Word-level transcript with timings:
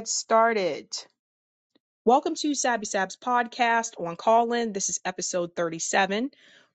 get 0.00 0.08
started. 0.08 0.88
Welcome 2.06 2.34
to 2.36 2.54
Sabby 2.54 2.86
Sab's 2.86 3.16
podcast 3.16 4.00
on 4.00 4.16
Callin. 4.16 4.72
This 4.72 4.88
is 4.88 4.98
episode 5.04 5.54
37 5.54 6.30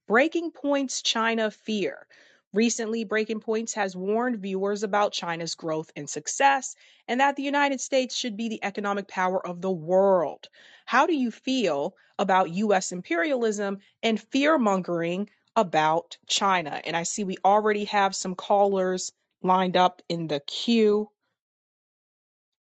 Breaking 0.07 0.51
Points 0.51 1.01
China 1.01 1.49
Fear. 1.49 2.05
Recently, 2.53 3.03
Breaking 3.03 3.39
Points 3.39 3.73
has 3.73 3.96
warned 3.96 4.38
viewers 4.38 4.83
about 4.83 5.11
China's 5.11 5.55
growth 5.55 5.91
and 5.96 6.07
success 6.07 6.75
and 7.07 7.19
that 7.19 7.35
the 7.35 7.41
United 7.41 7.81
States 7.81 8.15
should 8.15 8.38
be 8.38 8.47
the 8.47 8.63
economic 8.63 9.07
power 9.07 9.44
of 9.44 9.60
the 9.60 9.71
world. 9.71 10.48
How 10.86 11.07
do 11.07 11.16
you 11.16 11.32
feel 11.32 11.96
about 12.20 12.52
U.S. 12.52 12.92
imperialism 12.92 13.80
and 14.04 14.21
fear 14.21 14.60
mongering 14.60 15.32
about 15.55 16.16
China? 16.28 16.80
And 16.86 16.96
I 16.96 17.02
see 17.02 17.23
we 17.23 17.38
already 17.44 17.86
have 17.86 18.16
some 18.16 18.36
callers 18.36 19.12
lined 19.42 19.76
up 19.76 20.04
in 20.10 20.28
the 20.28 20.42
queue. 20.42 21.10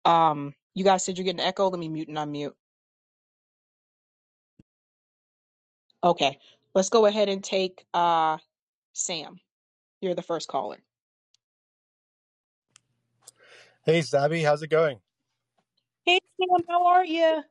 Um, 0.05 0.55
you 0.75 0.85
guys 0.85 1.05
said 1.05 1.19
you're 1.19 1.25
getting 1.25 1.41
echo. 1.41 1.69
Let 1.69 1.79
me 1.79 1.89
mute 1.89 2.09
and 2.09 2.17
unmute. 2.17 2.53
Okay, 6.03 6.39
let's 6.75 6.89
go 6.89 7.07
ahead 7.07 7.29
and 7.29 7.45
take 7.45 7.85
uh 7.93 8.39
Sam. 8.93 9.39
You're 10.01 10.15
the 10.15 10.23
first 10.23 10.49
caller. 10.49 10.79
Hey, 13.85 14.03
Sabby, 14.03 14.43
how's 14.43 14.63
it 14.63 14.69
going? 14.69 15.01
Hey 16.07 16.19
Sam, 16.39 16.65
how 16.69 16.87
are 16.87 17.05
you? 17.05 17.43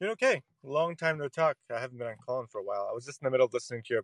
You're 0.00 0.10
okay. 0.12 0.42
Long 0.62 0.96
time 0.96 1.18
no 1.18 1.28
talk. 1.28 1.56
I 1.74 1.78
haven't 1.78 1.98
been 1.98 2.08
on 2.08 2.16
Callin 2.26 2.46
for 2.50 2.60
a 2.60 2.64
while. 2.64 2.88
I 2.90 2.94
was 2.94 3.04
just 3.04 3.20
in 3.22 3.26
the 3.26 3.30
middle 3.30 3.46
of 3.46 3.52
listening 3.52 3.82
to 3.86 3.94
your 3.94 4.02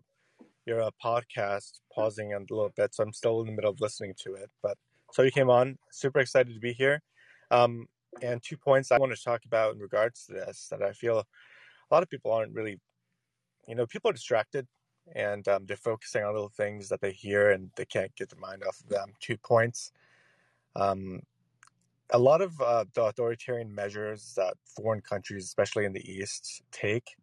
your 0.66 0.82
uh, 0.82 0.90
podcast, 1.02 1.80
pausing 1.94 2.34
a 2.34 2.38
little 2.38 2.72
bit, 2.76 2.94
so 2.94 3.02
I'm 3.04 3.12
still 3.12 3.40
in 3.40 3.46
the 3.46 3.52
middle 3.52 3.70
of 3.70 3.80
listening 3.80 4.14
to 4.24 4.34
it. 4.34 4.50
But 4.62 4.76
so 5.16 5.22
you 5.22 5.30
came 5.30 5.48
on. 5.48 5.78
Super 5.90 6.20
excited 6.20 6.52
to 6.52 6.60
be 6.60 6.74
here. 6.74 7.00
Um, 7.50 7.86
and 8.20 8.42
two 8.42 8.58
points 8.58 8.92
I 8.92 8.98
want 8.98 9.16
to 9.16 9.22
talk 9.22 9.46
about 9.46 9.74
in 9.74 9.80
regards 9.80 10.26
to 10.26 10.34
this 10.34 10.68
that 10.70 10.82
I 10.82 10.92
feel 10.92 11.20
a 11.20 11.94
lot 11.94 12.02
of 12.02 12.10
people 12.10 12.32
aren't 12.32 12.52
really, 12.52 12.78
you 13.66 13.74
know, 13.74 13.86
people 13.86 14.10
are 14.10 14.12
distracted 14.12 14.66
and 15.14 15.48
um, 15.48 15.64
they're 15.64 15.78
focusing 15.78 16.22
on 16.22 16.34
little 16.34 16.50
things 16.50 16.90
that 16.90 17.00
they 17.00 17.12
hear 17.12 17.52
and 17.52 17.70
they 17.76 17.86
can't 17.86 18.14
get 18.14 18.28
their 18.28 18.38
mind 18.38 18.62
off 18.68 18.78
of 18.78 18.90
them. 18.90 19.14
Two 19.18 19.38
points. 19.38 19.90
Um, 20.74 21.22
a 22.10 22.18
lot 22.18 22.42
of 22.42 22.60
uh, 22.60 22.84
the 22.92 23.04
authoritarian 23.04 23.74
measures 23.74 24.34
that 24.36 24.52
foreign 24.66 25.00
countries, 25.00 25.44
especially 25.44 25.86
in 25.86 25.94
the 25.94 26.06
East, 26.06 26.60
take 26.72 27.16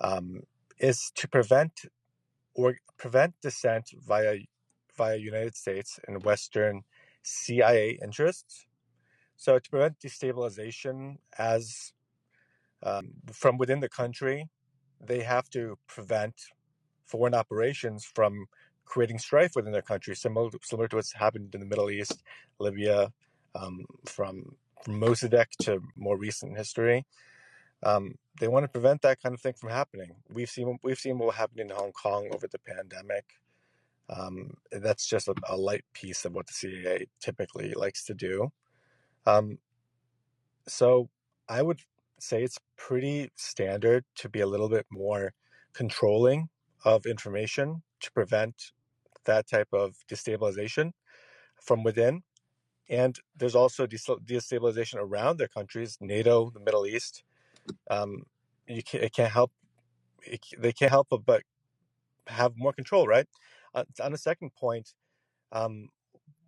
um, 0.00 0.40
is 0.78 1.12
to 1.16 1.28
prevent 1.28 1.82
or 2.54 2.78
prevent 2.96 3.34
dissent 3.42 3.90
via 4.06 4.38
via 4.96 5.16
United 5.16 5.54
States 5.54 6.00
and 6.08 6.24
Western 6.24 6.82
CIA 7.22 7.98
interests. 8.02 8.66
So 9.36 9.58
to 9.58 9.70
prevent 9.70 10.00
destabilization 10.00 11.18
as 11.38 11.92
um, 12.82 13.12
from 13.32 13.56
within 13.58 13.80
the 13.80 13.88
country, 13.88 14.48
they 15.00 15.22
have 15.22 15.48
to 15.50 15.78
prevent 15.86 16.34
foreign 17.06 17.34
operations 17.34 18.04
from 18.04 18.46
creating 18.84 19.18
strife 19.18 19.52
within 19.54 19.72
their 19.72 19.82
country, 19.82 20.16
similar 20.16 20.50
similar 20.62 20.88
to 20.88 20.96
what's 20.96 21.12
happened 21.12 21.54
in 21.54 21.60
the 21.60 21.66
Middle 21.66 21.90
East, 21.90 22.22
Libya, 22.58 23.12
um, 23.54 23.84
from 24.06 24.56
from 24.82 25.00
Mossadegh 25.00 25.50
to 25.62 25.80
more 25.96 26.16
recent 26.16 26.56
history. 26.56 27.06
Um, 27.82 28.14
they 28.40 28.48
want 28.48 28.64
to 28.64 28.68
prevent 28.68 29.02
that 29.02 29.20
kind 29.22 29.34
of 29.34 29.40
thing 29.40 29.54
from 29.54 29.70
happening. 29.70 30.12
We've 30.28 30.50
seen 30.50 30.78
we've 30.82 30.98
seen 30.98 31.18
what 31.18 31.34
happened 31.34 31.60
in 31.60 31.70
Hong 31.70 31.92
Kong 31.92 32.28
over 32.32 32.46
the 32.48 32.58
pandemic. 32.58 33.24
Um, 34.10 34.54
that's 34.72 35.06
just 35.06 35.28
a, 35.28 35.34
a 35.48 35.56
light 35.56 35.84
piece 35.92 36.24
of 36.24 36.32
what 36.32 36.46
the 36.46 36.54
CIA 36.54 37.06
typically 37.20 37.72
likes 37.74 38.04
to 38.04 38.14
do. 38.14 38.50
Um, 39.26 39.58
so 40.66 41.08
I 41.48 41.62
would 41.62 41.80
say 42.18 42.42
it's 42.42 42.58
pretty 42.76 43.30
standard 43.36 44.04
to 44.16 44.28
be 44.28 44.40
a 44.40 44.46
little 44.46 44.68
bit 44.68 44.86
more 44.90 45.32
controlling 45.72 46.48
of 46.84 47.06
information 47.06 47.82
to 48.00 48.12
prevent 48.12 48.72
that 49.24 49.48
type 49.48 49.68
of 49.72 49.96
destabilization 50.08 50.92
from 51.60 51.82
within. 51.82 52.22
And 52.88 53.18
there's 53.36 53.54
also 53.54 53.86
destabilization 53.86 54.96
around 54.96 55.36
their 55.38 55.48
countries, 55.48 55.98
NATO, 56.00 56.50
the 56.50 56.60
Middle 56.60 56.86
East. 56.86 57.22
Um, 57.90 58.24
you 58.66 58.82
can't, 58.82 59.04
it 59.04 59.12
can't 59.12 59.32
help. 59.32 59.52
It, 60.22 60.40
they 60.58 60.72
can't 60.72 60.90
help 60.90 61.08
but 61.26 61.42
have 62.26 62.52
more 62.56 62.72
control, 62.72 63.06
right? 63.06 63.26
Uh, 63.74 63.84
on 64.02 64.12
the 64.12 64.18
second 64.18 64.50
point, 64.54 64.94
um, 65.52 65.88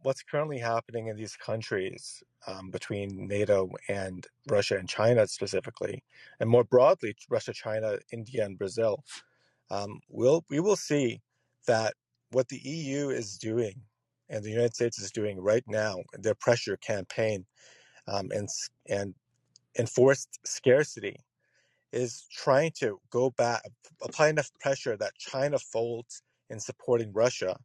what's 0.03 0.22
currently 0.22 0.58
happening 0.58 1.08
in 1.08 1.16
these 1.16 1.36
countries 1.36 2.22
um, 2.47 2.70
between 2.70 3.28
NATO 3.28 3.70
and 3.88 4.26
Russia 4.48 4.76
and 4.78 4.88
China 4.88 5.26
specifically, 5.26 6.03
and 6.41 6.48
more 6.48 6.64
broadly, 6.64 7.14
Russia, 7.28 7.53
China, 7.53 7.98
India, 8.12 8.44
and 8.44 8.59
Brazil, 8.59 9.04
um, 9.70 10.00
we'll, 10.09 10.44
we 10.48 10.60
will 10.60 10.76
see 10.76 11.20
that 11.66 11.94
what 12.30 12.48
the 12.48 12.59
EU 12.59 13.10
is 13.10 13.36
doing 13.36 13.75
and 14.30 14.42
the 14.44 14.50
United 14.50 14.75
States 14.75 14.98
is 14.98 15.10
doing 15.10 15.41
right 15.41 15.64
now, 15.66 15.97
their 16.14 16.34
pressure 16.34 16.76
campaign 16.76 17.44
um, 18.06 18.30
and 18.32 18.48
and 18.88 19.14
enforced 19.78 20.38
scarcity, 20.44 21.16
is 21.92 22.26
trying 22.30 22.70
to 22.78 22.98
go 23.10 23.30
back, 23.30 23.62
apply 24.03 24.28
enough 24.28 24.50
pressure 24.60 24.97
that 24.97 25.12
China 25.19 25.59
folds 25.59 26.22
in 26.50 26.60
supporting 26.60 27.12
Russia 27.12 27.56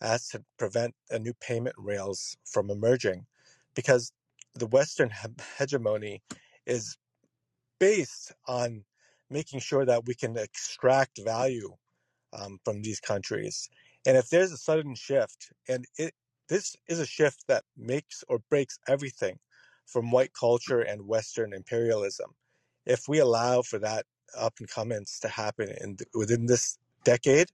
as 0.00 0.28
to 0.28 0.44
prevent 0.58 0.94
a 1.10 1.18
new 1.18 1.32
payment 1.40 1.74
rails 1.78 2.36
from 2.44 2.70
emerging, 2.70 3.24
because 3.74 4.12
the 4.54 4.66
Western 4.66 5.10
hegemony 5.58 6.22
is 6.66 6.96
based 7.78 8.32
on 8.46 8.84
making 9.30 9.60
sure 9.60 9.84
that 9.84 10.04
we 10.06 10.14
can 10.14 10.36
extract 10.36 11.18
value 11.24 11.74
um, 12.38 12.58
from 12.64 12.82
these 12.82 13.00
countries. 13.00 13.68
And 14.06 14.16
if 14.16 14.28
there's 14.28 14.52
a 14.52 14.56
sudden 14.58 14.94
shift, 14.94 15.52
and 15.68 15.86
it 15.96 16.12
this 16.48 16.76
is 16.88 17.00
a 17.00 17.06
shift 17.06 17.44
that 17.48 17.64
makes 17.76 18.22
or 18.28 18.38
breaks 18.50 18.78
everything 18.86 19.38
from 19.86 20.10
white 20.10 20.32
culture 20.38 20.80
and 20.80 21.08
Western 21.08 21.54
imperialism. 21.54 22.30
If 22.84 23.08
we 23.08 23.18
allow 23.18 23.62
for 23.62 23.78
that 23.78 24.04
up 24.36 24.54
and 24.58 24.68
comings 24.68 25.18
to 25.20 25.28
happen 25.28 25.74
in 25.80 25.96
within 26.12 26.46
this 26.46 26.78
decade, 27.04 27.48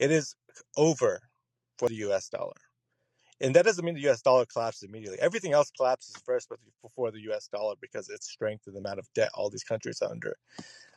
it 0.00 0.10
is 0.10 0.34
over 0.76 1.20
for 1.78 1.88
the 1.88 1.94
U.S. 1.96 2.28
dollar. 2.28 2.54
And 3.40 3.54
that 3.54 3.64
doesn't 3.64 3.84
mean 3.84 3.94
the 3.94 4.02
U.S. 4.02 4.22
dollar 4.22 4.44
collapses 4.44 4.82
immediately. 4.82 5.18
Everything 5.20 5.52
else 5.52 5.70
collapses 5.70 6.14
first 6.24 6.50
before 6.82 7.10
the 7.10 7.20
U.S. 7.22 7.48
dollar 7.48 7.74
because 7.80 8.08
its 8.08 8.28
strength 8.28 8.66
and 8.66 8.74
the 8.74 8.80
amount 8.80 8.98
of 8.98 9.06
debt 9.14 9.30
all 9.34 9.48
these 9.48 9.64
countries 9.64 10.02
are 10.02 10.10
under. 10.10 10.36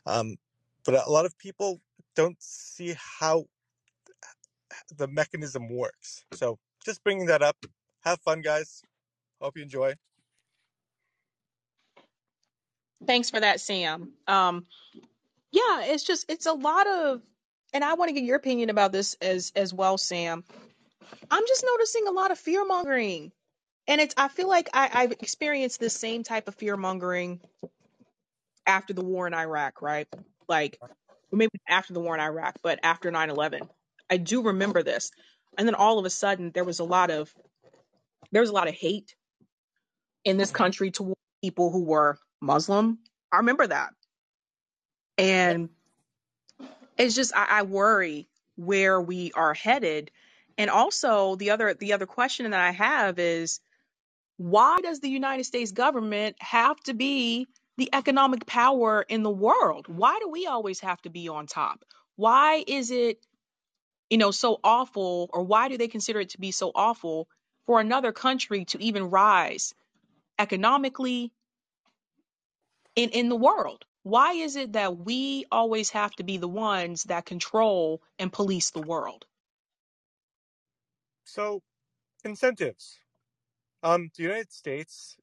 Um, 0.05 0.35
but 0.85 0.95
a 1.05 1.09
lot 1.09 1.25
of 1.25 1.37
people 1.37 1.79
don't 2.15 2.37
see 2.39 2.95
how 3.19 3.45
the 4.97 5.07
mechanism 5.07 5.69
works. 5.69 6.25
So 6.33 6.57
just 6.85 7.03
bringing 7.03 7.27
that 7.27 7.41
up. 7.41 7.57
Have 8.01 8.19
fun, 8.21 8.41
guys. 8.41 8.81
Hope 9.41 9.55
you 9.55 9.63
enjoy. 9.63 9.93
Thanks 13.05 13.29
for 13.29 13.39
that, 13.39 13.59
Sam. 13.59 14.13
Um, 14.27 14.65
yeah, 15.51 15.83
it's 15.83 16.03
just 16.03 16.25
it's 16.29 16.45
a 16.45 16.53
lot 16.53 16.87
of, 16.87 17.21
and 17.73 17.83
I 17.83 17.95
want 17.95 18.09
to 18.09 18.13
get 18.13 18.23
your 18.23 18.37
opinion 18.37 18.69
about 18.69 18.91
this 18.91 19.15
as 19.21 19.51
as 19.55 19.73
well, 19.73 19.97
Sam. 19.97 20.43
I'm 21.29 21.47
just 21.47 21.65
noticing 21.65 22.07
a 22.07 22.11
lot 22.11 22.31
of 22.31 22.39
fear 22.39 22.65
mongering, 22.65 23.31
and 23.87 24.01
it's 24.01 24.15
I 24.17 24.27
feel 24.27 24.47
like 24.47 24.69
I, 24.73 24.89
I've 24.93 25.11
experienced 25.13 25.79
this 25.79 25.95
same 25.95 26.23
type 26.23 26.47
of 26.47 26.55
fear 26.55 26.77
mongering 26.77 27.41
after 28.65 28.93
the 28.93 29.03
war 29.03 29.27
in 29.27 29.33
Iraq, 29.33 29.81
right? 29.81 30.07
Like 30.47 30.79
maybe 31.31 31.51
after 31.67 31.93
the 31.93 31.99
war 31.99 32.15
in 32.15 32.21
Iraq, 32.21 32.55
but 32.63 32.79
after 32.83 33.11
9/11. 33.11 33.67
I 34.09 34.17
do 34.17 34.43
remember 34.43 34.83
this. 34.83 35.11
And 35.57 35.67
then 35.67 35.75
all 35.75 35.99
of 35.99 36.05
a 36.05 36.09
sudden 36.09 36.51
there 36.53 36.63
was 36.63 36.79
a 36.79 36.83
lot 36.83 37.11
of 37.11 37.33
there 38.31 38.41
was 38.41 38.49
a 38.49 38.53
lot 38.53 38.67
of 38.67 38.73
hate 38.75 39.15
in 40.23 40.37
this 40.37 40.51
country 40.51 40.91
toward 40.91 41.17
people 41.43 41.71
who 41.71 41.83
were 41.83 42.17
Muslim. 42.41 42.99
I 43.31 43.37
remember 43.37 43.67
that. 43.67 43.91
And 45.17 45.69
it's 46.97 47.15
just 47.15 47.35
I, 47.35 47.47
I 47.49 47.61
worry 47.63 48.27
where 48.55 49.01
we 49.01 49.31
are 49.33 49.53
headed. 49.53 50.11
And 50.57 50.69
also 50.69 51.35
the 51.35 51.51
other 51.51 51.73
the 51.73 51.93
other 51.93 52.05
question 52.05 52.51
that 52.51 52.59
I 52.59 52.71
have 52.71 53.19
is 53.19 53.59
why 54.37 54.79
does 54.81 54.99
the 54.99 55.09
United 55.09 55.45
States 55.45 55.71
government 55.71 56.35
have 56.39 56.79
to 56.81 56.93
be 56.93 57.47
the 57.77 57.89
economic 57.93 58.45
power 58.45 59.03
in 59.07 59.23
the 59.23 59.31
world? 59.31 59.87
Why 59.87 60.19
do 60.21 60.29
we 60.29 60.47
always 60.47 60.79
have 60.81 61.01
to 61.03 61.09
be 61.09 61.29
on 61.29 61.47
top? 61.47 61.83
Why 62.15 62.63
is 62.67 62.91
it, 62.91 63.25
you 64.09 64.17
know, 64.17 64.31
so 64.31 64.59
awful 64.63 65.29
or 65.33 65.43
why 65.43 65.69
do 65.69 65.77
they 65.77 65.87
consider 65.87 66.19
it 66.19 66.29
to 66.29 66.39
be 66.39 66.51
so 66.51 66.71
awful 66.75 67.27
for 67.65 67.79
another 67.79 68.11
country 68.11 68.65
to 68.65 68.83
even 68.83 69.09
rise 69.09 69.73
economically 70.37 71.31
in 72.95 73.09
in 73.09 73.29
the 73.29 73.35
world? 73.35 73.85
Why 74.03 74.33
is 74.33 74.55
it 74.55 74.73
that 74.73 74.97
we 74.99 75.45
always 75.51 75.89
have 75.89 76.11
to 76.17 76.23
be 76.23 76.37
the 76.37 76.47
ones 76.47 77.03
that 77.03 77.25
control 77.25 78.01
and 78.17 78.31
police 78.31 78.69
the 78.71 78.81
world? 78.81 79.25
So, 81.23 81.61
incentives. 82.25 82.99
Um, 83.83 84.11
the 84.17 84.23
United 84.23 84.51
States 84.51 85.17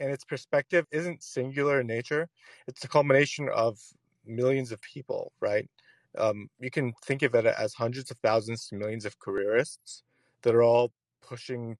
and 0.00 0.12
its 0.12 0.24
perspective 0.24 0.86
isn't 0.92 1.22
singular 1.22 1.80
in 1.80 1.88
nature. 1.88 2.28
It's 2.68 2.84
a 2.84 2.88
culmination 2.88 3.48
of 3.50 3.78
millions 4.24 4.72
of 4.72 4.80
people, 4.82 5.32
right? 5.40 5.70
Um, 6.18 6.50
you 6.58 6.70
can 6.70 6.94
think 7.04 7.22
of 7.22 7.34
it 7.34 7.46
as 7.46 7.74
hundreds 7.74 8.10
of 8.10 8.18
thousands 8.18 8.68
to 8.68 8.76
millions 8.76 9.06
of 9.06 9.18
careerists 9.20 10.02
that 10.42 10.54
are 10.54 10.62
all 10.62 10.92
pushing, 11.22 11.78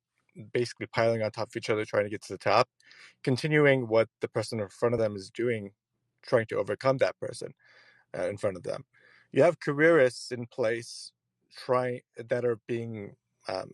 basically 0.52 0.87
piling 0.88 1.23
on 1.23 1.31
top 1.32 1.49
of 1.49 1.56
each 1.56 1.70
other, 1.70 1.85
trying 1.85 2.05
to 2.05 2.11
get 2.11 2.23
to 2.25 2.35
the 2.35 2.38
top, 2.38 2.69
continuing 3.25 3.88
what 3.88 4.08
the 4.20 4.29
person 4.29 4.61
in 4.61 4.69
front 4.69 4.94
of 4.94 5.00
them 5.00 5.17
is 5.17 5.31
doing, 5.31 5.73
trying 6.22 6.46
to 6.46 6.56
overcome 6.56 6.98
that 6.98 7.18
person 7.18 7.52
uh, 8.16 8.28
in 8.28 8.36
front 8.36 8.56
of 8.56 8.62
them. 8.62 8.84
You 9.32 9.42
have 9.42 9.60
careerists 9.60 10.32
in 10.32 10.46
place 10.46 11.12
trying 11.56 12.00
that 12.28 12.44
are 12.44 12.58
being 12.66 13.14
um, 13.48 13.70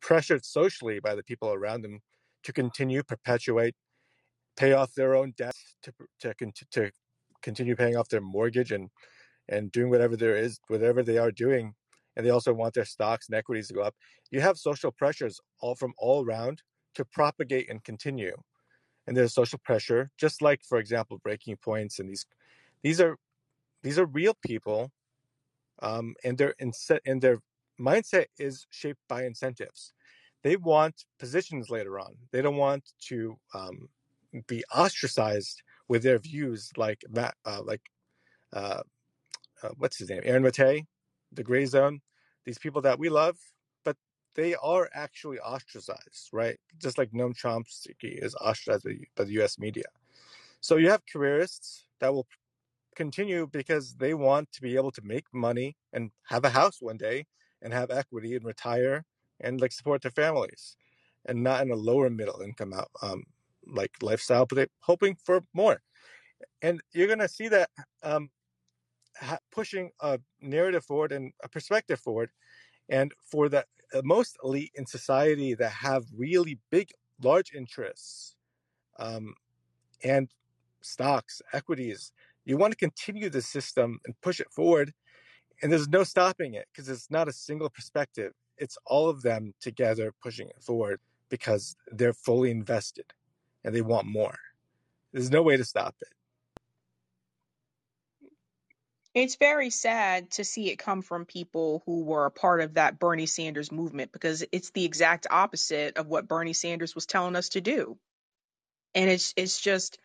pressured 0.00 0.44
socially 0.44 1.00
by 1.00 1.14
the 1.14 1.22
people 1.22 1.52
around 1.52 1.82
them 1.82 2.00
to 2.42 2.52
continue 2.52 3.02
perpetuate 3.02 3.74
pay 4.56 4.72
off 4.72 4.94
their 4.94 5.14
own 5.14 5.32
debts 5.36 5.76
to 5.82 5.92
to, 6.20 6.34
to 6.70 6.90
continue 7.42 7.76
paying 7.76 7.96
off 7.96 8.08
their 8.08 8.20
mortgage 8.20 8.72
and 8.72 8.90
and 9.48 9.72
doing 9.72 9.90
whatever 9.90 10.16
there 10.16 10.36
is 10.36 10.58
whatever 10.68 11.02
they 11.02 11.18
are 11.18 11.30
doing 11.32 11.74
and 12.16 12.24
they 12.24 12.30
also 12.30 12.52
want 12.52 12.74
their 12.74 12.84
stocks 12.84 13.28
and 13.28 13.36
equities 13.36 13.68
to 13.68 13.74
go 13.74 13.82
up 13.82 13.94
you 14.30 14.40
have 14.40 14.56
social 14.56 14.92
pressures 14.92 15.40
all 15.60 15.74
from 15.74 15.92
all 15.98 16.24
around 16.24 16.62
to 16.94 17.04
propagate 17.04 17.68
and 17.68 17.82
continue 17.84 18.36
and 19.06 19.16
there's 19.16 19.34
social 19.34 19.58
pressure 19.58 20.10
just 20.16 20.42
like 20.42 20.62
for 20.64 20.78
example 20.78 21.18
breaking 21.22 21.56
points 21.56 21.98
and 21.98 22.08
these 22.08 22.26
these 22.82 23.00
are 23.00 23.16
these 23.82 23.98
are 23.98 24.06
real 24.06 24.34
people 24.42 24.90
um, 25.82 26.14
and 26.24 26.38
their 26.38 26.54
and 26.58 27.20
their 27.20 27.38
mindset 27.80 28.26
is 28.38 28.66
shaped 28.70 29.00
by 29.08 29.24
incentives. 29.24 29.92
They 30.42 30.56
want 30.56 31.04
positions 31.18 31.70
later 31.70 31.98
on. 31.98 32.14
They 32.32 32.42
don't 32.42 32.56
want 32.56 32.84
to 33.08 33.36
um, 33.54 33.88
be 34.46 34.64
ostracized 34.74 35.62
with 35.88 36.02
their 36.02 36.18
views, 36.18 36.70
like 36.76 37.02
Matt, 37.10 37.34
uh, 37.44 37.62
like 37.64 37.82
uh, 38.52 38.82
uh, 39.62 39.70
what's 39.78 39.98
his 39.98 40.10
name, 40.10 40.22
Aaron 40.24 40.42
Mate, 40.42 40.84
the 41.32 41.42
Gray 41.42 41.66
Zone. 41.66 42.00
These 42.44 42.58
people 42.58 42.82
that 42.82 42.98
we 42.98 43.08
love, 43.08 43.38
they 44.34 44.54
are 44.56 44.88
actually 44.94 45.38
ostracized, 45.38 46.30
right? 46.32 46.58
Just 46.78 46.98
like 46.98 47.12
Noam 47.12 47.34
Chomsky 47.34 48.22
is 48.22 48.34
ostracized 48.34 48.86
by 49.16 49.24
the 49.24 49.32
U.S. 49.32 49.58
media. 49.58 49.84
So 50.60 50.76
you 50.76 50.90
have 50.90 51.02
careerists 51.06 51.84
that 52.00 52.12
will 52.12 52.26
continue 52.96 53.46
because 53.46 53.94
they 53.94 54.14
want 54.14 54.50
to 54.52 54.62
be 54.62 54.76
able 54.76 54.92
to 54.92 55.02
make 55.02 55.24
money 55.32 55.76
and 55.92 56.10
have 56.28 56.44
a 56.44 56.50
house 56.50 56.78
one 56.80 56.96
day 56.96 57.26
and 57.62 57.72
have 57.72 57.90
equity 57.90 58.36
and 58.36 58.44
retire 58.44 59.04
and 59.40 59.60
like 59.60 59.72
support 59.72 60.02
their 60.02 60.10
families 60.10 60.76
and 61.26 61.42
not 61.42 61.62
in 61.62 61.70
a 61.70 61.76
lower 61.76 62.10
middle 62.10 62.40
income 62.40 62.72
out, 62.72 62.90
um, 63.02 63.24
like 63.66 63.90
lifestyle, 64.02 64.46
but 64.46 64.56
they're 64.56 64.68
hoping 64.80 65.16
for 65.24 65.42
more. 65.54 65.80
And 66.62 66.80
you're 66.92 67.06
going 67.06 67.18
to 67.18 67.28
see 67.28 67.48
that 67.48 67.70
um, 68.02 68.30
pushing 69.52 69.90
a 70.00 70.18
narrative 70.40 70.84
forward 70.84 71.12
and 71.12 71.32
a 71.42 71.48
perspective 71.48 72.00
forward. 72.00 72.30
And 72.88 73.12
for 73.24 73.48
the 73.48 73.64
uh, 73.94 74.02
most 74.04 74.36
elite 74.42 74.72
in 74.74 74.86
society 74.86 75.54
that 75.54 75.70
have 75.70 76.04
really 76.16 76.58
big, 76.70 76.90
large 77.22 77.52
interests 77.54 78.36
um, 78.98 79.34
and 80.02 80.28
stocks, 80.80 81.40
equities, 81.52 82.12
you 82.44 82.56
want 82.56 82.72
to 82.72 82.76
continue 82.76 83.30
the 83.30 83.42
system 83.42 84.00
and 84.04 84.20
push 84.20 84.40
it 84.40 84.50
forward. 84.50 84.92
And 85.62 85.72
there's 85.72 85.88
no 85.88 86.04
stopping 86.04 86.54
it 86.54 86.66
because 86.72 86.88
it's 86.88 87.10
not 87.10 87.28
a 87.28 87.32
single 87.32 87.70
perspective. 87.70 88.32
It's 88.58 88.76
all 88.86 89.08
of 89.08 89.22
them 89.22 89.54
together 89.60 90.12
pushing 90.22 90.48
it 90.48 90.62
forward 90.62 91.00
because 91.28 91.76
they're 91.90 92.12
fully 92.12 92.50
invested 92.50 93.06
and 93.64 93.74
they 93.74 93.80
want 93.80 94.06
more. 94.06 94.38
There's 95.12 95.30
no 95.30 95.42
way 95.42 95.56
to 95.56 95.64
stop 95.64 95.94
it. 96.00 96.08
It's 99.14 99.36
very 99.36 99.70
sad 99.70 100.32
to 100.32 100.44
see 100.44 100.70
it 100.70 100.76
come 100.78 101.02
from 101.02 101.24
people 101.24 101.82
who 101.86 102.02
were 102.04 102.26
a 102.26 102.32
part 102.32 102.60
of 102.60 102.74
that 102.74 102.98
Bernie 102.98 103.26
Sanders 103.26 103.70
movement 103.72 104.12
because 104.12 104.44
it's 104.52 104.70
the 104.70 104.84
exact 104.84 105.28
opposite 105.30 105.98
of 105.98 106.08
what 106.08 106.28
Bernie 106.28 106.52
Sanders 106.52 106.94
was 106.96 107.06
telling 107.06 107.36
us 107.36 107.50
to 107.50 107.60
do. 107.60 107.98
And 108.94 109.10
it's 109.10 109.34
it's 109.36 109.60
just 109.60 109.98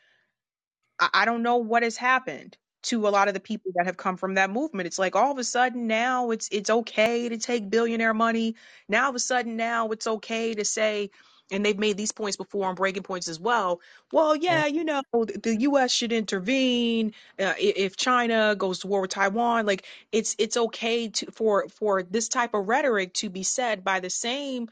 I, 0.99 1.25
don't 1.25 1.43
know 1.43 1.57
what 1.57 1.83
has 1.83 1.97
happened 1.97 2.57
to 2.83 3.07
a 3.07 3.09
lot 3.09 3.27
of 3.27 3.33
the 3.33 3.39
people 3.39 3.71
that 3.75 3.85
have 3.85 3.97
come 3.97 4.17
from 4.17 4.35
that 4.35 4.49
movement. 4.49 4.87
It's 4.87 4.99
like 4.99 5.15
all 5.15 5.31
of 5.31 5.37
a 5.37 5.43
sudden 5.43 5.87
now 5.87 6.31
it's 6.31 6.49
it's 6.51 6.69
okay 6.69 7.29
to 7.29 7.37
take 7.37 7.69
billionaire 7.69 8.13
money. 8.13 8.55
Now 8.89 9.05
all 9.05 9.09
of 9.11 9.15
a 9.15 9.19
sudden 9.19 9.55
now 9.57 9.89
it's 9.89 10.07
okay 10.07 10.53
to 10.53 10.65
say 10.65 11.11
and 11.51 11.65
they've 11.65 11.77
made 11.79 11.97
these 11.97 12.11
points 12.11 12.37
before 12.37 12.67
on 12.67 12.75
breaking 12.75 13.03
points 13.03 13.27
as 13.27 13.39
well. 13.39 13.81
Well, 14.11 14.35
yeah, 14.35 14.65
you 14.67 14.83
know, 14.83 15.01
the 15.13 15.57
U.S. 15.61 15.91
should 15.91 16.11
intervene 16.13 17.13
uh, 17.39 17.43
i- 17.45 17.55
if 17.75 17.97
China 17.97 18.55
goes 18.57 18.79
to 18.79 18.87
war 18.87 19.01
with 19.01 19.11
Taiwan. 19.11 19.65
Like 19.65 19.85
it's 20.11 20.35
it's 20.39 20.57
okay 20.57 21.09
to 21.09 21.31
for 21.31 21.67
for 21.69 22.03
this 22.03 22.29
type 22.29 22.53
of 22.53 22.67
rhetoric 22.67 23.13
to 23.15 23.29
be 23.29 23.43
said 23.43 23.83
by 23.83 23.99
the 23.99 24.09
same 24.09 24.69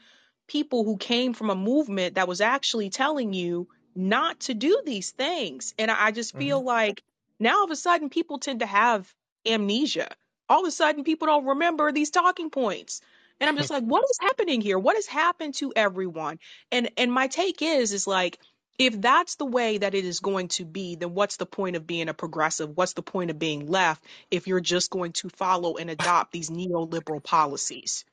people 0.48 0.84
who 0.84 0.96
came 0.96 1.34
from 1.34 1.50
a 1.50 1.54
movement 1.54 2.14
that 2.14 2.28
was 2.28 2.40
actually 2.40 2.90
telling 2.90 3.32
you 3.32 3.68
not 3.94 4.40
to 4.40 4.54
do 4.54 4.82
these 4.84 5.10
things. 5.12 5.74
And 5.78 5.90
I, 5.90 6.06
I 6.06 6.12
just 6.12 6.36
Mm-hmm. 6.36 6.38
feel 6.38 6.62
like 6.64 7.02
now 7.40 7.58
all 7.58 7.64
of 7.64 7.70
a 7.70 7.76
sudden 7.76 8.10
people 8.10 8.38
tend 8.38 8.60
to 8.60 8.66
have 8.66 9.12
amnesia. 9.46 10.08
All 10.48 10.62
of 10.62 10.68
a 10.68 10.70
sudden 10.72 11.04
people 11.04 11.26
don't 11.26 11.46
remember 11.46 11.92
these 11.92 12.10
talking 12.10 12.50
points. 12.50 13.00
And 13.40 13.48
I'm 13.48 13.56
just 13.56 13.70
like, 13.70 13.84
what 13.84 14.04
is 14.10 14.18
happening 14.20 14.60
here? 14.60 14.78
What 14.78 14.96
has 14.96 15.06
happened 15.06 15.54
to 15.56 15.72
everyone? 15.74 16.38
And 16.72 16.90
and 16.96 17.12
my 17.12 17.28
take 17.28 17.62
is 17.62 17.92
is 17.92 18.06
like 18.06 18.38
if 18.78 19.00
that's 19.00 19.34
the 19.34 19.44
way 19.44 19.78
that 19.78 19.94
it 19.94 20.04
is 20.04 20.20
going 20.20 20.48
to 20.48 20.64
be, 20.64 20.94
then 20.94 21.12
what's 21.12 21.36
the 21.36 21.46
point 21.46 21.76
of 21.76 21.86
being 21.86 22.08
a 22.08 22.14
progressive? 22.14 22.76
What's 22.76 22.92
the 22.92 23.02
point 23.02 23.30
of 23.30 23.38
being 23.38 23.66
left 23.66 24.04
if 24.30 24.46
you're 24.46 24.60
just 24.60 24.90
going 24.90 25.12
to 25.14 25.28
follow 25.30 25.76
and 25.76 25.90
adopt 25.90 26.32
these 26.32 26.48
neoliberal 26.48 27.22
policies? 27.22 28.04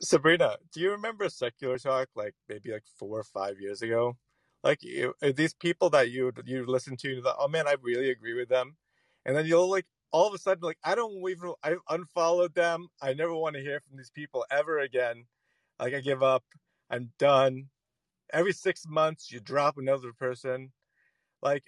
Sabrina, 0.00 0.56
do 0.72 0.80
you 0.80 0.92
remember 0.92 1.28
secular 1.28 1.78
talk 1.78 2.08
like 2.14 2.34
maybe 2.48 2.72
like 2.72 2.84
four 2.98 3.20
or 3.20 3.24
five 3.24 3.60
years 3.60 3.82
ago? 3.82 4.16
Like 4.62 4.82
you, 4.82 5.14
these 5.20 5.52
people 5.52 5.90
that 5.90 6.10
you 6.10 6.32
you 6.46 6.64
listen 6.66 6.96
to, 6.98 7.20
that 7.22 7.36
oh 7.38 7.48
man, 7.48 7.68
I 7.68 7.76
really 7.82 8.10
agree 8.10 8.34
with 8.34 8.48
them, 8.48 8.76
and 9.26 9.36
then 9.36 9.44
you'll 9.44 9.70
like 9.70 9.86
all 10.14 10.28
of 10.28 10.32
a 10.32 10.38
sudden 10.38 10.62
like 10.62 10.78
I 10.84 10.94
don't 10.94 11.28
even 11.28 11.54
I 11.64 11.74
unfollowed 11.90 12.54
them. 12.54 12.86
I 13.02 13.14
never 13.14 13.34
want 13.34 13.56
to 13.56 13.60
hear 13.60 13.80
from 13.80 13.96
these 13.96 14.12
people 14.12 14.46
ever 14.48 14.78
again. 14.78 15.24
Like 15.80 15.92
I 15.92 16.00
give 16.00 16.22
up. 16.22 16.44
I'm 16.88 17.10
done. 17.18 17.66
Every 18.32 18.52
six 18.52 18.84
months 18.86 19.32
you 19.32 19.40
drop 19.40 19.76
another 19.76 20.12
person. 20.12 20.70
Like 21.42 21.64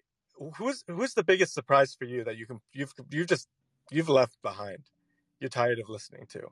who's 0.58 0.84
who's 0.86 1.14
the 1.14 1.24
biggest 1.24 1.54
surprise 1.54 1.96
for 1.98 2.04
you 2.04 2.22
that 2.22 2.36
you 2.36 2.46
can 2.46 2.60
you've 2.72 2.94
you've 3.10 3.26
just 3.26 3.48
you've 3.90 4.08
left 4.08 4.40
behind? 4.42 4.84
You're 5.40 5.50
tired 5.50 5.80
of 5.80 5.88
listening 5.88 6.26
to. 6.28 6.46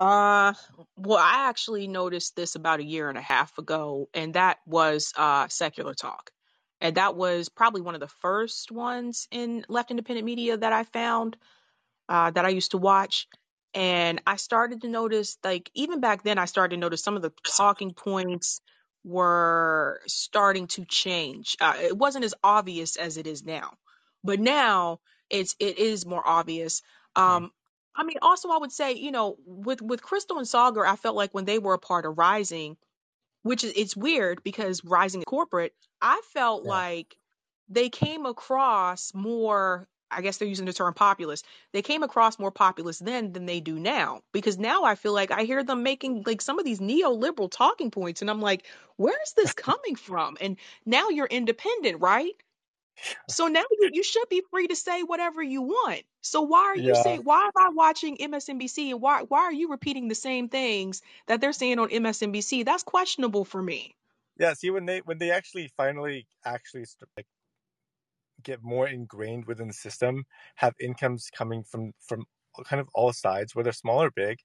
Uh, 0.00 0.54
well, 0.96 1.18
I 1.18 1.48
actually 1.48 1.88
noticed 1.88 2.36
this 2.36 2.54
about 2.54 2.80
a 2.80 2.84
year 2.84 3.10
and 3.10 3.18
a 3.18 3.22
half 3.22 3.56
ago, 3.58 4.08
and 4.14 4.32
that 4.32 4.58
was 4.66 5.12
uh 5.14 5.48
secular 5.48 5.92
talk. 5.92 6.30
And 6.80 6.96
that 6.96 7.16
was 7.16 7.48
probably 7.48 7.80
one 7.80 7.94
of 7.94 8.00
the 8.00 8.08
first 8.08 8.70
ones 8.70 9.28
in 9.30 9.64
left 9.68 9.90
independent 9.90 10.26
media 10.26 10.56
that 10.56 10.72
I 10.72 10.84
found 10.84 11.36
uh, 12.08 12.30
that 12.30 12.44
I 12.44 12.50
used 12.50 12.72
to 12.72 12.78
watch. 12.78 13.26
And 13.72 14.20
I 14.26 14.36
started 14.36 14.82
to 14.82 14.88
notice, 14.88 15.36
like, 15.42 15.70
even 15.74 16.00
back 16.00 16.22
then, 16.22 16.38
I 16.38 16.44
started 16.44 16.76
to 16.76 16.80
notice 16.80 17.02
some 17.02 17.16
of 17.16 17.22
the 17.22 17.32
talking 17.56 17.92
points 17.92 18.60
were 19.04 20.00
starting 20.06 20.66
to 20.68 20.84
change. 20.84 21.56
Uh, 21.60 21.74
it 21.76 21.96
wasn't 21.96 22.24
as 22.24 22.34
obvious 22.42 22.96
as 22.96 23.16
it 23.16 23.26
is 23.26 23.44
now, 23.44 23.72
but 24.22 24.40
now 24.40 25.00
it's 25.28 25.56
it 25.58 25.78
is 25.78 26.06
more 26.06 26.22
obvious. 26.24 26.82
Um, 27.16 27.50
I 27.96 28.04
mean, 28.04 28.18
also, 28.22 28.48
I 28.48 28.58
would 28.58 28.72
say, 28.72 28.94
you 28.94 29.10
know, 29.10 29.36
with 29.44 29.82
with 29.82 30.02
Krystal 30.02 30.38
and 30.38 30.48
Sagar, 30.48 30.86
I 30.86 30.96
felt 30.96 31.16
like 31.16 31.34
when 31.34 31.44
they 31.44 31.58
were 31.58 31.74
a 31.74 31.78
part 31.78 32.06
of 32.06 32.16
Rising, 32.16 32.76
which 33.44 33.64
is 33.64 33.72
it's 33.76 33.96
weird 33.96 34.42
because 34.44 34.84
rising 34.84 35.22
is 35.22 35.26
corporate 35.26 35.74
i 36.02 36.20
felt 36.32 36.64
Yeah. 36.64 36.70
like 36.70 37.16
they 37.68 37.88
came 37.90 38.26
across 38.26 39.14
more 39.14 39.88
i 40.10 40.20
guess 40.22 40.38
they're 40.38 40.48
using 40.48 40.66
the 40.66 40.72
term 40.72 40.94
populist 40.94 41.46
they 41.72 41.82
came 41.82 42.02
across 42.02 42.38
more 42.38 42.50
populist 42.52 43.04
then 43.04 43.32
than 43.32 43.46
they 43.46 43.60
do 43.60 43.78
now. 43.78 44.22
Because 44.32 44.58
now 44.58 44.84
i 44.84 44.96
feel 44.96 45.14
like 45.14 45.30
i 45.30 45.44
hear 45.44 45.64
them 45.64 45.82
making 45.84 46.24
like 46.26 46.42
some 46.42 46.58
of 46.58 46.64
these 46.64 46.80
neoliberal 46.80 47.50
talking 47.50 47.90
points 47.90 48.22
and 48.22 48.30
i'm 48.30 48.40
like 48.42 48.66
where 48.96 49.16
is 49.24 49.32
this 49.34 49.52
coming 49.68 49.96
from? 49.96 50.36
And 50.40 50.56
now 50.86 51.08
you're 51.10 51.26
independent 51.26 52.00
right 52.00 52.34
so 53.28 53.46
now 53.48 53.64
you, 53.70 53.90
you 53.92 54.02
should 54.02 54.28
be 54.28 54.42
free 54.50 54.66
to 54.68 54.76
say 54.76 55.02
whatever 55.02 55.42
you 55.42 55.62
want. 55.62 56.02
So 56.22 56.42
why 56.42 56.60
are 56.64 56.76
you 56.76 56.94
Yeah. 56.94 56.94
saying 56.94 57.22
why 57.24 57.44
am 57.46 57.52
I 57.56 57.70
watching 57.70 58.16
MSNBC 58.18 58.90
and 58.90 59.00
why 59.00 59.22
why 59.22 59.40
are 59.44 59.52
you 59.52 59.68
repeating 59.70 60.08
the 60.08 60.14
same 60.14 60.48
things 60.48 61.02
that 61.26 61.40
they're 61.40 61.52
saying 61.52 61.78
on 61.78 61.90
MSNBC? 61.90 62.62
That's 62.64 62.82
questionable 62.82 63.44
for 63.44 63.62
me. 63.62 63.94
Yeah, 64.38 64.54
see 64.54 64.70
when 64.70 64.86
they 64.86 65.00
when 65.00 65.18
they 65.18 65.30
actually 65.30 65.68
finally 65.76 66.26
actually 66.44 66.84
st- 66.84 67.08
like 67.16 67.26
get 68.42 68.62
more 68.62 68.88
ingrained 68.88 69.46
within 69.46 69.68
the 69.68 69.74
system, 69.74 70.24
have 70.56 70.74
incomes 70.80 71.30
coming 71.30 71.62
from 71.64 71.92
from 72.00 72.24
kind 72.64 72.80
of 72.80 72.88
all 72.94 73.12
sides, 73.12 73.54
whether 73.54 73.72
small 73.72 74.02
or 74.02 74.10
big, 74.10 74.38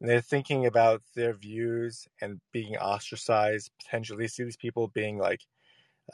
and 0.00 0.10
they're 0.10 0.20
thinking 0.22 0.66
about 0.66 1.02
their 1.16 1.34
views 1.34 2.08
and 2.22 2.40
being 2.52 2.76
ostracized. 2.76 3.70
Potentially, 3.82 4.28
see 4.28 4.44
these 4.44 4.56
people 4.58 4.88
being 4.88 5.18
like 5.18 5.42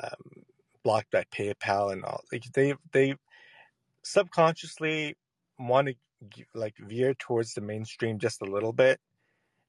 um, 0.02 0.44
blocked 0.88 1.10
by 1.10 1.24
PayPal 1.30 1.92
and 1.92 2.02
all. 2.02 2.22
Like 2.32 2.44
they 2.54 2.72
they 2.92 3.14
subconsciously 4.02 5.18
want 5.58 5.88
to 5.88 5.94
like 6.54 6.76
veer 6.78 7.12
towards 7.12 7.52
the 7.52 7.60
mainstream 7.60 8.18
just 8.18 8.40
a 8.40 8.46
little 8.46 8.72
bit. 8.72 8.98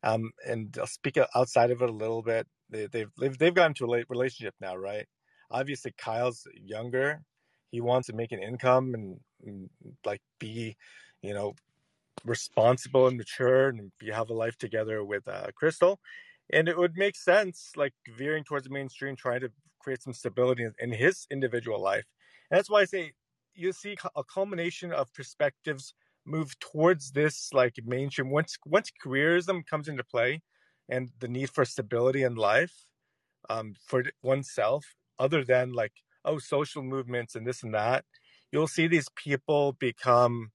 Um, 0.02 0.32
and 0.48 0.78
I'll 0.80 0.88
speak 0.88 1.18
outside 1.36 1.72
of 1.72 1.82
it 1.82 1.90
a 1.90 1.94
little 2.04 2.22
bit. 2.22 2.48
They, 2.70 2.86
they've 2.86 3.12
they've 3.20 3.38
they've 3.38 3.54
gotten 3.54 3.74
to 3.76 3.94
a 3.94 4.04
relationship 4.08 4.56
now, 4.62 4.78
right? 4.78 5.08
Obviously, 5.52 5.94
Kyle's 5.98 6.48
younger. 6.56 7.22
He 7.70 7.82
wants 7.82 8.08
to 8.08 8.14
make 8.14 8.32
an 8.32 8.42
income 8.42 8.94
and, 8.94 9.20
and 9.46 9.70
like 10.06 10.22
be, 10.40 10.78
you 11.22 11.34
know, 11.34 11.54
responsible 12.24 13.08
and 13.08 13.18
mature 13.18 13.68
and 13.68 13.92
be, 14.00 14.10
have 14.10 14.30
a 14.30 14.34
life 14.34 14.58
together 14.58 15.04
with 15.04 15.28
uh, 15.28 15.48
Krystal. 15.62 15.98
And 16.50 16.70
it 16.70 16.78
would 16.78 16.96
make 16.96 17.18
sense, 17.18 17.74
like 17.76 17.94
veering 18.18 18.46
towards 18.46 18.64
the 18.68 18.74
mainstream, 18.74 19.16
trying 19.18 19.42
to 19.42 19.52
create 19.80 20.02
some 20.02 20.14
stability 20.14 20.68
in, 20.80 20.92
his 20.92 21.26
individual 21.32 21.82
life. 21.82 22.06
And 22.50 22.58
that's 22.58 22.70
why 22.70 22.82
I 22.82 22.86
say 22.86 23.14
you 23.54 23.74
see 23.74 23.98
a 24.16 24.24
culmination 24.24 24.92
of 24.92 25.14
perspectives 25.14 25.94
move 26.26 26.58
towards 26.60 27.12
this 27.12 27.50
like 27.54 27.76
mainstream 27.86 28.30
once 28.30 28.58
once 28.66 28.92
careerism 29.04 29.66
comes 29.66 29.88
into 29.88 30.04
play 30.04 30.42
and 30.88 31.10
the 31.20 31.28
need 31.28 31.50
for 31.50 31.66
stability 31.66 32.24
in 32.24 32.36
life 32.36 32.74
um, 33.50 33.74
for 33.86 34.04
oneself 34.22 34.86
other 35.18 35.44
than 35.44 35.74
like 35.74 35.94
oh 36.26 36.38
social 36.38 36.84
movements 36.84 37.36
and 37.36 37.48
this 37.48 37.64
and 37.64 37.74
that 37.74 38.06
you'll 38.52 38.68
see 38.68 38.88
these 38.88 39.10
people 39.16 39.74
become 39.80 40.52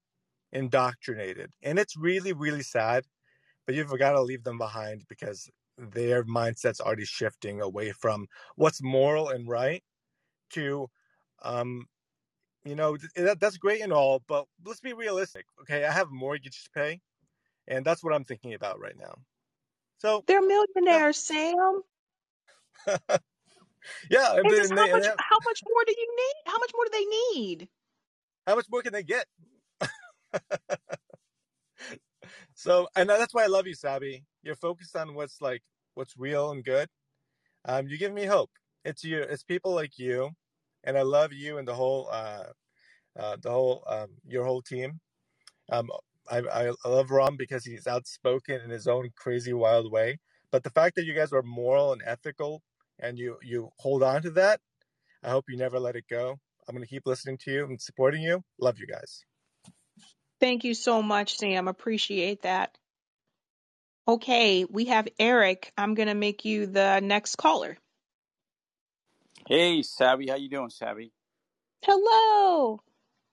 indoctrinated 0.53 1.51
and 1.63 1.79
it's 1.79 1.97
really 1.97 2.33
really 2.33 2.63
sad 2.63 3.05
but 3.67 3.75
you've 3.75 3.99
got 3.99 4.13
to 4.13 4.23
leave 4.23 4.45
them 4.45 4.59
behind 4.59 5.03
because 5.09 5.51
their 5.79 6.25
mindset's 6.25 6.81
already 6.81 7.05
shifting 7.05 7.61
away 7.61 7.93
from 7.93 8.27
what's 8.57 8.83
moral 8.83 9.29
and 9.29 9.49
right 9.49 9.83
to 10.51 10.89
um, 11.43 11.87
you 12.65 12.75
know 12.75 12.97
that, 13.17 13.41
that's 13.41 13.57
great 13.59 13.81
and 13.83 13.93
all 13.93 14.23
but 14.27 14.47
let's 14.65 14.81
be 14.81 14.93
realistic 14.93 15.45
okay 15.61 15.85
i 15.85 15.93
have 15.93 16.09
a 16.09 16.15
mortgage 16.15 16.65
to 16.65 16.71
pay 16.71 17.01
and 17.69 17.85
that's 17.85 18.03
what 18.03 18.15
i'm 18.15 18.25
thinking 18.25 18.55
about 18.55 18.81
right 18.81 18.97
now 18.99 19.15
so 19.99 20.23
They're 20.27 20.43
millionaires, 20.43 21.19
Sam. 21.19 21.83
yeah 24.11 24.35
And 24.35 24.45
and 24.45 24.51
they, 24.51 24.61
and 24.61 24.75
much 24.75 25.05
have, 25.05 25.17
how 25.19 25.39
much 25.45 25.63
more 25.69 25.85
do 25.87 25.95
you 25.97 26.17
need? 26.17 26.35
How 26.47 26.59
much 26.59 26.71
more 26.75 26.85
do 26.85 26.91
they 26.93 27.39
need? 27.39 27.69
how 28.47 28.55
much 28.55 28.67
more 28.71 28.83
can 28.83 28.93
they 28.93 29.03
get 29.03 29.27
so 32.55 32.89
and 32.97 33.09
that's 33.09 33.35
why 33.35 33.45
i 33.45 33.49
love 33.49 33.67
you 33.67 33.75
Sabby 33.75 34.25
you're 34.43 34.57
focused 34.57 34.97
on 34.97 35.15
what's 35.15 35.41
like 35.41 35.63
what's 35.95 36.17
real 36.17 36.51
and 36.53 36.65
good 36.65 36.89
um 37.67 37.89
you 37.89 37.99
give 37.99 38.13
me 38.13 38.25
hope 38.25 38.51
it's 38.85 39.05
you 39.05 39.21
it's 39.21 39.43
people 39.45 39.75
like 39.75 39.99
you 39.99 40.31
and 40.85 40.99
i 40.99 41.03
love 41.03 41.33
you 41.33 41.59
and 41.59 41.67
the 41.69 41.75
whole 41.75 42.09
uh 42.13 42.45
uh 43.19 43.37
the 43.43 43.51
whole 43.51 43.85
um 43.89 44.09
your 44.27 44.45
whole 44.45 44.63
team 44.63 45.01
um 45.71 45.91
I, 46.31 46.39
I 46.39 46.89
love 46.89 47.11
Rom 47.11 47.37
because 47.37 47.65
he's 47.65 47.87
outspoken 47.87 48.61
in 48.63 48.71
his 48.71 48.87
own 48.87 49.11
crazy 49.17 49.53
wild 49.53 49.93
way. 49.93 50.19
But 50.51 50.63
the 50.63 50.71
fact 50.71 50.97
that 50.97 51.05
you 51.05 51.15
guys 51.15 51.33
are 51.33 51.43
moral 51.43 51.93
and 51.93 52.03
ethical 52.07 52.63
and 52.99 53.19
you 53.19 53.37
you 53.43 53.71
hold 53.79 54.03
on 54.03 54.23
to 54.23 54.31
that, 54.31 54.61
I 55.23 55.31
hope 55.31 55.47
you 55.49 55.57
never 55.57 55.79
let 55.81 55.97
it 55.97 56.05
go. 56.09 56.39
I'm 56.69 56.75
gonna 56.75 56.87
keep 56.87 57.07
listening 57.07 57.39
to 57.45 57.53
you 57.53 57.65
and 57.65 57.81
supporting 57.81 58.23
you. 58.23 58.43
Love 58.59 58.79
you 58.79 58.87
guys. 58.87 59.25
Thank 60.45 60.65
you 60.65 60.75
so 60.75 61.01
much, 61.01 61.39
Sam. 61.39 61.69
Appreciate 61.69 62.43
that. 62.43 62.77
Okay, 64.07 64.67
we 64.67 64.85
have 64.85 65.09
Eric. 65.19 65.73
I'm 65.79 65.95
gonna 65.95 66.15
make 66.15 66.45
you 66.45 66.67
the 66.67 67.01
next 67.01 67.37
caller. 67.37 67.79
Hey, 69.49 69.81
Sabby, 69.81 70.27
how 70.29 70.35
you 70.35 70.51
doing, 70.51 70.69
Sabby? 70.69 71.13
Hello. 71.83 72.83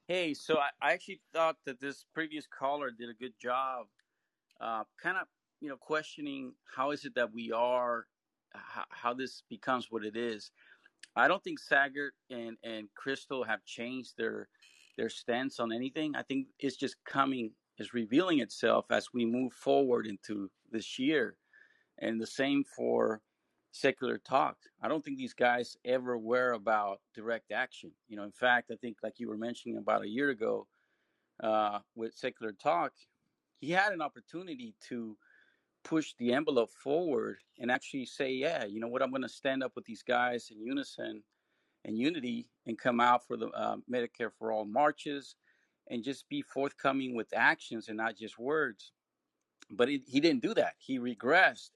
Hey, 0.08 0.34
so 0.34 0.56
I, 0.56 0.70
I 0.82 0.94
actually 0.94 1.20
thought 1.34 1.58
that 1.66 1.82
this 1.82 2.06
previous 2.14 2.48
caller 2.48 2.92
did 2.98 3.10
a 3.10 3.14
good 3.14 3.34
job, 3.38 3.88
uh, 4.62 4.86
kind 5.04 5.18
of, 5.18 5.28
you 5.60 5.68
know, 5.68 5.76
questioning 5.76 6.54
how 6.74 6.92
is 6.92 7.04
it 7.04 7.16
that 7.16 7.34
we 7.34 7.52
are, 7.52 8.06
how, 8.54 8.86
how 8.90 9.14
this 9.14 9.44
becomes 9.50 9.88
what 9.90 10.06
it 10.06 10.16
is. 10.16 10.50
I 11.18 11.28
don't 11.28 11.44
think 11.44 11.60
Saagar 11.60 12.12
and 12.30 12.56
and 12.64 12.88
Krystal 12.96 13.46
have 13.46 13.66
changed 13.66 14.14
their 14.18 14.48
their 14.98 15.10
stance 15.10 15.60
on 15.60 15.72
anything. 15.72 16.16
I 16.16 16.24
think 16.24 16.48
it's 16.60 16.76
just 16.76 16.96
coming, 17.06 17.52
is 17.78 17.94
revealing 17.94 18.40
itself 18.40 18.86
as 18.92 19.08
we 19.14 19.26
move 19.26 19.54
forward 19.54 20.08
into 20.08 20.50
this 20.72 20.98
year, 21.00 21.36
and 22.00 22.20
the 22.20 22.28
same 22.28 22.64
for 22.64 23.22
secular 23.72 24.18
talk. 24.18 24.58
I 24.82 24.88
don't 24.88 25.04
think 25.04 25.18
these 25.18 25.34
guys 25.34 25.78
ever 25.86 26.18
were 26.18 26.52
about 26.52 27.00
direct 27.16 27.52
action. 27.52 27.92
You 28.08 28.18
know, 28.18 28.24
in 28.24 28.32
fact, 28.32 28.70
I 28.72 28.76
think 28.76 28.98
like 29.02 29.14
you 29.18 29.30
were 29.30 29.38
mentioning 29.38 29.78
about 29.78 30.04
a 30.04 30.10
year 30.10 30.30
ago 30.30 30.68
uh, 31.42 31.80
with 31.96 32.14
secular 32.14 32.52
talk, 32.52 32.92
he 33.60 33.72
had 33.72 33.94
an 33.94 34.02
opportunity 34.02 34.76
to 34.90 35.18
push 35.84 36.14
the 36.20 36.34
envelope 36.34 36.72
forward 36.72 37.38
and 37.60 37.72
actually 37.72 38.06
say, 38.06 38.32
yeah, 38.32 38.66
you 38.66 38.80
know 38.80 38.88
what, 38.88 39.02
I'm 39.02 39.10
going 39.10 39.22
to 39.24 39.30
stand 39.30 39.64
up 39.64 39.72
with 39.76 39.86
these 39.86 40.04
guys 40.04 40.50
in 40.52 40.64
unison 40.64 41.24
and 41.86 41.98
unity 41.98 42.48
and 42.68 42.78
come 42.78 43.00
out 43.00 43.26
for 43.28 43.38
the 43.38 43.48
uh, 43.50 43.78
Medicare 43.92 44.32
for 44.38 44.52
all 44.52 44.66
marches 44.66 45.36
and 45.90 46.04
just 46.04 46.30
be 46.30 46.42
forthcoming 46.42 47.16
with 47.16 47.28
actions 47.34 47.88
and 47.88 47.98
not 47.98 48.18
just 48.18 48.40
words. 48.40 48.92
But 49.72 49.90
it, 49.90 50.02
he 50.08 50.20
didn't 50.20 50.44
do 50.44 50.54
that. 50.54 50.74
He 50.78 51.00
regressed 51.00 51.70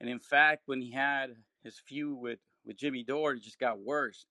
and 0.00 0.08
in 0.08 0.18
fact, 0.18 0.62
when 0.66 0.80
he 0.80 0.90
had 0.90 1.34
his 1.62 1.78
feud 1.78 2.18
with, 2.18 2.38
with 2.64 2.76
Jimmy 2.76 3.02
Dore, 3.02 3.32
it 3.32 3.42
just 3.42 3.58
got 3.58 3.80
worse. 3.80 4.26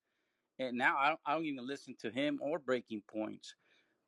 And 0.60 0.78
now 0.78 0.98
I 0.98 1.10
don't, 1.10 1.20
I 1.26 1.34
don't 1.34 1.46
even 1.46 1.68
listen 1.68 1.96
to 2.02 2.10
him 2.10 2.40
or 2.42 2.60
Breaking 2.60 3.02
Points. 3.12 3.56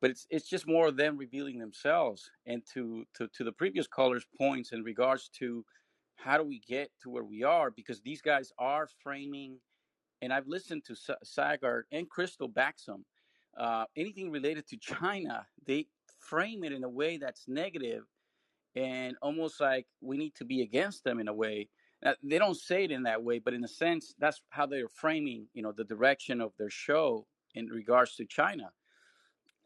But 0.00 0.10
it's 0.10 0.26
it's 0.30 0.48
just 0.48 0.66
more 0.66 0.88
of 0.88 0.96
them 0.96 1.18
revealing 1.18 1.58
themselves. 1.58 2.30
And 2.46 2.62
to, 2.72 3.04
to, 3.16 3.28
to 3.34 3.44
the 3.44 3.52
previous 3.52 3.86
caller's 3.86 4.26
points 4.38 4.72
in 4.72 4.82
regards 4.82 5.28
to 5.38 5.64
how 6.16 6.38
do 6.38 6.44
we 6.44 6.60
get 6.66 6.90
to 7.02 7.10
where 7.10 7.24
we 7.24 7.42
are, 7.42 7.70
because 7.70 8.00
these 8.00 8.22
guys 8.22 8.52
are 8.58 8.88
framing, 9.02 9.58
and 10.22 10.32
I've 10.32 10.46
listened 10.46 10.84
to 10.86 10.96
Saagar 11.24 11.82
and 11.92 12.06
Krystal 12.10 12.52
Baxum, 12.52 13.04
uh, 13.56 13.84
anything 13.96 14.30
related 14.30 14.66
to 14.68 14.76
China, 14.76 15.46
they 15.66 15.86
frame 16.18 16.64
it 16.64 16.72
in 16.72 16.84
a 16.84 16.88
way 16.88 17.16
that's 17.16 17.48
negative 17.48 18.04
and 18.76 19.16
almost 19.22 19.60
like 19.60 19.86
we 20.00 20.16
need 20.16 20.34
to 20.36 20.44
be 20.44 20.62
against 20.62 21.04
them 21.04 21.18
in 21.18 21.28
a 21.28 21.34
way. 21.34 21.68
Now, 22.02 22.14
they 22.22 22.38
don't 22.38 22.56
say 22.56 22.84
it 22.84 22.90
in 22.90 23.02
that 23.02 23.22
way, 23.22 23.38
but 23.38 23.52
in 23.52 23.64
a 23.64 23.68
sense, 23.68 24.14
that's 24.18 24.40
how 24.50 24.66
they're 24.66 24.88
framing, 24.88 25.46
you 25.52 25.62
know, 25.62 25.72
the 25.72 25.84
direction 25.84 26.40
of 26.40 26.52
their 26.58 26.70
show 26.70 27.26
in 27.54 27.66
regards 27.66 28.14
to 28.16 28.24
China. 28.24 28.70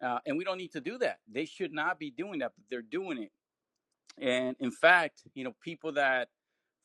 Uh, 0.02 0.18
and 0.26 0.36
we 0.36 0.44
don't 0.44 0.58
need 0.58 0.72
to 0.72 0.80
do 0.80 0.98
that. 0.98 1.18
They 1.30 1.44
should 1.44 1.72
not 1.72 1.98
be 1.98 2.10
doing 2.10 2.40
that, 2.40 2.52
but 2.56 2.64
they're 2.70 2.82
doing 2.82 3.22
it. 3.22 3.32
And 4.18 4.56
in 4.60 4.70
fact, 4.70 5.22
you 5.34 5.44
know, 5.44 5.54
people 5.62 5.92
that 5.92 6.28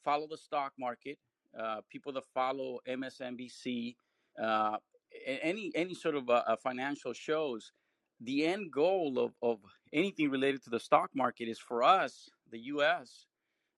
follow 0.03 0.27
the 0.27 0.37
stock 0.37 0.73
market, 0.77 1.17
uh, 1.57 1.81
people 1.89 2.11
that 2.13 2.23
follow 2.33 2.79
MSNBC, 2.87 3.95
uh, 4.41 4.77
any 5.25 5.71
any 5.75 5.93
sort 5.93 6.15
of 6.15 6.29
uh, 6.29 6.55
financial 6.61 7.13
shows, 7.13 7.71
the 8.21 8.45
end 8.45 8.71
goal 8.71 9.17
of, 9.17 9.33
of 9.41 9.59
anything 9.93 10.29
related 10.29 10.63
to 10.63 10.69
the 10.69 10.79
stock 10.79 11.09
market 11.15 11.47
is 11.47 11.59
for 11.59 11.83
us, 11.83 12.29
the 12.51 12.59
U.S., 12.59 13.25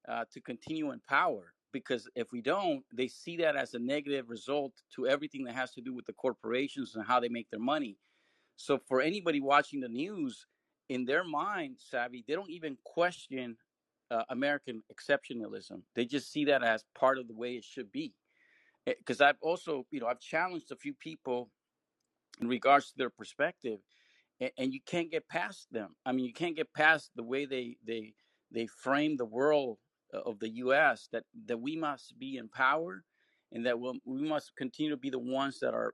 uh, 0.07 0.25
to 0.33 0.41
continue 0.41 0.91
in 0.91 0.99
power. 1.07 1.53
Because 1.71 2.09
if 2.15 2.33
we 2.33 2.41
don't, 2.41 2.83
they 2.93 3.07
see 3.07 3.37
that 3.37 3.55
as 3.55 3.73
a 3.73 3.79
negative 3.79 4.29
result 4.29 4.73
to 4.95 5.07
everything 5.07 5.45
that 5.45 5.55
has 5.55 5.71
to 5.71 5.81
do 5.81 5.93
with 5.93 6.05
the 6.05 6.13
corporations 6.13 6.95
and 6.95 7.05
how 7.05 7.19
they 7.19 7.29
make 7.29 7.49
their 7.49 7.61
money. 7.61 7.97
So 8.57 8.77
for 8.77 8.99
anybody 9.01 9.39
watching 9.39 9.79
the 9.79 9.87
news, 9.87 10.45
in 10.89 11.05
their 11.05 11.23
mind, 11.23 11.77
Sabby, 11.79 12.25
they 12.27 12.33
don't 12.33 12.49
even 12.49 12.77
question 12.83 13.55
uh, 14.11 14.23
American 14.29 14.83
exceptionalism. 14.93 15.81
They 15.95 16.05
just 16.05 16.31
see 16.31 16.45
that 16.45 16.63
as 16.63 16.83
part 16.93 17.17
of 17.17 17.27
the 17.27 17.33
way 17.33 17.53
it 17.53 17.63
should 17.63 17.91
be. 17.91 18.13
Because 18.85 19.21
eh, 19.21 19.29
I've 19.29 19.37
also, 19.41 19.85
you 19.91 19.99
know, 19.99 20.07
I've 20.07 20.19
challenged 20.19 20.71
a 20.71 20.75
few 20.75 20.93
people 20.93 21.49
in 22.39 22.47
regards 22.47 22.87
to 22.87 22.97
their 22.97 23.09
perspective 23.09 23.79
and, 24.41 24.51
and 24.57 24.73
you 24.73 24.79
can't 24.85 25.11
get 25.11 25.29
past 25.29 25.67
them. 25.71 25.95
I 26.05 26.11
mean, 26.11 26.25
you 26.25 26.33
can't 26.33 26.55
get 26.55 26.73
past 26.73 27.11
the 27.15 27.23
way 27.23 27.45
they 27.45 27.77
they 27.85 28.13
they 28.51 28.67
frame 28.67 29.15
the 29.15 29.25
world 29.25 29.77
uh, 30.13 30.21
of 30.21 30.39
the 30.39 30.49
U.S. 30.49 31.07
that 31.13 31.23
that 31.45 31.57
we 31.61 31.77
must 31.77 32.17
be 32.19 32.37
in 32.37 32.49
power, 32.49 33.03
and 33.51 33.65
that 33.65 33.79
we'll, 33.79 33.95
we 34.03 34.27
must 34.27 34.55
continue 34.57 34.91
to 34.91 34.97
be 34.97 35.09
the 35.09 35.19
ones 35.19 35.59
that 35.59 35.73
are 35.73 35.93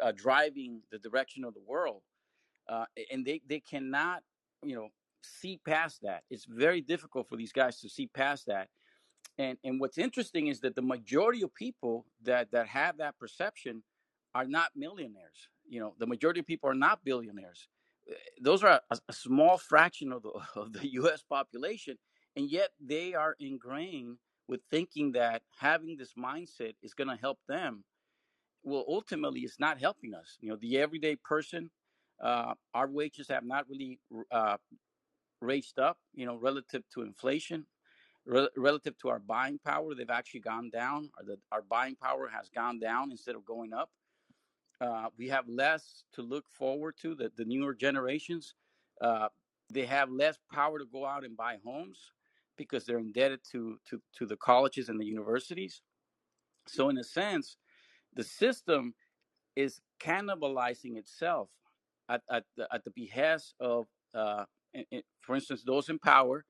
uh, 0.00 0.12
driving 0.16 0.80
the 0.90 0.98
direction 0.98 1.44
of 1.44 1.54
the 1.54 1.62
world. 1.64 2.02
Uh, 2.68 2.86
and 3.12 3.24
they 3.24 3.42
they 3.46 3.60
cannot, 3.60 4.22
you 4.64 4.74
know, 4.74 4.88
see 5.40 5.60
past 5.66 6.00
that. 6.02 6.22
It's 6.30 6.44
very 6.44 6.80
difficult 6.80 7.28
for 7.28 7.36
these 7.36 7.52
guys 7.52 7.80
to 7.80 7.88
see 7.88 8.06
past 8.06 8.46
that. 8.46 8.68
And 9.38 9.58
and 9.64 9.80
what's 9.80 9.98
interesting 9.98 10.46
is 10.46 10.60
that 10.60 10.74
the 10.76 10.82
majority 10.82 11.42
of 11.42 11.54
people 11.54 12.06
that 12.22 12.50
that 12.52 12.68
have 12.68 12.98
that 12.98 13.18
perception 13.18 13.82
are 14.34 14.46
not 14.46 14.70
millionaires. 14.76 15.48
You 15.68 15.80
know, 15.80 15.94
the 15.98 16.06
majority 16.06 16.40
of 16.40 16.46
people 16.46 16.70
are 16.70 16.74
not 16.74 17.04
billionaires 17.04 17.68
those 18.40 18.62
are 18.62 18.80
a, 18.90 18.98
a, 19.08 19.12
small 19.12 19.58
fraction 19.58 20.12
of 20.12 20.22
the 20.22 20.30
of 20.60 20.72
the 20.72 20.92
U.S. 20.92 21.22
population, 21.22 21.96
and 22.36 22.50
yet 22.50 22.70
they 22.80 23.14
are 23.14 23.36
ingrained 23.40 24.18
with 24.48 24.60
thinking 24.70 25.12
that 25.12 25.42
having 25.58 25.96
this 25.96 26.12
mindset 26.18 26.74
is 26.82 26.94
going 26.94 27.08
to 27.08 27.16
help 27.16 27.38
them 27.48 27.84
well 28.62 28.84
ultimately 28.88 29.40
it's 29.40 29.58
not 29.58 29.80
helping 29.80 30.14
us 30.14 30.36
you 30.40 30.50
know 30.50 30.56
the 30.60 30.78
everyday 30.78 31.16
person 31.16 31.70
uh, 32.22 32.52
our 32.74 32.88
wages 32.88 33.28
have 33.28 33.44
not 33.44 33.66
really 33.68 33.98
uh, 34.30 34.56
raised 35.44 35.78
up 35.78 35.98
you 36.14 36.26
know 36.26 36.36
relative 36.36 36.82
to 36.92 37.02
inflation 37.02 37.66
Re- 38.26 38.48
relative 38.56 38.96
to 38.98 39.10
our 39.10 39.18
buying 39.18 39.58
power 39.58 39.94
they've 39.94 40.08
actually 40.08 40.40
gone 40.40 40.70
down 40.70 41.10
or 41.18 41.24
the, 41.26 41.36
our 41.52 41.60
buying 41.60 41.94
power 41.94 42.30
has 42.34 42.48
gone 42.48 42.78
down 42.78 43.10
instead 43.10 43.34
of 43.34 43.44
going 43.44 43.74
up. 43.74 43.90
Uh, 44.80 45.08
we 45.18 45.28
have 45.28 45.46
less 45.46 46.04
to 46.14 46.22
look 46.22 46.46
forward 46.50 46.94
to 47.02 47.14
the, 47.14 47.30
the 47.36 47.44
newer 47.44 47.74
generations. 47.74 48.54
Uh, 49.00 49.28
they 49.70 49.84
have 49.84 50.10
less 50.10 50.38
power 50.50 50.78
to 50.78 50.86
go 50.86 51.04
out 51.04 51.22
and 51.24 51.36
buy 51.36 51.58
homes 51.64 52.12
because 52.56 52.84
they're 52.86 52.98
indebted 52.98 53.40
to, 53.52 53.78
to, 53.88 54.00
to 54.16 54.24
the 54.24 54.36
colleges 54.36 54.88
and 54.88 54.98
the 54.98 55.04
universities. 55.04 55.82
So 56.66 56.88
in 56.88 56.96
a 56.96 57.04
sense 57.04 57.58
the 58.14 58.24
system 58.24 58.94
is 59.54 59.82
cannibalizing 60.00 60.96
itself 60.96 61.50
at, 62.08 62.22
at, 62.30 62.44
the, 62.56 62.66
at 62.72 62.84
the 62.84 62.90
behest 62.90 63.54
of, 63.60 63.86
uh, 64.14 64.44
for 65.22 65.34
instance, 65.36 65.62
those 65.64 65.88
in 65.90 65.98
power, 65.98 66.44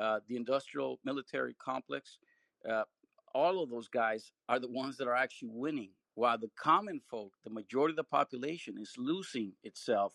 uh, 0.00 0.20
the 0.28 0.36
industrial 0.36 1.00
military 1.04 1.54
complex. 1.54 2.18
Uh, 2.68 2.84
all 3.34 3.62
of 3.62 3.70
those 3.70 3.88
guys 3.88 4.32
are 4.48 4.60
the 4.60 4.68
ones 4.70 4.96
that 4.98 5.08
are 5.08 5.16
actually 5.16 5.50
winning, 5.52 5.90
while 6.16 6.38
the 6.38 6.50
common 6.58 7.00
folk, 7.10 7.32
the 7.44 7.50
majority 7.50 7.92
of 7.92 7.96
the 7.96 8.04
population, 8.04 8.76
is 8.80 8.94
losing 8.98 9.54
itself 9.64 10.14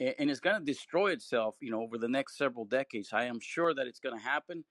a- 0.00 0.20
and 0.20 0.30
it's 0.30 0.40
going 0.40 0.58
to 0.58 0.64
destroy 0.64 1.10
itself 1.12 1.56
you 1.60 1.70
know 1.70 1.80
over 1.82 1.98
the 1.98 2.08
next 2.08 2.36
several 2.36 2.64
decades 2.64 3.10
i 3.12 3.24
am 3.24 3.40
sure 3.40 3.74
that 3.74 3.86
it's 3.86 4.00
going 4.00 4.16
to 4.16 4.22
happen 4.24 4.64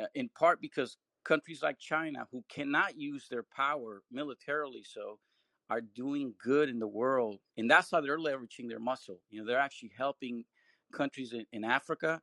uh, 0.00 0.06
in 0.14 0.28
part 0.30 0.60
because 0.60 0.96
countries 1.24 1.62
like 1.62 1.78
china 1.78 2.26
who 2.30 2.44
cannot 2.48 2.98
use 2.98 3.28
their 3.30 3.44
power 3.44 4.02
militarily 4.10 4.84
so 4.84 5.18
are 5.70 5.80
doing 5.82 6.34
good 6.42 6.68
in 6.68 6.78
the 6.78 6.86
world 6.86 7.40
and 7.56 7.70
that's 7.70 7.90
how 7.90 8.00
they're 8.00 8.18
leveraging 8.18 8.68
their 8.68 8.80
muscle 8.80 9.20
you 9.30 9.40
know 9.40 9.46
they're 9.46 9.58
actually 9.60 9.92
helping 9.96 10.44
countries 10.92 11.32
in, 11.32 11.46
in 11.52 11.64
africa 11.64 12.20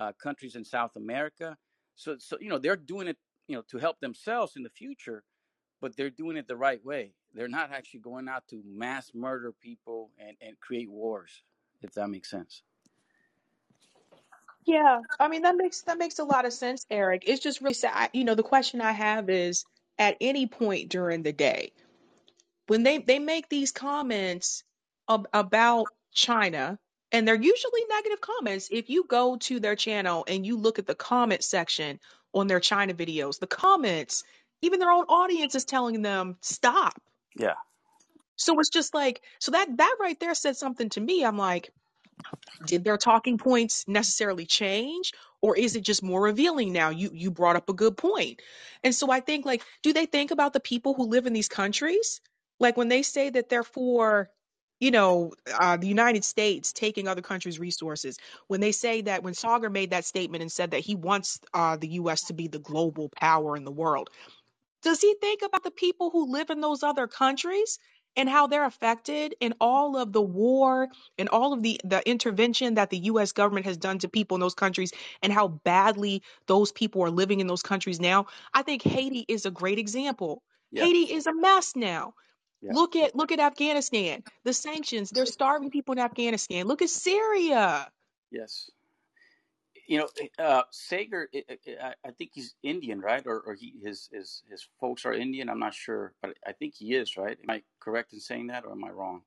uh, 0.00 0.12
countries 0.22 0.56
in 0.56 0.64
south 0.64 0.96
america 0.96 1.56
so 1.96 2.16
so 2.18 2.36
you 2.40 2.48
know 2.50 2.58
they're 2.58 2.76
doing 2.76 3.08
it 3.08 3.16
you 3.48 3.56
know 3.56 3.62
to 3.68 3.78
help 3.78 4.00
themselves 4.00 4.56
in 4.56 4.62
the 4.62 4.70
future 4.70 5.22
but 5.80 5.96
they're 5.96 6.10
doing 6.10 6.36
it 6.36 6.48
the 6.48 6.56
right 6.56 6.84
way. 6.84 7.12
They're 7.34 7.48
not 7.48 7.72
actually 7.72 8.00
going 8.00 8.28
out 8.28 8.44
to 8.50 8.62
mass 8.66 9.12
murder 9.14 9.52
people 9.52 10.10
and, 10.18 10.36
and 10.40 10.58
create 10.60 10.90
wars, 10.90 11.42
if 11.82 11.92
that 11.94 12.08
makes 12.08 12.30
sense. 12.30 12.62
Yeah, 14.66 15.00
I 15.20 15.28
mean 15.28 15.42
that 15.42 15.56
makes 15.56 15.82
that 15.82 15.98
makes 15.98 16.18
a 16.18 16.24
lot 16.24 16.44
of 16.44 16.52
sense, 16.52 16.86
Eric. 16.90 17.24
It's 17.26 17.42
just 17.42 17.60
really 17.60 17.74
sad. 17.74 18.10
You 18.14 18.24
know, 18.24 18.34
the 18.34 18.42
question 18.42 18.80
I 18.80 18.92
have 18.92 19.30
is 19.30 19.64
at 19.98 20.16
any 20.20 20.46
point 20.46 20.90
during 20.90 21.22
the 21.22 21.32
day 21.32 21.72
when 22.68 22.82
they 22.82 22.98
they 22.98 23.18
make 23.18 23.48
these 23.48 23.72
comments 23.72 24.64
ab- 25.08 25.28
about 25.32 25.90
China, 26.12 26.78
and 27.12 27.26
they're 27.26 27.34
usually 27.34 27.80
negative 27.88 28.20
comments. 28.20 28.68
If 28.70 28.90
you 28.90 29.04
go 29.04 29.36
to 29.36 29.60
their 29.60 29.76
channel 29.76 30.24
and 30.28 30.44
you 30.44 30.58
look 30.58 30.78
at 30.78 30.86
the 30.86 30.94
comment 30.94 31.42
section 31.42 32.00
on 32.32 32.46
their 32.46 32.60
China 32.60 32.94
videos, 32.94 33.38
the 33.38 33.46
comments, 33.46 34.24
even 34.62 34.80
their 34.80 34.90
own 34.90 35.04
audience 35.04 35.54
is 35.54 35.64
telling 35.64 36.02
them 36.02 36.36
stop. 36.40 37.00
Yeah. 37.36 37.54
So 38.36 38.58
it's 38.60 38.70
just 38.70 38.94
like 38.94 39.22
so 39.38 39.52
that 39.52 39.76
that 39.76 39.96
right 40.00 40.18
there 40.20 40.34
said 40.34 40.56
something 40.56 40.88
to 40.90 41.00
me. 41.00 41.24
I'm 41.24 41.38
like 41.38 41.70
did 42.66 42.84
their 42.84 42.96
talking 42.96 43.38
points 43.38 43.86
necessarily 43.86 44.46
change 44.46 45.12
or 45.42 45.56
is 45.56 45.76
it 45.76 45.82
just 45.82 46.02
more 46.02 46.22
revealing 46.22 46.72
now 46.72 46.90
you 46.90 47.10
you 47.12 47.30
brought 47.30 47.56
up 47.56 47.68
a 47.68 47.74
good 47.74 47.96
point 47.96 48.40
and 48.82 48.94
so 48.94 49.10
i 49.10 49.20
think 49.20 49.44
like 49.44 49.62
do 49.82 49.92
they 49.92 50.06
think 50.06 50.30
about 50.30 50.52
the 50.52 50.60
people 50.60 50.94
who 50.94 51.04
live 51.04 51.26
in 51.26 51.32
these 51.32 51.48
countries 51.48 52.20
like 52.58 52.76
when 52.76 52.88
they 52.88 53.02
say 53.02 53.28
that 53.28 53.48
they're 53.48 53.62
for 53.62 54.30
you 54.80 54.90
know 54.90 55.32
uh, 55.58 55.76
the 55.76 55.86
united 55.86 56.24
states 56.24 56.72
taking 56.72 57.08
other 57.08 57.22
countries 57.22 57.58
resources 57.58 58.18
when 58.48 58.60
they 58.60 58.72
say 58.72 59.02
that 59.02 59.22
when 59.22 59.34
Saagar 59.34 59.70
made 59.70 59.90
that 59.90 60.04
statement 60.04 60.42
and 60.42 60.52
said 60.52 60.72
that 60.72 60.80
he 60.80 60.94
wants 60.94 61.40
uh, 61.54 61.76
the 61.76 61.88
us 61.88 62.24
to 62.24 62.34
be 62.34 62.48
the 62.48 62.58
global 62.58 63.08
power 63.08 63.56
in 63.56 63.64
the 63.64 63.70
world 63.70 64.10
does 64.82 65.00
he 65.00 65.14
think 65.20 65.42
about 65.42 65.64
the 65.64 65.70
people 65.70 66.10
who 66.10 66.30
live 66.30 66.50
in 66.50 66.60
those 66.60 66.82
other 66.82 67.06
countries 67.06 67.78
and 68.16 68.28
how 68.28 68.46
they're 68.46 68.64
affected 68.64 69.34
in 69.40 69.54
all 69.60 69.96
of 69.96 70.12
the 70.12 70.22
war 70.22 70.88
and 71.18 71.28
all 71.28 71.52
of 71.52 71.62
the, 71.62 71.80
the 71.84 72.08
intervention 72.08 72.74
that 72.74 72.90
the 72.90 72.98
US 72.98 73.32
government 73.32 73.66
has 73.66 73.76
done 73.76 73.98
to 73.98 74.08
people 74.08 74.36
in 74.36 74.40
those 74.40 74.54
countries 74.54 74.92
and 75.22 75.32
how 75.32 75.48
badly 75.48 76.22
those 76.46 76.72
people 76.72 77.02
are 77.02 77.10
living 77.10 77.40
in 77.40 77.46
those 77.46 77.62
countries 77.62 78.00
now? 78.00 78.26
I 78.54 78.62
think 78.62 78.82
Haiti 78.82 79.24
is 79.28 79.44
a 79.46 79.50
great 79.50 79.78
example. 79.78 80.42
Yeah. 80.72 80.84
Haiti 80.84 81.12
is 81.12 81.26
a 81.26 81.34
mess 81.34 81.76
now. 81.76 82.14
Yeah. 82.62 82.72
Look 82.72 82.96
at 82.96 83.14
look 83.14 83.32
at 83.32 83.38
Afghanistan. 83.38 84.22
The 84.44 84.52
sanctions, 84.52 85.10
they're 85.10 85.26
starving 85.26 85.70
people 85.70 85.92
in 85.92 85.98
Afghanistan. 85.98 86.66
Look 86.66 86.82
at 86.82 86.88
Syria. 86.88 87.90
Yes. 88.30 88.70
You 89.88 89.98
know, 89.98 90.08
uh, 90.38 90.62
Saagar, 90.72 91.26
I, 91.34 91.56
I 91.80 91.94
I 92.04 92.10
think 92.10 92.30
he's 92.34 92.54
Indian, 92.62 93.00
right? 93.00 93.24
Or, 93.24 93.40
or 93.40 93.54
he 93.54 93.74
his, 93.82 94.08
his 94.12 94.42
his 94.50 94.66
folks 94.80 95.04
are 95.04 95.12
Indian. 95.12 95.48
I'm 95.48 95.60
not 95.60 95.74
sure, 95.74 96.12
but 96.22 96.36
I 96.44 96.52
think 96.52 96.74
he 96.74 96.94
is, 96.94 97.16
right? 97.16 97.38
Am 97.40 97.50
I 97.50 97.62
correct 97.78 98.12
in 98.12 98.20
saying 98.20 98.48
that, 98.48 98.64
or 98.64 98.72
am 98.72 98.84
I 98.84 98.90
wrong? 98.90 99.22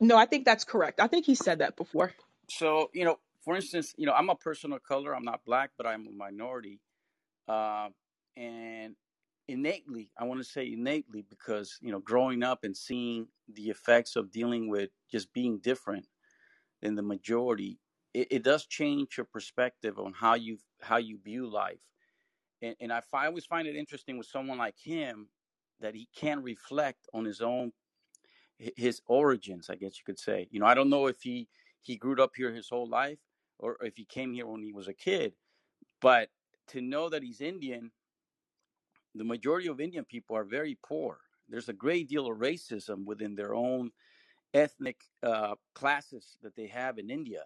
No, 0.00 0.16
I 0.16 0.26
think 0.26 0.44
that's 0.44 0.64
correct. 0.64 1.00
I 1.00 1.06
think 1.06 1.26
he 1.26 1.34
said 1.34 1.58
that 1.58 1.76
before. 1.76 2.12
So, 2.48 2.90
you 2.92 3.04
know, 3.04 3.18
for 3.44 3.56
instance, 3.56 3.94
you 3.96 4.06
know, 4.06 4.12
I'm 4.12 4.30
a 4.30 4.34
person 4.34 4.72
of 4.72 4.82
color. 4.82 5.14
I'm 5.14 5.24
not 5.24 5.44
black, 5.44 5.70
but 5.76 5.86
I'm 5.86 6.06
a 6.06 6.12
minority. 6.12 6.80
Uh, 7.48 7.88
and 8.36 8.94
innately, 9.48 10.10
I 10.18 10.24
want 10.24 10.40
to 10.40 10.44
say 10.44 10.72
innately 10.72 11.24
because, 11.28 11.78
you 11.80 11.92
know, 11.92 12.00
growing 12.00 12.42
up 12.42 12.64
and 12.64 12.76
seeing 12.76 13.28
the 13.52 13.70
effects 13.70 14.16
of 14.16 14.30
dealing 14.30 14.68
with 14.68 14.90
just 15.10 15.32
being 15.32 15.58
different 15.58 16.06
than 16.82 16.94
the 16.94 17.02
majority, 17.02 17.78
it, 18.14 18.28
it 18.30 18.42
does 18.42 18.66
change 18.66 19.16
your 19.16 19.26
perspective 19.26 19.98
on 19.98 20.12
how 20.12 20.34
you 20.34 20.58
how 20.80 20.96
you 20.96 21.18
view 21.22 21.48
life. 21.48 21.80
And, 22.62 22.74
and 22.80 22.92
I, 22.92 23.02
I 23.12 23.26
always 23.26 23.46
find 23.46 23.68
it 23.68 23.76
interesting 23.76 24.18
with 24.18 24.26
someone 24.26 24.58
like 24.58 24.76
him 24.78 25.28
that 25.80 25.94
he 25.94 26.08
can 26.14 26.42
reflect 26.42 27.06
on 27.12 27.24
his 27.24 27.40
own 27.40 27.72
his 28.58 29.02
origins, 29.06 29.68
I 29.68 29.76
guess 29.76 29.98
you 29.98 30.04
could 30.06 30.18
say. 30.18 30.48
You 30.50 30.60
know, 30.60 30.66
I 30.66 30.74
don't 30.74 30.90
know 30.90 31.06
if 31.06 31.22
he 31.22 31.48
he 31.82 31.96
grew 31.96 32.20
up 32.22 32.32
here 32.34 32.52
his 32.52 32.68
whole 32.68 32.88
life 32.88 33.18
or 33.58 33.76
if 33.82 33.96
he 33.96 34.04
came 34.04 34.32
here 34.32 34.46
when 34.46 34.62
he 34.62 34.72
was 34.72 34.88
a 34.88 34.94
kid, 34.94 35.34
but 36.00 36.30
to 36.68 36.80
know 36.80 37.08
that 37.08 37.22
he's 37.22 37.40
Indian, 37.40 37.92
the 39.18 39.24
majority 39.24 39.68
of 39.68 39.80
Indian 39.80 40.04
people 40.04 40.36
are 40.36 40.44
very 40.44 40.78
poor. 40.86 41.20
There's 41.48 41.68
a 41.68 41.74
great 41.74 42.08
deal 42.08 42.30
of 42.30 42.38
racism 42.38 43.04
within 43.04 43.34
their 43.36 43.54
own 43.54 43.92
ethnic 44.54 45.02
uh, 45.22 45.56
classes 45.74 46.38
that 46.42 46.56
they 46.56 46.68
have 46.68 46.98
in 46.98 47.10
India. 47.10 47.44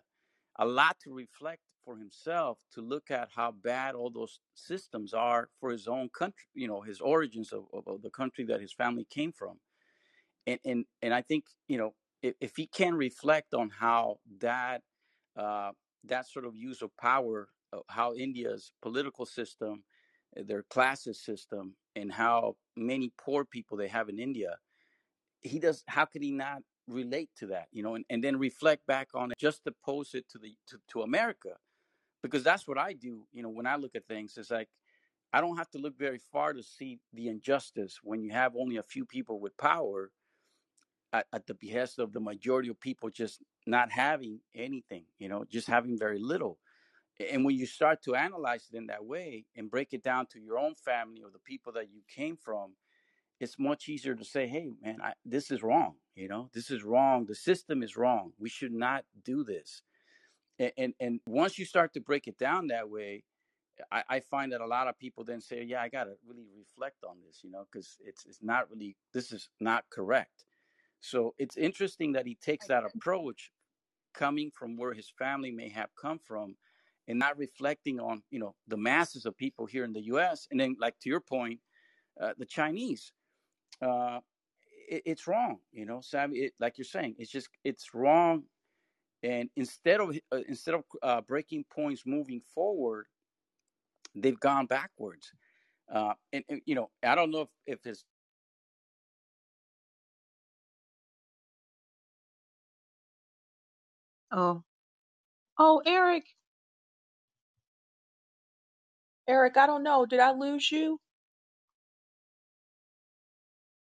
A 0.58 0.66
lot 0.66 0.98
to 1.04 1.14
reflect 1.14 1.62
for 1.84 1.96
himself 1.98 2.58
to 2.72 2.82
look 2.82 3.10
at 3.10 3.30
how 3.34 3.52
bad 3.52 3.94
all 3.94 4.10
those 4.10 4.40
systems 4.54 5.14
are 5.14 5.50
for 5.60 5.70
his 5.70 5.88
own 5.88 6.08
country, 6.10 6.46
you 6.54 6.68
know, 6.68 6.80
his 6.82 7.00
origins 7.00 7.52
of, 7.52 7.64
of, 7.72 7.88
of 7.88 8.02
the 8.02 8.10
country 8.10 8.44
that 8.44 8.60
his 8.60 8.72
family 8.72 9.06
came 9.10 9.32
from 9.32 9.58
and 10.46 10.60
and 10.64 10.84
and 11.02 11.14
I 11.14 11.22
think 11.22 11.46
you 11.68 11.78
know 11.78 11.94
if, 12.22 12.34
if 12.40 12.56
he 12.56 12.66
can 12.66 12.94
reflect 12.96 13.54
on 13.54 13.70
how 13.70 14.18
that 14.40 14.82
uh, 15.36 15.72
that 16.04 16.28
sort 16.28 16.44
of 16.44 16.56
use 16.56 16.82
of 16.82 16.96
power, 16.98 17.48
uh, 17.72 17.80
how 17.88 18.14
India's 18.14 18.72
political 18.82 19.26
system, 19.26 19.84
their 20.34 20.62
classes 20.64 21.20
system, 21.20 21.74
and 21.96 22.12
how 22.12 22.56
many 22.76 23.12
poor 23.18 23.44
people 23.44 23.76
they 23.76 23.88
have 23.88 24.08
in 24.08 24.18
India, 24.18 24.56
he 25.42 25.58
does. 25.58 25.82
How 25.86 26.04
could 26.04 26.22
he 26.22 26.32
not 26.32 26.62
relate 26.86 27.30
to 27.38 27.46
that? 27.46 27.68
You 27.72 27.82
know, 27.82 27.94
and, 27.94 28.04
and 28.10 28.22
then 28.22 28.38
reflect 28.38 28.86
back 28.86 29.08
on 29.14 29.30
it, 29.30 29.38
just 29.38 29.64
to 29.64 29.74
pose 29.84 30.14
it 30.14 30.28
to 30.30 30.38
the 30.38 30.54
to, 30.68 30.78
to 30.92 31.02
America, 31.02 31.56
because 32.22 32.42
that's 32.42 32.66
what 32.68 32.78
I 32.78 32.92
do. 32.92 33.26
You 33.32 33.42
know, 33.42 33.50
when 33.50 33.66
I 33.66 33.76
look 33.76 33.94
at 33.94 34.06
things, 34.06 34.36
it's 34.36 34.50
like. 34.50 34.68
I 35.32 35.40
don't 35.40 35.58
have 35.58 35.70
to 35.70 35.78
look 35.78 35.96
very 35.96 36.18
far 36.18 36.52
to 36.52 36.60
see 36.60 36.98
the 37.12 37.28
injustice 37.28 38.00
when 38.02 38.20
you 38.20 38.32
have 38.32 38.56
only 38.56 38.78
a 38.78 38.82
few 38.82 39.04
people 39.04 39.38
with 39.38 39.56
power 39.56 40.10
at, 41.12 41.26
at 41.32 41.46
the 41.46 41.54
behest 41.54 42.00
of 42.00 42.12
the 42.12 42.18
majority 42.18 42.68
of 42.68 42.80
people 42.80 43.10
just 43.10 43.40
not 43.64 43.92
having 43.92 44.40
anything, 44.56 45.04
you 45.20 45.28
know, 45.28 45.44
just 45.48 45.68
having 45.68 45.96
very 45.96 46.18
little. 46.18 46.58
And 47.20 47.44
when 47.44 47.56
you 47.56 47.66
start 47.66 48.02
to 48.04 48.14
analyze 48.14 48.68
it 48.72 48.76
in 48.76 48.86
that 48.86 49.04
way 49.04 49.46
and 49.56 49.70
break 49.70 49.92
it 49.92 50.02
down 50.02 50.26
to 50.28 50.40
your 50.40 50.58
own 50.58 50.74
family 50.74 51.22
or 51.22 51.30
the 51.30 51.38
people 51.38 51.72
that 51.74 51.90
you 51.92 52.02
came 52.14 52.36
from, 52.36 52.74
it's 53.40 53.58
much 53.58 53.88
easier 53.88 54.14
to 54.14 54.24
say, 54.24 54.48
hey, 54.48 54.72
man, 54.82 54.98
I, 55.02 55.12
this 55.24 55.50
is 55.50 55.62
wrong. 55.62 55.96
You 56.14 56.28
know, 56.28 56.50
this 56.54 56.70
is 56.70 56.84
wrong. 56.84 57.26
The 57.26 57.34
system 57.34 57.82
is 57.82 57.96
wrong. 57.96 58.32
We 58.38 58.48
should 58.48 58.72
not 58.72 59.04
do 59.24 59.44
this. 59.44 59.82
And, 60.58 60.72
and, 60.78 60.94
and 61.00 61.20
once 61.26 61.58
you 61.58 61.66
start 61.66 61.94
to 61.94 62.00
break 62.00 62.26
it 62.28 62.38
down 62.38 62.68
that 62.68 62.90
way, 62.90 63.24
I, 63.92 64.04
I 64.10 64.20
find 64.20 64.52
that 64.52 64.60
a 64.62 64.66
lot 64.66 64.88
of 64.88 64.98
people 64.98 65.24
then 65.24 65.40
say, 65.40 65.64
yeah, 65.64 65.82
I 65.82 65.88
got 65.88 66.04
to 66.04 66.14
really 66.26 66.46
reflect 66.58 67.04
on 67.08 67.16
this, 67.26 67.40
you 67.42 67.50
know, 67.50 67.66
because 67.70 67.98
it's, 68.04 68.26
it's 68.26 68.40
not 68.42 68.70
really, 68.70 68.96
this 69.14 69.32
is 69.32 69.50
not 69.60 69.84
correct 69.90 70.44
so 71.00 71.34
it's 71.38 71.56
interesting 71.56 72.12
that 72.12 72.26
he 72.26 72.34
takes 72.36 72.66
that 72.68 72.84
approach 72.84 73.50
coming 74.14 74.50
from 74.50 74.76
where 74.76 74.94
his 74.94 75.10
family 75.18 75.50
may 75.50 75.68
have 75.70 75.90
come 76.00 76.18
from 76.18 76.56
and 77.10 77.18
not 77.18 77.36
reflecting 77.36 78.00
on 78.00 78.22
you 78.30 78.38
know 78.38 78.54
the 78.68 78.76
masses 78.76 79.26
of 79.26 79.36
people 79.36 79.66
here 79.66 79.84
in 79.84 79.92
the 79.92 80.02
U.S. 80.02 80.46
And 80.50 80.60
then, 80.60 80.76
like 80.80 80.98
to 81.00 81.10
your 81.10 81.20
point, 81.20 81.60
uh, 82.20 82.32
the 82.38 82.46
Chinese, 82.46 83.12
uh, 83.82 84.20
it, 84.88 85.02
it's 85.04 85.26
wrong. 85.26 85.58
You 85.72 85.86
know, 85.86 86.00
Sam, 86.00 86.30
it, 86.34 86.52
like 86.60 86.78
you're 86.78 86.84
saying, 86.84 87.16
it's 87.18 87.30
just 87.30 87.48
it's 87.64 87.94
wrong. 87.94 88.44
And 89.22 89.50
instead 89.56 90.00
of 90.00 90.16
uh, 90.32 90.40
instead 90.48 90.74
of 90.74 90.84
uh, 91.02 91.20
breaking 91.22 91.64
points 91.70 92.04
moving 92.06 92.40
forward, 92.54 93.06
they've 94.14 94.40
gone 94.40 94.66
backwards. 94.66 95.32
Uh, 95.92 96.14
and, 96.32 96.44
and 96.48 96.60
you 96.66 96.76
know, 96.76 96.88
I 97.02 97.16
don't 97.16 97.32
know 97.32 97.42
if, 97.42 97.48
if 97.66 97.86
it's 97.86 98.04
Oh, 104.32 104.62
oh, 105.58 105.82
Eric, 105.84 106.24
Eric, 109.30 109.58
I 109.58 109.68
don't 109.68 109.84
know. 109.84 110.06
Did 110.06 110.20
I 110.20 110.32
lose 110.32 110.72
you? 110.72 111.00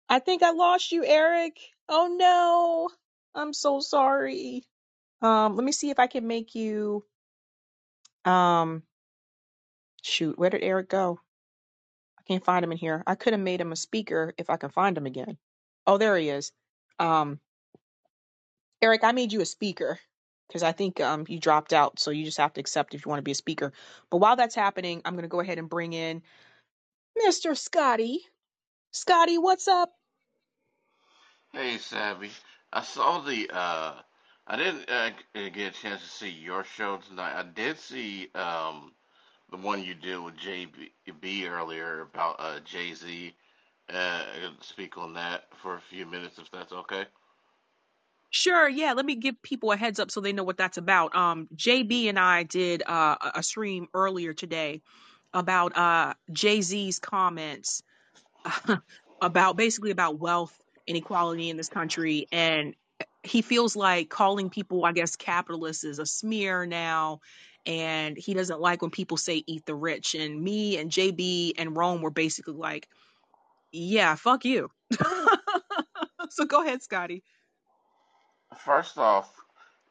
I 0.09 0.21
think 0.21 0.43
I 0.43 0.53
lost 0.53 0.93
you, 0.93 1.05
Eric. 1.05 1.59
Oh 1.89 2.09
no. 2.19 2.91
I'm 3.41 3.53
so 3.55 3.81
sorry. 3.81 4.65
Um, 5.23 5.57
let 5.57 5.65
me 5.65 5.73
see 5.73 5.91
if 5.91 5.99
I 6.01 6.09
can 6.09 6.27
make 6.27 6.55
you 6.55 7.05
um 8.25 8.83
shoot, 10.03 10.39
where 10.39 10.51
did 10.51 10.63
Eric 10.65 10.91
go? 10.91 11.21
I 12.19 12.23
can't 12.29 12.45
find 12.45 12.65
him 12.65 12.73
in 12.73 12.79
here. 12.79 13.03
I 13.07 13.17
could 13.17 13.35
have 13.35 13.41
made 13.43 13.61
him 13.61 13.73
a 13.73 13.77
speaker 13.77 14.35
if 14.39 14.51
I 14.51 14.57
can 14.59 14.71
find 14.71 14.97
him 14.99 15.07
again. 15.07 15.39
Oh, 15.87 15.99
there 15.99 16.17
he 16.19 16.31
is. 16.31 16.53
Um, 16.99 17.41
Eric, 18.83 19.05
I 19.05 19.13
made 19.13 19.33
you 19.33 19.41
a 19.43 19.47
speaker 19.47 19.99
because 20.49 20.63
I 20.63 20.73
think 20.73 21.01
um 21.01 21.25
you 21.29 21.39
dropped 21.39 21.73
out, 21.73 21.99
so 21.99 22.11
you 22.11 22.25
just 22.25 22.39
have 22.39 22.53
to 22.55 22.61
accept 22.61 22.95
if 22.95 23.05
you 23.05 23.11
want 23.11 23.19
to 23.19 23.25
be 23.25 23.33
a 23.33 23.37
speaker. 23.37 23.73
But 24.11 24.19
while 24.19 24.37
that's 24.37 24.55
happening, 24.55 25.03
I'm 25.05 25.15
gonna 25.15 25.29
go 25.29 25.41
ahead 25.41 25.59
and 25.59 25.69
bring 25.69 25.93
in 25.93 26.23
Mr. 27.27 27.57
Scotty. 27.57 28.21
Scotty, 28.93 29.39
what's 29.39 29.69
up? 29.69 29.93
Hey, 31.53 31.79
Sabby. 31.79 32.31
I 32.73 32.83
saw 32.83 33.21
the. 33.21 33.51
uh 33.53 33.95
I 34.49 34.57
didn't 34.57 34.89
uh, 34.89 35.11
get 35.35 35.57
a 35.57 35.71
chance 35.71 36.03
to 36.03 36.09
see 36.09 36.31
your 36.31 36.63
show 36.63 36.99
tonight. 36.99 37.37
I 37.37 37.43
did 37.43 37.79
see 37.79 38.31
um 38.35 38.93
the 39.51 39.57
one 39.57 39.83
you 39.83 39.95
did 39.95 40.19
with 40.19 40.37
JB 40.37 41.49
earlier 41.49 42.03
about 42.03 42.37
uh 42.39 42.61
Jay 42.61 42.93
Z. 42.95 43.35
Uh, 43.89 44.23
speak 44.61 44.99
on 44.99 45.15
that 45.15 45.45
for 45.63 45.77
a 45.77 45.81
few 45.81 46.07
minutes, 46.07 46.39
if 46.39 46.51
that's 46.51 46.73
okay. 46.73 47.05
Sure, 48.37 48.69
yeah. 48.69 48.93
Let 48.93 49.07
me 49.07 49.15
give 49.15 49.41
people 49.41 49.73
a 49.73 49.79
heads 49.79 49.99
up 49.99 50.11
so 50.11 50.21
they 50.21 50.35
know 50.35 50.45
what 50.45 50.59
that's 50.59 50.77
about. 50.77 51.17
Um, 51.17 51.49
JB 51.57 52.11
and 52.11 52.19
I 52.19 52.43
did 52.43 52.83
uh, 52.87 53.17
a 53.35 53.43
stream 53.43 53.89
earlier 53.95 54.35
today 54.35 54.83
about 55.33 55.75
uh, 55.75 56.13
Jay 56.31 56.61
Z's 56.61 56.99
comments 56.99 57.83
about 59.23 59.57
basically 59.57 59.91
about 59.91 60.19
wealth 60.19 60.55
inequality 60.87 61.49
in 61.51 61.57
this 61.57 61.71
country, 61.71 62.27
and 62.31 62.75
he 63.23 63.41
feels 63.41 63.75
like 63.75 64.11
calling 64.11 64.51
people, 64.51 64.85
I 64.85 64.93
guess, 64.93 65.17
capitalists 65.17 65.85
is 65.85 65.99
a 65.99 66.05
smear 66.07 66.67
now, 66.67 67.21
and 67.65 68.19
he 68.19 68.35
doesn't 68.35 68.61
like 68.61 68.83
when 68.83 68.91
people 68.91 69.17
say 69.17 69.45
"eat 69.47 69.65
the 69.67 69.75
rich." 69.75 70.15
And 70.15 70.43
me 70.43 70.77
and 70.79 70.91
JB 70.91 71.55
and 71.59 71.75
Rome 71.75 72.03
were 72.03 72.11
basically 72.11 72.55
like, 72.55 72.87
"Yeah, 73.73 74.17
fuck 74.17 74.45
you." 74.45 74.71
so 76.31 76.45
go 76.45 76.63
ahead, 76.63 76.83
Scotty. 76.83 77.23
First 78.65 78.99
off, 78.99 79.31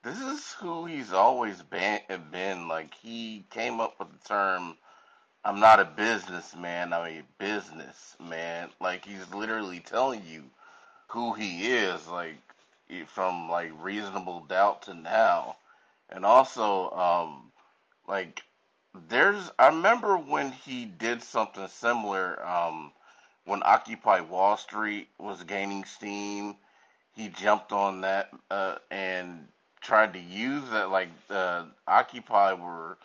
this 0.03 0.19
is 0.21 0.53
who 0.53 0.85
he's 0.85 1.13
always 1.13 1.61
been. 1.63 2.01
Been 2.31 2.67
like 2.67 2.93
he 2.95 3.45
came 3.51 3.79
up 3.81 3.99
with 3.99 4.09
the 4.11 4.27
term 4.27 4.75
I'm 5.43 5.59
not 5.59 5.79
a 5.79 5.85
businessman, 5.85 6.93
I'm 6.93 7.07
a 7.07 7.23
businessman. 7.39 8.69
Like 8.79 9.05
he's 9.05 9.33
literally 9.33 9.79
telling 9.79 10.21
you 10.27 10.43
who 11.07 11.33
he 11.33 11.67
is, 11.73 12.07
like 12.07 12.37
from 13.07 13.49
like 13.49 13.71
reasonable 13.81 14.41
doubt 14.49 14.83
to 14.83 14.93
now. 14.93 15.57
And 16.09 16.25
also, 16.25 16.91
um, 16.91 17.51
like 18.07 18.43
there's 19.09 19.51
I 19.59 19.67
remember 19.67 20.17
when 20.17 20.51
he 20.51 20.85
did 20.85 21.23
something 21.23 21.67
similar, 21.69 22.45
um, 22.47 22.91
when 23.45 23.63
Occupy 23.65 24.21
Wall 24.21 24.57
Street 24.57 25.09
was 25.19 25.43
gaining 25.43 25.85
steam, 25.85 26.55
he 27.15 27.29
jumped 27.29 27.71
on 27.71 28.01
that 28.01 28.29
uh, 28.51 28.75
and 28.91 29.47
tried 29.81 30.13
to 30.13 30.19
use 30.19 30.69
that 30.71 30.89
like 30.89 31.09
uh, 31.29 31.65
Occupy 31.87 32.53
were 32.53 32.97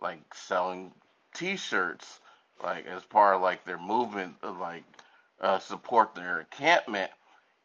like 0.00 0.20
selling 0.34 0.92
T-shirts, 1.34 2.20
like 2.62 2.86
as 2.86 3.04
part 3.04 3.36
of 3.36 3.42
like 3.42 3.64
their 3.64 3.78
movement, 3.78 4.36
of, 4.42 4.58
like 4.58 4.84
uh, 5.40 5.58
support 5.58 6.14
their 6.14 6.40
encampment. 6.40 7.10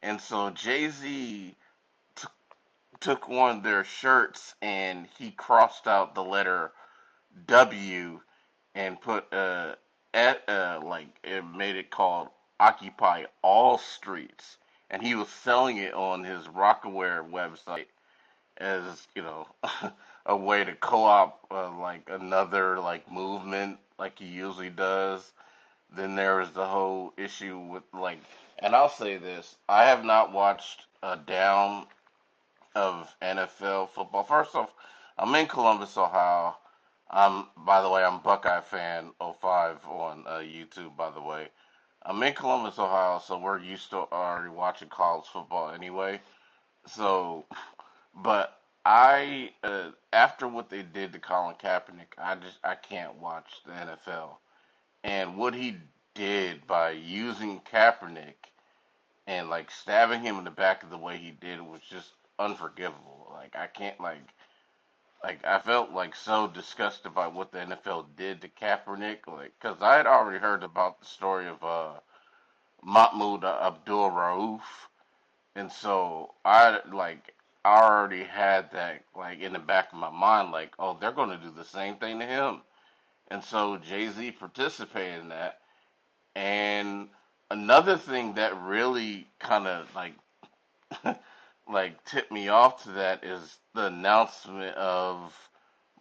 And 0.04 0.20
so 0.20 0.50
Jay 0.52 0.90
Z 0.90 1.56
t- 2.16 2.28
took 3.00 3.28
one 3.28 3.58
of 3.58 3.64
their 3.64 3.84
shirts 3.84 4.54
and 4.62 5.08
he 5.18 5.32
crossed 5.32 5.88
out 5.88 6.14
the 6.16 6.24
letter 6.24 6.72
W 7.48 8.22
and 8.76 9.02
put 9.02 9.32
uh 9.34 9.76
at 10.14 10.48
uh 10.50 10.80
like 10.84 11.08
it 11.24 11.44
made 11.46 11.76
it 11.76 11.90
called 11.90 12.30
Occupy 12.60 13.26
All 13.42 13.78
Streets, 13.78 14.58
and 14.89 15.02
he 15.02 15.15
was 15.15 15.30
selling 15.30 15.78
it 15.78 15.93
on 15.93 16.24
his 16.24 16.45
Rocawear 16.48 17.30
website 17.30 17.88
as 18.58 19.08
you 19.15 19.21
know 19.21 19.48
a 20.26 20.36
way 20.36 20.63
to 20.63 20.74
co-op 20.76 21.45
uh, 21.52 21.71
like 21.78 22.10
another 22.10 22.80
like 22.80 23.12
movement 23.12 23.78
like 23.98 24.19
he 24.19 24.26
usually 24.26 24.69
does. 24.69 25.32
Then 25.95 26.15
there 26.15 26.38
was 26.38 26.52
the 26.52 26.65
whole 26.65 27.13
issue 27.17 27.58
with 27.58 27.84
like, 27.93 28.19
and 28.60 28.76
I'll 28.76 28.89
say 28.89 29.17
this: 29.17 29.56
I 29.69 29.86
have 29.86 30.04
not 30.04 30.34
watched 30.34 30.86
a 31.04 31.15
down 31.17 31.86
of 32.76 33.13
NFL 33.21 33.89
football. 33.89 34.24
First 34.24 34.56
off, 34.56 34.71
I'm 35.17 35.34
in 35.36 35.48
Columbus, 35.48 35.98
Ohio. 35.98 36.58
I'm 37.10 37.48
by 37.58 37.82
the 37.82 37.89
way, 37.89 38.04
I'm 38.04 38.19
Buckeye 38.19 38.62
fan 38.62 39.12
'05 39.19 39.86
on 39.88 40.24
uh, 40.28 40.39
YouTube. 40.39 40.98
By 40.98 41.12
the 41.12 41.21
way, 41.21 41.48
I'm 42.06 42.22
in 42.24 42.34
Columbus, 42.34 42.80
Ohio, 42.80 43.20
so 43.26 43.39
we're 43.39 43.60
used 43.60 43.89
to 43.89 43.98
already 44.12 44.50
watching 44.50 44.89
college 44.89 45.26
football 45.28 45.72
anyway. 45.72 46.22
So 46.88 47.46
but 48.15 48.60
I, 48.86 49.52
uh, 49.63 49.89
after 50.13 50.48
what 50.48 50.70
they 50.70 50.84
did 50.84 51.13
to 51.13 51.20
Colin 51.20 51.56
Kaepernick, 51.56 52.13
I 52.18 52.36
just 52.36 52.60
I 52.63 52.76
can't 52.76 53.15
watch 53.15 53.48
the 53.65 53.72
NFL. 53.72 54.38
And 55.04 55.38
what 55.38 55.56
he 55.56 55.78
did 56.13 56.68
by 56.68 56.91
using 56.91 57.62
Kaepernick 57.62 58.36
and 59.28 59.50
like 59.50 59.72
stabbing 59.72 60.22
him 60.22 60.38
in 60.38 60.44
the 60.44 60.52
back 60.52 60.84
of 60.84 60.89
the 60.91 60.98
way 60.98 61.18
he 61.18 61.32
did 61.32 61.62
was 61.62 61.82
just 61.89 62.12
unforgivable. 62.39 63.32
Like 63.34 63.56
I 63.56 63.68
can't 63.68 64.00
like 64.00 64.22
like 65.26 65.46
I 65.46 65.60
felt 65.60 65.92
like 65.92 66.16
so 66.16 66.48
disgusted 66.48 67.16
by 67.16 67.28
what 67.28 67.52
the 67.52 67.60
NFL 67.60 68.08
did 68.18 68.42
to 68.42 68.50
Kaepernick. 68.50 69.28
Like 69.28 69.54
because 69.62 69.78
I 69.82 69.98
had 69.98 70.08
already 70.08 70.40
heard 70.40 70.64
about 70.64 71.00
the 71.00 71.08
story 71.08 71.48
of 71.48 71.64
uh, 71.64 71.94
Mahmoud 72.84 73.44
Abdul 73.46 74.12
Rauf 74.12 74.62
and 75.56 75.72
so 75.72 76.34
I 76.44 76.80
like 76.92 77.34
I 77.64 77.82
already 77.82 78.24
had 78.24 78.72
that 78.74 79.04
like 79.16 79.40
in 79.42 79.54
the 79.54 79.60
back 79.60 79.92
of 79.92 80.00
my 80.00 80.12
mind, 80.12 80.52
like, 80.52 80.74
oh, 80.80 80.98
they're 81.00 81.12
going 81.12 81.32
to 81.32 81.38
do 81.38 81.52
the 81.52 81.64
same 81.66 81.96
thing 81.96 82.20
to 82.20 82.26
him. 82.26 82.62
And 83.30 83.44
so 83.44 83.78
Jay 83.78 84.10
Z 84.10 84.32
participated 84.34 85.22
in 85.22 85.30
that. 85.30 85.60
And 86.36 87.10
another 87.52 87.98
thing 87.98 88.36
that 88.36 88.60
really 88.62 89.28
kind 89.40 89.68
of 89.68 89.88
like 89.96 90.14
like 91.71 92.04
tipped 92.06 92.32
me 92.32 92.49
off 92.49 92.84
to 92.84 92.91
that 92.91 93.23
is 93.23 93.58
the 93.73 93.88
announcement 93.88 94.75
of 94.75 95.34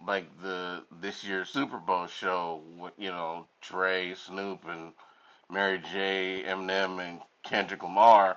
like 0.06 0.26
the 0.42 0.84
this 1.00 1.24
year's 1.24 1.48
Super 1.48 1.78
Bowl 1.78 2.06
show 2.06 2.62
you 2.98 3.10
know 3.10 3.46
Dre, 3.62 4.14
Snoop, 4.14 4.64
and 4.68 4.92
Mary 5.50 5.80
J, 5.92 6.44
Eminem, 6.46 7.00
and 7.00 7.20
Kendrick 7.42 7.82
Lamar. 7.82 8.36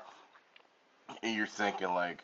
And 1.24 1.36
you're 1.36 1.48
thinking 1.48 1.94
like 1.94 2.24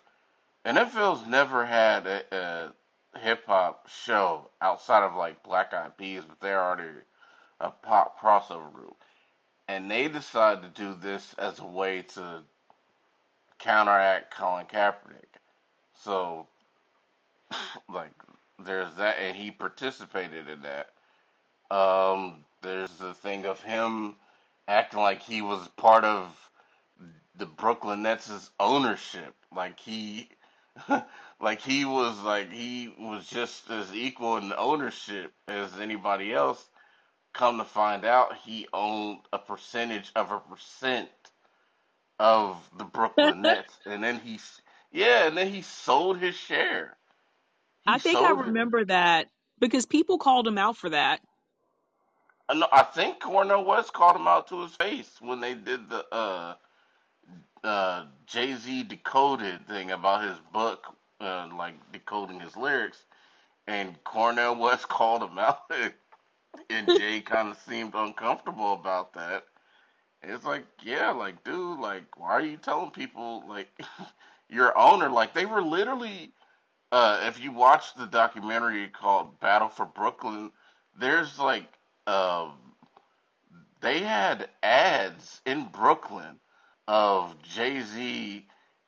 NFL's 0.65 1.27
never 1.27 1.65
had 1.65 2.07
a, 2.07 2.73
a 3.13 3.19
hip 3.19 3.45
hop 3.45 3.89
show 3.89 4.49
outside 4.61 5.03
of 5.03 5.15
like 5.15 5.43
Black 5.43 5.73
Eyed 5.73 5.97
Peas, 5.97 6.23
but 6.27 6.39
they're 6.39 6.61
already 6.61 6.89
a 7.59 7.69
pop 7.69 8.19
crossover 8.19 8.71
group. 8.71 8.97
And 9.67 9.89
they 9.89 10.07
decided 10.07 10.61
to 10.63 10.81
do 10.81 10.93
this 10.93 11.33
as 11.37 11.59
a 11.59 11.65
way 11.65 12.03
to 12.13 12.43
counteract 13.63 14.35
Colin 14.35 14.67
Kaepernick. 14.67 15.39
So, 16.03 16.47
like, 17.93 18.11
there's 18.63 18.93
that, 18.95 19.17
and 19.19 19.35
he 19.37 19.51
participated 19.51 20.49
in 20.49 20.61
that. 20.63 20.87
Um, 21.75 22.45
there's 22.61 22.91
the 22.97 23.13
thing 23.15 23.45
of 23.45 23.61
him 23.61 24.15
acting 24.67 24.99
like 24.99 25.21
he 25.21 25.41
was 25.41 25.67
part 25.77 26.05
of 26.05 26.35
the 27.37 27.45
Brooklyn 27.45 28.03
Nets' 28.03 28.51
ownership. 28.59 29.35
Like 29.55 29.79
he, 29.79 30.29
like 31.41 31.61
he 31.61 31.85
was 31.85 32.19
like 32.21 32.51
he 32.51 32.93
was 32.99 33.27
just 33.27 33.69
as 33.71 33.93
equal 33.93 34.37
in 34.37 34.53
ownership 34.57 35.33
as 35.47 35.79
anybody 35.79 36.33
else. 36.33 36.65
Come 37.33 37.57
to 37.59 37.65
find 37.65 38.05
out, 38.05 38.35
he 38.43 38.67
owned 38.73 39.19
a 39.33 39.39
percentage 39.39 40.11
of 40.15 40.31
a 40.31 40.39
percent 40.39 41.09
of 42.19 42.57
the 42.77 42.85
Brooklyn 42.85 43.43
Nets, 43.43 43.79
and 43.85 44.03
then 44.03 44.19
he, 44.19 44.39
yeah, 44.91 45.27
and 45.27 45.37
then 45.37 45.47
he 45.49 45.61
sold 45.61 46.19
his 46.19 46.35
share. 46.35 46.97
He 47.83 47.93
I 47.93 47.99
think 47.99 48.21
I 48.21 48.31
sold 48.31 48.41
it. 48.41 48.47
remember 48.47 48.85
that 48.85 49.29
because 49.59 49.85
people 49.85 50.17
called 50.17 50.47
him 50.47 50.57
out 50.57 50.77
for 50.77 50.89
that. 50.91 51.21
I 52.49 52.55
know. 52.55 52.67
I 52.71 52.83
think 52.83 53.19
Cornel 53.21 53.65
West 53.65 53.93
called 53.93 54.15
him 54.17 54.27
out 54.27 54.47
to 54.49 54.61
his 54.63 54.75
face 54.75 55.11
when 55.21 55.41
they 55.41 55.55
did 55.55 55.89
the 55.89 56.05
uh, 56.13 56.55
uh, 57.63 58.05
Jay 58.27 58.55
Z 58.55 58.83
decoded 58.83 59.67
thing 59.67 59.91
about 59.91 60.23
his 60.23 60.37
book, 60.53 60.95
uh, 61.21 61.49
like 61.57 61.75
decoding 61.91 62.39
his 62.39 62.55
lyrics, 62.57 62.99
and 63.67 64.01
Cornel 64.03 64.55
West 64.59 64.89
called 64.89 65.23
him 65.23 65.39
out, 65.39 65.71
and 66.69 66.91
Jay 66.91 67.21
kind 67.21 67.49
of 67.49 67.57
seemed 67.67 67.93
uncomfortable 67.95 68.73
about 68.73 69.13
that. 69.15 69.45
It's 70.23 70.45
like, 70.45 70.65
yeah, 70.83 71.11
like, 71.11 71.43
dude, 71.43 71.79
like, 71.79 72.17
why 72.19 72.31
are 72.31 72.41
you 72.41 72.57
telling 72.57 72.91
people 72.91 73.43
like 73.47 73.69
your 74.49 74.77
owner? 74.77 75.09
Like, 75.09 75.33
they 75.33 75.45
were 75.45 75.61
literally. 75.61 76.31
Uh, 76.91 77.21
if 77.23 77.41
you 77.41 77.51
watch 77.51 77.95
the 77.95 78.05
documentary 78.05 78.87
called 78.87 79.39
Battle 79.39 79.69
for 79.69 79.85
Brooklyn, 79.85 80.51
there's 80.99 81.39
like 81.39 81.67
um, 82.07 82.53
they 83.81 83.99
had 83.99 84.49
ads 84.63 85.41
in 85.45 85.65
Brooklyn 85.65 86.39
of 86.87 87.41
Jay 87.43 87.81
Z 87.81 88.45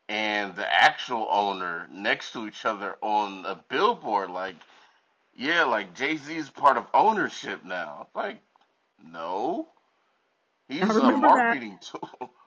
and 0.10 0.56
the 0.56 0.72
actual 0.72 1.28
owner 1.32 1.88
next 1.92 2.34
to 2.34 2.48
each 2.48 2.66
other 2.66 2.96
on 3.02 3.46
a 3.46 3.56
billboard. 3.70 4.30
Like, 4.30 4.56
yeah, 5.36 5.64
like 5.64 5.96
Jay 5.96 6.18
Z 6.18 6.36
is 6.36 6.50
part 6.50 6.78
of 6.78 6.88
ownership 6.94 7.64
now. 7.66 8.08
Like, 8.16 8.40
no, 9.04 9.70
he's 10.70 10.90
I 10.90 10.94
a 10.98 11.12
remember 11.12 11.30
that. 11.34 11.60
marketing 11.62 11.80
tool. 11.82 12.32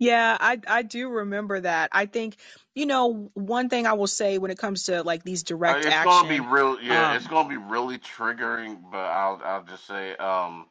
Yeah, 0.00 0.36
I 0.40 0.60
I 0.68 0.82
do 0.82 1.08
remember 1.08 1.60
that. 1.60 1.90
I 1.92 2.06
think, 2.06 2.36
you 2.74 2.86
know, 2.86 3.30
one 3.34 3.70
thing 3.70 3.86
I 3.86 3.94
will 3.94 4.08
say 4.08 4.38
when 4.38 4.50
it 4.52 4.58
comes 4.58 4.84
to 4.86 5.02
like 5.04 5.24
these 5.24 5.44
Uh, 5.66 5.74
direct 5.74 5.86
it's 5.86 6.00
gonna 6.00 6.28
be 6.28 6.40
real, 6.40 6.80
yeah, 6.82 7.14
it's 7.14 7.26
um, 7.26 7.28
gonna 7.28 7.48
be 7.48 7.56
really 7.58 7.98
triggering. 7.98 8.90
But 8.90 8.98
I'll 9.06 9.40
I'll 9.44 9.64
just 9.64 9.86
say, 9.86 10.16
um, 10.16 10.66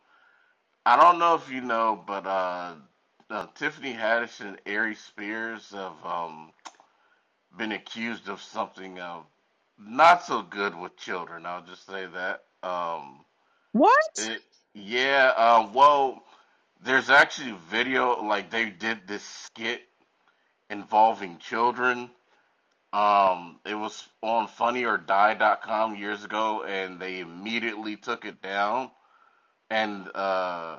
I 0.86 0.98
don't 0.98 1.20
know 1.20 1.36
if 1.36 1.52
you 1.52 1.62
know, 1.62 2.04
but 2.08 2.28
uh, 2.28 2.76
uh 3.30 3.48
Tiffany 3.56 3.94
Haddish 3.94 4.42
and 4.42 4.60
Ari 4.68 4.96
Spears 4.96 5.72
have 5.72 6.06
um 6.06 6.52
been 7.58 7.74
accused 7.74 8.30
of 8.30 8.42
something 8.42 9.00
uh, 9.00 9.22
not 9.80 10.24
so 10.24 10.44
good 10.44 10.76
with 10.80 10.98
children. 10.98 11.46
I'll 11.48 11.64
just 11.66 11.88
say 11.88 12.08
that. 12.08 12.44
Um, 12.64 13.25
what? 13.76 14.20
it, 14.20 14.42
yeah. 14.74 15.34
Uh, 15.36 15.70
well, 15.74 16.24
there's 16.82 17.10
actually 17.10 17.52
a 17.52 17.60
video 17.70 18.24
like 18.24 18.50
they 18.50 18.70
did 18.70 19.06
this 19.06 19.24
skit 19.24 19.82
involving 20.70 21.40
children. 21.40 22.10
Um, 22.94 23.60
it 23.66 23.76
was 23.76 24.08
on 24.22 24.48
FunnyOrDie.com 24.48 25.98
years 25.98 26.24
ago, 26.24 26.64
and 26.64 27.02
they 27.02 27.20
immediately 27.20 27.98
took 27.98 28.24
it 28.24 28.42
down. 28.42 28.92
And 29.70 30.08
uh, 30.16 30.78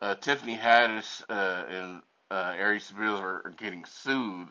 uh, 0.00 0.14
Tiffany 0.14 0.56
Haddish 0.56 1.24
uh, 1.28 1.64
and 1.68 2.02
uh, 2.30 2.54
Ari 2.60 2.78
Spears 2.78 3.18
are, 3.18 3.42
are 3.46 3.54
getting 3.58 3.84
sued. 3.86 4.50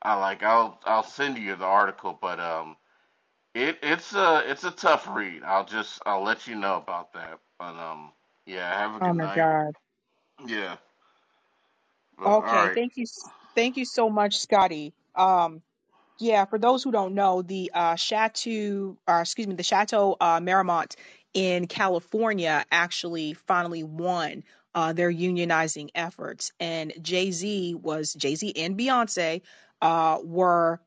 I 0.00 0.14
like 0.14 0.44
I'll 0.44 0.78
I'll 0.84 1.02
send 1.02 1.36
you 1.38 1.56
the 1.56 1.64
article, 1.64 2.16
but 2.20 2.38
um, 2.38 2.76
It 3.54 3.78
it's 3.82 4.14
a 4.14 4.42
it's 4.50 4.64
a 4.64 4.70
tough 4.70 5.08
read. 5.08 5.42
I'll 5.44 5.64
just 5.66 6.00
I'll 6.06 6.22
let 6.22 6.46
you 6.46 6.56
know 6.56 6.76
about 6.76 7.12
that. 7.14 7.40
But 7.58 7.76
um 7.76 8.12
yeah, 8.46 8.78
have 8.78 8.96
a 8.96 9.00
good 9.00 9.14
night. 9.14 9.14
Oh 9.14 9.14
my 9.14 9.26
night. 9.26 9.36
God. 9.36 9.74
Yeah. 10.46 10.76
But 12.18 12.38
Okay, 12.38 12.40
right. 12.40 12.74
thank 12.74 12.92
you, 12.96 13.06
thank 13.54 13.76
you 13.76 13.84
so 13.84 14.10
much, 14.10 14.38
Scotty. 14.38 14.94
Um, 15.14 15.62
Yeah, 16.18 16.46
for 16.46 16.58
those 16.58 16.82
who 16.84 16.92
don't 16.92 17.14
know, 17.14 17.42
the 17.42 17.70
uh, 17.74 17.96
Chateau, 17.96 18.96
uh, 19.08 19.20
excuse 19.22 19.48
me, 19.48 19.54
the 19.54 19.62
Chateau 19.64 20.16
uh, 20.20 20.40
in 21.34 21.66
California 21.66 22.64
actually 22.72 23.34
finally 23.34 23.82
won 23.84 24.44
uh, 24.74 24.92
their 24.92 25.12
unionizing 25.12 25.90
efforts, 25.94 26.52
and 26.60 26.92
Jay 27.02 27.32
Z 27.32 27.74
was 27.76 28.14
Jay 28.14 28.36
Z 28.36 28.54
and 28.56 28.78
Beyonce 28.78 29.42
uh, 29.82 30.18
were 30.24 30.80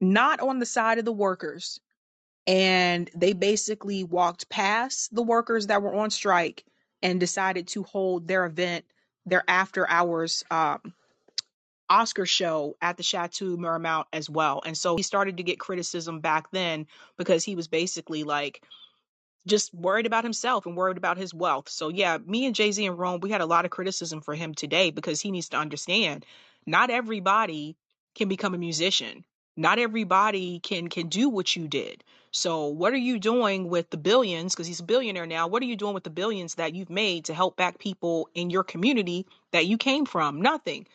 not 0.00 0.40
on 0.40 0.58
the 0.58 0.66
side 0.66 0.98
of 0.98 1.04
the 1.04 1.12
workers, 1.12 1.80
and 2.46 3.10
they 3.14 3.32
basically 3.32 4.04
walked 4.04 4.48
past 4.48 5.14
the 5.14 5.22
workers 5.22 5.68
that 5.68 5.82
were 5.82 5.94
on 5.94 6.10
strike 6.10 6.64
and 7.02 7.20
decided 7.20 7.68
to 7.68 7.82
hold 7.82 8.28
their 8.28 8.44
event, 8.44 8.84
their 9.26 9.44
after 9.48 9.88
hours. 9.88 10.44
Um, 10.50 10.94
Oscar 11.88 12.24
show 12.24 12.76
at 12.80 12.96
the 12.96 13.02
Chateau 13.02 13.56
Marmont 13.56 14.06
as 14.12 14.28
well. 14.30 14.62
And 14.64 14.76
so 14.76 14.96
he 14.96 15.02
started 15.02 15.36
to 15.36 15.42
get 15.42 15.60
criticism 15.60 16.20
back 16.20 16.50
then 16.50 16.86
because 17.18 17.44
he 17.44 17.56
was 17.56 17.68
basically 17.68 18.24
like 18.24 18.62
just 19.46 19.74
worried 19.74 20.06
about 20.06 20.24
himself 20.24 20.66
and 20.66 20.76
worried 20.76 20.96
about 20.96 21.18
his 21.18 21.34
wealth. 21.34 21.68
So 21.68 21.88
yeah, 21.88 22.18
me 22.24 22.46
and 22.46 22.54
JB 22.54 22.86
and 22.86 22.98
Rome, 22.98 23.20
we 23.20 23.30
had 23.30 23.42
a 23.42 23.46
lot 23.46 23.64
of 23.64 23.70
criticism 23.70 24.22
for 24.22 24.34
him 24.34 24.54
today 24.54 24.90
because 24.90 25.20
he 25.20 25.30
needs 25.30 25.50
to 25.50 25.58
understand 25.58 26.24
not 26.66 26.90
everybody 26.90 27.76
can 28.14 28.28
become 28.28 28.54
a 28.54 28.58
musician. 28.58 29.24
Not 29.56 29.78
everybody 29.78 30.60
can 30.60 30.88
can 30.88 31.08
do 31.08 31.28
what 31.28 31.54
you 31.54 31.68
did. 31.68 32.02
So 32.36 32.66
what 32.66 32.92
are 32.92 32.96
you 32.96 33.18
doing 33.18 33.68
with 33.68 33.90
the 33.90 33.96
billions 33.96 34.54
because 34.54 34.66
he's 34.66 34.80
a 34.80 34.84
billionaire 34.84 35.26
now. 35.26 35.46
What 35.46 35.62
are 35.62 35.66
you 35.66 35.76
doing 35.76 35.94
with 35.94 36.04
the 36.04 36.10
billions 36.10 36.56
that 36.56 36.74
you've 36.74 36.90
made 36.90 37.26
to 37.26 37.34
help 37.34 37.56
back 37.56 37.78
people 37.78 38.28
in 38.34 38.50
your 38.50 38.64
community 38.64 39.26
that 39.52 39.66
you 39.66 39.78
came 39.78 40.04
from? 40.04 40.42
Nothing 40.42 40.86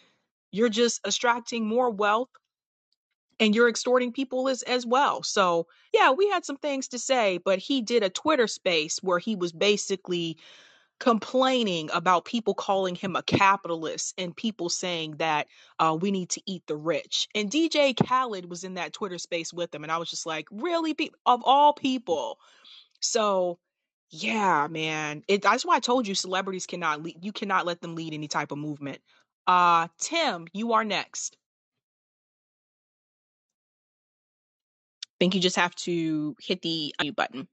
you're 0.51 0.69
just 0.69 1.05
extracting 1.05 1.67
more 1.67 1.89
wealth 1.89 2.29
and 3.39 3.55
you're 3.55 3.69
extorting 3.69 4.11
people 4.11 4.49
as 4.49 4.63
as 4.63 4.85
well. 4.85 5.23
So, 5.23 5.67
yeah, 5.93 6.11
we 6.11 6.29
had 6.29 6.45
some 6.45 6.57
things 6.57 6.89
to 6.89 6.99
say, 6.99 7.37
but 7.37 7.59
he 7.59 7.81
did 7.81 8.03
a 8.03 8.09
Twitter 8.09 8.47
space 8.47 8.99
where 9.01 9.19
he 9.19 9.35
was 9.35 9.51
basically 9.51 10.37
complaining 10.99 11.89
about 11.93 12.25
people 12.25 12.53
calling 12.55 12.95
him 12.95 13.15
a 13.15 13.23
capitalist 13.23 14.15
and 14.17 14.35
people 14.35 14.69
saying 14.69 15.17
that 15.17 15.47
uh, 15.79 15.97
we 15.99 16.11
need 16.11 16.29
to 16.31 16.41
eat 16.47 16.63
the 16.67 16.77
rich. 16.77 17.27
And 17.35 17.51
DJ 17.51 17.95
Khaled 17.95 18.49
was 18.49 18.63
in 18.63 18.75
that 18.75 18.93
Twitter 18.93 19.17
space 19.19 19.53
with 19.53 19.73
him, 19.75 19.83
and 19.83 19.91
I 19.91 19.97
was 19.97 20.09
just 20.09 20.25
like, 20.25 20.47
really, 20.51 20.93
Pe- 20.95 21.09
of 21.25 21.41
all 21.45 21.73
people. 21.73 22.39
So, 23.01 23.59
yeah, 24.11 24.67
man, 24.69 25.23
it, 25.27 25.41
that's 25.43 25.65
why 25.65 25.77
I 25.77 25.79
told 25.81 26.07
you 26.07 26.15
celebrities 26.15 26.67
cannot 26.67 27.03
lead. 27.03 27.17
You 27.23 27.31
cannot 27.33 27.65
let 27.65 27.81
them 27.81 27.95
lead 27.95 28.13
any 28.13 28.27
type 28.27 28.51
of 28.51 28.57
movement. 28.59 28.99
Uh, 29.47 29.87
Tim, 29.99 30.47
you 30.53 30.73
are 30.73 30.83
next. 30.85 31.37
I 35.07 35.15
think 35.19 35.35
you 35.35 35.41
just 35.41 35.57
have 35.57 35.75
to 35.77 36.35
hit 36.41 36.61
the 36.61 36.93
button. 37.15 37.47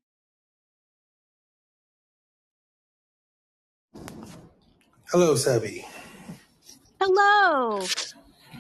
Hello, 5.12 5.36
Sabby. 5.36 5.86
Hello. 7.00 7.86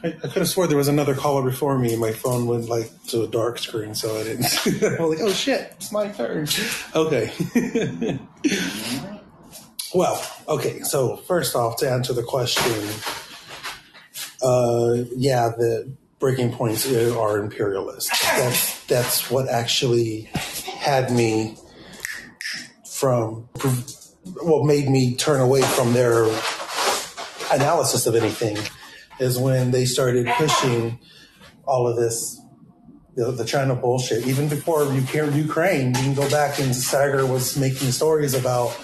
I, 0.04 0.08
I 0.08 0.12
could 0.12 0.36
have 0.36 0.48
swore 0.48 0.68
there 0.68 0.76
was 0.76 0.86
another 0.86 1.16
caller 1.16 1.42
before 1.42 1.76
me. 1.76 1.96
My 1.96 2.12
phone 2.12 2.46
went 2.46 2.68
like 2.68 2.88
to 3.08 3.22
a 3.22 3.26
dark 3.26 3.58
screen, 3.58 3.96
so 3.96 4.16
I 4.16 4.22
didn't. 4.22 4.44
I 4.66 5.02
was 5.02 5.18
like, 5.18 5.26
"Oh 5.26 5.32
shit, 5.32 5.72
it's 5.76 5.90
my 5.90 6.08
turn." 6.08 6.46
Okay. 6.94 7.32
well, 9.94 10.24
okay. 10.46 10.80
So 10.82 11.16
first 11.16 11.56
off, 11.56 11.78
to 11.78 11.90
answer 11.90 12.12
the 12.12 12.22
question, 12.22 12.72
uh, 14.40 15.04
yeah, 15.16 15.48
the 15.48 15.92
breaking 16.20 16.52
points 16.52 16.86
are 16.92 17.38
imperialist. 17.38 18.10
That's 18.22 18.84
that's 18.86 19.30
what 19.32 19.48
actually 19.48 20.30
had 20.78 21.10
me 21.10 21.56
from 22.88 23.48
what 24.34 24.64
made 24.64 24.88
me 24.88 25.16
turn 25.16 25.40
away 25.40 25.62
from 25.62 25.92
their 25.92 26.24
analysis 27.52 28.06
of 28.06 28.14
anything 28.14 28.58
is 29.18 29.38
when 29.38 29.70
they 29.70 29.84
started 29.84 30.26
pushing 30.36 30.98
all 31.64 31.86
of 31.88 31.96
this, 31.96 32.40
the, 33.14 33.30
the 33.30 33.44
China 33.44 33.74
bullshit. 33.74 34.26
Even 34.26 34.48
before 34.48 34.84
Ukraine, 34.92 35.88
you 35.88 35.94
can 35.94 36.14
go 36.14 36.28
back 36.30 36.58
and 36.58 36.70
Saagar 36.70 37.28
was 37.28 37.56
making 37.56 37.92
stories 37.92 38.34
about 38.34 38.76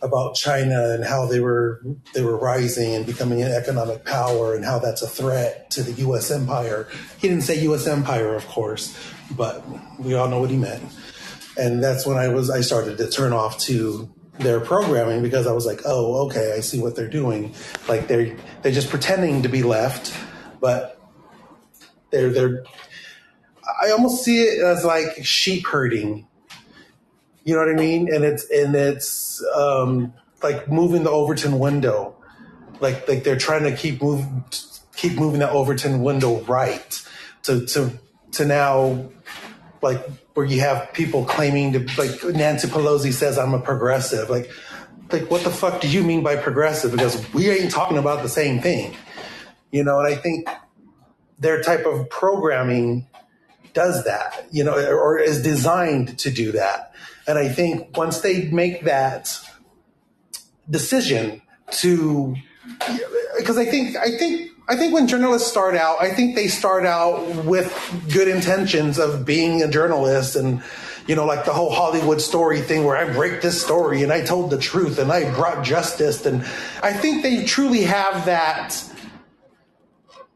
about 0.00 0.36
China 0.36 0.90
and 0.90 1.04
how 1.04 1.26
they 1.26 1.40
were 1.40 1.82
they 2.14 2.22
were 2.22 2.36
rising 2.36 2.94
and 2.94 3.04
becoming 3.04 3.42
an 3.42 3.50
economic 3.50 4.04
power 4.04 4.54
and 4.54 4.64
how 4.64 4.78
that's 4.78 5.02
a 5.02 5.08
threat 5.08 5.70
to 5.70 5.82
the 5.82 5.90
U.S. 6.02 6.30
empire. 6.30 6.86
He 7.18 7.28
didn't 7.28 7.42
say 7.42 7.60
U.S. 7.62 7.88
empire, 7.88 8.36
of 8.36 8.46
course, 8.46 8.96
but 9.36 9.64
we 9.98 10.14
all 10.14 10.28
know 10.28 10.40
what 10.40 10.50
he 10.50 10.56
meant. 10.56 10.84
And 11.58 11.82
that's 11.82 12.06
when 12.06 12.16
I 12.16 12.28
was 12.28 12.48
I 12.48 12.60
started 12.60 12.98
to 12.98 13.10
turn 13.10 13.32
off 13.32 13.58
to 13.62 14.08
their 14.38 14.60
programming 14.60 15.22
because 15.22 15.46
I 15.46 15.52
was 15.52 15.66
like, 15.66 15.82
oh, 15.84 16.26
okay, 16.26 16.54
I 16.56 16.60
see 16.60 16.80
what 16.80 16.96
they're 16.96 17.08
doing. 17.08 17.54
Like 17.88 18.08
they're 18.08 18.36
they're 18.62 18.72
just 18.72 18.90
pretending 18.90 19.42
to 19.42 19.48
be 19.48 19.62
left, 19.62 20.14
but 20.60 21.00
They're 22.10 22.30
they're 22.30 22.64
I 23.82 23.90
almost 23.90 24.24
see 24.24 24.42
it 24.42 24.62
as 24.62 24.84
like 24.84 25.24
sheep 25.24 25.66
herding. 25.66 26.26
You 27.44 27.54
know 27.54 27.60
what 27.60 27.70
I 27.70 27.74
mean? 27.74 28.12
And 28.12 28.24
it's 28.24 28.48
and 28.50 28.74
it's 28.74 29.44
um, 29.54 30.12
like 30.42 30.70
moving 30.70 31.04
the 31.04 31.10
Overton 31.10 31.58
window. 31.58 32.16
Like 32.80 33.08
like 33.08 33.24
they're 33.24 33.36
trying 33.38 33.64
to 33.64 33.74
keep 33.74 34.02
move 34.02 34.24
keep 34.96 35.14
moving 35.18 35.40
the 35.40 35.50
Overton 35.50 36.02
window 36.02 36.40
right 36.42 37.02
to 37.44 37.66
to 37.66 37.92
to 38.32 38.44
now 38.44 39.08
like 39.82 40.06
where 40.38 40.46
you 40.46 40.60
have 40.60 40.92
people 40.92 41.24
claiming 41.24 41.72
to 41.72 41.80
like 42.00 42.22
Nancy 42.36 42.68
Pelosi 42.68 43.12
says 43.12 43.38
I'm 43.38 43.54
a 43.54 43.60
progressive. 43.60 44.30
Like 44.30 44.48
like 45.10 45.28
what 45.32 45.42
the 45.42 45.50
fuck 45.50 45.80
do 45.80 45.88
you 45.88 46.04
mean 46.04 46.22
by 46.22 46.36
progressive? 46.36 46.92
Because 46.92 47.20
we 47.34 47.50
ain't 47.50 47.72
talking 47.72 47.98
about 47.98 48.22
the 48.22 48.28
same 48.28 48.60
thing. 48.60 48.96
You 49.72 49.82
know, 49.82 49.98
and 49.98 50.06
I 50.06 50.14
think 50.14 50.48
their 51.40 51.60
type 51.60 51.86
of 51.86 52.08
programming 52.08 53.08
does 53.74 54.04
that, 54.04 54.46
you 54.52 54.62
know, 54.62 54.74
or 54.74 55.18
is 55.18 55.42
designed 55.42 56.16
to 56.20 56.30
do 56.30 56.52
that. 56.52 56.94
And 57.26 57.36
I 57.36 57.48
think 57.48 57.96
once 57.96 58.20
they 58.20 58.48
make 58.52 58.84
that 58.84 59.36
decision 60.70 61.42
to, 61.72 62.36
because 63.36 63.58
I 63.58 63.64
think, 63.64 63.96
I 63.96 64.16
think, 64.16 64.52
I 64.68 64.76
think 64.76 64.92
when 64.92 65.06
journalists 65.06 65.48
start 65.48 65.74
out, 65.74 65.96
I 66.00 66.10
think 66.10 66.34
they 66.34 66.48
start 66.48 66.84
out 66.84 67.26
with 67.46 67.72
good 68.12 68.28
intentions 68.28 68.98
of 68.98 69.24
being 69.24 69.62
a 69.62 69.68
journalist 69.68 70.36
and, 70.36 70.62
you 71.06 71.16
know, 71.16 71.24
like 71.24 71.46
the 71.46 71.54
whole 71.54 71.70
Hollywood 71.70 72.20
story 72.20 72.60
thing 72.60 72.84
where 72.84 72.96
I 72.96 73.10
break 73.10 73.40
this 73.40 73.62
story 73.62 74.02
and 74.02 74.12
I 74.12 74.22
told 74.22 74.50
the 74.50 74.58
truth 74.58 74.98
and 74.98 75.10
I 75.10 75.34
brought 75.34 75.64
justice. 75.64 76.26
And 76.26 76.42
I 76.82 76.92
think 76.92 77.22
they 77.22 77.44
truly 77.44 77.84
have 77.84 78.26
that 78.26 78.84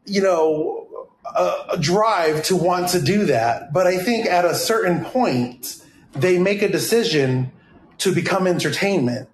you 0.05 0.21
know, 0.21 1.07
a, 1.35 1.53
a 1.73 1.77
drive 1.77 2.43
to 2.43 2.55
want 2.55 2.89
to 2.89 3.01
do 3.01 3.25
that. 3.25 3.73
But 3.73 3.87
I 3.87 3.97
think 3.97 4.25
at 4.25 4.45
a 4.45 4.55
certain 4.55 5.03
point, 5.05 5.81
they 6.13 6.37
make 6.37 6.61
a 6.61 6.69
decision 6.69 7.51
to 7.99 8.13
become 8.13 8.47
entertainment, 8.47 9.29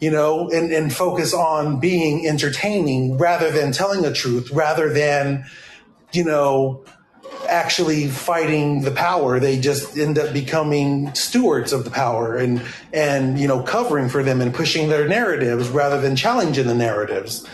you 0.00 0.10
know, 0.10 0.50
and, 0.50 0.72
and 0.72 0.92
focus 0.92 1.32
on 1.32 1.80
being 1.80 2.26
entertaining 2.26 3.16
rather 3.18 3.50
than 3.50 3.72
telling 3.72 4.02
the 4.02 4.12
truth, 4.12 4.50
rather 4.50 4.92
than, 4.92 5.44
you 6.12 6.24
know, 6.24 6.84
actually 7.48 8.08
fighting 8.08 8.82
the 8.82 8.90
power. 8.90 9.40
They 9.40 9.58
just 9.58 9.96
end 9.96 10.18
up 10.18 10.32
becoming 10.32 11.14
stewards 11.14 11.72
of 11.72 11.84
the 11.84 11.90
power 11.90 12.36
and, 12.36 12.62
and, 12.92 13.38
you 13.38 13.48
know, 13.48 13.62
covering 13.62 14.08
for 14.08 14.22
them 14.22 14.40
and 14.40 14.54
pushing 14.54 14.88
their 14.88 15.08
narratives 15.08 15.68
rather 15.68 16.00
than 16.00 16.16
challenging 16.16 16.66
the 16.66 16.74
narratives. 16.74 17.46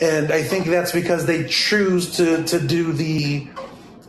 And 0.00 0.32
I 0.32 0.42
think 0.42 0.66
that's 0.66 0.92
because 0.92 1.26
they 1.26 1.44
choose 1.44 2.16
to, 2.16 2.44
to 2.44 2.60
do 2.60 2.92
the 2.92 3.48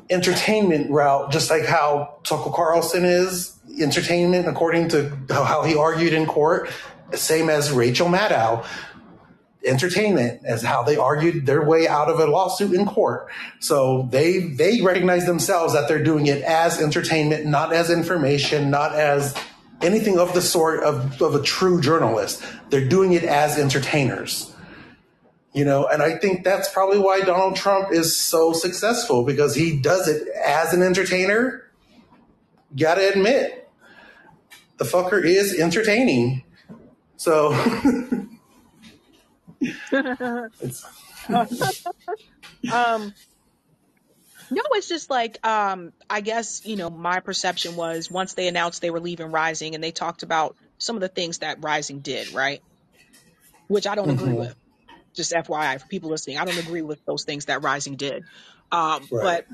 entertainment 0.10 0.89
route, 0.91 1.32
just 1.32 1.49
like 1.49 1.65
how 1.65 2.17
Tucker 2.23 2.51
Carlson 2.51 3.06
is 3.06 3.58
entertainment, 3.80 4.47
according 4.47 4.89
to 4.89 5.17
how 5.30 5.63
he 5.63 5.75
argued 5.75 6.13
in 6.13 6.25
court, 6.25 6.69
same 7.17 7.49
as 7.49 7.71
Rachel 7.71 8.08
Maddow, 8.08 8.65
entertainment, 9.65 10.41
as 10.45 10.62
how 10.62 10.84
they 10.84 10.97
argued 10.97 11.45
their 11.45 11.63
way 11.63 11.88
out 11.88 12.10
of 12.10 12.19
a 12.19 12.28
lawsuit 12.28 12.73
in 12.73 12.86
court. 12.86 13.28
So 13.60 14.08
they 14.12 14.39
they 14.39 14.82
recognize 14.82 15.25
themselves 15.25 15.73
that 15.73 15.88
they're 15.88 16.04
doing 16.04 16.28
it 16.28 16.41
as 16.43 16.82
entertainment, 16.82 17.45
not 17.45 17.73
as 17.73 17.89
information, 17.89 18.69
not 18.69 18.93
as 18.93 19.36
anything 19.82 20.17
of 20.17 20.34
the 20.34 20.41
sort 20.41 20.84
of, 20.84 21.21
of 21.21 21.36
a 21.36 21.41
true 21.41 21.82
journalist. 21.82 22.43
They're 22.69 22.88
doing 22.88 23.13
it 23.13 23.23
as 23.23 23.58
entertainers 23.58 24.51
you 25.56 25.63
know 25.63 25.88
and 25.88 26.04
i 26.04 26.15
think 26.17 26.43
that's 26.43 26.69
probably 26.69 26.99
why 26.99 27.21
donald 27.21 27.56
trump 27.56 27.91
is 27.91 28.15
so 28.15 28.54
successful 28.54 29.23
because 29.23 29.56
he 29.56 29.80
does 29.80 30.08
it 30.08 30.28
as 30.45 30.73
an 30.73 30.84
entertainer 30.84 31.63
gotta 32.75 33.10
admit 33.10 33.67
the 34.78 34.86
fucker 34.86 35.23
is 35.23 35.58
entertaining 35.58 36.43
so 37.17 37.54
it's 40.60 40.89
um, 42.69 43.15
no, 44.49 44.62
it's 44.73 44.88
just 44.88 45.10
like 45.10 45.45
um, 45.45 45.93
I 46.10 46.21
guess 46.21 46.62
you 46.65 46.78
know 46.78 46.89
my 46.89 47.19
perception 47.19 47.75
was 47.75 48.10
once 48.12 48.34
they 48.34 48.47
announced 48.47 48.82
they 48.82 48.91
were 48.91 48.99
leaving 48.99 49.32
Rising 49.32 49.75
and 49.75 49.84
they 49.84 49.91
talked 49.91 50.23
about 50.23 50.56
some 50.78 50.95
of 50.95 51.01
the 51.01 51.10
things 51.10 51.39
that 51.39 51.63
Rising 51.63 52.01
did, 52.01 52.32
right? 52.32 52.62
Which 53.67 53.88
I 53.88 53.95
don't 53.95 54.10
agree 54.12 54.34
mhm, 54.34 54.36
with. 54.36 54.56
Just 55.15 55.34
FYI 55.34 55.80
for 55.80 55.88
people 55.88 56.10
listening, 56.10 56.38
I 56.38 56.45
don't 56.45 56.58
agree 56.60 56.82
with 56.82 57.01
those 57.06 57.23
things 57.25 57.45
that 57.45 57.63
Rising 57.63 57.95
did. 57.97 58.25
Um, 58.71 59.10
right 59.12 59.21
but 59.21 59.45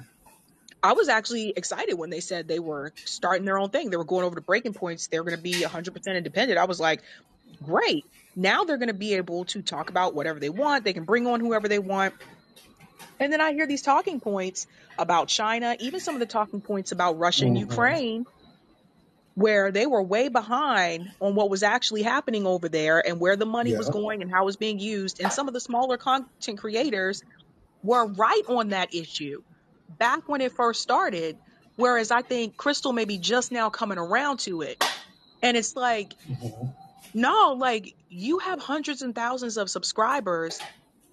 I 0.83 0.93
was 0.93 1.09
actually 1.09 1.53
excited 1.55 1.95
when 1.95 2.09
they 2.09 2.21
said 2.21 2.47
they 2.47 2.59
were 2.59 2.93
starting 3.05 3.45
their 3.45 3.59
own 3.59 3.69
thing. 3.69 3.89
They 3.89 3.97
were 3.97 4.05
going 4.05 4.25
over 4.25 4.35
to 4.35 4.41
breaking 4.41 4.73
points. 4.73 5.07
They 5.07 5.19
were 5.19 5.25
going 5.25 5.37
to 5.37 5.41
be 5.41 5.63
100% 5.63 6.17
independent. 6.17 6.59
I 6.59 6.65
was 6.65 6.79
like, 6.79 7.03
great. 7.63 8.05
Now 8.35 8.63
they're 8.63 8.77
going 8.77 8.87
to 8.87 8.93
be 8.93 9.15
able 9.15 9.45
to 9.45 9.61
talk 9.61 9.89
about 9.89 10.15
whatever 10.15 10.39
they 10.39 10.49
want. 10.49 10.83
They 10.85 10.93
can 10.93 11.05
bring 11.05 11.27
on 11.27 11.39
whoever 11.39 11.67
they 11.67 11.79
want. 11.79 12.13
And 13.19 13.31
then 13.31 13.41
I 13.41 13.53
hear 13.53 13.67
these 13.67 13.81
talking 13.83 14.19
points 14.19 14.67
about 14.97 15.27
China, 15.27 15.75
even 15.79 15.99
some 15.99 16.15
of 16.15 16.19
the 16.19 16.25
talking 16.25 16.61
points 16.61 16.91
about 16.91 17.19
Russia 17.19 17.45
and 17.45 17.57
hmm 17.57 17.57
Ukraine, 17.57 18.25
where 19.35 19.71
they 19.71 19.85
were 19.85 20.03
way 20.03 20.27
behind 20.29 21.07
on 21.19 21.35
what 21.35 21.49
was 21.49 21.63
actually 21.63 22.03
happening 22.03 22.45
over 22.45 22.67
there 22.69 23.05
and 23.05 23.19
where 23.19 23.35
the 23.35 23.45
money 23.45 23.73
was 23.73 23.89
going 23.89 24.21
and 24.21 24.31
how 24.31 24.43
it 24.43 24.45
was 24.45 24.57
being 24.57 24.79
used. 24.79 25.19
And 25.21 25.31
some 25.31 25.47
of 25.47 25.53
the 25.53 25.59
smaller 25.59 25.97
content 25.97 26.59
creators 26.59 27.21
were 27.83 28.07
right 28.07 28.43
on 28.47 28.69
that 28.69 28.93
issue 28.93 29.41
back 29.89 30.27
when 30.27 30.41
it 30.41 30.51
first 30.53 30.81
started. 30.81 31.37
Whereas 31.75 32.11
I 32.11 32.21
think 32.21 32.57
Krystal 32.57 32.93
may 32.93 33.05
be 33.05 33.17
just 33.17 33.51
now 33.51 33.69
coming 33.69 33.97
around 33.97 34.39
to 34.41 34.61
it. 34.61 34.83
And 35.41 35.57
it's 35.57 35.75
like, 35.75 36.13
hmm 36.27 36.67
no, 37.13 37.55
like 37.59 37.95
you 38.09 38.39
have 38.39 38.61
hundreds 38.61 39.01
and 39.01 39.15
thousands 39.15 39.57
of 39.57 39.69
subscribers. 39.69 40.63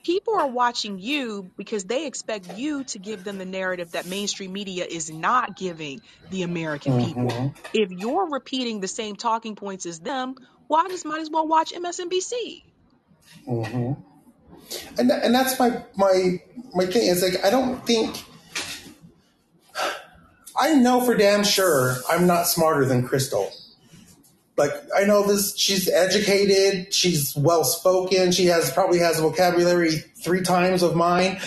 People 0.04 0.34
are 0.37 0.48
watching 0.48 0.98
you 0.98 1.52
because 1.58 1.84
they 1.84 2.06
expect 2.06 2.46
you 2.46 2.84
to 2.84 2.98
give 3.00 3.24
them 3.24 3.38
the 3.38 3.46
narrative 3.46 3.92
that 3.92 4.06
mainstream 4.06 4.52
media 4.52 4.87
is 4.88 5.11
not 5.11 5.56
giving 5.56 6.02
the 6.30 6.42
American 6.42 6.96
people. 6.96 7.44
hmm 7.44 7.48
If 7.72 7.90
you're 7.90 8.30
repeating 8.30 8.80
the 8.80 8.88
same 8.88 9.16
talking 9.16 9.56
points 9.56 9.87
as 9.87 10.00
them, 10.00 10.37
why 10.68 10.88
just 10.88 11.06
might 11.06 11.20
as 11.20 11.30
well 11.30 11.48
watch 11.48 11.72
MSNBC? 11.72 12.62
hmm 13.46 13.92
and, 14.98 15.11
and 15.11 15.34
that's 15.34 15.58
my 15.58 15.82
my 15.96 16.40
my 16.74 16.87
thing 16.87 17.08
is 17.08 17.22
like 17.22 17.44
i 17.44 17.50
don't 17.50 17.84
think 17.87 18.24
i 20.58 20.74
know 20.74 21.00
for 21.00 21.14
damn 21.16 21.44
sure 21.44 21.96
i'm 22.11 22.26
not 22.26 22.44
smarter 22.46 22.84
than 22.84 23.06
krystal 23.06 23.50
like 24.58 24.72
I 24.94 25.04
know 25.04 25.26
this 25.26 25.56
she's 25.56 25.88
educated, 25.88 26.92
she's 26.92 27.34
well 27.36 27.64
spoken, 27.64 28.32
she 28.32 28.46
has 28.46 28.70
probably 28.72 28.98
has 28.98 29.18
a 29.18 29.22
vocabulary 29.22 29.92
three 30.22 30.42
times 30.42 30.82
of 30.82 30.96
mine. 30.96 31.40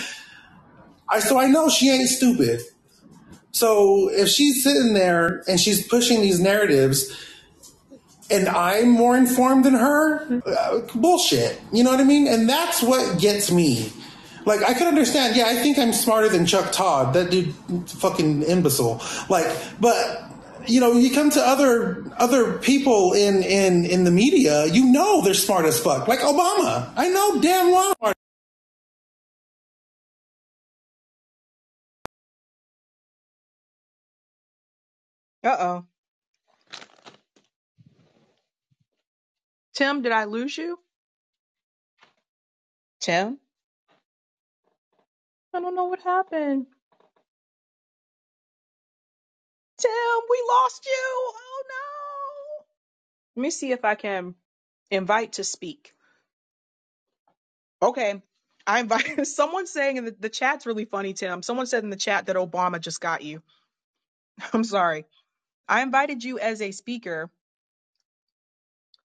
I 1.10 1.19
so 1.19 1.39
I 1.39 1.47
know 1.47 1.69
she 1.69 1.91
ain't 1.91 2.08
stupid. 2.08 2.62
So 3.52 4.10
if 4.10 4.30
she's 4.30 4.63
sitting 4.63 4.93
there 4.93 5.43
and 5.47 5.60
she's 5.60 5.86
pushing 5.86 6.21
these 6.21 6.39
narratives 6.39 7.13
and 8.32 8.47
I'm 8.47 8.89
more 8.89 9.17
informed 9.17 9.65
than 9.65 9.74
her, 9.74 10.41
uh, 10.45 10.80
bullshit. 10.95 11.60
You 11.74 11.84
know 11.84 11.91
what 11.91 12.00
I 12.00 12.06
mean? 12.06 12.28
And 12.28 12.47
that's 12.47 12.82
what 12.82 13.19
gets 13.19 13.52
me. 13.52 13.91
Like 14.45 14.63
I 14.63 14.74
can 14.74 14.88
understand, 14.88 15.36
yeah, 15.36 15.47
I 15.47 15.56
think 15.56 15.78
I'm 15.78 15.91
smarter 15.91 16.30
than 16.30 16.45
Chuck 16.45 16.71
Todd. 16.71 17.13
That 17.13 17.30
dude 17.30 17.54
fucking 17.89 18.43
imbecile. 18.43 19.02
Like, 19.30 19.45
but 19.82 20.31
you 20.67 20.80
know, 20.80 20.93
you 20.93 21.12
come 21.12 21.30
to 21.32 21.41
other 21.41 22.06
other 22.17 22.58
people 22.60 23.13
in 23.13 23.43
in 23.43 23.86
in 23.86 24.04
the 24.04 24.12
media, 24.12 24.65
you 24.67 24.91
know 24.91 25.21
they're 25.21 25.34
smart 25.34 25.65
as 25.65 25.80
fuck. 25.80 26.08
Like 26.08 26.19
Obama. 26.19 26.91
I 26.95 27.10
know 27.10 27.41
damn 27.41 27.71
well. 27.71 27.93
Uh 35.43 35.57
oh. 35.59 35.86
Tim, 39.74 40.01
did 40.03 40.12
I 40.12 40.26
lose 40.26 40.57
you? 40.57 40.78
Tim? 42.99 43.39
I 45.53 45.59
don't 45.59 45.76
know 45.76 45.86
what 45.86 46.01
happened. 46.01 46.68
Tim, 49.82 50.22
we 50.32 50.44
lost 50.50 50.86
you. 50.86 51.34
Oh 51.36 51.64
no. 51.70 52.66
Let 53.38 53.42
me 53.44 53.52
see 53.52 53.72
if 53.72 53.86
I 53.86 53.96
can 53.96 54.36
invite 54.92 55.34
to 55.34 55.44
speak. 55.44 55.94
Okay. 57.82 58.22
I 58.68 58.80
invite 58.82 59.28
someone 59.28 59.68
saying 59.68 59.98
in 59.98 60.06
the, 60.06 60.16
the 60.20 60.30
chat's 60.30 60.66
really 60.66 60.86
funny, 60.86 61.14
Tim. 61.14 61.44
Someone 61.44 61.68
said 61.68 61.84
in 61.84 61.90
the 61.90 61.96
chat 61.98 62.28
that 62.28 62.36
Obama 62.38 62.80
just 62.80 63.02
got 63.02 63.24
you. 63.24 63.42
I'm 64.54 64.64
sorry. 64.64 65.06
I 65.68 65.82
invited 65.82 66.24
you 66.24 66.40
as 66.40 66.62
a 66.62 66.72
speaker. 66.72 67.30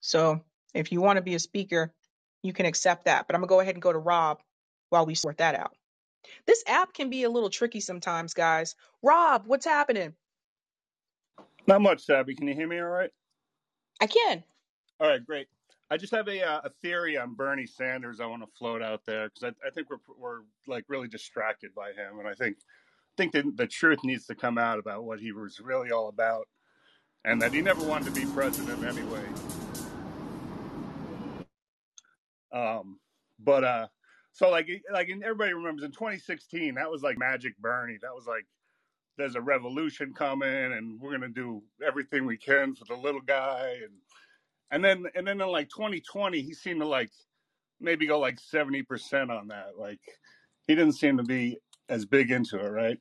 So 0.01 0.43
if 0.75 0.93
you 0.93 1.01
want 1.01 1.19
to 1.19 1.23
be 1.23 1.35
a 1.35 1.41
speaker, 1.41 1.93
you 2.43 2.53
can 2.53 2.67
accept 2.67 3.07
that. 3.07 3.27
But 3.29 3.37
I'm 3.37 3.43
gonna 3.43 3.49
go 3.49 3.61
ahead 3.61 3.75
and 3.77 3.83
go 3.83 3.93
to 3.93 3.99
Rob 3.99 4.41
while 4.91 5.07
we 5.07 5.15
sort 5.15 5.39
that 5.39 5.55
out. 5.55 5.75
This 6.47 6.65
app 6.67 6.93
can 6.95 7.11
be 7.11 7.25
a 7.25 7.31
little 7.31 7.51
tricky 7.51 7.81
sometimes, 7.81 8.35
guys. 8.35 8.75
Rob, 9.03 9.45
what's 9.47 9.67
happening? 9.67 10.15
Not 11.67 11.83
much, 11.83 12.05
Sabby. 12.05 12.35
Can 12.35 12.49
you 12.49 12.55
hear 12.55 12.69
me 12.69 12.79
all 12.81 12.89
right? 12.89 13.11
I 14.01 14.07
can. 14.07 14.45
All 15.01 15.09
right, 15.09 15.25
great. 15.25 15.49
I 15.91 15.97
just 15.97 16.15
have 16.15 16.29
a, 16.29 16.43
uh, 16.43 16.61
a 16.65 16.71
theory 16.83 17.17
on 17.17 17.35
Bernie 17.35 17.67
Sanders 17.67 18.21
I 18.21 18.27
want 18.27 18.43
to 18.43 18.49
float 18.59 18.83
out 18.83 19.03
there 19.07 19.29
because 19.29 19.55
I, 19.55 19.67
I 19.67 19.71
think 19.71 19.89
we're, 19.91 19.99
we're 20.19 20.41
like 20.67 20.85
really 20.89 21.09
distracted 21.09 21.75
by 21.75 21.91
him. 21.91 22.19
And 22.19 22.29
I 22.29 22.35
think, 22.35 22.57
I 22.59 23.23
think 23.23 23.33
the, 23.33 23.53
the 23.55 23.67
truth 23.67 24.01
needs 24.05 24.27
to 24.27 24.35
come 24.35 24.59
out 24.59 24.79
about 24.79 25.05
what 25.05 25.21
he 25.21 25.33
was 25.33 25.61
really 25.61 25.91
all 25.93 26.09
about 26.09 26.49
and 27.25 27.41
that 27.43 27.53
he 27.53 27.61
never 27.61 27.85
wanted 27.85 28.15
to 28.15 28.21
be 28.21 28.27
president 28.33 28.85
anyway. 28.85 29.25
Um, 32.53 32.99
but 33.39 33.65
uh, 33.65 33.87
so 34.33 34.51
like 34.51 34.69
like 34.93 35.09
everybody 35.11 35.53
remembers 35.53 35.85
in 35.85 35.93
2016 35.93 36.75
that 36.77 36.91
was 36.91 37.03
like 37.03 37.19
Magic 37.19 37.57
Bernie. 37.59 37.99
That 38.01 38.15
was 38.15 38.27
like 38.27 38.47
there's 39.17 39.37
a 39.37 39.41
revolution 39.41 40.13
coming 40.13 40.73
and 40.73 41.01
we're 41.01 41.13
gonna 41.13 41.29
do 41.29 41.63
everything 41.87 42.27
we 42.27 42.37
can 42.37 42.75
for 42.75 42.85
the 42.85 42.95
little 42.95 43.21
guy 43.21 43.77
and 43.83 43.93
and 44.71 44.85
then 44.85 45.07
and 45.15 45.27
then 45.27 45.41
in 45.41 45.49
like 45.49 45.69
2020 45.69 46.43
he 46.43 46.53
seemed 46.53 46.81
to 46.81 46.87
like 46.87 47.11
maybe 47.81 48.07
go 48.07 48.19
like 48.19 48.39
70% 48.41 49.31
on 49.31 49.49
that. 49.49 49.79
Like 49.79 50.01
he 50.67 50.75
didn't 50.75 50.95
seem 50.95 51.17
to 51.19 51.23
be 51.23 51.59
as 51.89 52.05
big 52.05 52.31
into 52.31 52.59
it, 52.59 52.69
right? 52.69 52.99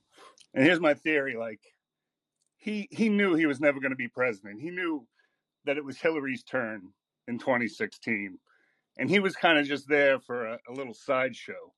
And 0.53 0.63
here's 0.63 0.79
my 0.79 0.93
theory: 0.93 1.35
like 1.35 1.59
he 2.57 2.87
he 2.91 3.09
knew 3.09 3.33
he 3.33 3.45
was 3.45 3.59
never 3.59 3.79
going 3.79 3.91
to 3.91 3.97
be 3.97 4.07
president. 4.07 4.61
He 4.61 4.69
knew 4.69 5.07
that 5.65 5.77
it 5.77 5.85
was 5.85 5.97
Hillary's 5.97 6.43
turn 6.43 6.89
in 7.27 7.39
2016 7.39 8.37
and 8.97 9.09
he 9.09 9.19
was 9.19 9.35
kind 9.35 9.57
of 9.57 9.65
just 9.65 9.87
there 9.87 10.19
for 10.19 10.45
a, 10.45 10.59
a 10.69 10.73
little 10.73 10.93
sideshow 10.93 11.73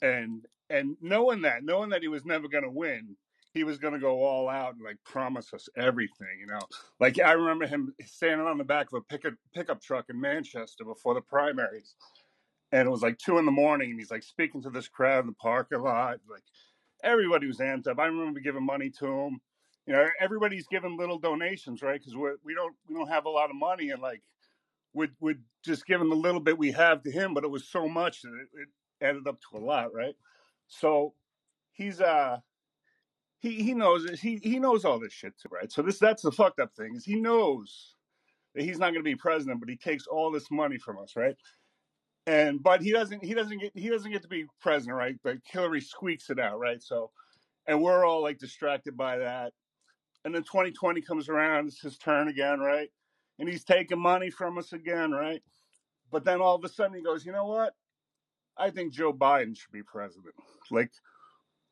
and 0.00 0.44
and 0.68 0.96
knowing 1.00 1.42
that 1.42 1.64
knowing 1.64 1.90
that 1.90 2.02
he 2.02 2.08
was 2.08 2.24
never 2.24 2.48
going 2.48 2.64
to 2.64 2.70
win 2.70 3.16
he 3.52 3.64
was 3.64 3.78
going 3.78 3.94
to 3.94 4.00
go 4.00 4.22
all 4.24 4.48
out 4.48 4.74
and 4.74 4.84
like 4.84 4.98
promise 5.04 5.52
us 5.52 5.68
everything 5.76 6.38
you 6.40 6.46
know? 6.46 6.60
Like 6.98 7.20
i 7.20 7.32
remember 7.32 7.66
him 7.66 7.94
standing 8.04 8.46
on 8.46 8.58
the 8.58 8.64
back 8.64 8.88
of 8.92 8.98
a 8.98 9.02
pickup 9.02 9.34
pickup 9.54 9.82
truck 9.82 10.06
in 10.08 10.20
manchester 10.20 10.84
before 10.84 11.14
the 11.14 11.20
primaries 11.20 11.94
and 12.72 12.86
it 12.86 12.90
was 12.90 13.02
like 13.02 13.18
two 13.18 13.38
in 13.38 13.46
the 13.46 13.52
morning 13.52 13.90
and 13.90 13.98
he's 13.98 14.10
like 14.10 14.22
speaking 14.22 14.62
to 14.62 14.70
this 14.70 14.88
crowd 14.88 15.20
in 15.20 15.26
the 15.26 15.32
parking 15.34 15.80
lot 15.80 16.18
like 16.30 16.42
everybody 17.02 17.46
was 17.46 17.58
amped 17.58 17.86
up. 17.88 17.98
I 17.98 18.06
remember 18.06 18.40
giving 18.40 18.64
money 18.64 18.90
to 18.98 19.06
him 19.06 19.40
you 19.86 19.94
know 19.94 20.06
everybody's 20.20 20.66
giving 20.68 20.96
little 20.96 21.18
donations 21.18 21.82
right? 21.82 21.98
Because 21.98 22.14
we 22.14 22.30
we 22.44 22.54
don't 22.54 22.74
we 22.88 22.94
don't 22.94 23.08
have 23.08 23.26
a 23.26 23.30
lot 23.30 23.50
of 23.50 23.56
money 23.56 23.90
and 23.90 24.02
like 24.02 24.22
would 24.92 25.12
would 25.20 25.42
just 25.64 25.86
give 25.86 26.00
him 26.00 26.12
a 26.12 26.16
little 26.16 26.40
bit 26.40 26.58
we 26.58 26.72
have 26.72 27.02
to 27.02 27.10
him, 27.10 27.34
but 27.34 27.44
it 27.44 27.50
was 27.50 27.68
so 27.68 27.88
much 27.88 28.22
that 28.22 28.32
it, 28.32 28.60
it 28.62 28.68
added 29.04 29.26
up 29.26 29.38
to 29.40 29.58
a 29.58 29.60
lot, 29.64 29.94
right? 29.94 30.14
So 30.68 31.14
he's 31.72 32.00
uh 32.00 32.38
he 33.40 33.62
he 33.62 33.74
knows. 33.74 34.08
He 34.20 34.40
he 34.42 34.58
knows 34.58 34.84
all 34.84 35.00
this 35.00 35.12
shit 35.12 35.34
too, 35.38 35.48
right? 35.52 35.72
So 35.72 35.82
this 35.82 35.98
that's 35.98 36.22
the 36.22 36.32
fucked 36.32 36.60
up 36.60 36.74
thing 36.76 36.94
is 36.96 37.04
he 37.04 37.16
knows 37.16 37.96
that 38.54 38.64
he's 38.64 38.78
not 38.78 38.92
going 38.92 38.96
to 38.96 39.02
be 39.02 39.16
president, 39.16 39.60
but 39.60 39.68
he 39.68 39.76
takes 39.76 40.06
all 40.06 40.30
this 40.30 40.50
money 40.50 40.78
from 40.78 40.98
us, 40.98 41.14
right? 41.16 41.36
And 42.26 42.62
but 42.62 42.82
he 42.82 42.92
doesn't 42.92 43.24
he 43.24 43.34
doesn't 43.34 43.58
get 43.58 43.72
he 43.74 43.88
doesn't 43.90 44.12
get 44.12 44.22
to 44.22 44.28
be 44.28 44.46
president, 44.62 44.98
right? 44.98 45.16
But 45.24 45.38
Hillary 45.44 45.82
squeaks 45.82 46.30
it 46.30 46.40
out, 46.40 46.60
right? 46.60 46.82
So 46.82 47.10
and 47.66 47.82
we're 47.82 48.06
all 48.06 48.22
like 48.22 48.38
distracted 48.38 48.96
by 48.96 49.18
that. 49.18 49.52
And 50.24 50.34
then 50.34 50.42
2020 50.42 51.00
comes 51.02 51.28
around, 51.28 51.68
it's 51.68 51.80
his 51.80 51.98
turn 51.98 52.28
again, 52.28 52.60
right? 52.60 52.90
and 53.40 53.48
he's 53.48 53.64
taking 53.64 53.98
money 53.98 54.30
from 54.30 54.58
us 54.58 54.72
again, 54.72 55.12
right? 55.12 55.42
But 56.12 56.24
then 56.24 56.40
all 56.40 56.54
of 56.54 56.64
a 56.64 56.68
sudden 56.68 56.94
he 56.96 57.02
goes, 57.02 57.24
you 57.24 57.32
know 57.32 57.46
what? 57.46 57.74
I 58.56 58.70
think 58.70 58.92
Joe 58.92 59.12
Biden 59.14 59.56
should 59.56 59.72
be 59.72 59.82
president. 59.82 60.34
Like, 60.70 60.92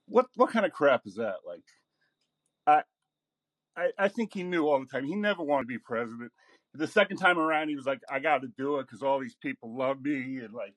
what 0.09 0.27
what 0.37 0.51
kind 0.51 0.67
of 0.67 0.73
crap 0.73 1.03
is 1.07 1.17
that? 1.17 1.37
Like, 1.47 1.65
I 2.67 2.83
I, 3.77 3.91
I 3.99 4.09
think 4.09 4.35
he 4.35 4.43
knew 4.43 4.67
all 4.69 4.81
the 4.81 4.87
time. 4.87 5.05
He 5.05 5.15
never 5.17 5.43
wanted 5.43 5.65
to 5.65 5.69
be 5.69 5.79
president. 5.79 6.33
The 6.75 6.87
second 6.87 7.19
time 7.19 7.39
around, 7.39 7.69
he 7.69 7.77
was 7.77 7.87
like, 7.87 8.01
I 8.11 8.21
got 8.21 8.43
to 8.43 8.49
do 8.59 8.79
it 8.79 8.87
because 8.87 9.03
all 9.03 9.21
these 9.21 9.37
people 9.43 9.77
love 9.77 10.03
me 10.03 10.39
and 10.39 10.53
like 10.55 10.75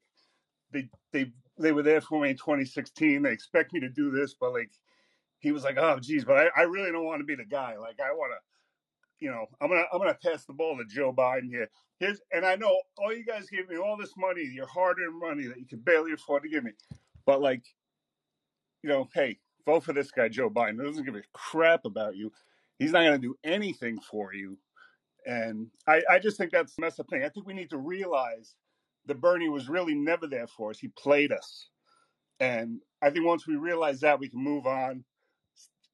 they 0.72 0.90
they 1.14 1.32
they 1.60 1.72
were 1.72 1.84
there 1.84 2.02
for 2.02 2.22
me 2.22 2.32
in 2.32 2.38
2016. 2.38 3.22
They 3.24 3.32
expect 3.32 3.74
me 3.74 3.82
to 3.82 3.90
do 3.90 4.12
this, 4.12 4.36
but 4.40 4.54
like 4.54 4.72
he 5.40 5.52
was 5.52 5.64
like, 5.64 5.78
oh 5.78 6.00
geez, 6.00 6.26
but 6.26 6.38
I, 6.38 6.62
I 6.62 6.64
really 6.64 6.92
don't 6.92 7.06
want 7.06 7.20
to 7.22 7.26
be 7.26 7.36
the 7.36 7.46
guy. 7.46 7.78
Like 7.78 8.00
I 8.00 8.12
want 8.14 8.32
to 8.34 8.38
you 9.22 9.30
know, 9.30 9.46
I'm 9.62 9.70
gonna 9.70 9.86
I'm 9.94 10.00
gonna 10.00 10.18
pass 10.22 10.46
the 10.46 10.54
ball 10.54 10.78
to 10.78 10.86
Joe 10.86 11.14
Biden 11.14 11.50
here. 11.50 11.70
Here's, 12.00 12.20
and 12.34 12.46
I 12.46 12.56
know 12.56 12.76
all 12.98 13.14
you 13.14 13.24
guys 13.24 13.48
give 13.50 13.70
me 13.70 13.78
all 13.78 13.96
this 13.96 14.14
money, 14.18 14.44
your 14.44 14.68
hard-earned 14.68 15.20
money 15.20 15.48
that 15.48 15.60
you 15.60 15.66
can 15.68 15.80
barely 15.80 16.12
afford 16.12 16.44
to 16.44 16.50
give 16.50 16.64
me, 16.64 16.72
but 17.26 17.42
like, 17.42 17.64
you 18.84 18.90
know, 18.90 19.10
hey, 19.14 19.38
vote 19.66 19.84
for 19.84 19.94
this 19.94 20.12
guy, 20.12 20.30
Joe 20.30 20.50
Biden. 20.50 20.80
He 20.80 20.88
doesn't 20.88 21.06
give 21.06 21.16
a 21.16 21.22
crap 21.34 21.86
about 21.86 22.16
you. 22.16 22.32
He's 22.80 22.92
not 22.92 23.04
gonna 23.04 23.18
do 23.18 23.36
anything 23.44 24.00
for 24.00 24.34
you. 24.34 24.58
And 25.26 25.68
I, 25.88 26.02
I 26.10 26.20
just 26.20 26.38
think 26.38 26.52
that's 26.52 26.76
the 26.76 26.82
messed 26.82 27.00
up 27.00 27.08
thing. 27.10 27.24
I 27.24 27.30
think 27.30 27.46
we 27.46 27.54
need 27.54 27.70
to 27.70 27.78
realize 27.78 28.56
that 29.06 29.22
Bernie 29.22 29.50
was 29.50 29.70
really 29.70 29.94
never 29.96 30.28
there 30.28 30.48
for 30.48 30.72
us. 30.72 30.80
He 30.80 30.88
played 30.90 31.32
us. 31.32 31.70
And 32.40 32.80
I 33.02 33.12
think 33.12 33.26
once 33.26 33.46
we 33.48 33.56
realize 33.56 34.00
that, 34.00 34.20
we 34.20 34.30
can 34.30 34.44
move 34.44 34.66
on, 34.66 35.04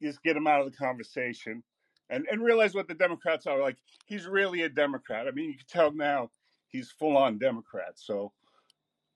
just 0.01 0.23
get 0.23 0.37
him 0.37 0.47
out 0.47 0.61
of 0.61 0.71
the 0.71 0.77
conversation 0.77 1.63
and 2.09 2.25
and 2.31 2.41
realize 2.41 2.73
what 2.73 2.87
the 2.87 2.93
Democrats 2.93 3.47
are 3.47 3.59
like. 3.59 3.77
He's 4.05 4.27
really 4.27 4.61
a 4.61 4.69
Democrat. 4.69 5.27
I 5.27 5.31
mean, 5.31 5.49
you 5.49 5.57
can 5.57 5.67
tell 5.67 5.91
now 5.91 6.31
he's 6.69 6.91
full 6.91 7.17
on 7.17 7.37
Democrat. 7.37 7.93
So 7.95 8.31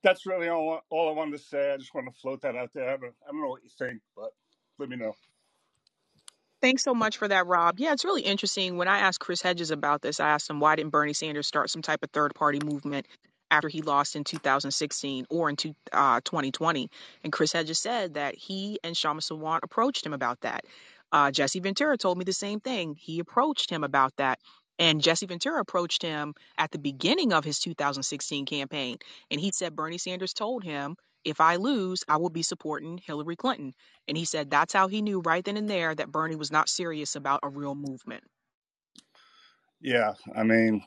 that's 0.03 0.25
really 0.25 0.49
all 0.49 0.81
all 0.89 1.09
I 1.09 1.13
wanted 1.13 1.37
to 1.37 1.43
say. 1.43 1.73
I 1.73 1.77
just 1.77 1.93
want 1.93 2.07
to 2.07 2.19
float 2.19 2.41
that 2.41 2.55
out 2.55 2.71
there. 2.73 2.89
I 2.89 2.97
don't, 2.97 3.13
I 3.27 3.31
don't 3.31 3.41
know 3.41 3.49
what 3.49 3.63
you 3.63 3.69
think, 3.77 4.01
but 4.15 4.31
let 4.79 4.89
me 4.89 4.95
know. 4.95 5.13
Thanks 6.61 6.83
so 6.83 6.93
much 6.93 7.17
for 7.17 7.27
that, 7.27 7.47
Rob. 7.47 7.79
Yeah, 7.79 7.91
it's 7.91 8.05
really 8.05 8.21
interesting. 8.21 8.77
When 8.77 8.87
I 8.87 8.99
asked 8.99 9.19
Chris 9.19 9.41
Hedges 9.41 9.71
about 9.71 10.01
this, 10.03 10.19
I 10.19 10.29
asked 10.29 10.49
him 10.49 10.59
why 10.59 10.75
didn't 10.75 10.91
Bernie 10.91 11.13
Sanders 11.13 11.47
start 11.47 11.71
some 11.71 11.81
type 11.81 12.03
of 12.03 12.11
third 12.11 12.35
party 12.35 12.59
movement 12.63 13.07
after 13.49 13.67
he 13.67 13.81
lost 13.81 14.15
in 14.15 14.23
2016 14.23 15.25
or 15.31 15.49
in 15.49 15.55
two, 15.55 15.75
uh, 15.91 16.21
2020? 16.23 16.89
And 17.23 17.33
Chris 17.33 17.51
Hedges 17.51 17.79
said 17.79 18.13
that 18.13 18.35
he 18.35 18.79
and 18.83 18.95
Kshama 18.95 19.21
Sawant 19.21 19.61
approached 19.63 20.05
him 20.05 20.13
about 20.13 20.41
that. 20.41 20.65
Uh, 21.11 21.31
Jesse 21.31 21.59
Ventura 21.59 21.97
told 21.97 22.17
me 22.19 22.23
the 22.25 22.31
same 22.31 22.59
thing. 22.59 22.95
He 22.95 23.19
approached 23.19 23.69
him 23.69 23.83
about 23.83 24.15
that. 24.17 24.39
And 24.79 25.01
Jesse 25.01 25.25
Ventura 25.25 25.61
approached 25.61 26.01
him 26.01 26.33
at 26.57 26.71
the 26.71 26.79
beginning 26.79 27.33
of 27.33 27.43
his 27.43 27.59
2016 27.59 28.45
campaign. 28.45 28.97
And 29.29 29.39
he 29.39 29.51
said 29.51 29.75
Bernie 29.75 29.97
Sanders 29.97 30.33
told 30.33 30.63
him, 30.63 30.95
if 31.23 31.39
I 31.39 31.57
lose, 31.57 32.03
I 32.07 32.17
will 32.17 32.29
be 32.29 32.41
supporting 32.41 32.97
Hillary 32.97 33.35
Clinton. 33.35 33.73
And 34.07 34.17
he 34.17 34.25
said 34.25 34.49
that's 34.49 34.73
how 34.73 34.87
he 34.87 35.01
knew 35.01 35.21
right 35.21 35.43
then 35.43 35.57
and 35.57 35.69
there 35.69 35.93
that 35.93 36.11
Bernie 36.11 36.35
was 36.35 36.51
not 36.51 36.67
serious 36.67 37.15
about 37.15 37.41
a 37.43 37.49
real 37.49 37.75
movement. 37.75 38.23
Yeah, 39.81 40.13
I 40.35 40.43
mean, 40.43 40.83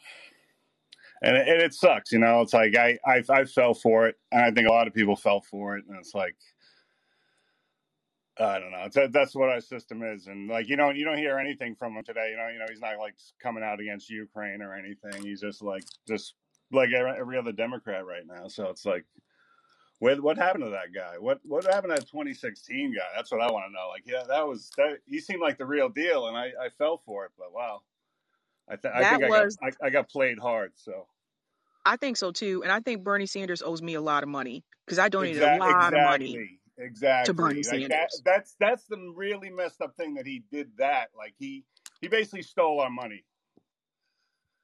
and 1.22 1.36
it, 1.36 1.48
and 1.48 1.62
it 1.62 1.74
sucks, 1.74 2.12
you 2.12 2.18
know. 2.18 2.42
It's 2.42 2.52
like 2.52 2.76
I, 2.76 2.98
I 3.04 3.22
I 3.28 3.44
fell 3.44 3.74
for 3.74 4.06
it, 4.06 4.16
and 4.30 4.42
I 4.42 4.50
think 4.52 4.68
a 4.68 4.72
lot 4.72 4.86
of 4.86 4.94
people 4.94 5.16
fell 5.16 5.40
for 5.40 5.76
it, 5.76 5.84
and 5.88 5.96
it's 5.98 6.14
like 6.14 6.36
I 8.38 8.58
don't 8.58 8.72
know. 8.72 8.82
It's, 8.86 9.12
that's 9.12 9.34
what 9.34 9.48
our 9.48 9.60
system 9.60 10.02
is, 10.02 10.26
and 10.26 10.48
like 10.48 10.68
you 10.68 10.76
know, 10.76 10.90
you 10.90 11.04
don't 11.04 11.18
hear 11.18 11.38
anything 11.38 11.76
from 11.76 11.96
him 11.96 12.02
today. 12.02 12.30
You 12.30 12.36
know, 12.36 12.48
you 12.48 12.58
know, 12.58 12.66
he's 12.68 12.80
not 12.80 12.98
like 12.98 13.14
coming 13.40 13.62
out 13.62 13.78
against 13.78 14.10
Ukraine 14.10 14.60
or 14.60 14.74
anything. 14.74 15.22
He's 15.22 15.40
just 15.40 15.62
like 15.62 15.84
just 16.08 16.34
like 16.72 16.90
every 16.92 17.38
other 17.38 17.52
Democrat 17.52 18.04
right 18.04 18.26
now. 18.26 18.48
So 18.48 18.68
it's 18.70 18.84
like, 18.84 19.04
what 20.00 20.20
what 20.20 20.36
happened 20.36 20.64
to 20.64 20.70
that 20.70 20.92
guy? 20.92 21.16
What 21.18 21.38
what 21.44 21.64
happened 21.64 21.94
to 21.94 22.00
that 22.00 22.08
2016 22.08 22.92
guy? 22.92 23.02
That's 23.14 23.30
what 23.30 23.40
I 23.40 23.52
want 23.52 23.66
to 23.68 23.72
know. 23.72 23.88
Like, 23.88 24.02
yeah, 24.04 24.24
that 24.26 24.48
was 24.48 24.70
that. 24.78 24.98
He 25.06 25.20
seemed 25.20 25.40
like 25.40 25.56
the 25.56 25.66
real 25.66 25.88
deal, 25.88 26.26
and 26.26 26.36
I 26.36 26.52
I 26.60 26.70
fell 26.76 27.02
for 27.06 27.26
it. 27.26 27.30
But 27.38 27.52
wow, 27.52 27.82
I, 28.68 28.74
th- 28.74 28.92
I 28.92 29.10
think 29.10 29.24
I 29.24 29.28
got 29.28 29.48
I, 29.62 29.86
I 29.86 29.90
got 29.90 30.08
played 30.08 30.40
hard. 30.40 30.72
So 30.74 31.06
I 31.86 31.96
think 31.96 32.16
so 32.16 32.32
too, 32.32 32.64
and 32.64 32.72
I 32.72 32.80
think 32.80 33.04
Bernie 33.04 33.26
Sanders 33.26 33.62
owes 33.62 33.80
me 33.80 33.94
a 33.94 34.00
lot 34.00 34.24
of 34.24 34.28
money 34.28 34.64
because 34.84 34.98
I 34.98 35.08
donated 35.08 35.40
a 35.40 35.56
lot 35.58 35.92
exactly. 35.92 36.00
of 36.00 36.04
money 36.04 36.58
exactly 36.78 37.32
to 37.32 37.34
Bernie 37.34 37.56
like 37.56 37.64
Sanders. 37.64 37.88
That, 37.88 38.10
that's 38.24 38.56
that's 38.60 38.84
the 38.86 39.12
really 39.14 39.50
messed 39.50 39.80
up 39.80 39.96
thing 39.96 40.14
that 40.14 40.26
he 40.26 40.42
did 40.50 40.70
that. 40.78 41.08
Like 41.16 41.34
he 41.38 41.64
he 42.00 42.08
basically 42.08 42.42
stole 42.42 42.80
our 42.80 42.90
money. 42.90 43.24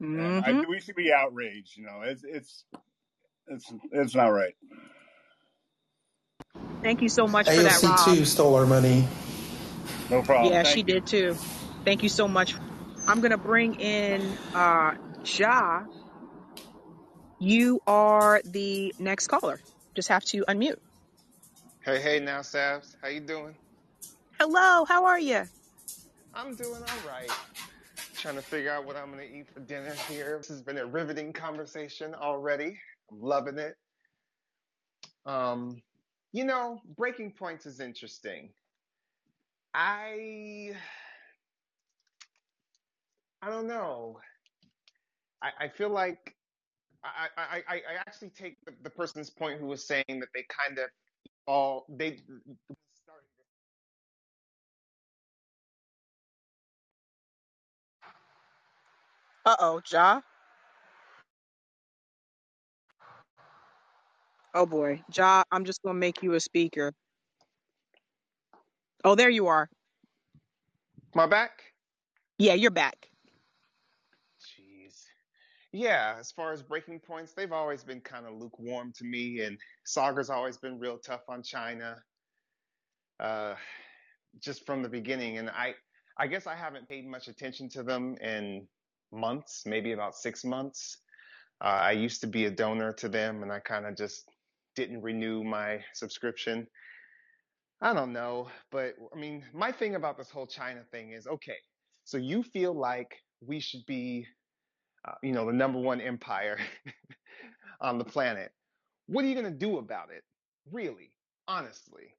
Mm-hmm. 0.02 0.44
I, 0.44 0.64
we 0.68 0.80
should 0.80 0.96
be 0.96 1.12
outraged. 1.12 1.76
You 1.76 1.84
know, 1.84 2.00
it's 2.02 2.24
it's 2.24 2.64
it's 3.46 3.72
it's 3.92 4.14
not 4.14 4.28
right. 4.28 4.54
Thank 6.82 7.02
you 7.02 7.08
so 7.08 7.26
much 7.26 7.46
for 7.46 7.62
that, 7.62 7.82
Rob. 7.82 8.04
too 8.06 8.24
stole 8.24 8.54
our 8.54 8.66
money. 8.66 9.06
No 10.08 10.22
problem. 10.22 10.52
Yeah, 10.52 10.62
Thank 10.62 10.74
she 10.74 10.80
you. 10.80 10.84
did 10.84 11.06
too. 11.06 11.36
Thank 11.84 12.02
you 12.02 12.08
so 12.08 12.26
much. 12.26 12.54
I'm 13.06 13.20
gonna 13.20 13.38
bring 13.38 13.74
in 13.80 14.22
uh 14.54 14.94
Ja. 15.24 15.84
You 17.38 17.80
are 17.86 18.42
the 18.44 18.94
next 18.98 19.28
caller. 19.28 19.60
Just 19.94 20.08
have 20.08 20.24
to 20.26 20.44
unmute. 20.46 20.76
Hey, 21.82 21.98
hey, 21.98 22.20
now, 22.20 22.40
Savs, 22.40 22.94
how 23.00 23.08
you 23.08 23.20
doing? 23.20 23.56
Hello, 24.38 24.84
how 24.84 25.06
are 25.06 25.18
you? 25.18 25.48
I'm 26.34 26.54
doing 26.54 26.82
all 26.82 27.08
right. 27.08 27.32
Trying 28.16 28.34
to 28.36 28.42
figure 28.42 28.70
out 28.70 28.84
what 28.84 28.96
I'm 28.96 29.10
gonna 29.10 29.22
eat 29.22 29.48
for 29.54 29.60
dinner 29.60 29.94
here. 30.06 30.36
This 30.36 30.48
has 30.48 30.60
been 30.60 30.76
a 30.76 30.84
riveting 30.84 31.32
conversation 31.32 32.14
already. 32.14 32.78
I'm 33.10 33.20
loving 33.22 33.58
it. 33.58 33.76
Um, 35.24 35.80
You 36.32 36.44
know, 36.44 36.80
breaking 36.98 37.32
points 37.32 37.64
is 37.64 37.80
interesting. 37.80 38.52
I 39.74 40.72
I 43.40 43.50
don't 43.50 43.66
know. 43.68 44.20
I, 45.42 45.50
I 45.60 45.68
feel 45.68 45.88
like 45.90 46.34
I, 47.02 47.28
I, 47.38 47.62
I 47.68 47.74
I 47.76 47.94
actually 48.06 48.30
take 48.30 48.58
the, 48.66 48.72
the 48.82 48.90
person's 48.90 49.30
point 49.30 49.60
who 49.60 49.66
was 49.66 49.86
saying 49.86 50.04
that 50.08 50.28
they 50.34 50.44
kind 50.48 50.78
of 50.78 50.90
all 51.46 51.86
they 51.88 52.16
started. 53.02 53.26
Uh 59.46 59.56
oh, 59.60 59.80
Ja. 59.90 60.20
Oh 64.54 64.66
boy, 64.66 65.02
Ja. 65.14 65.42
I'm 65.50 65.64
just 65.64 65.82
gonna 65.82 65.98
make 65.98 66.22
you 66.22 66.34
a 66.34 66.40
speaker. 66.40 66.92
Oh, 69.04 69.14
there 69.14 69.30
you 69.30 69.46
are. 69.46 69.68
My 71.14 71.26
back? 71.26 71.62
Yeah, 72.38 72.54
you're 72.54 72.70
back. 72.70 73.10
Yeah, 75.72 76.16
as 76.18 76.32
far 76.32 76.52
as 76.52 76.62
breaking 76.62 77.00
points, 77.00 77.32
they've 77.32 77.52
always 77.52 77.84
been 77.84 78.00
kind 78.00 78.26
of 78.26 78.34
lukewarm 78.34 78.92
to 78.96 79.04
me, 79.04 79.40
and 79.40 79.56
Saagar's 79.84 80.30
always 80.30 80.56
been 80.56 80.78
real 80.78 80.98
tough 80.98 81.22
on 81.28 81.42
China, 81.42 81.96
uh, 83.20 83.54
just 84.42 84.66
from 84.66 84.82
the 84.82 84.88
beginning. 84.88 85.38
And 85.38 85.48
I, 85.48 85.74
I 86.18 86.26
guess 86.26 86.46
I 86.46 86.56
haven't 86.56 86.88
paid 86.88 87.06
much 87.06 87.28
attention 87.28 87.68
to 87.70 87.84
them 87.84 88.16
in 88.20 88.66
months, 89.12 89.62
maybe 89.64 89.92
about 89.92 90.16
six 90.16 90.44
months. 90.44 90.98
Uh, 91.62 91.78
I 91.82 91.92
used 91.92 92.20
to 92.22 92.26
be 92.26 92.46
a 92.46 92.50
donor 92.50 92.92
to 92.94 93.08
them, 93.08 93.42
and 93.42 93.52
I 93.52 93.60
kind 93.60 93.86
of 93.86 93.96
just 93.96 94.24
didn't 94.74 95.02
renew 95.02 95.44
my 95.44 95.84
subscription. 95.94 96.66
I 97.80 97.94
don't 97.94 98.12
know, 98.12 98.48
but 98.70 98.94
I 99.14 99.18
mean, 99.18 99.44
my 99.54 99.72
thing 99.72 99.94
about 99.94 100.18
this 100.18 100.30
whole 100.30 100.46
China 100.46 100.82
thing 100.90 101.12
is 101.12 101.26
okay, 101.26 101.56
so 102.04 102.16
you 102.16 102.42
feel 102.42 102.74
like 102.74 103.16
we 103.40 103.60
should 103.60 103.86
be, 103.86 104.26
uh, 105.06 105.12
you 105.22 105.32
know, 105.32 105.46
the 105.46 105.52
number 105.52 105.78
one 105.78 106.00
empire 106.00 106.58
on 107.80 107.98
the 107.98 108.04
planet. 108.04 108.52
What 109.06 109.24
are 109.24 109.28
you 109.28 109.34
going 109.34 109.52
to 109.52 109.58
do 109.58 109.78
about 109.78 110.10
it? 110.10 110.22
Really? 110.70 111.10
Honestly? 111.48 112.14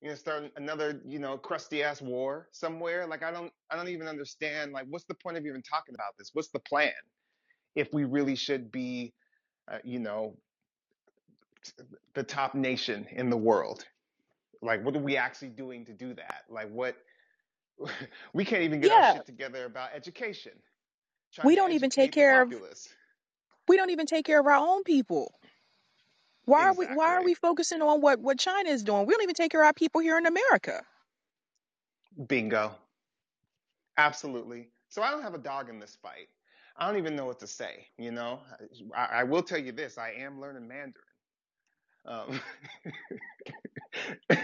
You're 0.00 0.10
going 0.10 0.16
to 0.16 0.20
start 0.20 0.44
another, 0.56 1.00
you 1.06 1.18
know, 1.18 1.38
crusty 1.38 1.82
ass 1.82 2.02
war 2.02 2.48
somewhere? 2.50 3.06
Like 3.06 3.22
I 3.22 3.30
don't 3.30 3.52
I 3.70 3.76
don't 3.76 3.88
even 3.88 4.08
understand 4.08 4.72
like 4.72 4.86
what's 4.90 5.04
the 5.04 5.14
point 5.14 5.36
of 5.36 5.46
even 5.46 5.62
talking 5.62 5.94
about 5.94 6.16
this? 6.18 6.30
What's 6.32 6.48
the 6.48 6.58
plan 6.60 6.92
if 7.76 7.88
we 7.92 8.04
really 8.04 8.34
should 8.34 8.72
be 8.72 9.14
uh, 9.70 9.78
you 9.84 10.00
know, 10.00 10.36
the 12.14 12.22
top 12.22 12.54
nation 12.54 13.06
in 13.12 13.30
the 13.30 13.36
world? 13.36 13.84
Like 14.60 14.84
what 14.84 14.96
are 14.96 15.00
we 15.00 15.16
actually 15.16 15.50
doing 15.50 15.84
to 15.86 15.92
do 15.92 16.14
that? 16.14 16.42
Like 16.48 16.68
what 16.70 16.96
we 18.34 18.44
can't 18.44 18.62
even 18.62 18.80
get 18.80 18.90
our 18.90 19.14
shit 19.14 19.26
together 19.26 19.64
about 19.66 19.90
education, 19.94 20.52
trying 21.32 21.46
we 21.46 21.56
don't 21.56 21.72
even 21.72 21.90
take 21.90 22.12
care 22.12 22.42
of 22.42 22.52
we 23.68 23.76
don't 23.76 23.90
even 23.90 24.06
take 24.06 24.24
care 24.24 24.40
of 24.40 24.46
our 24.46 24.56
own 24.56 24.82
people. 24.84 25.32
Why 26.44 26.64
are 26.66 26.74
we 26.74 26.86
why 26.86 27.14
are 27.14 27.22
we 27.22 27.34
focusing 27.34 27.82
on 27.82 28.00
what 28.00 28.20
what 28.20 28.38
China 28.38 28.68
is 28.68 28.82
doing? 28.82 29.06
We 29.06 29.14
don't 29.14 29.22
even 29.22 29.34
take 29.34 29.52
care 29.52 29.62
of 29.62 29.66
our 29.66 29.72
people 29.72 30.00
here 30.00 30.18
in 30.18 30.26
America. 30.26 30.82
Bingo. 32.26 32.72
Absolutely. 33.96 34.68
So 34.88 35.02
I 35.02 35.10
don't 35.10 35.22
have 35.22 35.34
a 35.34 35.38
dog 35.38 35.68
in 35.68 35.78
this 35.78 35.96
fight. 36.02 36.28
I 36.76 36.86
don't 36.86 36.98
even 36.98 37.14
know 37.14 37.26
what 37.26 37.38
to 37.40 37.46
say. 37.46 37.86
You 37.98 38.10
know, 38.10 38.40
I, 38.94 39.20
I 39.20 39.24
will 39.24 39.42
tell 39.42 39.58
you 39.58 39.72
this: 39.72 39.98
I 39.98 40.10
am 40.18 40.40
learning 40.40 40.66
Mandarin. 40.66 40.94
Um, 42.04 42.40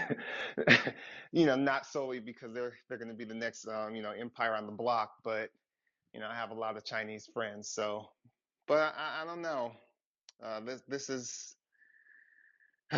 you 1.31 1.45
know, 1.45 1.55
not 1.55 1.85
solely 1.85 2.19
because 2.19 2.53
they're 2.53 2.73
they're 2.87 2.97
going 2.97 3.09
to 3.09 3.13
be 3.13 3.25
the 3.25 3.33
next 3.33 3.67
um, 3.67 3.95
you 3.95 4.01
know 4.01 4.11
empire 4.11 4.55
on 4.55 4.65
the 4.65 4.71
block, 4.71 5.15
but 5.23 5.49
you 6.13 6.19
know, 6.19 6.27
I 6.29 6.35
have 6.35 6.51
a 6.51 6.55
lot 6.55 6.77
of 6.77 6.83
Chinese 6.83 7.29
friends. 7.33 7.67
So, 7.69 8.09
but 8.67 8.93
I, 8.97 9.21
I 9.21 9.25
don't 9.25 9.41
know. 9.41 9.71
Uh, 10.43 10.59
this 10.61 10.81
this 10.87 11.09
is 11.09 11.55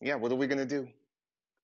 yeah. 0.00 0.14
What 0.16 0.32
are 0.32 0.36
we 0.36 0.46
going 0.46 0.58
to 0.58 0.66
do? 0.66 0.88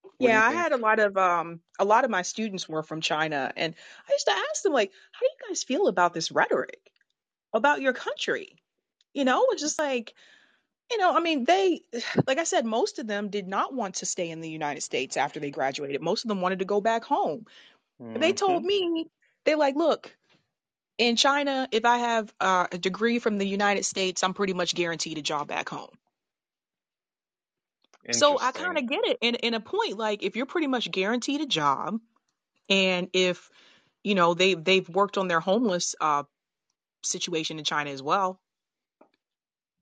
What 0.03 0.29
Yeah, 0.31 0.39
you 0.39 0.43
I 0.45 0.53
had 0.53 0.73
a 0.73 0.77
lot 0.77 0.99
of 1.01 1.17
um 1.17 1.61
a 1.79 1.85
lot 1.85 2.05
of 2.05 2.11
my 2.11 2.23
students 2.23 2.69
were 2.69 2.83
from 2.83 3.01
China 3.01 3.53
and 3.57 3.75
I 4.09 4.13
used 4.13 4.27
to 4.27 4.33
ask 4.51 4.63
them 4.63 4.73
like, 4.73 4.93
how 5.13 5.21
do 5.21 5.27
you 5.27 5.49
guys 5.49 5.63
feel 5.63 5.89
about 5.89 6.15
this 6.15 6.31
rhetoric 6.33 6.91
about 7.53 7.81
your 7.81 7.93
country? 7.93 8.63
You 9.15 9.25
know, 9.25 9.47
it's 9.51 9.63
just 9.63 9.79
like, 9.79 10.15
you 10.91 10.99
know, 10.99 11.15
I 11.15 11.21
mean, 11.21 11.45
they 11.45 11.83
like 12.27 12.39
I 12.39 12.45
said, 12.45 12.65
most 12.65 12.99
of 12.99 13.07
them 13.07 13.29
did 13.29 13.49
not 13.49 13.75
want 13.75 13.97
to 13.97 14.07
stay 14.07 14.31
in 14.31 14.41
the 14.41 14.51
United 14.51 14.83
States 14.83 15.17
after 15.17 15.41
they 15.41 15.51
graduated. 15.51 16.01
Most 16.01 16.25
of 16.25 16.29
them 16.29 16.41
wanted 16.41 16.61
to 16.61 16.65
go 16.65 16.81
back 16.81 17.05
home. 17.05 17.47
And 18.15 18.23
they 18.23 18.33
told 18.33 18.65
me, 18.65 19.07
they 19.45 19.55
like, 19.55 19.77
look, 19.77 20.17
in 20.99 21.17
China, 21.17 21.69
if 21.71 21.85
I 21.85 21.99
have 21.99 22.35
uh, 22.41 22.67
a 22.73 22.79
degree 22.79 23.19
from 23.19 23.39
the 23.39 23.47
United 23.47 23.85
States, 23.85 24.23
I'm 24.23 24.35
pretty 24.35 24.53
much 24.53 24.75
guaranteed 24.75 25.19
a 25.19 25.23
job 25.23 25.49
back 25.49 25.69
home. 25.69 25.91
So 28.13 28.39
I 28.41 28.53
kind 28.53 28.79
of 28.79 28.87
get 28.89 29.05
it 29.05 29.19
in 29.21 29.35
in 29.37 29.55
a 29.55 29.61
point 29.61 29.99
like 29.99 30.23
if 30.23 30.35
you're 30.35 30.47
pretty 30.47 30.67
much 30.67 30.91
guaranteed 30.91 31.43
a 31.43 31.47
job 31.47 32.01
and 32.71 33.09
if 33.13 33.51
you 34.03 34.15
know 34.15 34.33
they 34.33 34.55
they've 34.55 34.89
worked 34.89 35.19
on 35.19 35.29
their 35.29 35.41
homeless 35.41 35.95
uh 36.01 36.23
situation 37.03 37.59
in 37.59 37.65
China 37.65 37.91
as 37.91 38.03
well. 38.03 38.41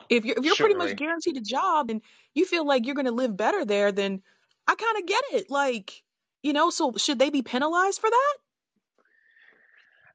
If 0.08 0.24
you're 0.24 0.36
if 0.36 0.44
you're 0.44 0.56
pretty 0.56 0.74
much 0.74 0.96
guaranteed 0.96 1.36
a 1.36 1.40
job 1.40 1.90
and 1.90 2.02
you 2.34 2.44
feel 2.46 2.66
like 2.66 2.84
you're 2.84 2.96
going 2.96 3.06
to 3.06 3.12
live 3.12 3.36
better 3.36 3.64
there 3.64 3.92
then 3.92 4.22
I 4.66 4.74
kind 4.74 4.98
of 4.98 5.06
get 5.06 5.22
it. 5.32 5.50
Like, 5.50 6.02
you 6.42 6.52
know, 6.52 6.70
so 6.70 6.94
should 6.96 7.18
they 7.18 7.30
be 7.30 7.42
penalized 7.42 8.00
for 8.00 8.10
that? 8.10 8.36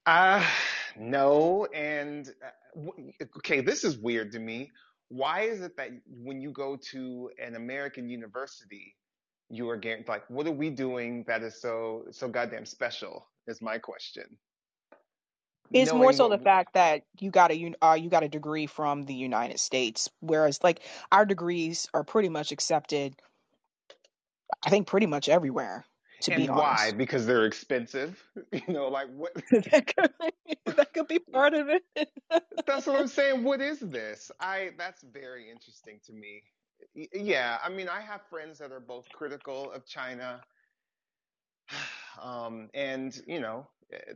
Uh, 0.05 0.45
no. 0.97 1.65
And 1.73 2.29
uh, 2.77 2.91
okay, 3.37 3.61
this 3.61 3.83
is 3.83 3.97
weird 3.97 4.31
to 4.33 4.39
me. 4.39 4.71
Why 5.09 5.41
is 5.41 5.61
it 5.61 5.75
that 5.77 5.89
when 6.07 6.41
you 6.41 6.51
go 6.51 6.77
to 6.91 7.29
an 7.43 7.55
American 7.55 8.09
university, 8.09 8.95
you 9.49 9.69
are 9.69 9.77
guaranteed, 9.77 10.07
like, 10.07 10.29
what 10.29 10.47
are 10.47 10.51
we 10.51 10.69
doing 10.69 11.25
that 11.27 11.43
is 11.43 11.61
so 11.61 12.05
so 12.11 12.27
goddamn 12.27 12.65
special? 12.65 13.27
Is 13.47 13.61
my 13.61 13.77
question. 13.77 14.37
It's 15.73 15.93
more 15.93 16.13
so 16.13 16.27
the 16.27 16.37
fact 16.37 16.73
that 16.73 17.03
you 17.19 17.31
got 17.31 17.51
a 17.51 17.73
uh, 17.81 17.93
you 17.93 18.09
got 18.09 18.23
a 18.23 18.29
degree 18.29 18.65
from 18.65 19.03
the 19.03 19.13
United 19.13 19.59
States, 19.59 20.09
whereas 20.19 20.59
like 20.63 20.81
our 21.11 21.25
degrees 21.25 21.87
are 21.93 22.03
pretty 22.03 22.29
much 22.29 22.51
accepted, 22.51 23.15
I 24.65 24.69
think 24.69 24.87
pretty 24.87 25.07
much 25.07 25.29
everywhere, 25.29 25.85
to 26.23 26.31
be 26.35 26.45
and 26.45 26.55
why? 26.55 26.91
Because 26.95 27.25
they're 27.25 27.45
expensive. 27.45 28.23
You 28.53 28.73
know, 28.73 28.87
like 28.89 29.07
what? 29.15 29.33
that 29.51 29.93
could 29.95 30.75
that 30.75 30.93
could 30.93 31.07
be 31.07 31.19
part 31.33 31.53
of 31.53 31.69
it. 31.69 31.83
That's 32.67 32.87
what 32.87 32.99
I'm 32.99 33.07
saying. 33.07 33.43
What 33.43 33.61
is 33.61 33.79
this? 33.79 34.31
I 34.39 34.71
that's 34.77 35.03
very 35.03 35.49
interesting 35.49 35.99
to 36.05 36.13
me. 36.13 36.43
Yeah, 37.13 37.57
I 37.63 37.69
mean, 37.69 37.87
I 37.87 38.01
have 38.01 38.21
friends 38.29 38.57
that 38.59 38.71
are 38.71 38.79
both 38.79 39.07
critical 39.09 39.71
of 39.71 39.85
China 39.85 40.41
um, 42.21 42.69
and 42.73 43.21
you 43.27 43.39
know 43.39 43.67
eh, 43.93 44.13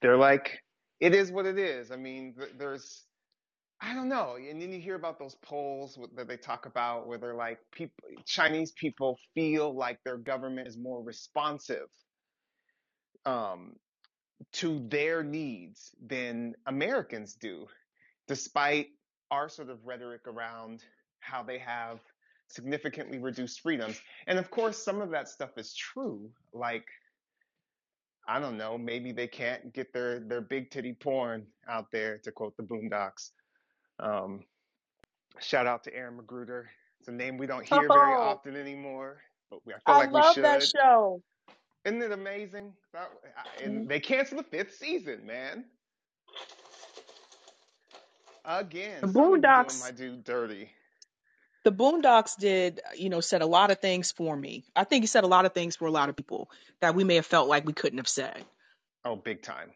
they're 0.00 0.16
like 0.16 0.62
it 1.00 1.14
is 1.14 1.32
what 1.32 1.46
it 1.46 1.58
is 1.58 1.90
i 1.90 1.96
mean 1.96 2.34
there's 2.58 3.06
i 3.82 3.92
don't 3.94 4.08
know 4.08 4.36
and 4.36 4.60
then 4.60 4.72
you 4.72 4.80
hear 4.80 4.94
about 4.94 5.18
those 5.18 5.34
polls 5.42 5.98
that 6.16 6.28
they 6.28 6.36
talk 6.36 6.66
about 6.66 7.06
where 7.06 7.18
they're 7.18 7.34
like 7.34 7.58
people 7.72 7.96
chinese 8.24 8.72
people 8.72 9.18
feel 9.34 9.74
like 9.74 9.98
their 10.04 10.16
government 10.16 10.66
is 10.66 10.78
more 10.78 11.02
responsive 11.02 11.88
um, 13.24 13.74
to 14.52 14.84
their 14.88 15.22
needs 15.22 15.94
than 16.06 16.54
americans 16.66 17.34
do 17.34 17.66
despite 18.28 18.88
our 19.30 19.48
sort 19.48 19.70
of 19.70 19.78
rhetoric 19.84 20.22
around 20.26 20.82
how 21.20 21.42
they 21.42 21.58
have 21.58 22.00
significantly 22.48 23.18
reduced 23.18 23.60
freedoms 23.60 24.00
and 24.26 24.38
of 24.38 24.50
course 24.50 24.76
some 24.76 25.00
of 25.00 25.10
that 25.10 25.28
stuff 25.28 25.50
is 25.56 25.74
true 25.74 26.30
like 26.52 26.84
I 28.28 28.38
don't 28.38 28.56
know, 28.56 28.78
maybe 28.78 29.12
they 29.12 29.26
can't 29.26 29.72
get 29.72 29.92
their 29.92 30.20
their 30.20 30.40
big 30.40 30.70
titty 30.70 30.94
porn 30.94 31.46
out 31.68 31.86
there, 31.90 32.18
to 32.18 32.30
quote 32.30 32.56
the 32.56 32.62
Boondocks. 32.62 33.30
Um, 33.98 34.44
shout 35.40 35.66
out 35.66 35.84
to 35.84 35.94
Aaron 35.94 36.18
McGruder. 36.18 36.64
It's 37.00 37.08
a 37.08 37.12
name 37.12 37.36
we 37.36 37.46
don't 37.46 37.66
hear 37.66 37.88
very 37.88 38.14
Oh, 38.14 38.20
often 38.20 38.56
anymore, 38.56 39.20
but 39.50 39.60
we, 39.66 39.72
I 39.74 39.78
feel 39.78 39.94
I 39.94 39.98
like 39.98 40.12
we 40.12 40.20
love 40.20 40.36
that 40.36 40.68
show. 40.68 41.22
Isn't 41.84 42.02
it 42.02 42.12
amazing? 42.12 42.72
That, 42.92 43.10
and 43.62 43.86
Mhm. 43.86 43.88
they 43.88 44.00
canceled 44.00 44.40
the 44.40 44.44
fifth 44.44 44.76
season, 44.76 45.26
man. 45.26 45.64
Again, 48.44 49.00
the 49.00 49.06
be 49.06 49.12
doing 49.12 49.40
my 49.40 49.42
Boondocks, 49.42 49.96
dude 49.96 50.24
dirty. 50.24 50.70
the 51.64 51.72
Boondocks 51.72 52.36
did, 52.36 52.80
you 52.96 53.08
know, 53.08 53.20
said 53.20 53.40
a 53.42 53.46
lot 53.46 53.70
of 53.70 53.80
things 53.80 54.10
for 54.10 54.36
me. 54.36 54.64
I 54.74 54.84
think 54.84 55.02
he 55.04 55.06
said 55.06 55.22
a 55.24 55.28
lot 55.28 55.44
of 55.44 55.52
things 55.52 55.76
for 55.76 55.86
a 55.86 55.90
lot 55.92 56.08
of 56.08 56.16
people 56.16 56.50
that 56.80 56.94
we 56.94 57.04
may 57.04 57.16
have 57.16 57.26
felt 57.26 57.48
like 57.48 57.64
we 57.64 57.72
couldn't 57.72 57.98
have 57.98 58.08
said. 58.08 58.44
Oh, 59.04 59.16
big 59.16 59.42
time. 59.42 59.72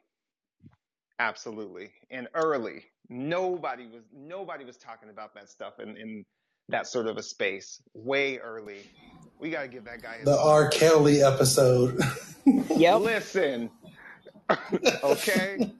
Absolutely. 1.19 1.91
And 2.11 2.29
early. 2.35 2.85
Nobody 3.09 3.87
was 3.87 4.03
nobody 4.14 4.64
was 4.64 4.77
talking 4.77 5.09
about 5.11 5.35
that 5.35 5.49
stuff 5.49 5.79
in, 5.79 5.97
in 5.97 6.25
that 6.69 6.87
sort 6.87 7.07
of 7.07 7.17
a 7.17 7.23
space 7.23 7.81
way 7.95 8.39
early. 8.39 8.81
We 9.39 9.51
got 9.51 9.62
to 9.62 9.69
give 9.69 9.85
that 9.85 10.03
guy 10.03 10.17
his 10.17 10.25
The 10.25 10.39
R. 10.39 10.69
Kelly 10.69 11.23
episode. 11.23 12.01
Yep. 12.77 13.01
Listen, 13.01 13.71
okay? 15.03 15.73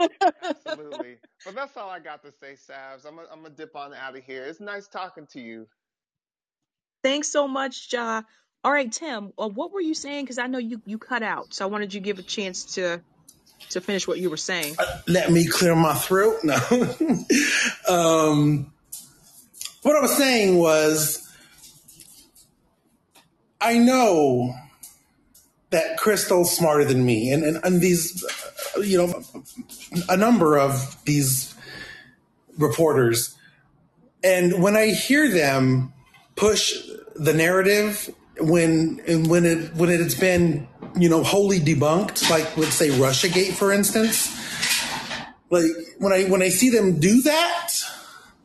Absolutely. 0.00 1.18
But 1.44 1.54
that's 1.54 1.76
all 1.76 1.90
I 1.90 1.98
got 1.98 2.22
to 2.24 2.32
say, 2.32 2.54
Savs. 2.54 3.06
I'm 3.06 3.16
going 3.16 3.26
I'm 3.30 3.44
to 3.44 3.50
dip 3.50 3.76
on 3.76 3.92
out 3.92 4.16
of 4.16 4.24
here. 4.24 4.44
It's 4.44 4.60
nice 4.60 4.88
talking 4.88 5.26
to 5.32 5.40
you. 5.40 5.66
Thanks 7.02 7.28
so 7.30 7.46
much, 7.46 7.92
Ja. 7.92 8.22
All 8.64 8.72
right, 8.72 8.90
Tim. 8.90 9.32
Uh, 9.38 9.48
what 9.48 9.72
were 9.72 9.80
you 9.80 9.94
saying? 9.94 10.24
Because 10.24 10.38
I 10.38 10.46
know 10.46 10.58
you 10.58 10.80
you 10.86 10.98
cut 10.98 11.22
out, 11.22 11.52
so 11.52 11.66
I 11.66 11.68
wanted 11.68 11.92
you 11.92 12.00
to 12.00 12.04
give 12.04 12.18
a 12.18 12.22
chance 12.22 12.74
to 12.76 13.02
to 13.70 13.80
finish 13.80 14.06
what 14.06 14.18
you 14.18 14.30
were 14.30 14.36
saying. 14.36 14.76
Let 15.06 15.30
me 15.30 15.46
clear 15.46 15.74
my 15.74 15.94
throat. 15.94 16.38
No. 16.44 16.56
um, 17.88 18.72
what 19.82 19.96
I 19.96 20.00
was 20.00 20.16
saying 20.16 20.58
was, 20.58 21.22
I 23.60 23.78
know 23.78 24.54
that 25.70 25.98
Krystal's 25.98 26.52
smarter 26.52 26.84
than 26.84 27.04
me, 27.04 27.30
and, 27.30 27.42
and, 27.42 27.60
and 27.64 27.80
these, 27.80 28.24
uh, 28.76 28.80
you 28.80 28.98
know, 28.98 29.22
a 30.08 30.16
number 30.16 30.56
of 30.58 30.96
these 31.04 31.54
reporters. 32.58 33.36
And 34.22 34.62
when 34.62 34.76
I 34.76 34.88
hear 34.88 35.28
them 35.30 35.92
push 36.36 36.74
the 37.14 37.32
narrative 37.32 38.14
when 38.38 39.00
and 39.06 39.28
when 39.28 39.44
it 39.44 39.74
when 39.74 39.90
it 39.90 40.00
has 40.00 40.14
been 40.14 40.68
you 40.96 41.08
know 41.08 41.22
wholly 41.22 41.60
debunked, 41.60 42.28
like 42.30 42.56
let's 42.56 42.74
say 42.74 42.88
RussiaGate, 42.88 43.54
for 43.54 43.72
instance, 43.72 44.34
like 45.50 45.70
when 45.98 46.12
I 46.12 46.24
when 46.24 46.42
I 46.42 46.48
see 46.48 46.70
them 46.70 46.98
do 46.98 47.22
that, 47.22 47.72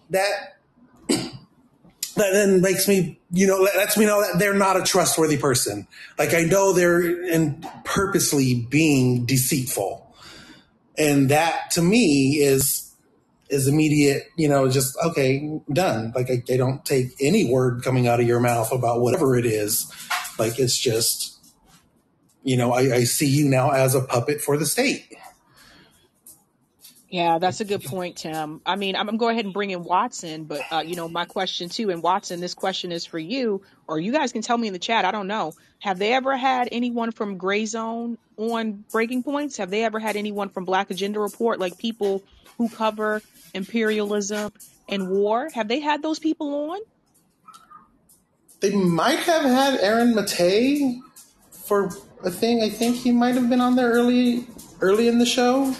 that 0.09 0.57
that 1.07 1.31
then 2.15 2.61
makes 2.61 2.87
me 2.87 3.19
you 3.31 3.47
know 3.47 3.57
lets 3.57 3.97
me 3.97 4.05
know 4.05 4.21
that 4.21 4.39
they're 4.39 4.53
not 4.53 4.77
a 4.77 4.83
trustworthy 4.83 5.37
person. 5.37 5.87
Like 6.17 6.33
I 6.33 6.41
know 6.41 6.73
they're 6.73 7.31
and 7.31 7.65
purposely 7.85 8.65
being 8.69 9.25
deceitful, 9.25 10.15
and 10.97 11.29
that 11.29 11.71
to 11.71 11.81
me 11.81 12.37
is 12.37 12.91
is 13.51 13.67
immediate, 13.67 14.29
you 14.37 14.47
know, 14.47 14.69
just 14.69 14.97
okay, 15.05 15.59
done. 15.71 16.13
Like 16.15 16.31
I, 16.31 16.41
they 16.47 16.57
don't 16.57 16.83
take 16.85 17.09
any 17.19 17.51
word 17.51 17.83
coming 17.83 18.07
out 18.07 18.21
of 18.21 18.27
your 18.27 18.39
mouth 18.39 18.71
about 18.71 19.01
whatever 19.01 19.35
it 19.35 19.45
is. 19.45 19.91
Like 20.39 20.57
it's 20.57 20.77
just, 20.77 21.37
you 22.43 22.57
know, 22.57 22.73
I, 22.73 22.95
I 22.95 23.03
see 23.03 23.27
you 23.27 23.47
now 23.47 23.71
as 23.71 23.95
a 23.95 24.01
puppet 24.01 24.41
for 24.41 24.57
the 24.57 24.65
state. 24.65 25.15
Yeah, 27.11 27.39
that's 27.39 27.59
a 27.59 27.65
good 27.65 27.83
point, 27.83 28.15
Tim. 28.15 28.61
I 28.65 28.77
mean, 28.77 28.95
I'm 28.95 29.05
gonna 29.05 29.17
go 29.17 29.27
ahead 29.27 29.43
and 29.43 29.53
bring 29.53 29.71
in 29.71 29.83
Watson, 29.83 30.45
but 30.45 30.61
uh, 30.71 30.79
you 30.85 30.95
know, 30.95 31.09
my 31.09 31.25
question 31.25 31.67
too, 31.67 31.89
and 31.89 32.01
Watson, 32.01 32.39
this 32.39 32.53
question 32.53 32.93
is 32.93 33.05
for 33.05 33.19
you, 33.19 33.61
or 33.85 33.99
you 33.99 34.13
guys 34.13 34.31
can 34.31 34.41
tell 34.41 34.57
me 34.57 34.67
in 34.67 34.73
the 34.73 34.79
chat. 34.79 35.03
I 35.03 35.11
don't 35.11 35.27
know. 35.27 35.53
Have 35.79 35.99
they 35.99 36.13
ever 36.13 36.37
had 36.37 36.69
anyone 36.71 37.11
from 37.11 37.37
Gray 37.37 37.65
Zone 37.65 38.17
on 38.37 38.85
Breaking 38.93 39.23
Points? 39.23 39.57
Have 39.57 39.69
they 39.69 39.83
ever 39.83 39.99
had 39.99 40.15
anyone 40.15 40.47
from 40.47 40.63
Black 40.63 40.89
Agenda 40.89 41.19
Report, 41.19 41.59
like 41.59 41.77
people 41.77 42.23
who 42.57 42.69
cover 42.69 43.21
imperialism 43.53 44.53
and 44.87 45.09
war? 45.09 45.49
Have 45.53 45.67
they 45.67 45.81
had 45.81 46.01
those 46.01 46.19
people 46.19 46.71
on? 46.71 46.79
They 48.61 48.73
might 48.73 49.19
have 49.19 49.43
had 49.43 49.81
Aaron 49.81 50.15
Mate 50.15 51.01
for 51.51 51.89
a 52.23 52.31
thing. 52.31 52.61
I 52.63 52.69
think 52.69 52.97
he 52.97 53.11
might 53.11 53.35
have 53.35 53.49
been 53.49 53.61
on 53.61 53.75
there 53.75 53.91
early, 53.91 54.47
early 54.81 55.07
in 55.07 55.19
the 55.19 55.25
show. 55.25 55.75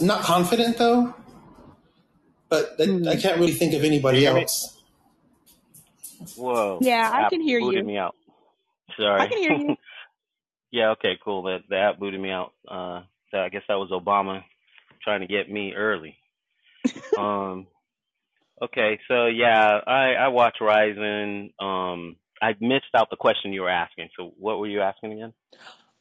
I'm 0.00 0.06
not 0.06 0.22
confident 0.22 0.78
though, 0.78 1.14
but 2.50 2.78
that, 2.78 3.06
I 3.08 3.14
Hmm. 3.14 3.20
can't 3.20 3.38
really 3.40 3.52
think 3.52 3.74
of 3.74 3.84
anybody 3.84 4.26
hear 4.26 4.34
me? 4.34 4.46
else. 4.46 4.82
Whoa, 6.34 6.86
Yeah, 6.86 7.10
I 7.12 7.24
app 7.24 7.26
can 7.26 7.40
hear 7.42 7.58
you. 7.60 7.68
booted 7.68 7.84
you. 7.84 7.86
me 7.86 7.98
out. 7.98 8.16
Sorry. 8.96 9.10
I 9.18 9.26
Sorry. 9.26 9.28
can 9.28 9.38
hear 9.38 9.54
you. 9.54 9.76
yeah, 10.72 10.90
okay, 10.92 11.14
cool. 11.24 11.44
That 11.44 11.60
the 11.68 11.76
app 11.78 11.98
booted 11.98 12.20
me 12.20 12.30
out. 12.30 12.52
Uh, 12.68 13.02
so 13.30 13.38
I 13.38 13.48
guess 13.50 13.62
that 13.68 13.76
was 13.76 13.90
Obama 13.92 14.42
trying 15.02 15.20
to 15.22 15.26
get 15.28 15.50
me 15.50 15.74
early. 15.74 16.16
Um, 17.16 17.66
okay, 18.62 18.98
so 19.08 19.26
yeah, 19.26 19.80
I 19.86 20.14
I 20.14 20.28
watch 20.28 20.56
Rising. 20.60 21.52
Um, 21.60 22.16
I 22.42 22.54
missed 22.60 22.94
out 22.94 23.10
the 23.10 23.16
question 23.16 23.52
you 23.52 23.62
were 23.62 23.70
asking. 23.70 24.10
So 24.16 24.32
what 24.38 24.58
were 24.58 24.66
you 24.66 24.80
asking 24.80 25.12
again? 25.12 25.32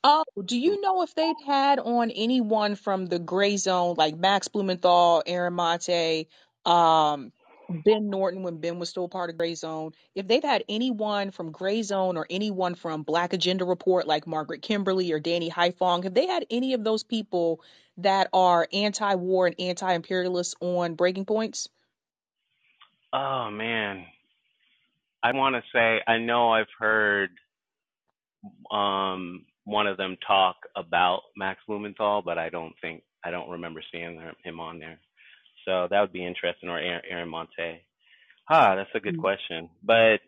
Oh, 0.04 0.24
do 0.44 0.58
you 0.58 0.82
know 0.82 1.02
if 1.02 1.16
they've 1.16 1.34
had 1.46 1.80
on 1.80 2.12
anyone 2.12 2.76
from 2.76 3.08
the 3.08 3.18
gray 3.18 3.58
zone, 3.58 3.96
like 3.98 4.16
Max 4.16 4.48
Blumenthal, 4.48 5.24
Aaron 5.26 5.56
Mate, 5.56 6.28
um, 6.66 7.32
Ben 7.70 8.10
Norton 8.10 8.44
when 8.44 8.58
Ben 8.58 8.80
was 8.80 8.90
still 8.90 9.08
part 9.08 9.30
of 9.30 9.38
Gray 9.38 9.56
Zone? 9.56 9.94
If 10.14 10.28
they've 10.28 10.44
had 10.44 10.64
anyone 10.70 11.32
from 11.32 11.52
Gray 11.52 11.82
Zone 11.82 12.18
or 12.18 12.28
anyone 12.30 12.76
from 12.76 13.04
Black 13.04 13.34
Agenda 13.34 13.66
Report, 13.66 14.08
like 14.08 14.28
Margaret 14.28 14.62
Kimberley 14.62 15.12
or 15.12 15.20
Danny 15.20 15.50
Haifong, 15.50 16.04
have 16.04 16.14
they 16.14 16.28
had 16.28 16.46
any 16.50 16.74
of 16.74 16.84
those 16.84 17.04
people 17.04 17.62
that 17.98 18.30
are 18.34 18.68
anti-war 18.72 19.48
and 19.48 19.56
anti 19.60 19.94
imperialist 19.94 20.56
on 20.60 20.96
Breaking 20.96 21.26
Points? 21.26 21.70
Oh 23.14 23.50
man, 23.50 24.06
I 25.26 25.32
want 25.32 25.56
to 25.56 25.64
say 25.74 26.02
I 26.08 26.20
know 26.20 26.52
I've 26.52 26.74
heard 26.78 27.32
um 28.72 29.46
one 29.64 29.88
of 29.88 29.98
them 29.98 30.18
talk 30.28 30.58
about 30.76 31.22
Max 31.36 31.60
Blumenthal, 31.68 32.22
but 32.24 32.38
I 32.38 32.50
don't 32.50 32.76
think 32.80 33.02
I 33.24 33.32
don't 33.32 33.50
remember 33.50 33.82
seeing 33.92 34.22
him 34.44 34.60
on 34.60 34.78
there. 34.78 35.00
So 35.66 35.88
that 35.90 36.00
would 36.00 36.14
be 36.14 36.24
interesting, 36.24 36.70
or 36.70 36.78
Aaron, 36.78 37.02
Aaron 37.10 37.30
Monte. 37.30 37.82
Ah, 38.48 38.76
that's 38.76 38.94
a 38.94 39.00
good 39.00 39.20
question, 39.20 39.70
but 39.84 40.20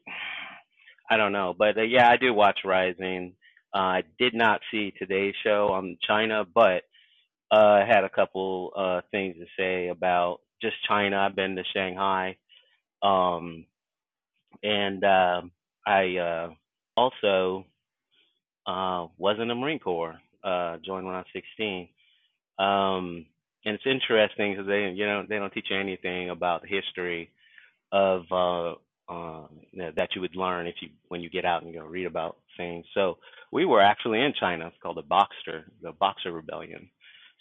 I 1.08 1.18
don't 1.18 1.32
know. 1.32 1.54
But 1.56 1.78
uh, 1.78 1.84
yeah, 1.84 2.10
I 2.10 2.18
do 2.18 2.34
watch 2.34 2.62
Rising. 2.66 3.34
Uh, 3.72 3.78
I 4.00 4.04
did 4.18 4.34
not 4.34 4.62
see 4.72 4.93
today's 4.98 5.36
show 5.43 5.70
on 5.74 6.00
China, 6.08 6.43
but 6.43 6.82
uh, 7.52 7.84
I 7.84 7.86
had 7.88 8.04
a 8.04 8.10
couple 8.10 8.72
uh, 8.76 9.02
things 9.12 9.36
to 9.36 9.45
say 9.60 9.89
about 9.89 10.39
just 10.60 10.76
China. 10.88 11.20
I've 11.20 11.36
been 11.36 11.56
to 11.56 11.64
Shanghai, 11.76 12.38
um, 13.04 13.66
and 14.64 15.04
um 15.04 15.52
I 15.88 16.18
uh, 16.18 16.50
also 16.98 17.66
uh, 18.68 19.08
was 19.18 19.38
in 19.41 19.48
the 19.48 19.56
Marine 19.56 19.80
Corps. 19.80 20.20
Uh, 20.43 20.78
joined 20.86 21.06
when 21.06 21.16
I 21.16 21.20
was 21.20 21.28
16. 21.34 21.89
Um, 22.60 23.26
and 23.66 23.76
it's 23.76 23.86
interesting 23.86 24.54
because 24.54 24.68
they, 24.68 24.89
you 24.95 25.06
know, 25.06 25.26
they 25.28 25.38
don't 25.38 25.52
teach 25.54 25.68
you 25.70 25.80
anything 25.80 26.30
about 26.30 26.62
the 26.62 26.68
history 26.68 27.32
of 27.91 28.24
uh, 28.32 28.74
uh, 29.12 29.48
that 29.95 30.10
you 30.16 30.22
would 30.22 30.36
learn 30.36 30.68
if 30.68 30.76
you 30.82 30.89
when 31.08 31.22
you 31.22 31.30
get 31.30 31.45
out 31.45 31.64
and 31.64 31.74
go 31.74 31.86
read 31.86 32.06
about 32.06 32.38
things. 32.58 32.86
So 32.93 33.18
we 33.52 33.66
were 33.66 33.82
actually 33.82 34.22
in 34.22 34.34
China. 34.39 34.68
It's 34.68 34.78
called 34.82 34.98
the 34.98 35.02
Boxer, 35.02 35.66
the 35.82 35.91
Boxer 35.93 36.32
Rebellion. 36.32 36.89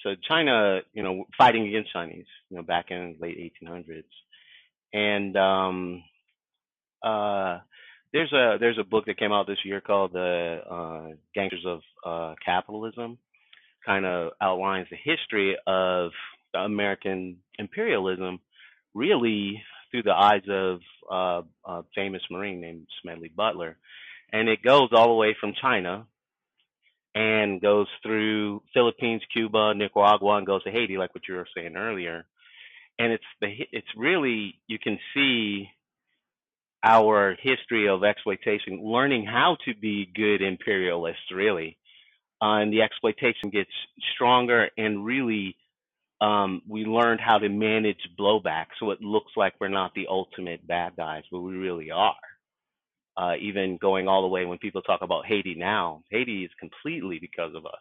So 0.03 0.15
China, 0.29 0.81
you 0.93 1.03
know, 1.03 1.25
fighting 1.37 1.67
against 1.67 1.93
Chinese, 1.93 2.27
you 2.51 2.57
know, 2.57 2.63
back 2.63 2.87
in 2.91 3.17
the 3.19 3.27
late 3.27 3.55
1800s. 3.63 4.05
And 4.93 5.37
um, 5.37 6.03
uh, 7.07 7.61
there's 8.13 8.33
a 8.33 8.57
there's 8.59 8.79
a 8.79 8.85
book 8.85 9.07
that 9.07 9.19
came 9.19 9.33
out 9.33 9.47
this 9.47 9.65
year 9.65 9.81
called 9.81 10.13
the 10.13 10.61
uh, 10.69 11.15
Gangsters 11.35 11.65
of 11.67 11.81
uh, 12.05 12.35
Capitalism. 12.45 13.19
Kind 13.85 14.05
of 14.05 14.33
outlines 14.41 14.89
the 14.91 14.97
history 14.97 15.57
of 15.67 16.11
American 16.55 17.37
imperialism, 17.59 18.41
really 18.95 19.63
through 19.91 20.03
the 20.03 20.13
eyes 20.13 20.43
of 20.49 20.81
uh, 21.09 21.43
a 21.65 21.85
famous 21.95 22.23
Marine 22.31 22.61
named 22.61 22.89
Smedley 23.01 23.29
Butler, 23.29 23.77
and 24.33 24.49
it 24.49 24.63
goes 24.63 24.89
all 24.93 25.09
the 25.09 25.15
way 25.15 25.37
from 25.39 25.53
China 25.61 26.07
and 27.15 27.63
goes 27.63 27.87
through 28.03 28.63
Philippines, 28.75 29.23
Cuba, 29.33 29.73
Nicaragua, 29.75 30.37
and 30.37 30.47
goes 30.47 30.65
to 30.65 30.71
Haiti, 30.71 30.99
like 30.99 31.15
what 31.15 31.29
you 31.29 31.35
were 31.35 31.47
saying 31.57 31.77
earlier. 31.77 32.27
And 32.99 33.13
it's 33.13 33.25
the 33.41 33.49
it's 33.71 33.87
really 33.97 34.59
you 34.67 34.79
can 34.79 34.99
see 35.15 35.69
our 36.87 37.37
history 37.43 37.89
of 37.89 38.05
exploitation, 38.05 38.80
learning 38.80 39.26
how 39.26 39.57
to 39.64 39.74
be 39.74 40.09
good 40.14 40.41
imperialists, 40.41 41.32
really. 41.34 41.76
Uh, 42.41 42.59
and 42.61 42.72
the 42.72 42.82
exploitation 42.82 43.51
gets 43.51 43.70
stronger, 44.14 44.70
and 44.78 45.05
really, 45.05 45.57
um, 46.20 46.62
we 46.68 46.84
learned 46.84 47.20
how 47.20 47.39
to 47.39 47.49
manage 47.49 47.99
blowback 48.18 48.66
so 48.78 48.93
it 48.93 49.01
looks 49.01 49.32
like 49.37 49.55
we're 49.61 49.68
not 49.68 49.95
the 49.95 50.07
ultimate 50.09 50.64
bad 50.64 50.95
guys, 50.97 51.24
but 51.32 51.41
we 51.41 51.55
really 51.55 51.91
are. 51.91 52.14
Uh, 53.16 53.34
even 53.41 53.78
going 53.78 54.07
all 54.07 54.22
the 54.22 54.28
way 54.28 54.45
when 54.45 54.59
people 54.59 54.82
talk 54.82 55.01
about 55.03 55.26
Haiti 55.26 55.57
now, 55.57 56.03
Haiti 56.11 56.45
is 56.45 56.51
completely 56.61 57.18
because 57.18 57.55
of 57.57 57.66
us. 57.66 57.72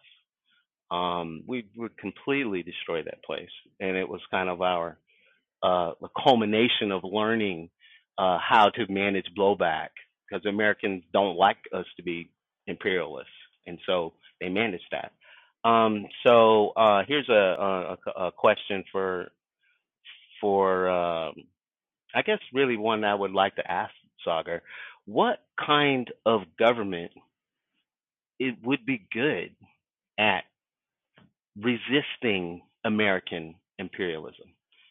Um, 0.90 1.44
we 1.46 1.68
would 1.76 1.96
completely 1.96 2.62
destroy 2.64 3.02
that 3.04 3.22
place, 3.22 3.50
and 3.78 3.96
it 3.96 4.08
was 4.08 4.20
kind 4.30 4.48
of 4.48 4.62
our 4.62 4.98
uh, 5.62 5.92
the 6.00 6.08
culmination 6.22 6.90
of 6.90 7.02
learning 7.04 7.70
uh, 8.18 8.38
how 8.38 8.68
to 8.70 8.90
manage 8.90 9.26
blowback 9.38 9.88
because 10.28 10.44
Americans 10.46 11.04
don't 11.12 11.36
like 11.36 11.58
us 11.72 11.86
to 11.96 12.02
be 12.02 12.30
imperialists, 12.66 13.30
and 13.66 13.78
so 13.86 14.12
they 14.40 14.48
manage 14.48 14.82
that. 14.90 15.12
Um, 15.68 16.06
so 16.24 16.70
uh, 16.76 17.02
here's 17.06 17.28
a, 17.28 17.96
a, 18.06 18.26
a 18.26 18.32
question 18.32 18.84
for 18.92 19.28
for 20.40 20.88
um, 20.88 21.34
I 22.14 22.22
guess 22.22 22.38
really 22.52 22.76
one 22.76 23.04
I 23.04 23.14
would 23.14 23.32
like 23.32 23.56
to 23.56 23.70
ask 23.70 23.92
Saagar, 24.26 24.60
what 25.04 25.38
kind 25.64 26.10
of 26.24 26.42
government 26.58 27.12
it 28.38 28.56
would 28.62 28.84
be 28.84 29.06
good 29.12 29.54
at 30.18 30.44
resisting 31.56 32.62
American 32.84 33.54
imperialism, 33.78 34.46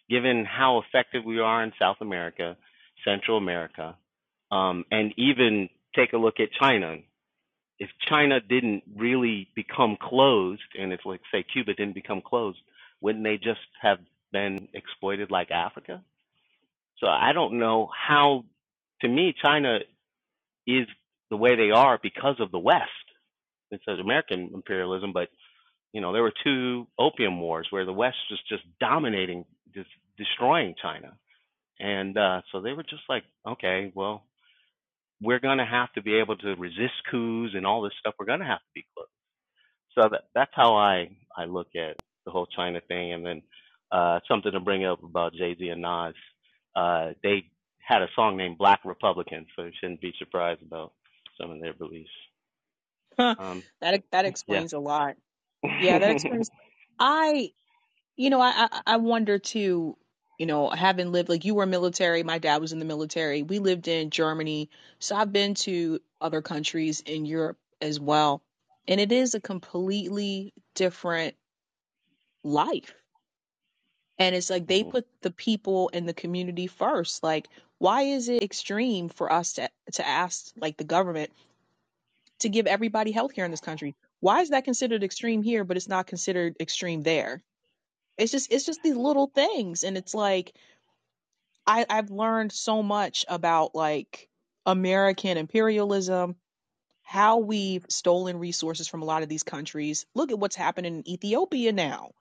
given 0.09 0.45
how 0.45 0.81
effective 0.81 1.23
we 1.23 1.39
are 1.39 1.63
in 1.63 1.71
South 1.79 1.97
America, 2.01 2.57
Central 3.05 3.37
America, 3.37 3.95
um, 4.51 4.85
and 4.91 5.13
even 5.17 5.69
take 5.95 6.13
a 6.13 6.17
look 6.17 6.39
at 6.39 6.49
China. 6.59 6.97
If 7.79 7.89
China 8.09 8.39
didn't 8.39 8.83
really 8.95 9.49
become 9.55 9.97
closed, 10.01 10.61
and 10.79 10.91
if, 10.93 11.01
like, 11.05 11.21
say, 11.31 11.43
Cuba 11.43 11.73
didn't 11.73 11.95
become 11.95 12.21
closed, 12.21 12.57
wouldn't 13.01 13.23
they 13.23 13.37
just 13.37 13.59
have 13.81 13.99
been 14.31 14.69
exploited 14.73 15.29
like 15.31 15.51
Africa? 15.51 16.01
So 16.99 17.07
I 17.07 17.33
don't 17.33 17.59
know 17.59 17.89
how, 18.07 18.45
to 19.01 19.07
me, 19.07 19.33
China 19.43 19.79
is 20.65 20.87
the 21.29 21.37
way 21.37 21.55
they 21.55 21.71
are 21.71 21.99
because 22.01 22.37
of 22.39 22.51
the 22.51 22.59
West. 22.59 22.89
It's 23.71 23.83
an 23.87 23.99
American 23.99 24.51
imperialism, 24.53 25.11
but 25.13 25.29
you 25.91 26.01
know, 26.01 26.11
there 26.11 26.23
were 26.23 26.33
two 26.43 26.87
opium 26.99 27.39
wars 27.39 27.67
where 27.69 27.85
the 27.85 27.93
West 27.93 28.17
was 28.29 28.39
just 28.49 28.63
dominating, 28.79 29.45
just 29.73 29.89
destroying 30.17 30.75
China. 30.81 31.13
And 31.79 32.17
uh, 32.17 32.41
so 32.51 32.61
they 32.61 32.73
were 32.73 32.83
just 32.83 33.03
like, 33.09 33.23
okay, 33.47 33.91
well, 33.95 34.23
we're 35.21 35.39
going 35.39 35.59
to 35.59 35.65
have 35.65 35.91
to 35.93 36.01
be 36.01 36.15
able 36.15 36.37
to 36.37 36.55
resist 36.55 36.93
coups 37.09 37.53
and 37.55 37.65
all 37.65 37.81
this 37.81 37.93
stuff. 37.99 38.15
We're 38.19 38.25
going 38.25 38.39
to 38.39 38.45
have 38.45 38.59
to 38.59 38.73
be 38.75 38.85
close. 38.95 39.07
So 39.97 40.09
that 40.09 40.23
that's 40.35 40.51
how 40.53 40.75
I 40.75 41.09
I 41.37 41.45
look 41.45 41.69
at 41.75 41.97
the 42.25 42.31
whole 42.31 42.47
China 42.47 42.81
thing. 42.87 43.13
And 43.13 43.25
then 43.25 43.41
uh, 43.91 44.19
something 44.27 44.51
to 44.51 44.59
bring 44.59 44.85
up 44.85 45.03
about 45.03 45.33
Jay 45.33 45.55
Z 45.57 45.67
and 45.69 45.81
Nas. 45.81 46.15
Uh, 46.75 47.13
they 47.23 47.45
had 47.79 48.01
a 48.01 48.07
song 48.15 48.37
named 48.37 48.57
Black 48.57 48.81
Republican, 48.85 49.45
so 49.55 49.63
you 49.63 49.71
shouldn't 49.79 50.01
be 50.01 50.13
surprised 50.19 50.61
about 50.61 50.93
some 51.39 51.51
of 51.51 51.61
their 51.61 51.73
beliefs. 51.73 52.09
Huh. 53.17 53.35
Um, 53.37 53.63
That 53.81 54.03
that 54.11 54.25
yeah. 54.47 54.63
explains 54.63 54.73
a 54.73 54.79
lot. 54.79 55.15
Yeah, 55.77 55.99
that 55.99 56.11
explains. 56.11 56.51
I, 56.99 57.51
you 58.17 58.29
know, 58.29 58.41
I 58.41 58.67
I 58.85 58.97
wonder 58.97 59.39
too. 59.39 59.97
You 60.37 60.45
know, 60.45 60.69
having 60.69 61.11
lived 61.11 61.29
like 61.29 61.43
you 61.45 61.55
were 61.55 61.65
military, 61.65 62.23
my 62.23 62.37
dad 62.39 62.61
was 62.61 62.71
in 62.73 62.79
the 62.79 62.85
military. 62.85 63.43
We 63.43 63.59
lived 63.59 63.87
in 63.87 64.09
Germany, 64.09 64.69
so 64.99 65.15
I've 65.15 65.31
been 65.33 65.53
to 65.55 65.99
other 66.21 66.41
countries 66.41 67.01
in 67.01 67.25
Europe 67.25 67.57
as 67.81 67.99
well, 67.99 68.43
and 68.87 68.99
it 69.01 69.11
is 69.11 69.33
a 69.35 69.41
completely 69.41 70.53
different 70.73 71.35
life. 72.43 72.95
And 74.17 74.35
it's 74.35 74.49
like 74.49 74.67
they 74.67 74.83
Mhm. 74.83 74.91
put 74.91 75.07
the 75.21 75.31
people 75.31 75.89
and 75.93 76.07
the 76.07 76.13
community 76.13 76.67
first. 76.67 77.23
Like, 77.23 77.49
why 77.79 78.03
is 78.03 78.29
it 78.29 78.43
extreme 78.43 79.09
for 79.09 79.31
us 79.31 79.53
to 79.53 79.69
to 79.93 80.05
ask 80.07 80.51
like 80.57 80.77
the 80.77 80.83
government 80.83 81.31
to 82.39 82.49
give 82.49 82.65
everybody 82.67 83.11
health 83.11 83.33
care 83.33 83.43
in 83.45 83.51
this 83.51 83.59
country? 83.61 83.95
Why 84.21 84.39
is 84.41 84.49
that 84.49 84.63
considered 84.63 85.03
extreme 85.03 85.43
here, 85.43 85.63
but 85.65 85.75
it's 85.77 85.87
not 85.89 86.07
considered 86.07 86.55
extreme 86.61 87.03
there? 87.03 87.43
It's 88.17 88.31
just 88.31 88.51
it's 88.51 88.65
just 88.65 88.81
these 88.83 88.95
little 88.95 89.27
things, 89.27 89.83
and 89.83 89.97
it's 89.97 90.13
like 90.13 90.53
I 91.67 91.85
I've 91.89 92.11
learned 92.11 92.51
so 92.51 92.81
much 92.83 93.25
about 93.27 93.75
like 93.75 94.29
American 94.65 95.37
imperialism, 95.37 96.35
how 97.03 97.39
we've 97.39 97.85
stolen 97.89 98.37
resources 98.39 98.87
from 98.87 99.01
a 99.01 99.05
lot 99.05 99.23
of 99.23 99.29
these 99.29 99.43
countries. 99.43 100.05
Look 100.15 100.31
at 100.31 100.39
what's 100.39 100.55
happening 100.55 100.97
in 100.97 101.09
Ethiopia 101.09 101.73
now. 101.73 102.11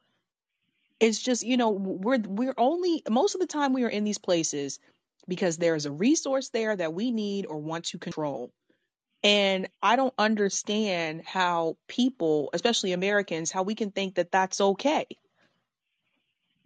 It's 1.01 1.21
just 1.21 1.45
you 1.45 1.57
know 1.57 1.71
we're 1.71 2.19
we're 2.19 2.55
only 2.57 3.03
most 3.09 3.35
of 3.35 3.41
the 3.41 3.47
time 3.47 3.73
we 3.73 3.85
are 3.85 3.89
in 3.89 4.05
these 4.05 4.19
places 4.19 4.79
because 5.29 5.57
there's 5.57 5.87
a 5.87 5.93
resource 5.93 6.51
there 6.51 6.75
that 6.77 6.93
we 6.95 7.11
need 7.11 7.47
or 7.47 7.59
want 7.59 7.87
to 7.87 7.99
control. 7.99 8.53
And 9.23 9.69
i 9.83 9.97
don't 9.97 10.15
understand 10.19 11.23
how 11.25 11.79
people 11.89 12.51
especially 12.53 12.93
americans 12.93 13.51
how 13.51 13.63
we 13.63 13.75
can 13.75 13.91
think 13.91 14.17
that 14.17 14.31
that's 14.31 14.61
okay 14.61 15.07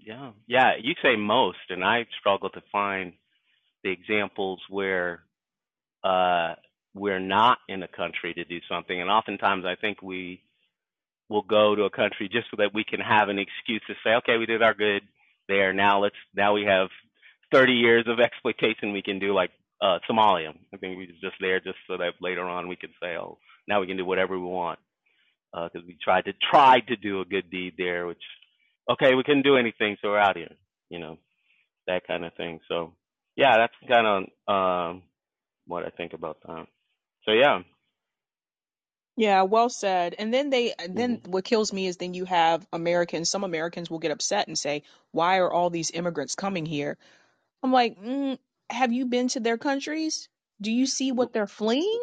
Yeah, 0.09 0.31
yeah. 0.47 0.73
You 0.81 0.95
say 1.03 1.17
most, 1.17 1.59
and 1.69 1.85
I 1.85 2.07
struggle 2.19 2.49
to 2.51 2.63
find 2.73 3.13
the 3.85 3.91
examples 3.91 4.59
where 4.71 5.21
uh, 6.03 6.55
we're 6.95 7.21
not 7.21 7.59
in 7.69 7.83
a 7.83 7.89
country 7.89 8.33
to 8.33 8.45
do 8.45 8.59
something. 8.71 8.99
And 8.99 9.11
oftentimes, 9.11 9.67
I 9.67 9.75
think 9.79 10.01
we 10.01 10.41
will 11.29 11.43
go 11.43 11.75
to 11.75 11.83
a 11.83 11.91
country 11.91 12.31
just 12.33 12.47
so 12.51 12.57
that 12.57 12.73
we 12.73 12.85
can 12.85 13.01
have 13.01 13.29
an 13.29 13.39
excuse 13.39 13.83
to 13.87 13.95
say, 14.03 14.15
"Okay, 14.15 14.39
we 14.39 14.47
did 14.47 14.63
our 14.63 14.73
good 14.73 15.03
there. 15.47 15.75
Now 15.75 16.01
let's 16.01 16.17
now 16.35 16.55
we 16.55 16.65
have 16.65 16.89
30 17.53 17.75
years 17.75 18.07
of 18.09 18.19
exploitation 18.19 18.95
we 18.95 19.03
can 19.03 19.19
do, 19.19 19.35
like 19.35 19.51
uh, 19.83 19.99
Somalia. 20.09 20.55
I 20.73 20.79
think 20.79 20.97
we 20.97 21.07
was 21.07 21.21
just 21.21 21.37
there 21.39 21.61
just 21.61 21.77
so 21.87 21.99
that 21.99 22.15
later 22.23 22.49
on 22.49 22.67
we 22.67 22.77
could 22.77 22.95
say, 22.99 23.19
"Oh, 23.19 23.37
now 23.67 23.83
we 23.83 23.87
can 23.87 23.99
do 23.99 24.07
whatever 24.07 24.39
we 24.39 24.47
want." 24.47 24.79
because 25.53 25.87
we 25.87 25.97
tried 26.03 26.25
to 26.27 26.33
tried 26.51 26.87
to 26.87 26.97
do 26.97 27.21
a 27.21 27.25
good 27.27 27.51
deed 27.51 27.75
there, 27.77 28.07
which 28.07 28.23
okay, 28.89 29.15
we 29.15 29.23
couldn't 29.25 29.43
do 29.43 29.57
anything, 29.57 29.97
so 30.01 30.09
we're 30.09 30.19
out 30.19 30.37
here, 30.37 30.55
you 30.89 30.99
know, 30.99 31.19
that 31.87 32.07
kind 32.07 32.25
of 32.25 32.35
thing. 32.35 32.61
So 32.69 32.95
yeah, 33.37 33.57
that's 33.57 33.75
kind 33.89 34.07
of 34.07 34.53
um, 34.53 35.03
what 35.67 35.85
I 35.85 35.91
think 35.91 36.13
about 36.13 36.39
that. 36.47 36.67
So 37.25 37.33
yeah, 37.33 37.61
yeah 39.17 39.43
well 39.43 39.69
said. 39.69 40.15
And 40.19 40.33
then 40.33 40.51
they 40.51 40.75
then 40.89 41.21
what 41.27 41.45
kills 41.45 41.73
me 41.73 41.87
is 41.87 41.97
then 41.97 42.15
you 42.15 42.25
have 42.25 42.67
americans 42.73 43.31
some 43.31 43.45
americans 43.45 43.91
will 43.91 43.99
get 43.99 44.13
upset 44.13 44.49
and 44.49 44.59
say 44.59 44.83
why 45.11 45.39
are 45.39 45.53
all 45.53 45.69
these 45.71 45.91
immigrants 45.91 46.35
coming 46.35 46.65
here? 46.65 46.97
I'm 47.63 47.73
like 47.73 48.01
mm, 48.01 48.39
have 48.71 48.93
you 48.93 49.07
been 49.07 49.29
to 49.29 49.41
their 49.41 49.59
countries? 49.59 50.29
Do 50.61 50.73
you 50.73 50.87
see 50.87 51.13
what 51.13 51.33
they're 51.33 51.47
fleeing 51.47 52.01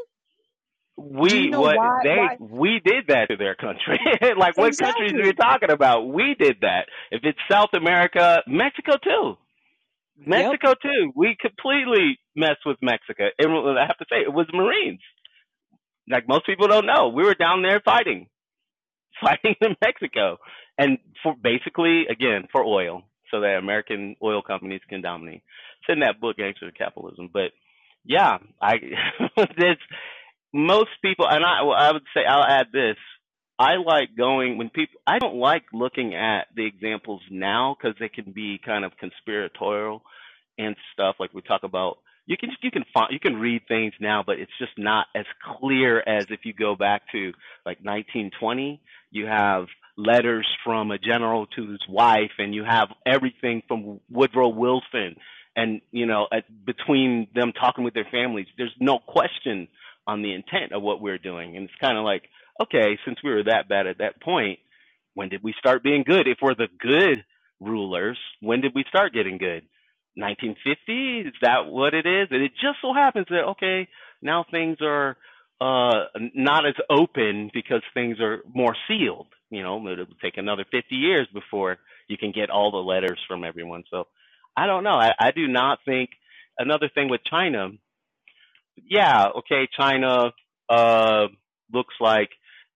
do 0.98 1.36
you 1.36 1.41
we 1.43 1.50
know 1.50 1.62
what 1.62 1.78
why 1.78 2.00
they 2.04 2.16
why 2.16 2.38
we 2.39 2.82
did 2.84 3.08
that 3.08 3.28
to 3.30 3.38
their 3.38 3.56
country. 3.56 4.00
like 4.38 4.58
what 4.58 4.78
countries 4.78 5.14
are 5.14 5.18
you 5.18 5.30
exactly 5.30 5.34
talking 5.34 5.72
about? 5.72 6.08
We 6.08 6.36
did 6.39 6.58
that. 6.62 6.88
If 7.12 7.22
it's 7.24 7.39
South 7.52 7.70
America, 7.74 8.41
Mexico 8.48 8.93
too. 9.04 9.38
yep 10.28 10.28
Mexico 10.28 10.74
too. 10.82 11.12
We 11.16 11.36
completely 11.39 12.20
messed 12.36 12.66
with 12.66 12.78
Mexico. 12.82 13.26
And 13.38 13.52
I 13.78 13.86
have 13.86 13.98
to 13.98 14.06
say, 14.10 14.22
it 14.22 14.34
was 14.34 14.48
Marines. 14.54 15.02
Like 16.10 16.28
most 16.28 16.46
people 16.46 16.68
don't 16.68 16.86
know, 16.86 17.10
we 17.10 17.24
were 17.24 17.34
down 17.36 17.62
there 17.62 17.82
fighting. 17.84 18.28
fighting 19.22 19.56
in 19.62 19.76
Mexico, 19.82 20.38
and 20.78 20.98
for 21.24 21.36
basically 21.41 22.06
again 22.10 22.48
for 22.52 22.64
oil, 22.64 23.04
so 23.32 23.41
that 23.41 23.58
American 23.58 24.16
oil 24.22 24.41
companies 24.41 24.82
can 24.89 25.02
dominate. 25.02 25.41
It's 25.82 25.93
in 25.93 26.00
that 26.00 26.20
book, 26.20 26.38
Gangster 26.38 26.72
Capitalism. 26.72 27.30
But 27.32 27.52
yeah, 28.04 28.38
I 28.62 28.76
there's 29.58 29.78
most 30.56 30.91
people, 31.01 31.28
and 31.30 31.43
I 31.43 31.60
I 31.64 31.91
would 31.91 32.03
say 32.14 32.22
I'll 32.26 32.43
add 32.43 32.68
this. 32.72 32.95
I 33.60 33.76
like 33.76 34.16
going 34.18 34.58
when 34.58 34.70
people. 34.70 34.99
I 35.06 35.20
don't 35.20 35.36
like 35.36 35.64
looking 35.74 36.16
at 36.16 36.47
the 36.56 36.66
examples 36.66 37.22
now 37.30 37.76
because 37.78 37.97
they 37.99 38.10
can 38.10 38.32
be 38.32 38.60
kind 38.64 38.86
of 38.86 38.93
conspiratorial 38.97 40.01
and 40.58 40.76
stuff. 40.93 41.16
Like 41.20 41.34
we 41.34 41.41
talk 41.41 41.64
about, 41.64 41.97
you 42.26 42.38
can 42.38 42.51
you 42.62 42.72
can 42.72 42.86
find 42.93 43.12
you 43.12 43.20
can 43.20 43.36
read 43.36 43.64
things 43.68 43.93
now, 43.99 44.24
but 44.26 44.39
it's 44.39 44.51
just 44.58 44.72
not 44.78 45.08
as 45.14 45.26
clear 45.60 45.99
as 45.99 46.28
if 46.30 46.41
you 46.45 46.53
go 46.53 46.76
back 46.76 47.03
to 47.12 47.34
like 47.66 47.80
1920. 47.84 48.82
You 49.12 49.26
have 49.26 49.66
letters 49.97 50.47
from 50.64 50.91
a 50.91 50.97
general 50.97 51.47
to 51.47 51.70
his 51.70 51.82
wife, 51.89 52.32
and 52.38 52.56
you 52.56 52.64
have 52.64 52.89
everything 53.06 53.62
from 53.68 53.99
Woodrow 54.10 54.49
Wilson, 54.49 55.18
and 55.56 55.82
you 55.91 56.06
know 56.06 56.28
at, 56.32 56.45
between 56.66 57.28
them 57.36 57.51
talking 57.51 57.84
with 57.84 57.93
their 57.93 58.08
families. 58.10 58.47
There's 58.58 58.76
no 58.80 58.99
question 58.99 59.68
on 60.08 60.22
the 60.22 60.34
intent 60.34 60.72
of 60.72 60.82
what 60.82 61.01
we're 61.01 61.18
doing, 61.18 61.56
and 61.56 61.66
it's 61.66 61.82
kind 61.82 61.97
of 61.97 62.03
like 62.03 62.24
okay, 62.62 62.97
since 63.06 63.18
we 63.24 63.32
were 63.32 63.43
that 63.43 63.68
bad 63.68 63.88
at 63.88 63.99
that 63.99 64.22
point, 64.22 64.60
when 65.14 65.30
did 65.30 65.43
we 65.43 65.53
start 65.60 65.84
being 65.84 66.03
good? 66.06 66.28
If 66.28 66.38
we're 66.41 66.56
the 66.56 66.68
good 66.80 67.24
rulers, 67.60 68.18
when 68.41 68.62
did 68.62 68.74
we 68.76 68.86
start 68.89 69.14
getting 69.14 69.38
good? 69.38 69.64
1950? 70.16 71.30
Is 71.30 71.34
that 71.41 71.66
what 71.66 71.93
it 71.93 72.06
is? 72.06 72.28
And 72.32 72.41
it 72.41 72.51
just 72.53 72.78
so 72.82 72.93
happens 72.93 73.28
that, 73.30 73.43
okay, 73.51 73.88
now 74.22 74.45
things 74.49 74.78
are 74.82 75.18
uh, 75.60 76.06
not 76.34 76.66
as 76.66 76.76
open 76.89 77.49
because 77.53 77.82
things 77.93 78.20
are 78.20 78.39
more 78.53 78.76
sealed. 78.88 79.28
You 79.49 79.64
know, 79.64 79.88
it'll 79.88 80.06
take 80.22 80.38
another 80.38 80.66
50 80.72 80.95
years 80.95 81.28
before 81.34 81.78
you 82.08 82.18
can 82.18 82.32
get 82.32 82.49
all 82.49 82.72
the 82.72 82.78
letters 82.78 83.20
from 83.28 83.43
everyone. 83.43 83.84
So 83.91 84.06
I 84.56 84.68
don't 84.68 84.84
know. 84.84 84.95
I, 84.95 85.12
I 85.20 85.32
do 85.32 85.47
not 85.47 85.80
think 85.86 86.12
another 86.58 86.89
thing 86.93 87.10
with 87.10 87.22
China 87.30 87.70
yeah, 88.78 89.28
okay, 89.38 89.67
China 89.78 90.32
uh, 90.69 91.28
looks 91.71 91.95
like 91.99 92.30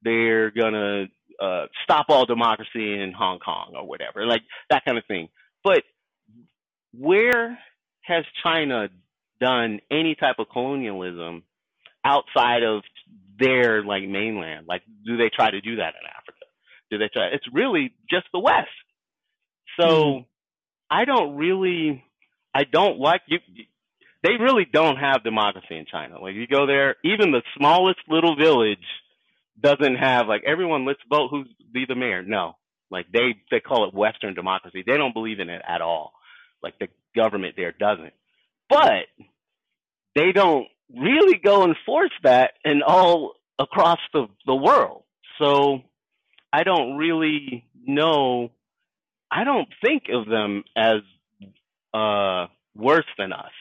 they're 0.03 0.51
gonna 0.51 1.05
uh, 1.41 1.65
stop 1.83 2.07
all 2.09 2.25
democracy 2.25 2.93
in 3.01 3.13
Hong 3.17 3.39
Kong 3.39 3.73
or 3.75 3.87
whatever, 3.87 4.25
like 4.25 4.41
that 4.69 4.83
kind 4.85 4.97
of 4.97 5.05
thing. 5.07 5.29
But 5.63 5.83
where 6.93 7.57
has 8.03 8.25
China 8.43 8.89
done 9.39 9.79
any 9.91 10.15
type 10.15 10.35
of 10.39 10.47
colonialism 10.51 11.43
outside 12.03 12.63
of 12.63 12.83
their 13.39 13.83
like 13.83 14.03
mainland? 14.03 14.67
Like, 14.67 14.83
do 15.05 15.17
they 15.17 15.29
try 15.29 15.51
to 15.51 15.61
do 15.61 15.77
that 15.77 15.93
in 15.95 16.07
Africa? 16.07 16.45
Do 16.91 16.97
they 16.97 17.09
try? 17.13 17.27
It's 17.33 17.45
really 17.53 17.93
just 18.09 18.25
the 18.33 18.39
West. 18.39 18.67
mm, 19.83 20.17
So 20.19 20.25
I 20.89 21.05
don't 21.05 21.35
really. 21.35 22.03
I 22.53 22.63
don't 22.63 22.99
like 22.99 23.21
you. 23.27 23.39
They 24.22 24.32
really 24.39 24.65
don't 24.72 24.97
have 24.97 25.24
democracy 25.24 25.78
in 25.78 25.86
China. 25.86 26.20
Like 26.20 26.36
you 26.36 26.45
go 26.45 26.65
there, 26.65 26.95
even 27.05 27.32
the 27.32 27.41
smallest 27.57 27.99
little 28.09 28.36
village 28.36 28.78
doesn't 29.61 29.95
have 29.95 30.28
like 30.28 30.43
everyone. 30.45 30.86
Let's 30.86 30.99
vote 31.09 31.30
who 31.32 31.45
be 31.74 31.86
the 31.88 31.95
mayor. 31.95 32.24
No, 32.24 32.55
like 32.91 33.05
they 33.13 33.36
they 33.49 33.61
call 33.61 33.88
it 33.88 33.93
Western 33.93 34.34
democracy. 34.34 34.84
They 34.86 34.97
don't 34.97 35.13
believe 35.13 35.39
in 35.39 35.49
it 35.49 35.61
at 35.65 35.82
all. 35.82 36.13
Like 36.61 36.78
the 36.80 36.88
government 37.15 37.55
there 37.55 37.72
doesn't. 37.72 38.13
But 38.70 39.07
they 40.15 40.34
don't 40.34 40.67
really 40.93 41.39
go 41.43 41.63
enforce 41.63 42.11
that 42.24 42.51
and 42.65 42.84
all 42.84 43.34
across 43.57 43.99
the 44.13 44.28
the 44.45 44.55
world. 44.55 45.03
So 45.41 45.80
I 46.51 46.63
don't 46.63 46.97
really 46.97 47.65
know. 47.86 48.51
I 49.32 49.45
don't 49.45 49.70
think 49.82 50.03
of 50.11 50.28
them 50.28 50.63
as 50.76 51.01
uh, 51.93 52.47
worse 52.76 53.05
than 53.17 53.32
us 53.32 53.51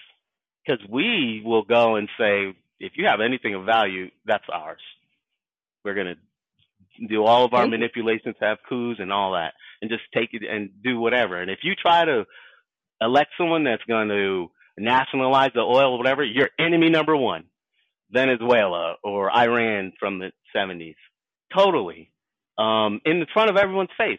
because 0.69 0.85
we 0.89 1.43
will 1.45 1.63
go 1.63 1.97
and 1.97 2.09
say, 2.19 2.55
if 2.79 2.93
you 2.97 3.07
have 3.07 3.21
anything 3.21 3.55
of 3.55 3.65
value, 3.65 4.11
that's 4.27 4.45
ours. 4.53 4.81
We're 5.85 5.95
gonna 5.95 6.17
do 7.09 7.25
all 7.25 7.45
of 7.45 7.55
our 7.55 7.67
manipulations, 7.67 8.37
have 8.41 8.59
coups 8.69 9.01
and 9.01 9.13
all 9.13 9.33
that, 9.33 9.55
and 9.81 9.91
just 9.91 10.03
take 10.13 10.31
it 10.33 10.43
and 10.49 10.71
do 10.83 10.99
whatever. 10.99 11.41
And 11.41 11.51
if 11.51 11.61
you 11.63 11.75
try 11.75 12.05
to 12.05 12.27
elect 13.01 13.31
someone 13.39 13.65
that's 13.65 13.85
going 13.85 14.09
to 14.09 14.51
nationalize 14.77 15.53
the 15.55 15.61
oil 15.61 15.95
or 15.95 15.99
whatever, 15.99 16.25
you're 16.25 16.51
enemy 16.59 16.91
number 16.91 17.17
one. 17.17 17.45
Venezuela 18.11 18.97
or 19.05 19.31
Iran 19.31 19.93
from 20.01 20.19
the 20.19 20.33
70s. 20.57 20.97
Totally. 21.55 22.11
Um, 22.57 23.01
in 23.05 23.21
the 23.21 23.27
front 23.33 23.51
of 23.51 23.57
everyone's 23.57 23.91
face. 23.97 24.19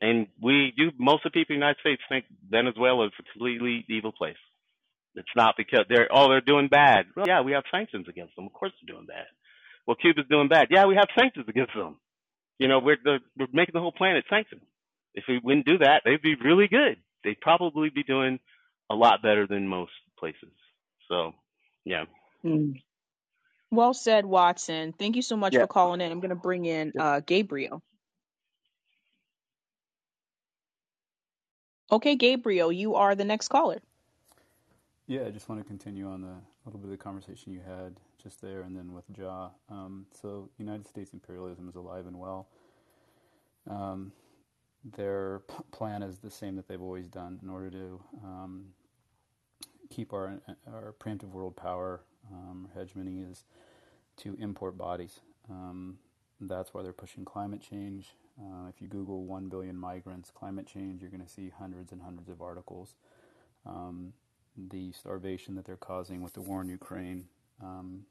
And 0.00 0.28
we 0.40 0.72
do, 0.76 0.92
most 0.98 1.26
of 1.26 1.32
the 1.32 1.40
people 1.40 1.54
in 1.54 1.60
the 1.60 1.66
United 1.66 1.80
States 1.80 2.02
think 2.08 2.24
Venezuela 2.48 3.06
is 3.06 3.12
a 3.18 3.22
completely 3.22 3.84
evil 3.88 4.12
place. 4.12 4.36
It's 5.14 5.28
not 5.36 5.54
because 5.56 5.84
they're, 5.88 6.08
oh, 6.10 6.28
they're 6.28 6.40
doing 6.40 6.68
bad. 6.68 7.06
Well, 7.16 7.26
yeah, 7.28 7.42
we 7.42 7.52
have 7.52 7.64
sanctions 7.70 8.06
against 8.08 8.34
them. 8.36 8.46
Of 8.46 8.52
course 8.52 8.72
they're 8.80 8.94
doing 8.94 9.06
bad. 9.06 9.26
Well, 9.86 9.96
Cuba's 10.00 10.24
doing 10.30 10.48
bad. 10.48 10.68
Yeah, 10.70 10.86
we 10.86 10.94
have 10.94 11.08
sanctions 11.18 11.46
against 11.48 11.74
them. 11.74 11.96
You 12.58 12.68
know, 12.68 12.78
we're, 12.78 12.96
the, 13.02 13.18
we're 13.38 13.46
making 13.52 13.72
the 13.74 13.80
whole 13.80 13.92
planet 13.92 14.24
sanctioned. 14.30 14.62
If 15.14 15.24
we 15.28 15.38
wouldn't 15.42 15.66
do 15.66 15.78
that, 15.78 16.02
they'd 16.04 16.22
be 16.22 16.36
really 16.36 16.68
good. 16.68 16.96
They'd 17.24 17.40
probably 17.40 17.90
be 17.90 18.02
doing 18.02 18.38
a 18.90 18.94
lot 18.94 19.22
better 19.22 19.46
than 19.46 19.68
most 19.68 19.92
places. 20.18 20.52
So, 21.08 21.32
yeah. 21.84 22.04
Mm. 22.44 22.80
Well 23.70 23.94
said, 23.94 24.24
Watson. 24.24 24.94
Thank 24.98 25.16
you 25.16 25.22
so 25.22 25.36
much 25.36 25.54
Yeah. 25.54 25.60
for 25.62 25.66
calling 25.66 26.00
in. 26.00 26.10
I'm 26.12 26.20
going 26.20 26.30
to 26.30 26.36
bring 26.36 26.64
in 26.64 26.92
uh, 26.98 27.20
Gabriel. 27.20 27.82
Okay, 31.90 32.16
Gabriel, 32.16 32.72
you 32.72 32.94
are 32.94 33.14
the 33.14 33.24
next 33.24 33.48
caller. 33.48 33.80
Yeah, 35.06 35.26
I 35.26 35.30
just 35.30 35.48
want 35.48 35.60
to 35.60 35.66
continue 35.66 36.06
on 36.08 36.22
the 36.22 36.34
little 36.64 36.78
bit 36.78 36.84
of 36.84 36.90
the 36.90 36.96
conversation 36.96 37.52
you 37.52 37.60
had 37.60 37.96
just 38.22 38.40
there, 38.40 38.62
and 38.62 38.76
then 38.76 38.92
with 38.92 39.04
Ja. 39.16 39.50
Um, 39.68 40.06
so, 40.20 40.48
United 40.58 40.86
States 40.86 41.12
imperialism 41.12 41.68
is 41.68 41.74
alive 41.74 42.06
and 42.06 42.18
well. 42.18 42.48
Um, 43.68 44.12
their 44.84 45.40
p- 45.40 45.54
plan 45.72 46.02
is 46.02 46.18
the 46.18 46.30
same 46.30 46.56
that 46.56 46.68
they've 46.68 46.80
always 46.80 47.08
done 47.08 47.40
in 47.42 47.48
order 47.50 47.70
to 47.70 48.00
um, 48.24 48.66
keep 49.90 50.12
our 50.12 50.40
our 50.66 50.94
preemptive 50.98 51.30
world 51.30 51.56
power 51.56 52.00
um, 52.32 52.68
hegemony 52.74 53.20
is 53.20 53.44
to 54.18 54.36
import 54.40 54.78
bodies. 54.78 55.20
Um, 55.50 55.98
that's 56.40 56.74
why 56.74 56.82
they're 56.82 56.92
pushing 56.92 57.24
climate 57.24 57.60
change. 57.60 58.10
Uh, 58.40 58.68
if 58.68 58.80
you 58.80 58.88
Google 58.88 59.24
1 59.24 59.48
billion 59.48 59.76
migrants, 59.76 60.30
climate 60.30 60.66
change, 60.66 61.02
you're 61.02 61.10
going 61.10 61.22
to 61.22 61.28
see 61.28 61.50
hundreds 61.50 61.92
and 61.92 62.02
hundreds 62.02 62.28
of 62.28 62.40
articles. 62.40 62.94
Um, 63.66 64.14
the 64.56 64.92
starvation 64.92 65.54
that 65.54 65.64
they're 65.64 65.76
causing 65.76 66.22
with 66.22 66.34
the 66.34 66.40
war 66.40 66.60
in 66.60 66.68
Ukraine 66.68 67.26
um, 67.62 68.04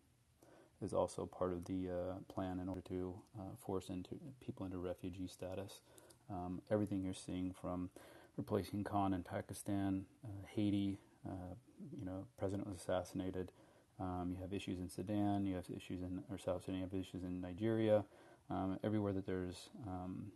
is 0.82 0.94
also 0.94 1.26
part 1.26 1.52
of 1.52 1.66
the 1.66 1.90
uh, 1.90 2.34
plan 2.34 2.60
in 2.60 2.68
order 2.68 2.82
to 2.82 3.14
uh, 3.40 3.44
force 3.64 3.90
into 3.90 4.16
people 4.44 4.66
into 4.66 4.78
refugee 4.78 5.28
status. 5.28 5.82
Um, 6.30 6.62
everything 6.72 7.04
you're 7.04 7.14
seeing 7.14 7.54
from 7.54 7.90
replacing 8.38 8.84
Khan 8.84 9.14
in 9.14 9.24
Pakistan, 9.24 10.06
uh, 10.24 10.48
Haiti, 10.56 10.98
uh, 11.28 11.54
you 11.98 12.06
know, 12.06 12.26
president 12.38 12.68
was 12.68 12.80
assassinated. 12.80 13.52
Um, 14.00 14.34
you 14.36 14.42
have 14.42 14.54
issues 14.54 14.80
in 14.80 14.90
Sudan. 14.90 15.46
You 15.46 15.56
have 15.56 15.66
issues 15.76 16.02
in 16.02 16.24
or 16.32 16.38
South 16.38 16.66
Sudan. 16.66 16.80
You 16.80 16.86
have 16.86 16.94
issues 16.94 17.24
in 17.24 17.42
Nigeria. 17.42 18.04
Um, 18.50 18.80
everywhere 18.84 19.14
that 19.14 19.26
there's 19.26 19.70
um, 19.88 20.32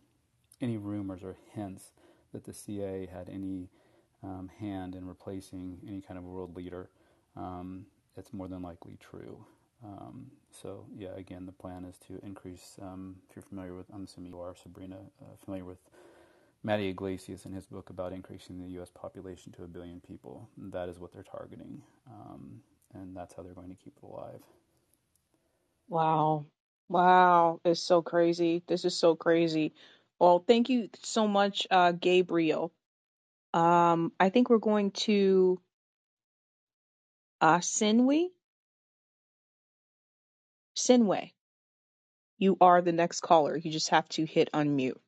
any 0.60 0.76
rumors 0.76 1.22
or 1.22 1.36
hints 1.52 1.90
that 2.32 2.44
the 2.44 2.52
CIA 2.52 3.08
had 3.12 3.28
any 3.28 3.68
um, 4.22 4.50
hand 4.60 4.94
in 4.94 5.06
replacing 5.06 5.78
any 5.86 6.00
kind 6.00 6.18
of 6.18 6.24
world 6.24 6.56
leader, 6.56 6.90
um, 7.36 7.86
it's 8.16 8.32
more 8.32 8.48
than 8.48 8.62
likely 8.62 8.96
true. 9.00 9.44
Um, 9.84 10.30
so, 10.50 10.86
yeah, 10.96 11.14
again, 11.16 11.46
the 11.46 11.52
plan 11.52 11.84
is 11.84 11.98
to 12.08 12.18
increase. 12.24 12.78
Um, 12.80 13.16
if 13.28 13.36
you're 13.36 13.42
familiar 13.42 13.74
with, 13.74 13.86
I'm 13.92 14.04
assuming 14.04 14.32
you 14.32 14.40
are, 14.40 14.54
Sabrina, 14.56 14.96
uh, 15.20 15.36
familiar 15.44 15.64
with 15.64 15.78
Matty 16.62 16.88
Yglesias 16.88 17.46
in 17.46 17.52
his 17.52 17.66
book 17.66 17.90
about 17.90 18.12
increasing 18.12 18.58
the 18.58 18.68
U.S. 18.74 18.90
population 18.90 19.52
to 19.52 19.64
a 19.64 19.68
billion 19.68 20.00
people. 20.00 20.48
That 20.56 20.88
is 20.88 20.98
what 20.98 21.12
they're 21.12 21.22
targeting, 21.22 21.82
um, 22.10 22.60
and 22.94 23.16
that's 23.16 23.34
how 23.34 23.42
they're 23.42 23.54
going 23.54 23.70
to 23.70 23.76
keep 23.76 23.96
it 24.02 24.06
alive. 24.06 24.40
Wow. 25.88 26.46
Wow. 26.88 27.60
It's 27.64 27.80
so 27.80 28.02
crazy. 28.02 28.62
This 28.66 28.84
is 28.84 28.98
so 28.98 29.14
crazy. 29.14 29.74
Well, 30.18 30.44
thank 30.46 30.68
you 30.70 30.88
so 31.02 31.28
much, 31.28 31.66
uh, 31.70 31.92
Gabriel. 31.92 32.72
Um, 33.54 34.12
I 34.20 34.28
think 34.28 34.50
we're 34.50 34.58
going 34.58 34.90
to 34.92 35.60
uh, 37.40 37.58
Sinwe. 37.58 38.28
Sinwe, 40.76 41.32
you 42.38 42.56
are 42.60 42.82
the 42.82 42.92
next 42.92 43.20
caller. 43.22 43.56
You 43.56 43.70
just 43.70 43.90
have 43.90 44.08
to 44.10 44.24
hit 44.26 44.50
unmute. 44.52 44.98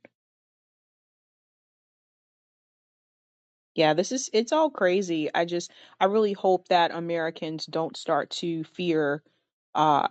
Yeah, 3.75 3.95
this 3.95 4.13
is 4.13 4.29
it's 4.33 4.53
all 4.53 4.71
crazy. 4.71 5.31
I 5.35 5.45
just 5.45 5.71
I 6.01 6.07
really 6.07 6.33
hope 6.33 6.69
that 6.69 6.91
Americans 6.91 7.67
don't 7.67 7.97
start 7.97 8.31
to 8.31 8.65
fear 8.65 9.23
uh, 9.75 10.09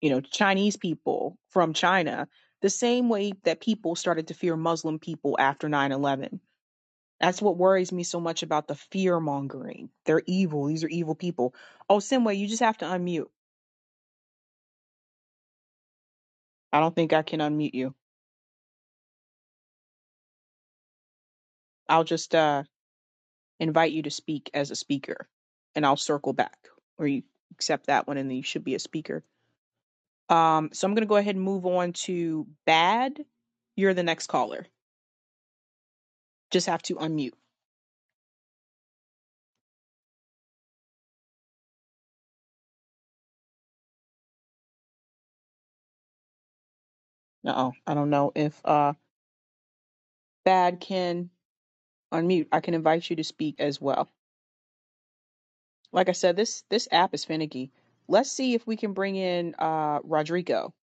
you 0.00 0.10
know, 0.10 0.20
Chinese 0.20 0.76
people 0.76 1.38
from 1.50 1.72
China 1.72 2.28
the 2.60 2.70
same 2.70 3.08
way 3.08 3.32
that 3.44 3.60
people 3.60 3.94
started 3.94 4.28
to 4.28 4.34
fear 4.34 4.56
Muslim 4.56 4.98
people 4.98 5.36
after 5.38 5.68
nine 5.68 5.92
eleven. 5.92 6.40
That's 7.20 7.42
what 7.42 7.56
worries 7.58 7.92
me 7.92 8.04
so 8.04 8.20
much 8.20 8.42
about 8.44 8.68
the 8.68 8.76
fear 8.76 9.20
mongering. 9.20 9.90
They're 10.06 10.22
evil. 10.26 10.66
These 10.66 10.84
are 10.84 10.88
evil 10.88 11.16
people. 11.16 11.54
Oh, 11.88 11.98
Simway, 11.98 12.38
you 12.38 12.46
just 12.48 12.62
have 12.62 12.78
to 12.78 12.86
unmute. 12.86 13.28
I 16.72 16.80
don't 16.80 16.94
think 16.94 17.12
I 17.12 17.22
can 17.22 17.40
unmute 17.40 17.74
you. 17.74 17.94
I'll 21.88 22.04
just 22.04 22.34
uh 22.34 22.64
invite 23.60 23.92
you 23.92 24.02
to 24.02 24.10
speak 24.10 24.50
as 24.54 24.70
a 24.70 24.76
speaker 24.76 25.28
and 25.74 25.86
I'll 25.86 25.96
circle 25.96 26.32
back 26.32 26.68
or 26.98 27.06
you 27.06 27.22
accept 27.52 27.86
that 27.86 28.06
one 28.06 28.18
and 28.18 28.30
then 28.30 28.36
you 28.36 28.42
should 28.42 28.64
be 28.64 28.74
a 28.74 28.80
speaker. 28.80 29.24
Um 30.28 30.70
so 30.72 30.86
I'm 30.86 30.94
going 30.94 31.02
to 31.02 31.08
go 31.08 31.16
ahead 31.16 31.36
and 31.36 31.44
move 31.44 31.66
on 31.66 31.92
to 32.04 32.46
bad. 32.66 33.24
You're 33.76 33.94
the 33.94 34.02
next 34.02 34.28
caller. 34.28 34.66
Just 36.50 36.66
have 36.68 36.82
to 36.82 36.96
unmute. 36.96 37.34
Uh-oh. 47.46 47.72
I 47.86 47.94
don't 47.94 48.10
know 48.10 48.32
if 48.34 48.60
uh 48.64 48.94
bad 50.44 50.80
can 50.80 51.30
unmute. 52.12 52.48
I 52.52 52.60
can 52.60 52.74
invite 52.74 53.10
you 53.10 53.16
to 53.16 53.24
speak 53.24 53.56
as 53.60 53.80
well. 53.80 54.10
Like 55.92 56.08
I 56.08 56.12
said, 56.12 56.36
this 56.36 56.64
this 56.70 56.88
app 56.92 57.14
is 57.14 57.24
finicky. 57.24 57.72
Let's 58.08 58.30
see 58.32 58.54
if 58.54 58.66
we 58.66 58.76
can 58.76 58.92
bring 58.94 59.16
in 59.16 59.54
uh 59.58 60.00
Rodrigo. 60.04 60.74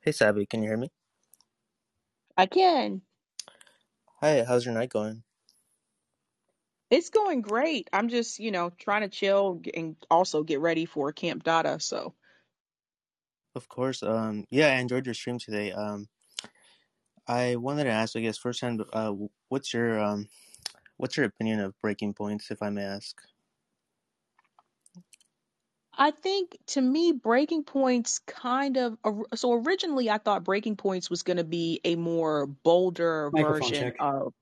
Hey, 0.00 0.12
Sabby, 0.12 0.46
can 0.46 0.62
you 0.62 0.68
hear 0.68 0.78
me? 0.78 0.90
I 2.36 2.46
can. 2.46 3.02
Hi, 4.20 4.44
how's 4.44 4.64
your 4.64 4.74
night 4.74 4.90
going? 4.90 5.22
It's 6.90 7.10
going 7.10 7.40
great. 7.40 7.88
I'm 7.92 8.08
just, 8.08 8.38
you 8.38 8.50
know, 8.52 8.70
trying 8.70 9.02
to 9.02 9.08
chill 9.08 9.60
and 9.74 9.96
also 10.10 10.42
get 10.42 10.60
ready 10.60 10.84
for 10.86 11.12
Camp 11.12 11.42
Data. 11.42 11.80
So, 11.80 12.14
Of 13.54 13.68
course. 13.68 14.02
Um, 14.02 14.46
yeah, 14.50 14.68
I 14.68 14.80
enjoyed 14.80 15.06
your 15.06 15.14
stream 15.14 15.38
today. 15.38 15.72
Um, 15.72 16.08
I 17.26 17.56
wanted 17.56 17.84
to 17.84 17.90
ask, 17.90 18.16
I 18.16 18.20
guess, 18.20 18.38
firsthand, 18.38 18.82
uh, 18.92 19.12
what's 19.48 19.72
your 19.74 20.00
um, 20.00 20.28
what's 20.96 21.16
your 21.16 21.26
opinion 21.26 21.60
of 21.60 21.74
breaking 21.80 22.14
points, 22.14 22.50
if 22.50 22.62
I 22.62 22.70
may 22.70 22.84
ask? 22.84 23.20
I 25.96 26.10
think 26.12 26.56
to 26.68 26.80
me, 26.80 27.12
Breaking 27.12 27.64
Points 27.64 28.20
kind 28.20 28.76
of 28.78 28.98
so 29.34 29.52
originally 29.54 30.10
I 30.10 30.18
thought 30.18 30.44
Breaking 30.44 30.76
Points 30.76 31.10
was 31.10 31.22
going 31.22 31.38
to 31.38 31.44
be 31.44 31.80
a 31.84 31.96
more 31.96 32.46
bolder 32.46 33.30
Microphone 33.32 33.72
version 33.72 33.74
check. 33.74 33.96
of 33.98 34.32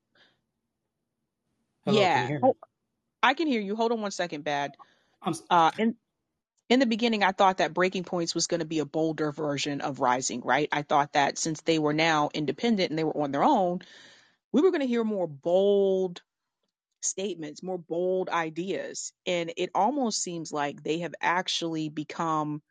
Hello, 1.85 2.09
can 2.09 2.23
you 2.23 2.27
yeah. 2.27 2.29
hear 2.29 2.41
me? 2.41 2.53
I 3.23 3.35
can 3.35 3.49
hear 3.49 3.61
you. 3.63 3.77
Hold 3.77 3.93
on 3.93 4.03
one 4.03 4.13
second, 4.13 4.45
Bad. 4.45 4.77
I'm 5.23 5.33
s- 5.33 5.43
Uh, 5.51 5.73
in 5.79 5.97
in 6.71 6.81
the 6.81 6.87
beginning, 6.87 7.25
I 7.25 7.33
thought 7.33 7.59
that 7.59 7.75
Breaking 7.75 8.05
Points 8.05 8.35
was 8.35 8.47
going 8.49 8.61
to 8.61 8.67
be 8.67 8.81
a 8.81 8.85
bolder 8.87 9.33
version 9.33 9.81
of 9.83 10.01
Rising, 10.01 10.43
right? 10.43 10.69
I 10.73 10.83
thought 10.83 11.15
that 11.15 11.39
since 11.39 11.63
they 11.63 11.79
were 11.79 11.93
now 11.95 12.31
independent 12.35 12.91
and 12.91 12.99
they 12.99 13.05
were 13.05 13.17
on 13.23 13.33
their 13.33 13.45
own, 13.45 13.81
we 14.53 14.63
were 14.63 14.71
going 14.71 14.83
to 14.83 14.87
hear 14.87 15.05
more 15.05 15.29
bold 15.29 16.23
statements, 17.01 17.63
more 17.63 17.79
bold 17.79 18.29
ideas, 18.29 19.13
and 19.27 19.53
it 19.57 19.71
almost 19.75 20.23
seems 20.23 20.53
like 20.53 20.83
they 20.83 21.01
have 21.01 21.15
actually 21.21 21.89
become 21.89 22.63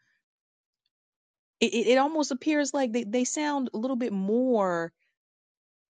it, 1.59 1.87
it 1.87 1.97
almost 1.97 2.31
appears 2.31 2.73
like 2.73 2.91
they, 2.91 3.03
they 3.03 3.23
sound 3.23 3.69
a 3.73 3.77
little 3.77 3.97
bit 3.97 4.13
more 4.13 4.93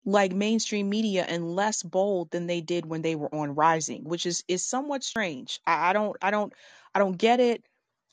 like 0.05 0.31
mainstream 0.31 0.89
media 0.89 1.23
and 1.27 1.55
less 1.55 1.83
bold 1.83 2.31
than 2.31 2.47
they 2.47 2.61
did 2.61 2.85
when 2.85 3.01
they 3.01 3.15
were 3.15 3.33
on 3.33 3.53
Rising, 3.55 4.03
which 4.05 4.25
is 4.25 4.43
is 4.47 4.65
somewhat 4.65 5.03
strange. 5.03 5.59
I, 5.67 5.89
I 5.89 5.93
don't 5.93 6.17
I 6.21 6.31
don't 6.31 6.53
I 6.95 6.99
don't 6.99 7.17
get 7.17 7.39
it. 7.39 7.63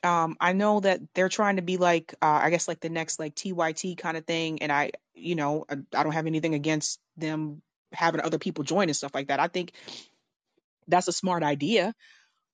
Um, 0.03 0.37
I 0.39 0.53
know 0.53 0.79
that 0.81 1.01
they're 1.15 1.29
trying 1.29 1.55
to 1.55 1.63
be 1.63 1.77
like 1.77 2.13
uh, 2.21 2.39
I 2.43 2.49
guess 2.49 2.67
like 2.67 2.81
the 2.81 2.89
next 2.89 3.19
like 3.19 3.35
TYT 3.35 3.97
kind 3.97 4.17
of 4.17 4.25
thing, 4.25 4.61
and 4.61 4.71
I 4.71 4.91
you 5.15 5.35
know 5.35 5.65
I, 5.69 5.77
I 5.95 6.03
don't 6.03 6.13
have 6.13 6.27
anything 6.27 6.53
against 6.53 6.99
them 7.15 7.61
having 7.93 8.21
other 8.21 8.37
people 8.37 8.63
join 8.63 8.89
and 8.89 8.95
stuff 8.95 9.15
like 9.15 9.29
that. 9.29 9.39
I 9.39 9.47
think 9.47 9.71
that's 10.87 11.07
a 11.07 11.13
smart 11.13 11.43
idea 11.43 11.87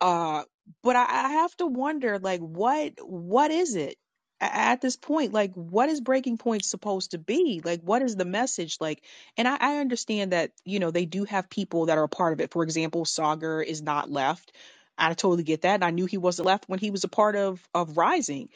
uh, 0.02 0.44
but 0.84 0.96
I, 0.96 1.04
I 1.04 1.30
have 1.30 1.56
to 1.58 1.68
wonder, 1.68 2.20
like, 2.20 2.42
what 2.42 2.94
what 3.02 3.52
is 3.52 3.76
it 3.76 3.98
at 4.40 4.82
this 4.82 4.96
point? 4.96 5.34
Like, 5.34 5.54
what 5.56 5.90
is 5.90 6.02
Breaking 6.02 6.38
Point 6.38 6.64
supposed 6.66 7.12
to 7.12 7.18
be? 7.18 7.62
Like, 7.64 7.82
what 7.82 8.02
is 8.04 8.16
the 8.16 8.26
message? 8.26 8.78
Like, 8.80 9.04
and 9.38 9.48
I, 9.48 9.58
I 9.60 9.78
understand 9.80 10.34
that 10.34 10.52
you 10.66 10.80
know 10.80 10.92
they 10.92 11.06
do 11.06 11.26
have 11.26 11.50
people 11.50 11.88
that 11.88 11.98
are 11.98 12.04
a 12.04 12.10
part 12.10 12.34
of 12.34 12.42
it. 12.42 12.52
For 12.52 12.64
example, 12.64 13.06
Saagar 13.06 13.66
is 13.66 13.82
not 13.82 14.12
left. 14.12 14.54
I 14.98 15.14
totally 15.14 15.44
get 15.44 15.62
that, 15.64 15.76
and 15.76 15.86
I 15.86 15.92
knew 15.92 16.06
he 16.06 16.18
wasn't 16.18 16.48
left 16.48 16.66
when 16.70 16.80
he 16.80 16.92
was 16.92 17.04
a 17.04 17.10
part 17.10 17.36
of 17.36 17.62
of 17.74 17.98
Rising. 17.98 18.50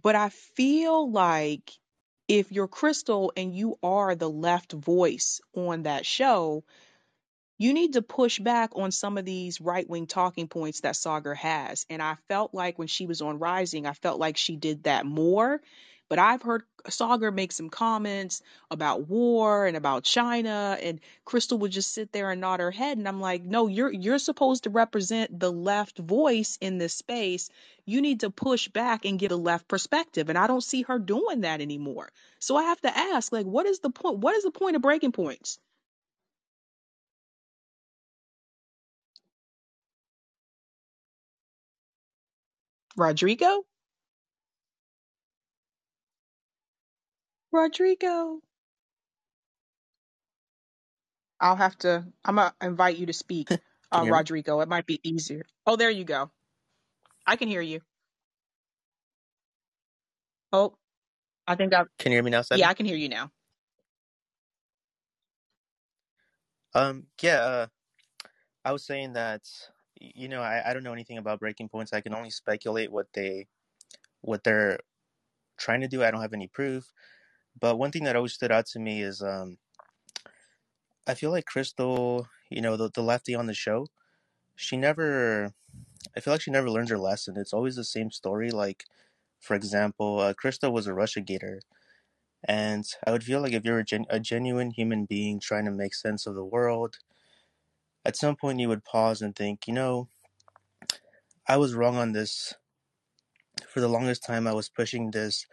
But 0.00 0.14
I 0.16 0.28
feel 0.30 1.10
like 1.10 1.72
if 2.28 2.52
you're 2.52 2.68
Krystal 2.68 3.30
and 3.36 3.54
you 3.54 3.78
are 3.82 4.14
the 4.14 4.30
left 4.30 4.72
voice 4.72 5.40
on 5.56 5.84
that 5.84 6.06
show, 6.06 6.64
you 7.60 7.74
need 7.74 7.92
to 7.92 8.00
push 8.00 8.38
back 8.38 8.70
on 8.74 8.90
some 8.90 9.18
of 9.18 9.26
these 9.26 9.60
right 9.60 9.86
wing 9.86 10.06
talking 10.06 10.48
points 10.48 10.80
that 10.80 10.94
Saagar 10.94 11.36
has. 11.36 11.84
And 11.90 12.00
I 12.00 12.16
felt 12.26 12.54
like 12.54 12.78
when 12.78 12.88
she 12.88 13.04
was 13.04 13.20
on 13.20 13.38
Rising, 13.38 13.84
I 13.84 13.92
felt 13.92 14.18
like 14.18 14.38
she 14.38 14.56
did 14.56 14.84
that 14.84 15.04
more. 15.04 15.60
But 16.08 16.18
I've 16.18 16.40
heard 16.40 16.62
Saagar 16.86 17.34
make 17.34 17.52
some 17.52 17.68
comments 17.68 18.40
about 18.70 19.08
war 19.08 19.66
and 19.66 19.76
about 19.76 20.04
China, 20.04 20.78
and 20.80 21.00
Krystal 21.26 21.58
would 21.58 21.70
just 21.70 21.92
sit 21.92 22.12
there 22.12 22.30
and 22.30 22.40
nod 22.40 22.60
her 22.60 22.70
head. 22.70 22.96
And 22.96 23.06
I'm 23.06 23.20
like, 23.20 23.44
no, 23.44 23.66
you're 23.66 23.92
you're 23.92 24.18
supposed 24.18 24.64
to 24.64 24.70
represent 24.70 25.38
the 25.38 25.52
left 25.52 25.98
voice 25.98 26.56
in 26.62 26.78
this 26.78 26.94
space. 26.94 27.50
You 27.84 28.00
need 28.00 28.20
to 28.20 28.30
push 28.30 28.68
back 28.68 29.04
and 29.04 29.18
get 29.18 29.32
a 29.32 29.36
left 29.36 29.68
perspective. 29.68 30.30
And 30.30 30.38
I 30.38 30.46
don't 30.46 30.64
see 30.64 30.80
her 30.82 30.98
doing 30.98 31.42
that 31.42 31.60
anymore. 31.60 32.10
So 32.38 32.56
I 32.56 32.62
have 32.62 32.80
to 32.80 32.96
ask, 32.96 33.30
like, 33.30 33.44
what 33.44 33.66
is 33.66 33.80
the 33.80 33.90
point? 33.90 34.20
What 34.20 34.34
is 34.34 34.44
the 34.44 34.50
point 34.50 34.76
of 34.76 34.82
breaking 34.82 35.12
points? 35.12 35.58
Rodrigo? 43.00 43.64
Rodrigo. 47.50 48.40
I'll 51.40 51.56
have 51.56 51.76
to, 51.78 52.04
I'm 52.24 52.36
going 52.36 52.50
to 52.60 52.66
invite 52.66 52.98
you 52.98 53.06
to 53.06 53.14
speak, 53.14 53.50
uh, 53.92 54.02
hear 54.02 54.04
me? 54.04 54.10
Rodrigo. 54.10 54.60
It 54.60 54.68
might 54.68 54.84
be 54.84 55.00
easier. 55.02 55.46
Oh, 55.66 55.76
there 55.76 55.90
you 55.90 56.04
go. 56.04 56.30
I 57.26 57.36
can 57.36 57.48
hear 57.48 57.62
you. 57.62 57.80
Oh, 60.52 60.74
I 61.46 61.54
think 61.54 61.72
I, 61.72 61.84
Can 61.98 62.12
you 62.12 62.16
hear 62.16 62.22
me 62.22 62.30
now, 62.30 62.42
yeah, 62.54 62.68
I 62.68 62.74
can 62.74 62.84
hear 62.84 62.96
you 62.96 63.08
now. 63.08 63.30
Um, 66.74 67.06
yeah. 67.22 67.36
Uh, 67.36 67.66
I 68.64 68.72
was 68.72 68.84
saying 68.84 69.14
that 69.14 69.42
you 70.00 70.28
know 70.28 70.42
I, 70.42 70.70
I 70.70 70.74
don't 70.74 70.84
know 70.84 70.92
anything 70.92 71.18
about 71.18 71.40
breaking 71.40 71.68
points. 71.68 71.92
I 71.92 72.00
can 72.00 72.14
only 72.14 72.30
speculate 72.30 72.92
what 72.92 73.08
they 73.14 73.48
what 74.22 74.44
they're 74.44 74.80
trying 75.58 75.80
to 75.82 75.88
do. 75.88 76.02
I 76.04 76.10
don't 76.10 76.22
have 76.22 76.34
any 76.34 76.48
proof. 76.48 76.92
But 77.60 77.78
one 77.78 77.92
thing 77.92 78.04
that 78.04 78.16
always 78.16 78.34
stood 78.34 78.52
out 78.52 78.66
to 78.68 78.80
me 78.80 79.02
is 79.02 79.22
um 79.22 79.58
I 81.06 81.14
feel 81.14 81.30
like 81.30 81.46
Krystal, 81.46 82.26
you 82.50 82.62
know, 82.62 82.76
the 82.76 82.90
the 82.90 83.02
lefty 83.02 83.34
on 83.34 83.46
the 83.46 83.54
show, 83.54 83.88
she 84.56 84.76
never 84.76 85.54
I 86.16 86.20
feel 86.20 86.34
like 86.34 86.42
she 86.42 86.50
never 86.50 86.70
learns 86.70 86.90
her 86.90 86.98
lesson. 86.98 87.36
It's 87.38 87.52
always 87.54 87.76
the 87.76 87.84
same 87.84 88.10
story. 88.10 88.50
Like, 88.50 88.84
for 89.40 89.54
example, 89.54 90.20
uh, 90.20 90.34
Krystal 90.34 90.72
was 90.72 90.86
a 90.86 90.92
Russiagator, 90.92 91.60
and 92.44 92.84
I 93.06 93.12
would 93.12 93.24
feel 93.24 93.40
like 93.40 93.52
if 93.52 93.64
you're 93.64 93.80
a, 93.80 93.84
gen- 93.84 94.06
a 94.10 94.20
genuine 94.20 94.70
human 94.72 95.06
being 95.06 95.40
trying 95.40 95.66
to 95.66 95.70
make 95.72 95.94
sense 95.94 96.26
of 96.26 96.34
the 96.34 96.44
world, 96.44 96.98
at 98.04 98.16
some 98.16 98.36
point 98.36 98.60
you 98.60 98.68
would 98.68 98.84
pause 98.84 99.22
and 99.22 99.34
think, 99.34 99.66
you 99.66 99.74
know, 99.74 100.08
I 101.48 101.56
was 101.56 101.74
wrong 101.74 101.96
on 101.96 102.12
this. 102.12 102.54
For 103.68 103.80
the 103.80 103.88
longest 103.88 104.24
time, 104.24 104.46
I 104.46 104.52
was 104.52 104.68
pushing 104.68 105.10
this 105.10 105.46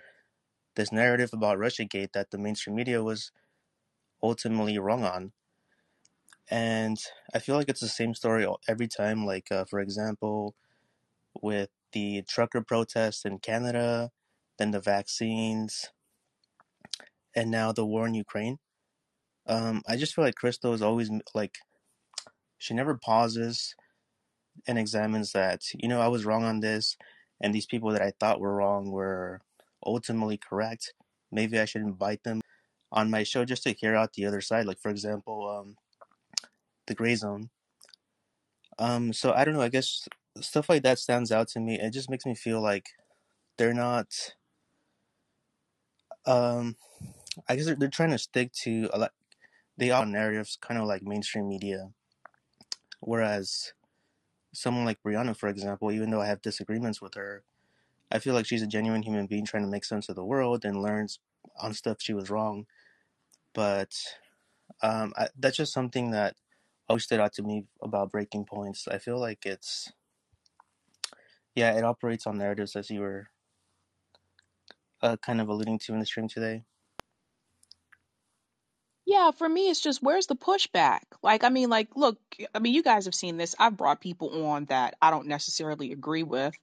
this 0.75 0.91
narrative 0.91 1.31
about 1.33 1.57
Russiagate 1.57 2.13
that 2.13 2.29
the 2.29 2.37
mainstream 2.37 2.75
media 2.75 3.03
was 3.03 3.31
ultimately 4.21 4.77
wrong 4.77 5.03
on, 5.03 5.33
and 6.49 6.97
I 7.33 7.39
feel 7.39 7.55
like 7.55 7.69
it's 7.69 7.81
the 7.81 7.87
same 7.87 8.13
story 8.13 8.47
every 8.67 8.87
time. 8.87 9.25
Like, 9.25 9.51
uh, 9.51 9.65
for 9.65 9.79
example, 9.79 10.55
with 11.41 11.69
the 11.91 12.23
trucker 12.27 12.61
protests 12.61 13.25
in 13.25 13.39
Canada, 13.39 14.11
then 14.57 14.71
the 14.71 14.79
vaccines, 14.79 15.91
and 17.35 17.51
now 17.51 17.71
the 17.71 17.85
war 17.85 18.07
in 18.07 18.13
Ukraine. 18.13 18.59
Um, 19.47 19.81
I 19.87 19.95
just 19.95 20.13
feel 20.13 20.25
like 20.25 20.35
Krystal 20.35 20.73
is 20.73 20.81
always 20.81 21.09
like 21.33 21.57
she 22.57 22.73
never 22.73 22.95
pauses 22.95 23.75
and 24.67 24.77
examines 24.77 25.31
that. 25.33 25.61
You 25.73 25.87
know, 25.87 26.01
I 26.01 26.07
was 26.07 26.25
wrong 26.25 26.43
on 26.43 26.59
this, 26.59 26.97
and 27.41 27.53
these 27.53 27.65
people 27.65 27.91
that 27.91 28.01
I 28.01 28.13
thought 28.19 28.39
were 28.39 28.55
wrong 28.55 28.91
were 28.91 29.41
ultimately 29.85 30.37
correct. 30.37 30.93
Maybe 31.31 31.59
I 31.59 31.65
should 31.65 31.81
invite 31.81 32.23
them 32.23 32.41
on 32.91 33.11
my 33.11 33.23
show 33.23 33.45
just 33.45 33.63
to 33.63 33.73
hear 33.73 33.95
out 33.95 34.13
the 34.13 34.25
other 34.25 34.41
side. 34.41 34.65
Like 34.65 34.79
for 34.79 34.89
example, 34.89 35.49
um, 35.49 35.75
the 36.87 36.95
Grayzone. 36.95 37.49
Um, 38.79 39.13
so 39.13 39.33
I 39.33 39.45
don't 39.45 39.55
know. 39.55 39.61
I 39.61 39.69
guess 39.69 40.07
stuff 40.41 40.69
like 40.69 40.83
that 40.83 40.99
stands 40.99 41.31
out 41.31 41.47
to 41.49 41.59
me. 41.59 41.79
It 41.79 41.91
just 41.91 42.09
makes 42.09 42.25
me 42.25 42.35
feel 42.35 42.61
like 42.61 42.89
they're 43.57 43.73
not. 43.73 44.07
Um, 46.25 46.75
I 47.47 47.55
guess 47.55 47.65
they're, 47.65 47.75
they're 47.75 47.89
trying 47.89 48.11
to 48.11 48.17
stick 48.17 48.51
to 48.63 48.89
a 48.93 48.99
lot. 48.99 49.11
They 49.77 49.91
are 49.91 50.05
narratives, 50.05 50.57
kind 50.59 50.79
of 50.79 50.87
like 50.87 51.03
mainstream 51.03 51.47
media. 51.47 51.89
Whereas 52.99 53.73
someone 54.53 54.85
like 54.85 55.01
Brianna, 55.03 55.35
for 55.37 55.49
example, 55.49 55.91
even 55.91 56.09
though 56.11 56.21
I 56.21 56.27
have 56.27 56.41
disagreements 56.41 57.01
with 57.01 57.15
her, 57.15 57.43
I 58.11 58.19
feel 58.19 58.33
like 58.33 58.45
she's 58.45 58.63
a 58.63 58.67
genuine 58.67 59.03
human 59.03 59.27
being 59.27 59.45
trying 59.45 59.63
to 59.63 59.69
make 59.69 59.85
sense 59.85 60.09
of 60.09 60.15
the 60.15 60.25
world 60.25 60.65
and 60.65 60.81
learns 60.81 61.19
on 61.57 61.73
stuff 61.73 61.97
she 62.01 62.13
was 62.13 62.29
wrong. 62.29 62.67
But 63.53 63.93
um, 64.81 65.13
I, 65.17 65.29
that's 65.37 65.57
just 65.57 65.73
something 65.73 66.11
that 66.11 66.35
always 66.89 67.05
stood 67.05 67.19
out 67.19 67.33
to 67.33 67.43
me 67.43 67.65
about 67.81 68.11
breaking 68.11 68.45
points. 68.45 68.87
I 68.87 68.97
feel 68.99 69.19
like 69.19 69.45
it's 69.45 69.91
yeah, 71.55 71.77
it 71.77 71.83
operates 71.83 72.25
on 72.27 72.37
narratives 72.37 72.75
as 72.75 72.89
you 72.89 73.01
were 73.01 73.27
uh, 75.01 75.17
kind 75.17 75.41
of 75.41 75.47
alluding 75.49 75.79
to 75.79 75.93
in 75.93 75.99
the 75.99 76.05
stream 76.05 76.27
today. 76.27 76.63
Yeah, 79.07 79.31
for 79.31 79.47
me, 79.47 79.69
it's 79.69 79.81
just 79.81 80.03
where's 80.03 80.27
the 80.27 80.35
pushback? 80.35 81.01
Like, 81.23 81.45
I 81.45 81.49
mean, 81.49 81.69
like, 81.69 81.89
look, 81.95 82.19
I 82.53 82.59
mean, 82.59 82.73
you 82.73 82.83
guys 82.83 83.05
have 83.05 83.15
seen 83.15 83.37
this. 83.37 83.55
I've 83.57 83.77
brought 83.77 84.01
people 84.01 84.45
on 84.47 84.65
that 84.65 84.95
I 85.01 85.11
don't 85.11 85.27
necessarily 85.27 85.93
agree 85.93 86.23
with, 86.23 86.55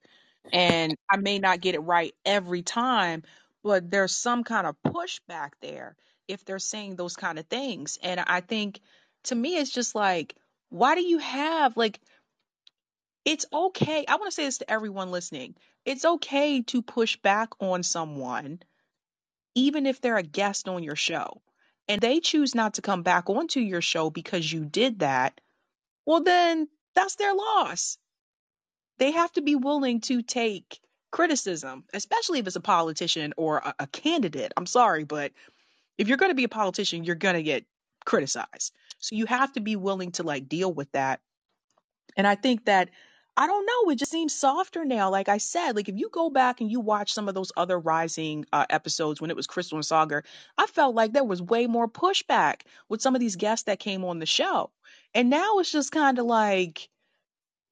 and 0.52 0.96
I 1.10 1.16
may 1.18 1.38
not 1.38 1.60
get 1.60 1.74
it 1.76 1.80
right 1.80 2.14
every 2.26 2.62
time, 2.62 3.22
but 3.62 3.90
there's 3.90 4.16
some 4.16 4.44
kind 4.44 4.66
of 4.66 4.76
pushback 4.86 5.52
there 5.62 5.96
if 6.28 6.44
they're 6.44 6.58
saying 6.60 6.96
those 6.96 7.16
kind 7.16 7.38
of 7.38 7.46
things. 7.46 7.98
And 8.02 8.20
I 8.20 8.40
think 8.40 8.80
to 9.24 9.36
me, 9.36 9.58
it's 9.58 9.70
just 9.72 9.94
like, 9.94 10.36
why 10.70 10.96
do 10.96 11.02
you 11.02 11.18
have, 11.18 11.76
like, 11.78 12.00
it's 13.24 13.46
okay. 13.52 14.04
I 14.06 14.16
want 14.16 14.26
to 14.30 14.34
say 14.34 14.44
this 14.44 14.58
to 14.58 14.70
everyone 14.70 15.10
listening. 15.10 15.54
It's 15.84 16.04
okay 16.04 16.62
to 16.62 16.82
push 16.82 17.16
back 17.16 17.50
on 17.60 17.82
someone, 17.82 18.60
even 19.54 19.86
if 19.86 20.00
they're 20.00 20.18
a 20.18 20.22
guest 20.22 20.68
on 20.68 20.82
your 20.84 20.96
show, 20.96 21.42
and 21.88 22.00
they 22.00 22.20
choose 22.20 22.54
not 22.54 22.74
to 22.74 22.82
come 22.82 23.02
back 23.02 23.30
onto 23.30 23.60
your 23.60 23.82
show 23.82 24.10
because 24.10 24.50
you 24.52 24.64
did 24.64 25.00
that. 25.00 25.40
Well, 26.06 26.22
then 26.22 26.68
that's 26.94 27.16
their 27.16 27.34
loss. 27.34 27.98
They 28.98 29.12
have 29.12 29.32
to 29.32 29.42
be 29.42 29.56
willing 29.56 30.00
to 30.02 30.22
take. 30.22 30.80
criticism, 31.12 31.84
especially 31.94 32.40
if 32.40 32.46
it's 32.46 32.56
a 32.56 32.60
politician 32.60 33.32
or 33.36 33.58
a, 33.58 33.74
a 33.80 33.86
candidate. 33.86 34.52
I'm 34.56 34.66
sorry, 34.66 35.04
but 35.04 35.32
if 35.98 36.08
you're 36.08 36.18
going 36.18 36.30
to 36.32 36.36
be 36.36 36.44
a 36.44 36.48
politician, 36.48 37.04
you're 37.04 37.16
going 37.16 37.36
to 37.36 37.42
get 37.42 37.64
criticized. 38.04 38.72
So 38.98 39.16
you 39.16 39.26
have 39.26 39.52
to 39.54 39.60
be 39.60 39.76
willing 39.76 40.12
to 40.12 40.24
like 40.24 40.48
deal 40.48 40.72
with 40.72 40.90
that. 40.92 41.20
And 42.16 42.26
I 42.26 42.34
think 42.36 42.66
that 42.66 42.90
I 43.36 43.46
don't 43.48 43.66
know, 43.66 43.90
it 43.90 43.96
just 43.98 44.12
seems 44.12 44.32
softer 44.34 44.84
now. 44.84 45.10
Like 45.10 45.28
I 45.28 45.38
said, 45.38 45.74
like 45.76 45.88
if 45.88 45.96
you 45.96 46.08
go 46.10 46.30
back 46.30 46.60
and 46.60 46.70
you 46.70 46.80
watch 46.80 47.12
some 47.12 47.28
of 47.28 47.34
those 47.34 47.50
other 47.56 47.78
Rising 47.78 48.46
uh, 48.52 48.66
episodes 48.70 49.20
when 49.20 49.30
it 49.30 49.36
was 49.36 49.46
Krystal 49.48 49.72
and 49.74 49.82
Saagar, 49.82 50.22
I 50.56 50.66
felt 50.66 50.94
like 50.94 51.12
there 51.12 51.24
was 51.24 51.42
way 51.42 51.66
more 51.66 51.88
pushback 51.88 52.62
with 52.88 53.02
some 53.02 53.14
of 53.16 53.20
these 53.20 53.36
guests 53.36 53.64
that 53.64 53.80
came 53.80 54.04
on 54.04 54.20
the 54.20 54.26
show. 54.26 54.70
And 55.14 55.30
now 55.30 55.58
it's 55.58 55.72
just 55.72 55.90
kind 55.92 56.18
of 56.18 56.26
like, 56.26 56.88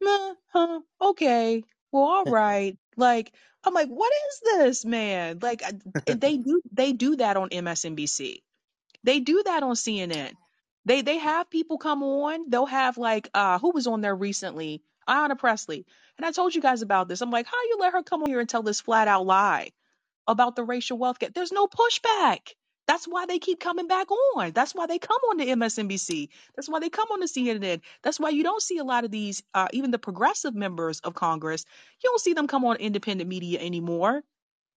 meh, 0.00 0.34
huh, 0.52 0.80
okay, 1.00 1.64
well, 1.92 2.04
all 2.04 2.26
right. 2.28 2.76
Like 2.96 3.32
I'm 3.64 3.74
like, 3.74 3.88
what 3.88 4.12
is 4.28 4.40
this, 4.40 4.84
man? 4.84 5.38
Like 5.42 5.62
I- 5.64 5.80
and 6.06 6.20
they 6.20 6.36
do 6.38 6.62
they 6.72 6.92
do 6.92 7.16
that 7.16 7.36
on 7.36 7.50
MSNBC 7.50 8.42
they 9.04 9.20
do 9.20 9.42
that 9.44 9.62
on 9.62 9.74
CNN. 9.76 10.36
They 10.84 11.02
they 11.02 11.18
have 11.18 11.50
people 11.50 11.78
come 11.78 12.02
on. 12.02 12.50
They'll 12.50 12.66
have 12.66 12.98
like 12.98 13.28
uh 13.34 13.58
who 13.58 13.70
was 13.72 13.86
on 13.86 14.00
there 14.00 14.14
recently? 14.16 14.82
Ayanna 15.08 15.38
Pressley. 15.38 15.86
And 16.16 16.26
I 16.26 16.32
told 16.32 16.54
you 16.54 16.60
guys 16.60 16.82
about 16.82 17.08
this. 17.08 17.20
I'm 17.20 17.30
like, 17.30 17.46
how 17.46 17.62
you 17.70 17.76
let 17.80 17.92
her 17.92 18.02
come 18.02 18.22
on 18.22 18.30
here 18.30 18.40
and 18.40 18.48
tell 18.48 18.62
this 18.62 18.80
flat 18.80 19.08
out 19.08 19.26
lie 19.26 19.70
about 20.26 20.56
the 20.56 20.64
racial 20.64 20.98
wealth 20.98 21.18
gap? 21.18 21.34
There's 21.34 21.52
no 21.52 21.66
pushback. 21.66 22.54
That's 22.86 23.06
why 23.06 23.26
they 23.26 23.38
keep 23.38 23.60
coming 23.60 23.86
back 23.86 24.10
on. 24.10 24.50
That's 24.52 24.74
why 24.74 24.86
they 24.86 24.98
come 24.98 25.20
on 25.30 25.38
to 25.38 25.46
MSNBC. 25.46 26.28
That's 26.56 26.68
why 26.68 26.80
they 26.80 26.90
come 26.90 27.08
on 27.12 27.20
to 27.20 27.26
CNN. 27.26 27.80
That's 28.02 28.18
why 28.18 28.30
you 28.30 28.42
don't 28.42 28.62
see 28.62 28.78
a 28.78 28.84
lot 28.84 29.04
of 29.04 29.10
these, 29.10 29.42
uh, 29.54 29.68
even 29.72 29.92
the 29.92 29.98
progressive 29.98 30.54
members 30.54 30.98
of 31.00 31.14
Congress, 31.14 31.64
you 32.02 32.10
don't 32.10 32.20
see 32.20 32.34
them 32.34 32.48
come 32.48 32.64
on 32.64 32.76
independent 32.76 33.28
media 33.28 33.60
anymore. 33.60 34.22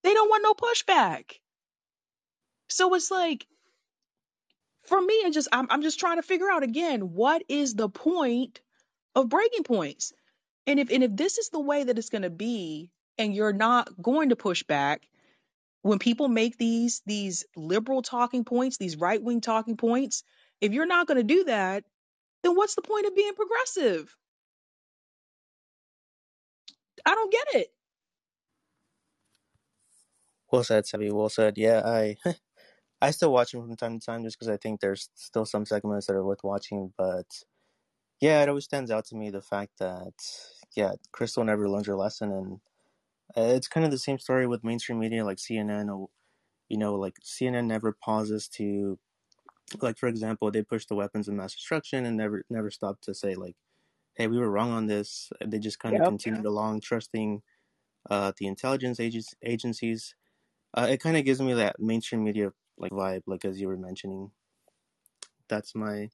They 0.04 0.14
don't 0.14 0.30
want 0.30 0.44
no 0.44 0.54
pushback. 0.54 1.40
So 2.70 2.94
it's 2.94 3.10
like, 3.10 3.48
for 4.86 5.02
me 5.02 5.14
it 5.16 5.34
just 5.34 5.48
I'm, 5.52 5.68
I'm 5.70 5.82
just 5.82 6.00
trying 6.00 6.18
to 6.18 6.22
figure 6.22 6.50
out 6.50 6.64
again 6.64 7.14
what 7.14 7.44
is 7.50 7.74
the 7.74 7.90
point 7.90 8.62
of 9.16 9.30
breaking 9.30 9.64
points 9.64 10.14
and 10.68 10.80
if 10.80 10.92
and 10.92 11.04
if 11.04 11.16
this 11.16 11.38
is 11.38 11.50
the 11.50 11.60
way 11.60 11.84
that 11.84 11.98
it's 11.98 12.10
going 12.10 12.22
to 12.24 12.30
be 12.30 12.92
and 13.18 13.36
you're 13.36 13.54
not 13.54 13.90
going 14.02 14.30
to 14.30 14.36
push 14.36 14.64
back 14.64 15.08
when 15.84 16.00
people 16.00 16.28
make 16.30 16.58
these 16.58 17.02
these 17.06 17.46
liberal 17.56 18.02
talking 18.02 18.46
points 18.46 18.78
these 18.78 18.98
right-wing 18.98 19.42
talking 19.42 19.78
points 19.78 20.24
if 20.62 20.74
you're 20.74 20.88
not 20.88 21.08
going 21.08 21.18
to 21.18 21.24
do 21.24 21.46
that 21.46 21.84
then 22.44 22.56
what's 22.56 22.76
the 22.76 22.84
point 22.84 23.08
of 23.08 23.16
being 23.16 23.34
progressive 23.36 24.16
i 27.06 27.16
don't 27.16 27.32
get 27.34 27.62
it 27.62 27.68
Well 30.52 30.64
said, 30.64 30.88
Sabby. 30.88 31.12
Well 31.12 31.30
said. 31.30 31.58
Yeah, 31.58 31.82
I 31.86 32.18
I 33.02 33.12
still 33.12 33.34
watch 33.34 33.52
them 33.54 33.64
from 33.68 33.76
time 33.78 34.00
to 34.00 34.06
time 34.06 34.24
just 34.24 34.38
because 34.40 34.50
I 34.50 34.58
think 34.58 34.82
there's 34.82 35.10
still 35.16 35.46
some 35.46 35.66
segments 35.66 36.08
that 36.08 36.16
are 36.16 36.26
worth 36.26 36.44
watching. 36.44 36.94
But 36.98 37.28
yeah, 38.22 38.42
it 38.42 38.50
always 38.50 38.66
stands 38.66 38.92
out 38.92 39.06
to 39.08 39.16
me 39.16 39.30
the 39.30 39.42
fact 39.42 39.74
that 39.80 40.14
yeah, 40.76 40.94
Krystal 41.14 41.46
never 41.46 41.70
learns 41.70 41.88
her 41.88 41.96
lesson, 41.96 42.32
and 42.32 42.60
uh, 43.38 43.56
it's 43.56 43.68
kind 43.68 43.86
of 43.86 43.92
the 43.92 43.98
same 44.00 44.20
story 44.20 44.48
with 44.48 44.64
mainstream 44.64 45.00
media 45.00 45.26
like 45.26 45.40
CNN. 45.40 45.90
Or, 45.90 46.10
you 46.70 46.78
know, 46.78 46.96
like 46.96 47.16
CNN 47.24 47.68
never 47.68 47.94
pauses 47.94 48.48
to, 48.50 49.00
like 49.82 49.98
for 49.98 50.08
example, 50.08 50.52
they 50.52 50.64
push 50.64 50.86
the 50.86 50.96
weapons 50.96 51.28
of 51.28 51.36
mass 51.36 51.54
destruction 51.56 52.06
and 52.06 52.18
never 52.18 52.44
never 52.50 52.72
stop 52.72 53.02
to 53.02 53.14
say 53.16 53.36
like, 53.36 53.56
hey, 54.16 54.28
we 54.28 54.40
were 54.40 54.52
wrong 54.52 54.72
on 54.72 54.88
this. 54.88 55.32
They 55.46 55.60
just 55.60 55.80
kind 55.80 55.98
of 55.98 56.04
continued 56.04 56.46
along, 56.46 56.82
trusting 56.82 57.44
uh, 58.10 58.34
the 58.38 58.48
intelligence 58.48 59.00
agencies. 59.44 60.16
Uh, 60.74 60.88
it 60.90 61.02
kind 61.02 61.18
of 61.18 61.26
gives 61.26 61.42
me 61.42 61.54
that 61.54 61.80
mainstream 61.80 62.24
media 62.24 62.54
like 62.78 62.92
vibe, 62.92 63.24
like 63.28 63.46
as 63.46 63.62
you 63.62 63.68
were 63.68 63.78
mentioning. 63.78 64.32
That's 65.48 65.74
my 65.76 66.10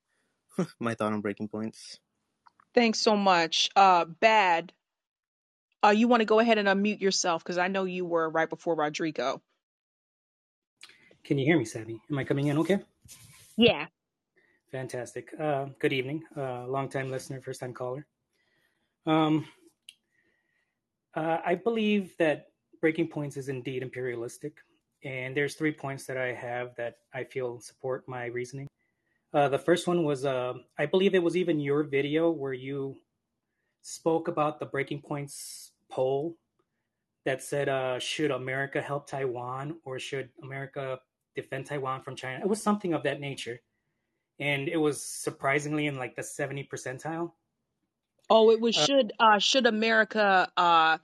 my 0.80 0.94
thought 0.96 1.14
on 1.14 1.22
breaking 1.22 1.48
points. 1.48 2.00
thanks 2.74 3.00
so 3.00 3.16
much 3.16 3.70
uh 3.76 4.06
bad 4.06 4.72
uh 5.84 5.90
you 5.90 6.08
want 6.08 6.22
to 6.22 6.26
go 6.26 6.40
ahead 6.40 6.58
and 6.58 6.68
unmute 6.68 7.02
yourself 7.02 7.44
because 7.44 7.58
i 7.58 7.68
know 7.68 7.84
you 7.86 8.06
were 8.06 8.30
right 8.30 8.50
before 8.50 8.76
rodrigo 8.76 9.42
Can 11.24 11.38
you 11.38 11.46
hear 11.46 11.58
me, 11.58 11.66
Sabby? 11.66 12.02
Am 12.10 12.18
I 12.18 12.24
coming 12.24 12.48
in 12.48 12.58
okay? 12.60 12.80
yeah 13.58 13.86
Fantastic. 14.72 15.34
Uh, 15.38 15.66
good 15.80 15.92
evening. 15.92 16.24
Uh, 16.36 16.66
long 16.66 16.88
time 16.88 17.12
listener, 17.12 17.42
first 17.42 17.60
time 17.60 17.74
caller. 17.74 18.08
Um, 19.06 19.46
uh, 21.14 21.40
I 21.46 21.56
believe 21.56 22.16
that 22.20 22.48
Breaking 22.80 23.08
Points 23.10 23.36
is 23.36 23.50
indeed 23.50 23.84
imperialistic. 23.84 24.54
And 25.04 25.36
there's 25.36 25.56
three 25.56 25.74
points 25.74 26.06
that 26.06 26.16
I 26.18 26.32
have 26.32 26.74
that 26.78 27.00
I 27.14 27.26
feel 27.26 27.60
support 27.60 28.08
my 28.08 28.26
reasoning. 28.28 28.68
Uh, 29.34 29.48
the 29.48 29.60
first 29.60 29.88
one 29.88 30.04
was 30.04 30.26
uh, 30.26 30.54
I 30.78 30.86
believe 30.86 31.16
it 31.16 31.24
was 31.24 31.38
even 31.38 31.60
your 31.60 31.84
video 31.84 32.30
where 32.30 32.54
you 32.54 32.98
spoke 33.82 34.28
about 34.28 34.60
the 34.60 34.66
Breaking 34.66 35.02
Points 35.02 35.72
poll 35.90 36.38
that 37.26 37.44
said, 37.44 37.70
uh, 37.70 38.00
should 38.00 38.32
America 38.32 38.82
help 38.82 39.08
Taiwan 39.08 39.78
or 39.86 40.00
should 40.00 40.30
America 40.42 41.00
defend 41.36 41.68
Taiwan 41.68 42.02
from 42.02 42.16
China? 42.16 42.40
It 42.44 42.48
was 42.48 42.62
something 42.62 42.94
of 42.94 43.04
that 43.04 43.20
nature. 43.20 43.62
And 44.40 44.68
it 44.68 44.78
was 44.78 45.04
surprisingly 45.04 45.86
in 45.86 45.98
like 45.98 46.16
the 46.16 46.24
70 46.24 46.68
percentile. 46.72 47.34
Oh, 48.30 48.50
it 48.52 48.60
was 48.60 48.76
Uh, 48.76 48.86
should 48.86 49.14
uh 49.20 49.40
should 49.40 49.68
America 49.68 50.52
uh 50.58 50.98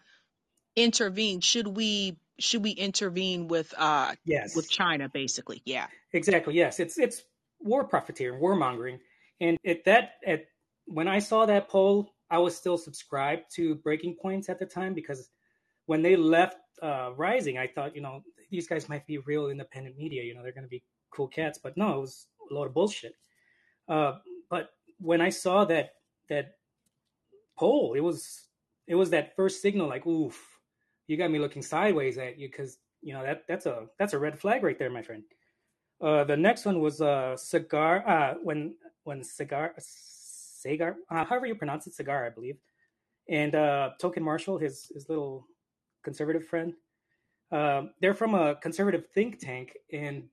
intervene? 0.75 1.41
Should 1.41 1.67
we 1.67 2.17
should 2.39 2.63
we 2.63 2.71
intervene 2.71 3.47
with 3.47 3.73
uh 3.77 4.15
with 4.55 4.69
China 4.69 5.09
basically? 5.09 5.61
Yeah. 5.65 5.87
exactly. 6.13 6.55
Yes, 6.55 6.79
it's 6.79 6.97
it's 6.97 7.21
war 7.59 7.83
profiteering, 7.83 8.39
warmongering. 8.39 8.99
And 9.41 9.57
at 9.65 9.83
that 9.85 10.13
at 10.25 10.45
when 10.85 11.07
I 11.07 11.19
saw 11.19 11.45
that 11.45 11.69
poll, 11.69 12.13
I 12.29 12.37
was 12.39 12.55
still 12.55 12.77
subscribed 12.77 13.43
to 13.55 13.75
Breaking 13.75 14.15
Points 14.15 14.49
at 14.49 14.59
the 14.59 14.65
time 14.65 14.93
because 14.93 15.29
when 15.85 16.01
they 16.01 16.15
left 16.15 16.57
uh, 16.81 17.11
Rising, 17.15 17.57
I 17.57 17.67
thought, 17.67 17.95
you 17.95 18.01
know, 18.01 18.23
these 18.49 18.67
guys 18.67 18.89
might 18.89 19.05
be 19.05 19.17
real 19.19 19.49
independent 19.49 19.97
media. 19.97 20.23
You 20.23 20.35
know, 20.35 20.43
they're 20.43 20.51
going 20.51 20.63
to 20.63 20.69
be 20.69 20.83
cool 21.11 21.27
cats. 21.27 21.59
But 21.61 21.77
no, 21.77 21.97
it 21.97 22.01
was 22.01 22.27
a 22.49 22.53
lot 22.53 22.65
of 22.65 22.73
bullshit. 22.73 23.15
Uh, 23.87 24.13
but 24.49 24.71
when 24.99 25.21
I 25.21 25.29
saw 25.29 25.65
that 25.65 25.91
that 26.29 26.55
poll, 27.57 27.93
it 27.93 28.01
was 28.01 28.47
it 28.87 28.95
was 28.95 29.09
that 29.11 29.35
first 29.35 29.61
signal, 29.61 29.87
like, 29.87 30.05
oof, 30.05 30.59
you 31.07 31.17
got 31.17 31.31
me 31.31 31.39
looking 31.39 31.61
sideways 31.61 32.17
at 32.17 32.37
you 32.37 32.49
because 32.49 32.77
you 33.01 33.13
know 33.13 33.23
that 33.23 33.43
that's 33.47 33.65
a 33.65 33.87
that's 33.97 34.13
a 34.13 34.19
red 34.19 34.39
flag 34.39 34.63
right 34.63 34.77
there, 34.77 34.89
my 34.89 35.01
friend. 35.01 35.23
Uh, 36.01 36.23
the 36.23 36.37
next 36.37 36.65
one 36.65 36.79
was 36.79 37.01
uh, 37.01 37.35
cigar. 37.35 38.07
Uh, 38.07 38.35
when 38.43 38.75
when 39.03 39.23
cigar 39.23 39.73
cigar, 39.77 40.97
uh, 41.09 41.25
however 41.25 41.45
you 41.45 41.55
pronounce 41.55 41.87
it, 41.87 41.93
cigar, 41.93 42.25
I 42.25 42.29
believe. 42.29 42.57
And 43.29 43.55
uh, 43.55 43.91
Token 43.99 44.23
Marshall, 44.23 44.57
his 44.57 44.91
his 44.93 45.09
little 45.09 45.47
conservative 46.03 46.45
friend, 46.45 46.73
um, 47.51 47.91
they're 47.99 48.13
from 48.13 48.35
a 48.35 48.55
conservative 48.55 49.07
think 49.13 49.39
tank, 49.39 49.73
and 49.91 50.23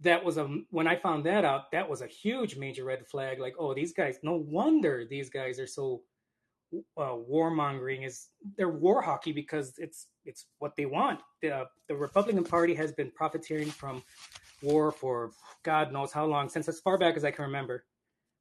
that 0.00 0.22
was 0.22 0.36
a 0.36 0.46
when 0.70 0.86
I 0.86 0.96
found 0.96 1.24
that 1.24 1.44
out, 1.44 1.70
that 1.72 1.88
was 1.88 2.02
a 2.02 2.06
huge 2.06 2.56
major 2.56 2.84
red 2.84 3.06
flag. 3.06 3.40
Like, 3.40 3.54
oh, 3.58 3.74
these 3.74 3.92
guys, 3.92 4.18
no 4.22 4.34
wonder 4.34 5.04
these 5.08 5.30
guys 5.30 5.58
are 5.58 5.66
so 5.66 6.02
uh, 6.96 7.16
warmongering. 7.30 8.06
Is 8.06 8.28
they're 8.56 8.68
war 8.68 9.00
hockey 9.00 9.32
because 9.32 9.74
it's 9.78 10.08
it's 10.24 10.46
what 10.58 10.76
they 10.76 10.86
want. 10.86 11.20
The 11.42 11.66
the 11.88 11.96
Republican 11.96 12.44
Party 12.44 12.74
has 12.74 12.92
been 12.92 13.10
profiteering 13.10 13.70
from 13.70 14.02
war 14.62 14.92
for 14.92 15.30
God 15.62 15.92
knows 15.92 16.12
how 16.12 16.26
long, 16.26 16.48
since 16.48 16.68
as 16.68 16.80
far 16.80 16.98
back 16.98 17.16
as 17.16 17.24
I 17.24 17.30
can 17.30 17.44
remember. 17.44 17.84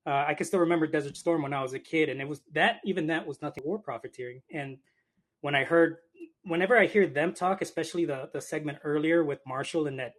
Uh, 0.08 0.24
I 0.28 0.36
can 0.36 0.46
still 0.46 0.60
remember 0.60 0.86
Desert 0.86 1.18
Storm 1.18 1.42
when 1.42 1.54
I 1.54 1.64
was 1.64 1.74
a 1.74 1.80
kid, 1.80 2.10
and 2.10 2.22
it 2.22 2.28
was 2.28 2.42
that 2.54 2.80
even 2.86 3.08
that 3.08 3.26
was 3.26 3.42
nothing 3.42 3.64
war 3.66 3.80
profiteering. 3.80 4.42
And 4.52 4.78
when 5.42 5.56
I 5.56 5.64
heard, 5.64 5.98
whenever 6.44 6.78
I 6.78 6.86
hear 6.86 7.08
them 7.08 7.34
talk, 7.34 7.62
especially 7.62 8.06
the 8.06 8.30
the 8.32 8.42
segment 8.42 8.78
earlier 8.84 9.24
with 9.24 9.40
Marshall 9.48 9.88
and 9.88 9.98
that 10.00 10.14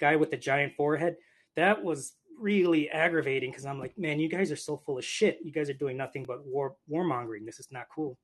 guy 0.00 0.16
with 0.16 0.32
the 0.32 0.36
giant 0.36 0.74
forehead, 0.74 1.16
that 1.54 1.84
was 1.84 2.14
really 2.40 2.88
aggravating 2.90 3.50
because 3.50 3.66
I'm 3.66 3.78
like, 3.78 3.96
man, 3.98 4.18
you 4.18 4.28
guys 4.28 4.50
are 4.50 4.56
so 4.56 4.76
full 4.76 4.98
of 4.98 5.04
shit. 5.04 5.38
You 5.44 5.52
guys 5.52 5.68
are 5.70 5.74
doing 5.74 5.96
nothing 5.96 6.24
but 6.24 6.44
war 6.44 6.74
warmongering. 6.90 7.44
This 7.44 7.60
is 7.60 7.68
not 7.70 7.86
cool. 7.94 8.18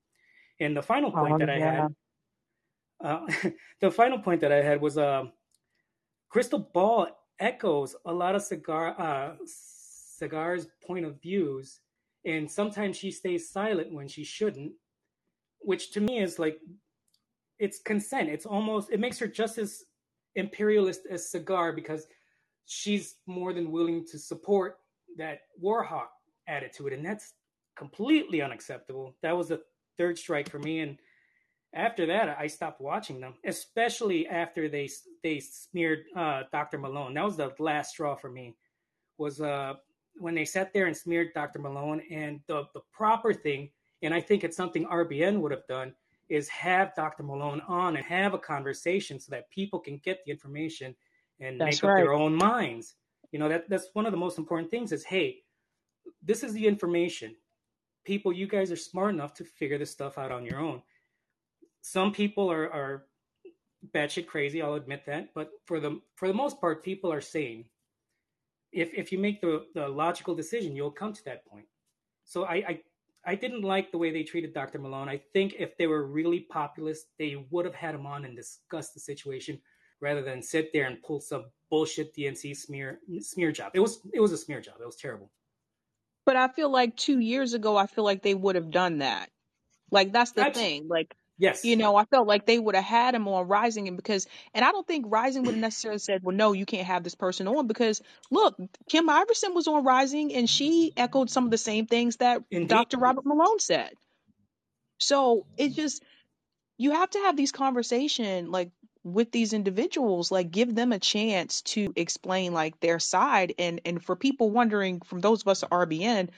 And 0.59 0.75
the 0.75 0.81
final 0.81 1.11
point 1.11 1.35
Oh 1.35 1.37
that 1.37 1.49
I 1.49 1.57
yeah. 1.57 1.87
had, 3.01 3.07
uh, 3.07 3.27
the 3.79 3.91
final 3.91 4.19
point 4.19 4.41
that 4.41 4.51
I 4.51 4.61
had 4.61 4.81
was, 4.81 4.97
um, 4.97 5.31
Krystal 6.33 6.71
Ball 6.73 7.07
echoes 7.39 7.95
a 8.05 8.13
lot 8.13 8.35
of 8.35 8.41
cigar 8.41 8.99
uh, 8.99 9.35
cigars 9.45 10.67
point 10.85 11.05
of 11.05 11.21
views, 11.21 11.79
and 12.25 12.49
sometimes 12.49 12.97
she 12.97 13.11
stays 13.11 13.49
silent 13.49 13.93
when 13.93 14.07
she 14.07 14.23
shouldn't, 14.23 14.73
which 15.59 15.91
to 15.91 16.01
me 16.01 16.19
is 16.19 16.39
like 16.39 16.59
it's 17.59 17.79
consent. 17.79 18.29
It's 18.29 18.45
almost 18.45 18.91
it 18.91 18.99
makes 18.99 19.19
her 19.19 19.27
just 19.27 19.57
as 19.57 19.83
imperialist 20.35 21.01
as 21.09 21.31
cigar 21.31 21.73
because 21.73 22.07
she's 22.65 23.15
more 23.25 23.53
than 23.53 23.71
willing 23.71 24.05
to 24.11 24.19
support 24.19 24.77
that 25.17 25.39
warhawk 25.63 26.09
attitude, 26.47 26.93
and 26.93 27.05
that's 27.05 27.33
completely 27.77 28.41
unacceptable. 28.41 29.15
That 29.21 29.37
was 29.37 29.47
the 29.49 29.61
third 29.97 30.17
strike 30.17 30.49
for 30.49 30.59
me, 30.59 30.79
and 30.79 30.97
after 31.77 32.07
that, 32.07 32.35
I 32.39 32.47
stopped 32.47 32.81
watching 32.81 33.21
them, 33.21 33.35
especially 33.45 34.27
after 34.27 34.67
they 34.67 34.89
they 35.23 35.39
smeared 35.39 36.05
uh, 36.15 36.43
Dr. 36.51 36.79
Malone. 36.79 37.13
That 37.13 37.23
was 37.23 37.37
the 37.37 37.53
last 37.59 37.91
straw 37.91 38.15
for 38.15 38.29
me. 38.29 38.55
Was 39.17 39.39
uh, 39.39 39.75
when 40.15 40.33
they 40.33 40.45
sat 40.45 40.73
there 40.73 40.87
and 40.87 40.97
smeared 40.97 41.33
Dr. 41.35 41.59
Malone, 41.59 42.01
and 42.11 42.39
the 42.47 42.63
the 42.73 42.81
proper 42.91 43.33
thing, 43.33 43.69
and 44.01 44.13
I 44.13 44.19
think 44.19 44.43
it's 44.43 44.57
something 44.57 44.85
RBN 44.85 45.39
would 45.39 45.51
have 45.51 45.67
done, 45.67 45.93
is 46.29 46.49
have 46.49 46.95
Dr. 46.95 47.23
Malone 47.23 47.61
on 47.67 47.95
and 47.95 48.05
have 48.05 48.33
a 48.33 48.39
conversation 48.39 49.19
so 49.19 49.29
that 49.29 49.49
people 49.51 49.79
can 49.79 50.01
get 50.03 50.25
the 50.25 50.31
information 50.31 50.95
and 51.39 51.61
That's 51.61 51.77
make 51.77 51.83
up 51.83 51.95
right. 51.95 52.01
their 52.01 52.13
own 52.13 52.35
minds. 52.35 52.95
You 53.31 53.37
know 53.37 53.49
that 53.49 53.69
that's 53.69 53.89
one 53.93 54.07
of 54.07 54.11
the 54.11 54.17
most 54.17 54.39
important 54.39 54.71
things. 54.71 54.91
Is 54.91 55.03
hey, 55.03 55.43
this 56.23 56.41
is 56.41 56.53
the 56.53 56.65
information. 56.65 57.35
People, 58.03 58.33
you 58.33 58.47
guys 58.47 58.71
are 58.71 58.77
smart 58.77 59.13
enough 59.13 59.33
to 59.35 59.43
figure 59.43 59.77
this 59.77 59.91
stuff 59.91 60.17
out 60.17 60.31
on 60.31 60.45
your 60.45 60.59
own 60.59 60.81
some 61.87 62.11
people 62.11 62.51
are 62.51 62.69
are 62.73 63.05
batshit 63.95 64.27
crazy. 64.27 64.61
I'll 64.61 64.73
admit 64.73 65.05
that, 65.05 65.33
but 65.33 65.49
for 65.65 65.79
the 65.79 66.01
for 66.15 66.27
the 66.27 66.33
most 66.33 66.59
part, 66.59 66.83
people 66.83 67.11
are 67.11 67.21
sane. 67.21 67.65
If 68.73 68.93
if 68.93 69.11
you 69.11 69.19
make 69.19 69.39
the 69.41 69.65
the 69.73 69.87
logical 69.87 70.35
decision, 70.35 70.75
you'll 70.75 70.91
come 70.91 71.13
to 71.13 71.23
that 71.25 71.45
point. 71.45 71.67
So 72.25 72.43
I 72.43 72.55
I, 72.55 72.79
I 73.25 73.35
didn't 73.35 73.61
like 73.61 73.91
the 73.91 73.97
way 73.97 74.11
they 74.11 74.23
treated 74.23 74.53
Dr. 74.53 74.79
Malone. 74.79 75.07
I 75.07 75.21
think 75.31 75.55
if 75.57 75.77
they 75.77 75.87
were 75.87 76.05
really 76.05 76.41
populist, 76.41 77.07
they 77.17 77.45
would 77.51 77.65
have 77.65 77.75
had 77.75 77.95
him 77.95 78.05
on 78.05 78.25
and 78.25 78.35
discussed 78.35 78.93
the 78.93 78.99
situation 78.99 79.59
rather 80.01 80.21
than 80.21 80.41
sit 80.41 80.71
there 80.73 80.87
and 80.87 81.01
pull 81.01 81.21
some 81.21 81.45
bullshit 81.69 82.13
DNC 82.13 82.57
smear 82.57 82.99
smear 83.19 83.53
job. 83.53 83.71
It 83.73 83.79
was 83.79 84.01
it 84.13 84.19
was 84.19 84.33
a 84.33 84.37
smear 84.37 84.59
job. 84.59 84.75
It 84.81 84.85
was 84.85 84.97
terrible. 84.97 85.31
But 86.25 86.35
I 86.35 86.49
feel 86.49 86.69
like 86.69 86.97
two 86.97 87.19
years 87.19 87.53
ago, 87.53 87.77
I 87.77 87.87
feel 87.87 88.03
like 88.03 88.23
they 88.23 88.35
would 88.35 88.55
have 88.55 88.71
done 88.71 88.97
that. 88.97 89.29
Like 89.89 90.11
that's 90.11 90.31
the 90.31 90.51
thing. 90.51 90.89
Like 90.89 91.15
yes. 91.37 91.63
you 91.63 91.77
know, 91.77 91.95
I 91.95 92.05
felt 92.05 92.27
like 92.27 92.45
they 92.45 92.59
would 92.59 92.75
have 92.75 92.83
had 92.85 93.15
him 93.15 93.27
on 93.27 93.47
Rising, 93.47 93.87
and 93.87 93.97
because, 93.97 94.27
and 94.53 94.65
I 94.65 94.71
don't 94.71 94.87
think 94.87 95.05
Rising 95.09 95.43
would 95.43 95.55
have 95.55 95.61
necessarily 95.61 95.99
said, 95.99 96.23
"Well, 96.23 96.35
no, 96.35 96.53
you 96.53 96.65
can't 96.65 96.87
have 96.87 97.03
this 97.03 97.15
person 97.15 97.47
on," 97.47 97.67
because 97.67 98.01
look, 98.31 98.57
Kim 98.89 99.09
Iversen 99.09 99.55
was 99.55 99.67
on 99.67 99.83
Rising, 99.85 100.33
and 100.35 100.49
she 100.49 100.93
echoed 100.97 101.29
some 101.29 101.45
of 101.45 101.51
the 101.51 101.57
same 101.59 101.87
things 101.87 102.17
that 102.17 102.43
Indeed. 102.51 102.69
Dr. 102.69 102.97
Robert 102.99 103.25
Malone 103.25 103.59
said. 103.59 103.91
So 104.99 105.47
it 105.57 105.73
just 105.75 105.93
you 106.79 106.91
have 106.93 107.11
to 107.11 107.19
have 107.21 107.37
these 107.37 107.53
conversation 107.53 108.51
like 108.51 108.71
with 109.03 109.31
these 109.31 109.53
individuals 109.53 110.31
like 110.31 110.51
give 110.51 110.75
them 110.75 110.93
a 110.93 110.99
chance 110.99 111.61
to 111.63 111.93
explain 111.97 112.53
like 112.53 112.79
their 112.81 112.99
side 112.99 113.55
and 113.59 113.81
and 113.85 114.03
for 114.03 114.17
people 114.17 114.51
wondering 114.51 115.01
from 115.01 115.21
those 115.21 115.43
of 115.43 115.49
us 115.49 115.63
at 115.63 115.71
rbn 115.71 116.29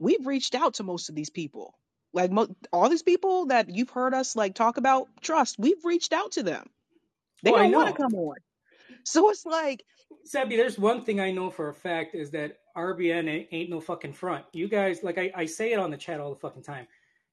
we've 0.00 0.26
reached 0.26 0.54
out 0.54 0.74
to 0.74 0.84
most 0.84 1.08
of 1.10 1.16
these 1.16 1.30
people 1.30 1.74
like 2.12 2.30
mo- 2.30 2.54
all 2.72 2.88
these 2.88 3.02
people 3.02 3.46
that 3.46 3.68
you've 3.68 3.90
heard 3.90 4.14
us 4.14 4.36
like 4.36 4.54
talk 4.54 4.76
about 4.76 5.08
trust 5.20 5.56
we've 5.58 5.84
reached 5.84 6.12
out 6.12 6.32
to 6.32 6.42
them 6.42 6.68
they 7.42 7.50
Oh, 7.50 7.56
I 7.56 7.62
don't 7.62 7.72
want 7.72 7.94
to 7.94 8.02
come 8.02 8.14
on 8.14 8.36
so 9.04 9.30
it's 9.30 9.46
like 9.46 9.84
Sabby, 10.24 10.56
there's 10.56 10.78
one 10.78 11.02
thing 11.02 11.20
I 11.20 11.30
know 11.30 11.50
for 11.50 11.68
a 11.68 11.74
fact 11.74 12.16
is 12.16 12.30
that 12.32 12.58
RBN 12.76 13.28
ain't, 13.28 13.48
ain't 13.52 13.70
no 13.70 13.80
fucking 13.80 14.12
front. 14.12 14.44
You 14.52 14.68
guys, 14.68 15.02
like 15.04 15.18
I, 15.18 15.30
I 15.36 15.46
say 15.46 15.72
it 15.72 15.78
on 15.78 15.90
the 15.90 15.96
chat 15.96 16.20
all 16.20 16.30
the 16.30 16.40
fucking 16.40 16.64
time. 16.64 16.86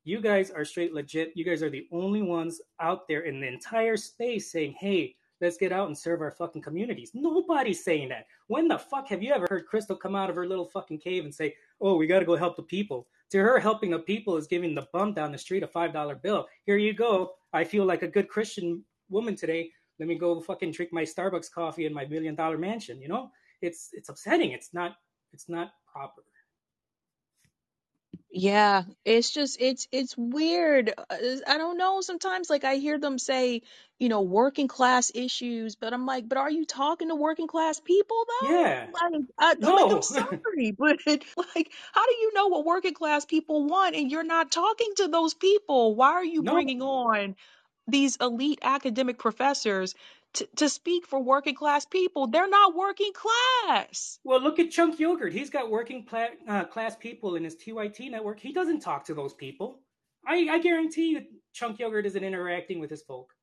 You 0.04 0.22
guys 0.22 0.52
are 0.52 0.66
straight 0.66 0.94
legit. 0.94 1.32
You 1.36 1.44
guys 1.44 1.64
are 1.64 1.70
the 1.70 1.88
only 1.92 2.22
ones 2.22 2.62
out 2.80 3.08
there 3.08 3.22
in 3.22 3.40
the 3.40 3.48
entire 3.48 3.98
space 3.98 4.52
saying, 4.52 4.76
hey, 4.80 5.16
let's 5.42 5.58
get 5.58 5.72
out 5.72 5.88
and 5.88 5.98
serve 5.98 6.22
our 6.22 6.32
fucking 6.32 6.62
communities. 6.62 7.12
Nobody's 7.14 7.84
saying 7.84 8.10
that. 8.10 8.28
When 8.48 8.68
the 8.68 8.78
fuck 8.78 9.08
have 9.10 9.24
you 9.24 9.34
ever 9.34 9.48
heard 9.50 9.66
Krystal 9.68 10.00
come 10.00 10.16
out 10.16 10.30
of 10.30 10.36
her 10.36 10.48
little 10.48 10.66
fucking 10.66 11.00
cave 11.00 11.24
and 11.26 11.34
say, 11.34 11.56
oh, 11.82 11.96
we 11.96 12.06
got 12.06 12.20
to 12.20 12.26
go 12.26 12.36
help 12.36 12.56
the 12.56 12.64
people? 12.64 13.08
To 13.34 13.40
her, 13.40 13.58
helping 13.58 13.90
the 13.90 13.98
people 13.98 14.38
is 14.38 14.46
giving 14.46 14.76
the 14.76 14.88
bum 14.94 15.16
down 15.16 15.32
the 15.32 15.40
street 15.40 15.64
a 15.64 15.68
$5 15.68 16.22
bill. 16.22 16.46
Here 16.68 16.78
you 16.78 16.94
go. 16.94 17.32
I 17.52 17.64
feel 17.64 17.84
like 17.84 18.04
a 18.04 18.08
good 18.08 18.30
Christian 18.30 18.86
woman 19.10 19.36
today. 19.36 19.72
Let 19.98 20.08
me 20.08 20.20
go 20.20 20.40
fucking 20.40 20.70
drink 20.70 20.94
my 20.94 21.02
Starbucks 21.02 21.52
coffee 21.52 21.88
in 21.88 21.96
my 21.96 22.06
million 22.06 22.36
dollar 22.36 22.60
mansion. 22.60 23.02
You 23.02 23.08
know, 23.08 23.32
it's 23.64 23.90
it's 23.94 24.10
upsetting. 24.10 24.52
It's 24.52 24.72
not 24.72 24.98
it's 25.32 25.50
not 25.50 25.72
proper. 25.92 26.22
Yeah, 28.34 28.84
it's 29.06 29.32
just 29.32 29.58
it's 29.62 29.88
it's 29.92 30.18
weird. 30.18 30.92
Uh, 30.98 31.18
I 31.48 31.58
don't 31.60 31.78
know. 31.78 32.02
Sometimes 32.02 32.50
like 32.50 32.66
I 32.66 32.76
hear 32.78 33.00
them 33.00 33.20
say, 33.20 33.62
you 34.00 34.10
know, 34.10 34.22
working 34.24 34.68
class 34.68 35.12
issues, 35.16 35.76
but 35.76 35.94
I'm 35.94 36.06
like, 36.08 36.28
but 36.30 36.40
are 36.40 36.52
you 36.52 36.66
talking 36.66 37.10
to 37.10 37.16
working 37.16 37.48
class 37.48 37.80
people 37.80 38.26
Yeah. 38.40 38.88
though? 38.92 39.12
Like, 39.16 39.24
I, 39.40 39.56
I'm 39.66 39.76
like, 39.76 39.92
I'm 39.92 40.02
No. 40.02 40.08
sorry, 40.44 40.72
but 40.80 41.00
like, 41.08 41.72
how 41.94 42.06
do 42.08 42.14
you 42.22 42.34
know 42.36 42.48
what 42.50 42.66
working 42.66 42.96
class 42.96 43.26
people 43.26 43.66
want 43.68 43.96
and 43.96 44.12
you're 44.12 44.24
not 44.24 44.52
talking 44.52 44.94
to 44.98 45.10
those 45.10 45.36
people? 45.36 45.96
Why 45.96 46.12
are 46.14 46.26
you 46.26 46.42
no. 46.42 46.44
bringing 46.44 46.82
on 46.82 47.36
these 47.88 48.18
elite 48.18 48.60
academic 48.64 49.20
professors 49.20 49.96
to 50.34 50.48
to 50.58 50.70
speak 50.70 51.06
for 51.08 51.20
working 51.22 51.56
class 51.56 51.86
people? 51.86 52.28
They're 52.28 52.50
not 52.50 52.76
working 52.76 53.12
class. 53.14 54.20
Well, 54.24 54.42
look 54.42 54.60
at 54.60 54.72
Chunk 54.72 55.00
Yogurt. 55.00 55.34
He's 55.34 55.50
got 55.50 55.70
working 55.70 56.06
pla- 56.06 56.28
uh, 56.48 56.66
class 56.66 56.96
people 56.96 57.36
in 57.36 57.44
his 57.44 57.56
TYT 57.56 58.10
network. 58.12 58.40
He 58.40 58.54
doesn't 58.54 58.82
talk 58.82 59.06
to 59.06 59.14
those 59.14 59.34
people. 59.34 59.80
I, 60.26 60.48
I 60.50 60.60
guarantee 60.60 61.10
you, 61.10 61.22
Chunk 61.54 61.80
Yogurt 61.80 62.06
isn't 62.06 62.24
interacting 62.24 62.80
with 62.80 62.90
his 62.90 63.02
folk. 63.02 63.34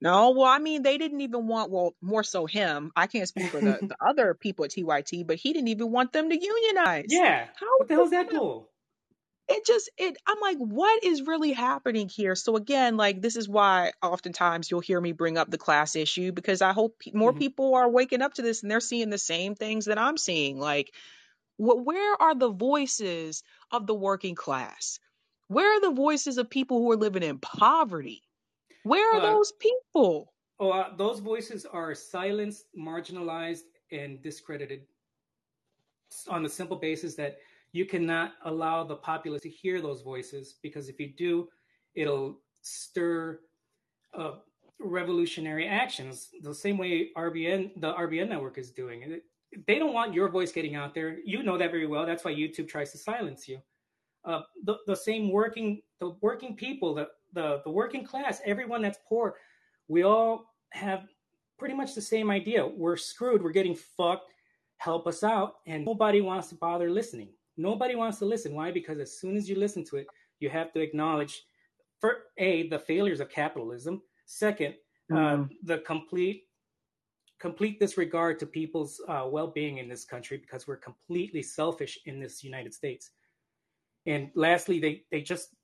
No, 0.00 0.30
well, 0.30 0.46
I 0.46 0.58
mean, 0.58 0.82
they 0.82 0.98
didn't 0.98 1.22
even 1.22 1.46
want, 1.46 1.70
well, 1.70 1.94
more 2.02 2.22
so 2.22 2.44
him. 2.44 2.92
I 2.94 3.06
can't 3.06 3.26
speak 3.26 3.50
for 3.50 3.60
the, 3.60 3.78
the 3.82 3.96
other 4.06 4.34
people 4.34 4.66
at 4.66 4.72
TYT, 4.72 5.26
but 5.26 5.36
he 5.36 5.52
didn't 5.54 5.68
even 5.68 5.90
want 5.90 6.12
them 6.12 6.28
to 6.28 6.38
unionize. 6.38 7.06
yeah. 7.08 7.46
How 7.58 7.78
What 7.78 7.88
the 7.88 7.94
hell's 7.94 8.10
that 8.10 8.30
bull? 8.30 8.68
It 9.48 9.64
just 9.66 9.90
it 9.96 10.16
I'm 10.26 10.40
like, 10.40 10.58
what 10.58 11.04
is 11.04 11.22
really 11.22 11.52
happening 11.52 12.08
here? 12.08 12.34
So 12.34 12.56
again, 12.56 12.96
like 12.96 13.20
this 13.22 13.36
is 13.36 13.48
why 13.48 13.92
oftentimes 14.02 14.70
you'll 14.70 14.80
hear 14.80 15.00
me 15.00 15.12
bring 15.12 15.38
up 15.38 15.50
the 15.50 15.58
class 15.58 15.96
issue 15.96 16.32
because 16.32 16.62
I 16.62 16.72
hope 16.72 16.98
pe- 16.98 17.12
more 17.14 17.32
Mhm. 17.32 17.38
people 17.38 17.74
are 17.74 17.88
waking 17.88 18.22
up 18.22 18.34
to 18.34 18.42
this 18.42 18.62
and 18.62 18.70
they're 18.70 18.80
seeing 18.80 19.10
the 19.10 19.18
same 19.18 19.54
things 19.54 19.86
that 19.86 19.98
I'm 19.98 20.16
seeing. 20.16 20.58
Like, 20.58 20.92
wh- 21.58 21.84
where 21.86 22.20
are 22.20 22.34
the 22.34 22.50
voices 22.50 23.42
of 23.70 23.86
the 23.86 23.94
working 23.94 24.34
class? 24.34 25.00
Where 25.48 25.76
are 25.76 25.80
the 25.80 25.92
voices 25.94 26.38
of 26.38 26.50
people 26.50 26.78
who 26.78 26.92
are 26.92 26.96
living 26.96 27.22
in 27.22 27.38
poverty? 27.38 28.22
Where 28.84 29.16
are 29.16 29.20
Uh, 29.20 29.22
those 29.22 29.52
people? 29.52 30.32
oh, 30.58 30.70
uh, 30.70 30.96
those 30.96 31.20
voices 31.20 31.66
are 31.66 31.94
silenced, 31.94 32.66
marginalized, 32.76 33.64
and 33.92 34.22
discredited 34.22 34.86
on 36.28 36.42
the 36.42 36.48
simple 36.48 36.76
basis 36.76 37.14
that 37.16 37.38
you 37.76 37.84
cannot 37.84 38.32
allow 38.44 38.82
the 38.82 38.96
populace 38.96 39.42
to 39.42 39.50
hear 39.50 39.80
those 39.80 40.02
voices 40.02 40.56
because 40.62 40.88
if 40.88 40.98
you 40.98 41.12
do, 41.16 41.48
it'll 41.94 42.40
stir 42.62 43.40
uh, 44.18 44.32
revolutionary 44.80 45.68
actions 45.68 46.30
the 46.42 46.54
same 46.54 46.78
way 46.78 47.10
RBN 47.16 47.80
the 47.80 47.92
RBN 47.92 48.28
network 48.28 48.58
is 48.58 48.70
doing. 48.70 49.20
They 49.66 49.78
don't 49.78 49.92
want 49.92 50.14
your 50.14 50.28
voice 50.28 50.52
getting 50.52 50.74
out 50.74 50.94
there. 50.94 51.18
You 51.24 51.42
know 51.42 51.56
that 51.58 51.70
very 51.70 51.86
well. 51.86 52.06
That's 52.06 52.24
why 52.24 52.34
YouTube 52.34 52.68
tries 52.68 52.92
to 52.92 52.98
silence 52.98 53.46
you. 53.46 53.60
Uh, 54.24 54.40
the 54.64 54.76
the 54.86 54.96
same 54.96 55.30
working 55.30 55.82
the 56.00 56.16
working 56.20 56.56
people 56.56 56.94
the 56.94 57.06
the 57.32 57.60
the 57.64 57.70
working 57.70 58.04
class 58.04 58.40
everyone 58.44 58.82
that's 58.82 58.98
poor 59.08 59.36
we 59.86 60.02
all 60.02 60.52
have 60.70 61.04
pretty 61.58 61.74
much 61.74 61.94
the 61.94 62.00
same 62.00 62.28
idea 62.28 62.66
we're 62.66 62.96
screwed 62.96 63.40
we're 63.40 63.52
getting 63.52 63.76
fucked 63.76 64.32
help 64.78 65.06
us 65.06 65.22
out 65.22 65.58
and 65.68 65.84
nobody 65.84 66.20
wants 66.20 66.48
to 66.48 66.56
bother 66.56 66.90
listening 66.90 67.28
nobody 67.56 67.94
wants 67.94 68.18
to 68.18 68.24
listen. 68.24 68.54
Why? 68.54 68.70
Because 68.70 68.98
as 68.98 69.18
soon 69.18 69.36
as 69.36 69.48
you 69.48 69.56
listen 69.56 69.84
to 69.86 69.96
it 69.96 70.06
you 70.40 70.50
have 70.50 70.72
to 70.74 70.80
acknowledge 70.80 71.44
for 72.00 72.24
a 72.38 72.68
the 72.68 72.78
failures 72.78 73.20
of 73.20 73.28
capitalism. 73.30 74.02
Second 74.26 74.74
uh, 75.12 75.14
Mm. 75.14 75.48
the 75.62 75.78
complete 75.78 76.44
complete 77.38 77.78
disregard 77.78 78.38
to 78.40 78.46
people's 78.46 79.00
uh, 79.08 79.26
well-being 79.30 79.78
in 79.78 79.88
this 79.88 80.04
country 80.04 80.36
because 80.38 80.66
we're 80.66 80.76
completely 80.90 81.42
selfish 81.42 81.98
in 82.06 82.18
this 82.20 82.42
united 82.42 82.72
states. 82.74 83.10
And 84.06 84.30
lastly 84.34 84.78
they 84.80 85.04
they 85.10 85.20
just 85.22 85.54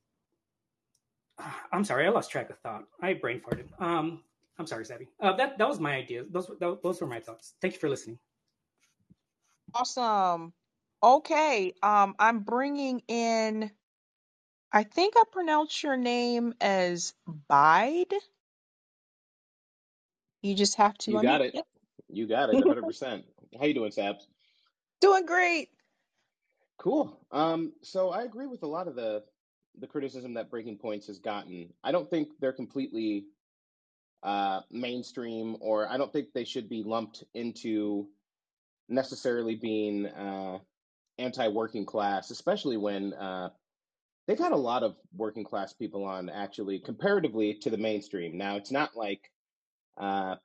i'm 1.73 1.83
sorry 1.83 2.05
i 2.07 2.09
lost 2.09 2.31
track 2.31 2.49
of 2.49 2.57
thought. 2.59 2.83
I 3.01 3.13
brain 3.13 3.39
farted. 3.41 3.67
Um 3.79 4.23
i'm 4.59 4.67
sorry 4.67 4.85
Sabby. 4.85 5.07
uh, 5.19 5.35
that 5.35 5.57
that 5.57 5.67
was 5.67 5.79
my 5.79 5.93
idea. 5.95 6.23
Those 6.31 6.47
were- 6.49 6.77
those 6.83 7.01
were 7.01 7.07
my 7.15 7.19
thoughts. 7.19 7.53
Thank 7.61 7.73
you 7.75 7.79
for 7.79 7.89
listening. 7.89 8.17
Awesome. 9.73 10.53
Okay, 11.03 11.73
um, 11.83 12.15
I'm 12.17 12.39
bringing 12.41 13.01
in, 13.09 13.71
I 14.71 14.83
think 14.83 15.15
I 15.17 15.23
pronounced 15.31 15.83
your 15.83 15.97
name 15.97 16.53
as 16.61 17.13
Bide. 17.49 18.13
You 20.41 20.55
just 20.55 20.75
have 20.77 20.97
to 20.99 21.11
You 21.11 21.17
unmute. 21.17 21.23
got 21.23 21.41
it. 21.41 21.55
Yep. 21.55 21.65
You 22.09 22.27
got 22.27 22.49
it. 22.49 22.57
100%. 22.57 23.23
How 23.59 23.65
you 23.65 23.73
doing, 23.73 23.91
Sabs? 23.91 24.27
Doing 25.01 25.25
great. 25.25 25.69
Cool. 26.77 27.19
Um, 27.31 27.73
so 27.81 28.09
I 28.11 28.23
agree 28.23 28.47
with 28.47 28.63
a 28.63 28.67
lot 28.67 28.87
of 28.87 28.95
the 28.95 29.23
the 29.79 29.87
criticism 29.87 30.35
that 30.35 30.51
Breaking 30.51 30.77
Points 30.77 31.07
has 31.07 31.19
gotten. 31.19 31.73
I 31.83 31.91
don't 31.91 32.09
think 32.09 32.29
they're 32.39 32.53
completely 32.53 33.25
uh, 34.21 34.61
mainstream, 34.71 35.57
or 35.61 35.87
I 35.89 35.97
don't 35.97 36.13
think 36.13 36.33
they 36.33 36.43
should 36.43 36.69
be 36.69 36.83
lumped 36.83 37.23
into 37.33 38.07
necessarily 38.89 39.55
being 39.55 40.05
uh, 40.07 40.59
anti-working 41.17 41.85
class, 41.85 42.31
especially 42.31 42.77
when 42.77 43.13
uh, 43.13 43.49
they've 44.27 44.39
had 44.39 44.51
a 44.51 44.57
lot 44.57 44.83
of 44.83 44.95
working 45.15 45.43
class 45.43 45.73
people 45.73 46.03
on 46.03 46.29
actually 46.29 46.79
comparatively 46.79 47.55
to 47.61 47.69
the 47.69 47.77
mainstream. 47.77 48.37
Now 48.37 48.55
it's 48.57 48.71
not 48.71 48.95
like 48.95 49.29
uh, 49.97 50.35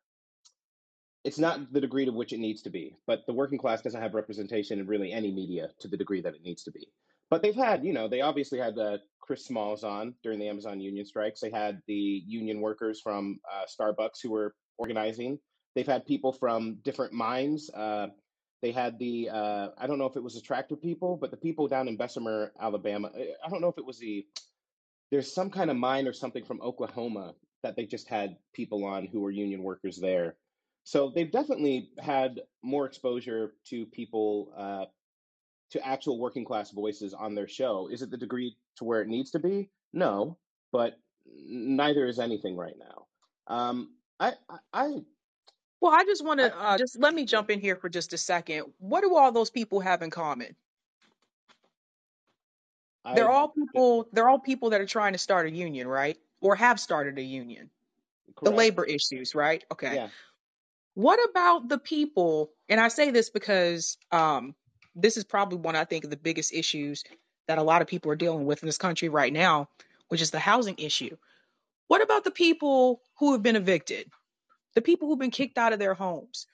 it's 1.24 1.38
not 1.38 1.72
the 1.72 1.80
degree 1.80 2.04
to 2.04 2.12
which 2.12 2.32
it 2.32 2.38
needs 2.38 2.62
to 2.62 2.70
be, 2.70 2.96
but 3.06 3.26
the 3.26 3.32
working 3.32 3.58
class 3.58 3.82
doesn't 3.82 4.00
have 4.00 4.14
representation 4.14 4.78
in 4.78 4.86
really 4.86 5.12
any 5.12 5.32
media 5.32 5.68
to 5.80 5.88
the 5.88 5.96
degree 5.96 6.20
that 6.20 6.34
it 6.34 6.42
needs 6.42 6.62
to 6.64 6.70
be. 6.70 6.88
But 7.30 7.42
they've 7.42 7.54
had, 7.54 7.84
you 7.84 7.92
know, 7.92 8.08
they 8.08 8.22
obviously 8.22 8.58
had 8.58 8.78
uh, 8.78 8.98
Chris 9.20 9.44
Smalls 9.44 9.84
on 9.84 10.14
during 10.22 10.38
the 10.38 10.48
Amazon 10.48 10.80
union 10.80 11.04
strikes. 11.04 11.40
They 11.40 11.50
had 11.50 11.82
the 11.86 12.22
union 12.26 12.60
workers 12.60 13.00
from 13.02 13.38
uh, 13.52 13.64
Starbucks 13.66 14.22
who 14.22 14.30
were 14.30 14.54
organizing. 14.78 15.38
They've 15.74 15.86
had 15.86 16.06
people 16.06 16.32
from 16.32 16.78
different 16.82 17.12
mines. 17.12 17.68
Uh, 17.70 18.06
they 18.60 18.72
had 18.72 18.98
the, 18.98 19.30
uh, 19.30 19.68
I 19.78 19.86
don't 19.86 19.98
know 19.98 20.06
if 20.06 20.16
it 20.16 20.22
was 20.22 20.34
the 20.34 20.40
tractor 20.40 20.76
people, 20.76 21.16
but 21.16 21.30
the 21.30 21.36
people 21.36 21.68
down 21.68 21.88
in 21.88 21.96
Bessemer, 21.96 22.52
Alabama. 22.60 23.10
I 23.14 23.48
don't 23.48 23.60
know 23.60 23.68
if 23.68 23.78
it 23.78 23.84
was 23.84 23.98
the 23.98 24.26
there's 25.10 25.32
some 25.32 25.50
kind 25.50 25.70
of 25.70 25.76
mine 25.76 26.06
or 26.06 26.12
something 26.12 26.44
from 26.44 26.60
Oklahoma 26.60 27.34
that 27.62 27.76
they 27.76 27.86
just 27.86 28.08
had 28.08 28.36
people 28.52 28.84
on 28.84 29.06
who 29.06 29.20
were 29.20 29.30
union 29.30 29.62
workers 29.62 29.96
there. 29.96 30.36
So 30.84 31.10
they've 31.14 31.30
definitely 31.30 31.90
had 31.98 32.40
more 32.62 32.86
exposure 32.86 33.54
to 33.66 33.86
people, 33.86 34.52
uh, 34.56 34.84
to 35.70 35.86
actual 35.86 36.18
working 36.18 36.44
class 36.44 36.70
voices 36.70 37.12
on 37.14 37.34
their 37.34 37.48
show. 37.48 37.88
Is 37.90 38.02
it 38.02 38.10
the 38.10 38.16
degree 38.16 38.56
to 38.76 38.84
where 38.84 39.02
it 39.02 39.08
needs 39.08 39.30
to 39.32 39.38
be? 39.38 39.70
No, 39.92 40.38
but 40.72 40.98
neither 41.26 42.06
is 42.06 42.18
anything 42.18 42.56
right 42.56 42.76
now. 42.78 43.06
Um, 43.46 43.94
I, 44.20 44.32
I, 44.48 44.58
I, 44.72 44.88
Well, 45.80 45.92
I 45.92 46.04
just 46.04 46.24
want 46.24 46.40
to 46.40 46.56
uh, 46.56 46.78
just 46.78 46.98
let 46.98 47.14
me 47.14 47.24
jump 47.24 47.50
in 47.50 47.60
here 47.60 47.76
for 47.76 47.88
just 47.88 48.12
a 48.12 48.18
second. 48.18 48.64
What 48.78 49.02
do 49.02 49.14
all 49.14 49.30
those 49.30 49.50
people 49.50 49.80
have 49.80 50.02
in 50.02 50.10
common? 50.10 50.56
They're 53.14 53.30
I 53.30 53.34
all 53.34 53.48
people. 53.48 54.08
They're 54.12 54.28
all 54.28 54.38
people 54.38 54.70
that 54.70 54.80
are 54.80 54.86
trying 54.86 55.12
to 55.12 55.18
start 55.18 55.46
a 55.46 55.50
union, 55.50 55.86
right? 55.86 56.18
Or 56.40 56.56
have 56.56 56.80
started 56.80 57.18
a 57.18 57.22
union. 57.22 57.70
The 58.26 58.34
correct. 58.34 58.56
labor 58.56 58.84
issues, 58.84 59.34
right? 59.34 59.64
Okay. 59.72 59.94
Yeah, 59.94 60.08
What 60.94 61.18
about 61.30 61.68
the 61.68 61.78
people? 61.78 62.50
And 62.68 62.80
I 62.80 62.88
say 62.88 63.10
this 63.10 63.30
because 63.30 63.96
um, 64.12 64.54
this 64.94 65.16
is 65.16 65.24
probably 65.24 65.58
one 65.58 65.76
I 65.76 65.84
think 65.84 66.04
of 66.04 66.10
the 66.10 66.16
biggest 66.16 66.52
issues 66.52 67.04
that 67.46 67.58
a 67.58 67.62
lot 67.62 67.82
of 67.82 67.88
people 67.88 68.12
are 68.12 68.16
dealing 68.16 68.44
with 68.44 68.62
in 68.62 68.66
this 68.66 68.78
country 68.78 69.08
right 69.08 69.32
now, 69.32 69.68
which 70.08 70.20
is 70.20 70.30
the 70.30 70.38
housing 70.38 70.76
issue. 70.78 71.16
What 71.86 72.02
about 72.02 72.24
the 72.24 72.30
people 72.30 73.00
who 73.18 73.32
have 73.32 73.42
been 73.42 73.56
evicted? 73.56 74.10
The 74.78 74.82
people 74.82 75.08
who've 75.08 75.18
been 75.18 75.32
kicked 75.32 75.58
out 75.58 75.72
of 75.72 75.80
their 75.80 75.92
homes? 75.92 76.46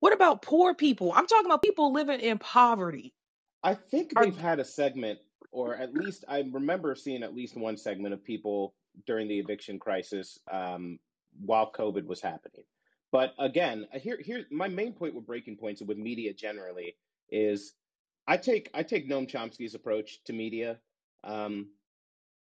What 0.00 0.12
about 0.12 0.42
poor 0.42 0.74
people? 0.74 1.12
I'm 1.14 1.28
talking 1.28 1.46
about 1.46 1.62
people 1.62 1.92
living 1.92 2.18
in 2.18 2.36
poverty. 2.36 3.14
I 3.62 3.74
think 3.74 4.12
Are 4.16 4.24
they've 4.24 4.36
had 4.36 4.58
a 4.58 4.64
segment, 4.64 5.20
or 5.52 5.76
at 5.76 5.94
least 5.94 6.24
I 6.26 6.42
remember 6.50 6.96
seeing 6.96 7.22
at 7.22 7.32
least 7.32 7.56
one 7.56 7.76
segment 7.76 8.12
of 8.12 8.24
people 8.24 8.74
during 9.06 9.28
the 9.28 9.38
eviction 9.38 9.78
crisis 9.78 10.36
um, 10.50 10.98
while 11.46 11.70
COVID 11.70 12.06
was 12.06 12.20
happening. 12.20 12.64
But 13.12 13.34
again, 13.38 13.86
here, 13.92 14.18
here, 14.20 14.46
my 14.50 14.66
main 14.66 14.92
point 14.92 15.14
with 15.14 15.24
breaking 15.24 15.56
points 15.56 15.80
and 15.80 15.86
with 15.86 15.96
media 15.96 16.32
generally 16.32 16.96
is 17.30 17.74
I 18.26 18.36
take 18.36 18.68
I 18.74 18.82
take 18.82 19.08
Noam 19.08 19.30
Chomsky's 19.30 19.76
approach 19.76 20.24
to 20.24 20.32
media. 20.32 20.80
Um, 21.22 21.68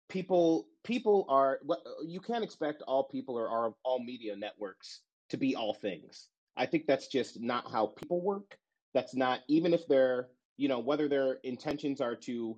people 0.08 0.66
people 0.84 1.26
are 1.28 1.60
you 2.04 2.20
can't 2.20 2.44
expect 2.44 2.82
all 2.82 3.04
people 3.04 3.36
or 3.38 3.48
all, 3.48 3.78
all 3.84 3.98
media 3.98 4.36
networks 4.36 5.00
to 5.30 5.36
be 5.36 5.56
all 5.56 5.74
things. 5.74 6.28
I 6.56 6.66
think 6.66 6.86
that's 6.86 7.08
just 7.08 7.40
not 7.40 7.70
how 7.70 7.86
people 7.86 8.20
work. 8.20 8.58
That's 8.92 9.14
not 9.14 9.40
even 9.48 9.74
if 9.74 9.86
they're 9.88 10.28
you 10.56 10.68
know 10.68 10.78
whether 10.78 11.08
their 11.08 11.38
intentions 11.44 12.00
are 12.00 12.14
to 12.16 12.56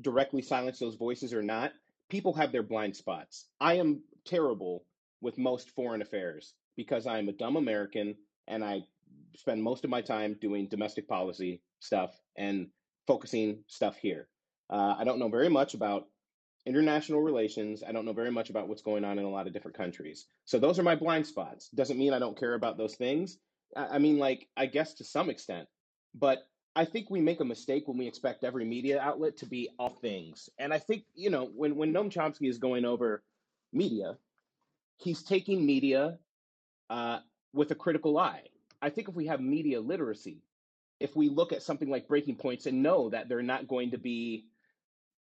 directly 0.00 0.42
silence 0.42 0.78
those 0.78 0.96
voices 0.96 1.32
or 1.32 1.42
not 1.42 1.72
people 2.08 2.32
have 2.34 2.52
their 2.52 2.62
blind 2.62 2.94
spots. 2.96 3.46
I 3.60 3.74
am 3.74 4.02
terrible 4.26 4.84
with 5.20 5.38
most 5.38 5.70
foreign 5.70 6.02
affairs 6.02 6.54
because 6.76 7.06
i'm 7.06 7.28
a 7.28 7.32
dumb 7.32 7.56
american 7.56 8.14
and 8.48 8.64
i 8.64 8.82
spend 9.36 9.62
most 9.62 9.84
of 9.84 9.90
my 9.90 10.00
time 10.00 10.36
doing 10.40 10.68
domestic 10.68 11.08
policy 11.08 11.62
stuff 11.80 12.10
and 12.36 12.68
focusing 13.06 13.58
stuff 13.66 13.96
here. 13.96 14.28
Uh, 14.68 14.94
i 14.98 15.04
don't 15.04 15.18
know 15.18 15.28
very 15.28 15.48
much 15.48 15.74
about 15.74 16.08
international 16.66 17.20
relations. 17.22 17.82
I 17.86 17.92
don't 17.92 18.04
know 18.04 18.12
very 18.12 18.30
much 18.30 18.50
about 18.50 18.68
what's 18.68 18.82
going 18.82 19.04
on 19.04 19.18
in 19.18 19.24
a 19.24 19.30
lot 19.30 19.46
of 19.46 19.52
different 19.52 19.76
countries. 19.76 20.26
So 20.44 20.58
those 20.58 20.78
are 20.78 20.82
my 20.82 20.96
blind 20.96 21.26
spots. 21.26 21.68
Doesn't 21.68 21.98
mean 21.98 22.12
I 22.12 22.18
don't 22.18 22.38
care 22.38 22.54
about 22.54 22.76
those 22.76 22.96
things. 22.96 23.38
I, 23.76 23.86
I 23.86 23.98
mean, 23.98 24.18
like, 24.18 24.48
I 24.56 24.66
guess 24.66 24.94
to 24.94 25.04
some 25.04 25.30
extent, 25.30 25.68
but 26.14 26.38
I 26.74 26.84
think 26.84 27.08
we 27.08 27.20
make 27.20 27.40
a 27.40 27.44
mistake 27.44 27.88
when 27.88 27.96
we 27.96 28.06
expect 28.06 28.44
every 28.44 28.64
media 28.64 29.00
outlet 29.00 29.38
to 29.38 29.46
be 29.46 29.70
all 29.78 29.88
things. 29.88 30.50
And 30.58 30.74
I 30.74 30.78
think, 30.78 31.04
you 31.14 31.30
know, 31.30 31.48
when, 31.54 31.76
when 31.76 31.92
Noam 31.92 32.12
Chomsky 32.12 32.50
is 32.50 32.58
going 32.58 32.84
over 32.84 33.22
media, 33.72 34.18
he's 34.98 35.22
taking 35.22 35.64
media 35.64 36.18
uh, 36.90 37.20
with 37.54 37.70
a 37.70 37.74
critical 37.74 38.18
eye. 38.18 38.42
I 38.82 38.90
think 38.90 39.08
if 39.08 39.14
we 39.14 39.26
have 39.26 39.40
media 39.40 39.80
literacy, 39.80 40.42
if 41.00 41.16
we 41.16 41.28
look 41.28 41.52
at 41.52 41.62
something 41.62 41.88
like 41.88 42.08
Breaking 42.08 42.36
Points 42.36 42.66
and 42.66 42.82
know 42.82 43.10
that 43.10 43.28
they're 43.28 43.42
not 43.42 43.68
going 43.68 43.92
to 43.92 43.98
be 43.98 44.46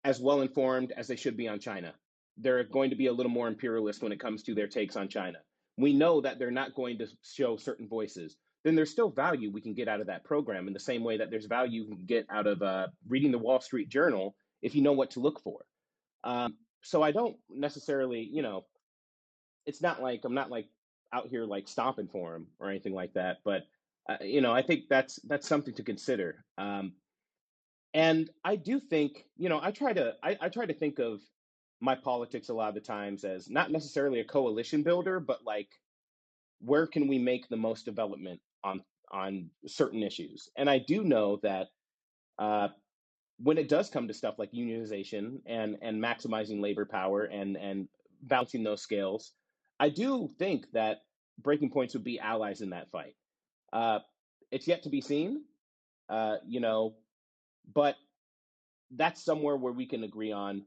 as 0.04 0.20
well 0.20 0.42
informed 0.42 0.92
as 0.96 1.08
they 1.08 1.16
should 1.16 1.38
be 1.38 1.48
on 1.48 1.60
China. 1.60 1.94
They're 2.38 2.64
going 2.64 2.90
to 2.90 2.96
be 2.96 3.08
a 3.08 3.14
little 3.14 3.32
more 3.32 3.48
imperialist 3.48 4.02
when 4.02 4.12
it 4.12 4.20
comes 4.20 4.44
to 4.44 4.56
their 4.56 4.68
takes 4.68 4.96
on 4.96 5.08
China. 5.08 5.40
We 5.78 5.94
know 5.94 6.22
that 6.22 6.40
they're 6.40 6.52
not 6.52 6.76
going 6.76 6.98
to 7.00 7.08
show 7.24 7.58
certain 7.58 7.88
voices. 7.88 8.36
Then 8.64 8.76
there's 8.76 8.92
still 8.92 9.10
value 9.10 9.52
we 9.52 9.62
can 9.62 9.74
get 9.74 9.88
out 9.88 10.02
of 10.02 10.08
that 10.08 10.24
program 10.24 10.68
in 10.68 10.74
the 10.74 10.80
same 10.80 11.04
way 11.04 11.18
that 11.18 11.30
there's 11.32 11.46
value 11.46 11.84
you 11.84 11.96
can 11.96 12.06
get 12.06 12.26
out 12.30 12.48
of 12.48 12.62
uh, 12.62 12.88
reading 13.08 13.32
the 13.32 13.38
Wall 13.38 13.60
Street 13.60 13.90
Journal 13.90 14.36
if 14.62 14.76
you 14.76 14.82
know 14.82 14.94
what 14.94 15.12
to 15.12 15.20
look 15.20 15.42
for. 15.42 15.66
Um, 16.24 16.56
so 16.82 17.02
I 17.02 17.12
don't 17.12 17.38
necessarily, 17.50 18.22
you 18.22 18.42
know, 18.42 18.66
it's 19.66 19.82
not 19.82 20.02
like 20.02 20.26
I'm 20.26 20.34
not 20.34 20.52
like 20.52 20.68
out 21.14 21.28
here 21.28 21.46
like 21.46 21.68
stomping 21.68 22.08
for 22.08 22.34
them 22.34 22.48
or 22.60 22.70
anything 22.70 22.94
like 22.94 23.14
that. 23.14 23.38
But 23.44 23.64
uh, 24.10 24.18
you 24.22 24.42
know, 24.42 24.52
I 24.52 24.62
think 24.62 24.86
that's 24.90 25.20
that's 25.28 25.48
something 25.48 25.74
to 25.76 25.84
consider. 25.84 26.44
Um, 26.58 26.94
and 27.94 28.30
I 28.44 28.56
do 28.56 28.80
think, 28.80 29.26
you 29.38 29.50
know, 29.50 29.60
I 29.62 29.72
try 29.72 29.94
to 29.94 30.16
I, 30.24 30.38
I 30.42 30.50
try 30.50 30.66
to 30.66 30.74
think 30.74 31.00
of 31.00 31.22
my 31.82 31.96
politics 31.96 32.50
a 32.50 32.54
lot 32.54 32.70
of 32.70 32.76
the 32.76 32.82
times 32.82 33.24
as 33.24 33.50
not 33.50 33.72
necessarily 33.72 34.20
a 34.20 34.26
coalition 34.26 34.84
builder, 34.84 35.20
but 35.20 35.40
like 35.46 35.70
where 36.60 36.88
can 36.88 37.08
we 37.08 37.18
make 37.18 37.50
the 37.50 37.58
most 37.58 37.86
development 37.86 38.40
on 38.64 38.84
on 39.12 39.50
certain 39.68 40.04
issues? 40.04 40.50
And 40.58 40.70
I 40.70 40.80
do 40.80 41.04
know 41.04 41.40
that 41.44 41.68
uh, 42.40 42.70
when 43.40 43.58
it 43.58 43.68
does 43.68 43.90
come 43.90 44.08
to 44.08 44.14
stuff 44.14 44.36
like 44.38 44.52
unionization 44.52 45.42
and 45.46 45.78
and 45.82 46.02
maximizing 46.02 46.62
labor 46.62 46.86
power 46.86 47.24
and 47.24 47.58
and 47.58 47.88
balancing 48.24 48.64
those 48.64 48.82
scales, 48.82 49.34
I 49.80 49.90
do 49.90 50.30
think 50.40 50.68
that 50.74 51.00
breaking 51.42 51.72
points 51.72 51.94
would 51.94 52.04
be 52.04 52.20
allies 52.20 52.62
in 52.62 52.70
that 52.70 52.92
fight. 52.92 53.16
Uh, 53.74 54.00
it's 54.52 54.68
yet 54.68 54.84
to 54.84 54.90
be 54.90 55.02
seen, 55.02 55.44
uh, 56.10 56.38
you 56.46 56.60
know, 56.60 56.96
but 57.74 57.96
that's 58.92 59.24
somewhere 59.24 59.56
where 59.58 59.74
we 59.74 59.86
can 59.86 60.04
agree 60.04 60.32
on 60.32 60.64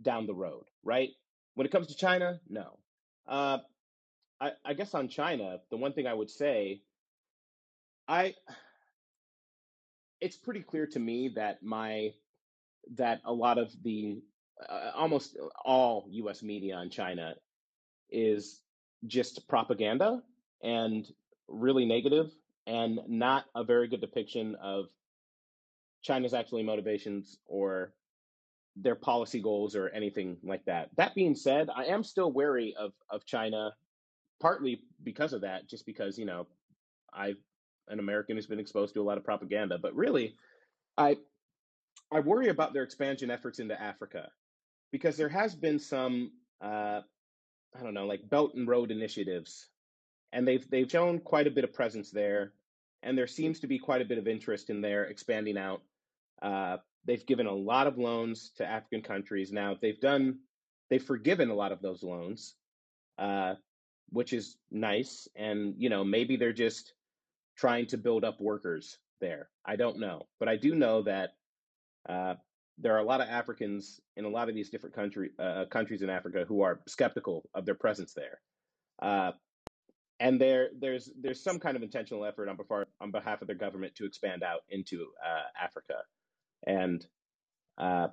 down 0.00 0.26
the 0.26 0.34
road, 0.34 0.64
right? 0.82 1.10
When 1.54 1.66
it 1.66 1.70
comes 1.70 1.88
to 1.88 1.94
China, 1.94 2.40
no. 2.48 2.78
Uh, 3.26 3.58
I, 4.40 4.52
I 4.64 4.74
guess 4.74 4.94
on 4.94 5.08
China, 5.08 5.58
the 5.70 5.76
one 5.76 5.92
thing 5.92 6.06
I 6.06 6.14
would 6.14 6.30
say, 6.30 6.82
I 8.08 8.34
it's 10.20 10.36
pretty 10.36 10.60
clear 10.60 10.86
to 10.86 10.98
me 10.98 11.30
that 11.36 11.62
my 11.62 12.10
that 12.96 13.20
a 13.24 13.32
lot 13.32 13.58
of 13.58 13.72
the 13.82 14.22
uh, 14.68 14.90
almost 14.94 15.36
all 15.64 16.06
U.S. 16.10 16.42
media 16.42 16.74
on 16.76 16.90
China 16.90 17.34
is 18.10 18.60
just 19.06 19.48
propaganda 19.48 20.22
and 20.62 21.06
really 21.48 21.84
negative 21.84 22.30
and 22.66 23.00
not 23.08 23.44
a 23.54 23.64
very 23.64 23.88
good 23.88 24.00
depiction 24.00 24.56
of 24.62 24.86
China's 26.02 26.34
actually 26.34 26.62
motivations 26.62 27.38
or 27.46 27.92
their 28.76 28.94
policy 28.94 29.40
goals 29.40 29.76
or 29.76 29.88
anything 29.90 30.36
like 30.42 30.64
that. 30.64 30.90
That 30.96 31.14
being 31.14 31.34
said, 31.34 31.68
I 31.74 31.86
am 31.86 32.04
still 32.04 32.32
wary 32.32 32.74
of 32.78 32.92
of 33.10 33.24
China, 33.24 33.72
partly 34.40 34.82
because 35.02 35.32
of 35.32 35.42
that, 35.42 35.68
just 35.68 35.86
because 35.86 36.18
you 36.18 36.24
know 36.24 36.46
I, 37.12 37.34
an 37.88 37.98
American 37.98 38.36
who's 38.36 38.46
been 38.46 38.60
exposed 38.60 38.94
to 38.94 39.00
a 39.00 39.04
lot 39.04 39.18
of 39.18 39.24
propaganda, 39.24 39.78
but 39.78 39.94
really, 39.94 40.34
I 40.96 41.18
I 42.10 42.20
worry 42.20 42.48
about 42.48 42.72
their 42.72 42.82
expansion 42.82 43.30
efforts 43.30 43.58
into 43.58 43.80
Africa 43.80 44.30
because 44.90 45.16
there 45.16 45.28
has 45.28 45.54
been 45.54 45.78
some 45.78 46.32
uh, 46.60 47.00
I 47.78 47.82
don't 47.82 47.94
know 47.94 48.06
like 48.06 48.28
Belt 48.28 48.54
and 48.54 48.66
Road 48.66 48.90
initiatives, 48.90 49.68
and 50.32 50.48
they've 50.48 50.68
they've 50.70 50.90
shown 50.90 51.20
quite 51.20 51.46
a 51.46 51.50
bit 51.50 51.64
of 51.64 51.72
presence 51.74 52.10
there, 52.10 52.52
and 53.02 53.16
there 53.16 53.26
seems 53.26 53.60
to 53.60 53.66
be 53.66 53.78
quite 53.78 54.00
a 54.02 54.06
bit 54.06 54.18
of 54.18 54.26
interest 54.26 54.70
in 54.70 54.80
their 54.80 55.04
expanding 55.04 55.58
out 55.58 55.82
Uh, 56.42 56.78
they've 57.06 57.24
given 57.26 57.46
a 57.46 57.54
lot 57.54 57.86
of 57.86 57.98
loans 57.98 58.50
to 58.56 58.66
African 58.66 59.02
countries. 59.02 59.52
Now 59.52 59.76
they've 59.80 60.00
done, 60.00 60.40
they've 60.90 61.02
forgiven 61.02 61.50
a 61.50 61.54
lot 61.54 61.72
of 61.72 61.80
those 61.80 62.02
loans, 62.02 62.54
uh, 63.18 63.54
which 64.10 64.32
is 64.32 64.56
nice. 64.70 65.28
And 65.36 65.74
you 65.78 65.88
know, 65.88 66.04
maybe 66.04 66.36
they're 66.36 66.52
just 66.52 66.94
trying 67.56 67.86
to 67.86 67.98
build 67.98 68.24
up 68.24 68.40
workers 68.40 68.98
there. 69.20 69.48
I 69.64 69.76
don't 69.76 70.00
know, 70.00 70.26
but 70.38 70.48
I 70.48 70.56
do 70.56 70.74
know 70.74 71.02
that. 71.02 71.30
Uh, 72.08 72.34
there 72.78 72.94
are 72.94 72.98
a 72.98 73.04
lot 73.04 73.20
of 73.20 73.28
Africans 73.28 74.00
in 74.16 74.24
a 74.24 74.28
lot 74.28 74.48
of 74.48 74.54
these 74.54 74.70
different 74.70 74.94
country 74.94 75.30
uh, 75.38 75.66
countries 75.70 76.02
in 76.02 76.10
Africa 76.10 76.44
who 76.48 76.62
are 76.62 76.80
skeptical 76.88 77.48
of 77.54 77.66
their 77.66 77.74
presence 77.74 78.14
there. 78.14 78.40
Uh, 79.00 79.32
and 80.20 80.40
there 80.40 80.68
there's 80.78 81.10
there's 81.20 81.42
some 81.42 81.58
kind 81.58 81.76
of 81.76 81.82
intentional 81.82 82.24
effort 82.24 82.48
on 82.48 82.56
behalf 82.56 82.86
on 83.00 83.10
behalf 83.10 83.42
of 83.42 83.48
their 83.48 83.56
government 83.56 83.94
to 83.96 84.06
expand 84.06 84.42
out 84.42 84.60
into 84.70 85.06
uh, 85.24 85.42
Africa. 85.60 85.96
And 86.66 87.04
uh, 87.78 88.08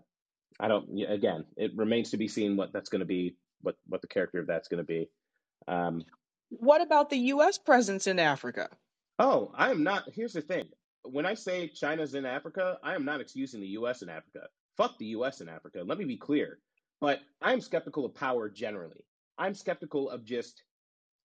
I 0.60 0.68
don't 0.68 0.90
again, 1.08 1.46
it 1.58 1.72
remains 1.76 2.12
to 2.12 2.18
be 2.18 2.28
seen 2.28 2.58
what 2.58 2.74
that's 2.74 2.90
going 2.90 3.00
to 3.02 3.06
be, 3.06 3.36
what 3.62 3.76
what 3.88 4.02
the 4.02 4.08
character 4.08 4.40
of 4.40 4.48
that's 4.48 4.68
going 4.68 4.80
to 4.80 4.84
be. 4.88 5.10
Um, 5.68 6.06
What 6.50 6.82
about 6.82 7.10
the 7.10 7.18
U.S. 7.34 7.58
presence 7.58 8.08
in 8.08 8.20
Africa? 8.20 8.70
oh, 9.20 9.52
I 9.56 9.72
am 9.72 9.84
not. 9.84 10.06
Here's 10.14 10.34
the 10.34 10.42
thing: 10.42 10.68
when 11.04 11.26
I 11.26 11.34
say 11.36 11.68
China's 11.68 12.14
in 12.16 12.26
Africa, 12.26 12.78
I 12.84 12.96
am 12.96 13.06
not 13.06 13.22
excusing 13.22 13.62
the 13.62 13.68
U.S. 13.80 14.02
in 14.02 14.10
Africa. 14.10 14.48
Fuck 14.78 14.98
the 14.98 15.08
U.S. 15.08 15.42
in 15.42 15.50
Africa. 15.50 15.84
Let 15.86 15.98
me 15.98 16.06
be 16.06 16.18
clear. 16.18 16.60
But 17.02 17.22
I'm 17.42 17.62
skeptical 17.62 18.06
of 18.06 18.14
power 18.16 18.50
generally. 18.50 19.06
I'm 19.38 19.54
skeptical 19.56 20.10
of 20.10 20.26
just 20.26 20.64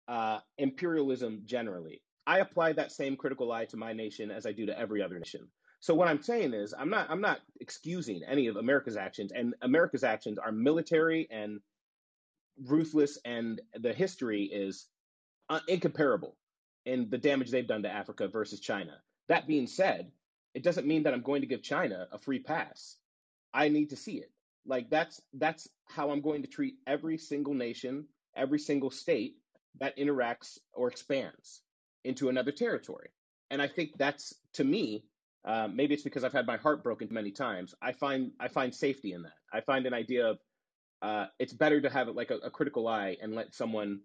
uh, 0.07 0.39
imperialism 0.57 1.41
generally. 1.45 2.01
I 2.25 2.39
apply 2.39 2.73
that 2.73 2.91
same 2.91 3.15
critical 3.17 3.51
eye 3.51 3.65
to 3.65 3.77
my 3.77 3.93
nation 3.93 4.31
as 4.31 4.45
I 4.45 4.51
do 4.53 4.65
to 4.65 4.77
every 4.79 5.01
other 5.01 5.17
nation. 5.19 5.47
So 5.79 5.93
what 5.93 6.07
I'm 6.07 6.21
saying 6.21 6.53
is, 6.53 6.73
I'm 6.77 6.89
not 6.89 7.09
I'm 7.09 7.21
not 7.21 7.39
excusing 7.61 8.23
any 8.23 8.47
of 8.47 8.55
America's 8.55 8.97
actions, 8.97 9.31
and 9.31 9.53
America's 9.61 10.03
actions 10.03 10.37
are 10.37 10.51
military 10.51 11.27
and 11.31 11.59
ruthless, 12.65 13.19
and 13.25 13.61
the 13.75 13.93
history 13.93 14.43
is 14.43 14.87
uh, 15.49 15.59
incomparable 15.67 16.35
in 16.85 17.09
the 17.09 17.17
damage 17.17 17.51
they've 17.51 17.67
done 17.67 17.83
to 17.83 17.91
Africa 17.91 18.27
versus 18.27 18.59
China. 18.59 18.93
That 19.27 19.47
being 19.47 19.67
said, 19.67 20.11
it 20.53 20.63
doesn't 20.63 20.87
mean 20.87 21.03
that 21.03 21.13
I'm 21.13 21.21
going 21.21 21.41
to 21.41 21.47
give 21.47 21.61
China 21.61 22.07
a 22.11 22.17
free 22.17 22.39
pass. 22.39 22.97
I 23.53 23.69
need 23.69 23.89
to 23.91 23.95
see 23.95 24.17
it. 24.17 24.31
Like 24.65 24.89
that's 24.89 25.21
that's 25.33 25.67
how 25.85 26.11
I'm 26.11 26.21
going 26.21 26.41
to 26.41 26.47
treat 26.47 26.75
every 26.87 27.17
single 27.17 27.53
nation, 27.53 28.05
every 28.35 28.59
single 28.59 28.89
state 28.91 29.35
that 29.79 29.97
interacts 29.97 30.57
or 30.73 30.87
expands 30.87 31.61
into 32.03 32.29
another 32.29 32.51
territory. 32.51 33.09
And 33.49 33.61
I 33.61 33.67
think 33.67 33.97
that's 33.97 34.33
to 34.53 34.63
me, 34.63 35.03
uh, 35.47 35.69
maybe 35.73 35.95
it's 35.95 36.03
because 36.03 36.25
I've 36.25 36.33
had 36.33 36.47
my 36.47 36.57
heart 36.57 36.83
broken 36.83 37.09
many 37.11 37.31
times. 37.31 37.73
I 37.81 37.93
find 37.93 38.33
I 38.39 38.49
find 38.49 38.75
safety 38.75 39.13
in 39.13 39.23
that. 39.23 39.33
I 39.53 39.61
find 39.61 39.87
an 39.87 39.95
idea 39.95 40.27
of 40.31 40.39
uh, 41.01 41.27
it's 41.39 41.53
better 41.53 41.81
to 41.81 41.89
have 41.89 42.09
it 42.09 42.15
like 42.15 42.31
a, 42.31 42.37
a 42.39 42.51
critical 42.51 42.87
eye 42.87 43.17
and 43.21 43.35
let 43.35 43.55
someone 43.55 44.01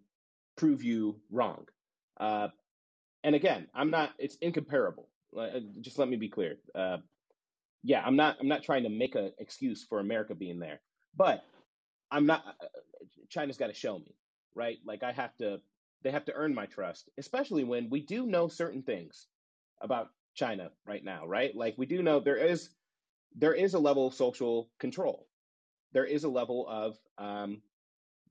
prove 0.57 0.85
you 0.85 1.17
wrong. 1.31 1.67
Uh, 2.19 2.49
and 3.25 3.35
again, 3.35 3.69
I'm 3.75 3.91
not. 3.91 4.13
It's 4.19 4.37
incomparable. 4.37 5.09
Uh, 5.39 5.61
Just 5.81 5.99
let 5.99 6.09
me 6.09 6.17
be 6.17 6.29
clear. 6.29 6.57
Uh, 6.75 6.99
yeah, 7.83 8.03
I'm 8.05 8.17
not. 8.17 8.37
I'm 8.41 8.49
not 8.49 8.63
trying 8.63 8.85
to 8.85 8.91
make 8.91 9.17
an 9.17 9.33
excuse 9.39 9.85
for 9.85 10.01
America 10.01 10.35
being 10.35 10.61
there, 10.61 10.81
but 11.17 11.45
I'm 12.11 12.27
not. 12.27 12.45
China's 13.29 13.57
got 13.57 13.69
to 13.69 13.75
show 13.75 13.99
me, 13.99 14.15
right? 14.55 14.79
Like 14.87 15.03
I 15.03 15.13
have 15.13 15.37
to. 15.39 15.61
They 16.05 16.11
have 16.13 16.27
to 16.27 16.35
earn 16.35 16.55
my 16.55 16.67
trust, 16.67 17.11
especially 17.19 17.65
when 17.65 17.91
we 17.91 18.01
do 18.01 18.27
know 18.27 18.49
certain 18.49 18.83
things 18.83 19.27
about 19.81 20.11
China 20.35 20.71
right 20.87 21.05
now, 21.05 21.27
right? 21.27 21.55
Like 21.55 21.75
we 21.77 21.87
do 21.87 22.03
know 22.03 22.21
there 22.21 22.37
is 22.37 22.69
there 23.35 23.55
is 23.55 23.75
a 23.75 23.79
level 23.79 24.07
of 24.07 24.15
social 24.15 24.71
control. 24.79 25.27
There 25.93 26.05
is 26.05 26.25
a 26.25 26.29
level 26.29 26.67
of 26.69 26.99
um, 27.19 27.63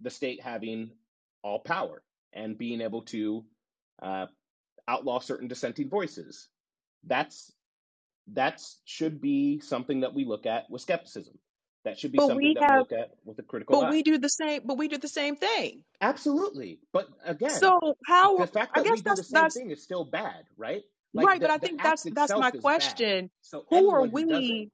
the 0.01 0.09
state 0.09 0.41
having 0.41 0.91
all 1.43 1.59
power 1.59 2.01
and 2.33 2.57
being 2.57 2.81
able 2.81 3.01
to 3.03 3.45
uh, 4.01 4.27
outlaw 4.87 5.19
certain 5.19 5.47
dissenting 5.47 5.89
voices. 5.89 6.47
That's 7.03 7.51
that's 8.27 8.79
should 8.85 9.21
be 9.21 9.59
something 9.59 10.01
that 10.01 10.13
we 10.13 10.25
look 10.25 10.45
at 10.45 10.69
with 10.69 10.81
skepticism. 10.81 11.37
That 11.83 11.97
should 11.97 12.11
be 12.11 12.19
But 12.19 12.27
something 12.27 12.47
we 12.47 12.53
that 12.53 12.61
we 12.61 12.65
have, 12.67 12.79
look 12.79 12.91
at 12.91 13.11
with 13.25 13.39
a 13.39 13.43
critical 13.43 13.79
but 13.79 13.87
eye. 13.87 13.89
we 13.89 14.03
do 14.03 14.19
the 14.19 14.27
same. 14.27 14.61
But 14.65 14.77
we 14.77 14.87
do 14.87 14.99
the 14.99 15.07
same 15.07 15.35
thing. 15.35 15.83
Absolutely. 15.99 16.79
But 16.93 17.09
again, 17.25 17.49
So 17.49 17.79
how? 18.05 18.37
the 18.37 18.45
fact 18.47 18.77
I 18.77 18.81
that 18.81 18.83
we 18.83 19.01
guess 19.01 19.01
do 19.01 19.15
the 19.15 19.23
same 19.23 19.49
thing 19.49 19.71
is 19.71 19.81
still 19.81 20.05
bad, 20.05 20.45
right? 20.57 20.83
Like 21.13 21.27
right. 21.27 21.41
But 21.41 21.51
I 21.51 21.57
think 21.57 21.81
that's 21.83 22.03
that's 22.03 22.35
my 22.35 22.51
is 22.51 22.53
bad. 22.53 22.61
question. 22.61 23.29
So 23.41 23.65
Who 23.69 23.89
are 23.91 24.01
anyone 24.01 24.11
who 24.11 24.15
we? 24.37 24.71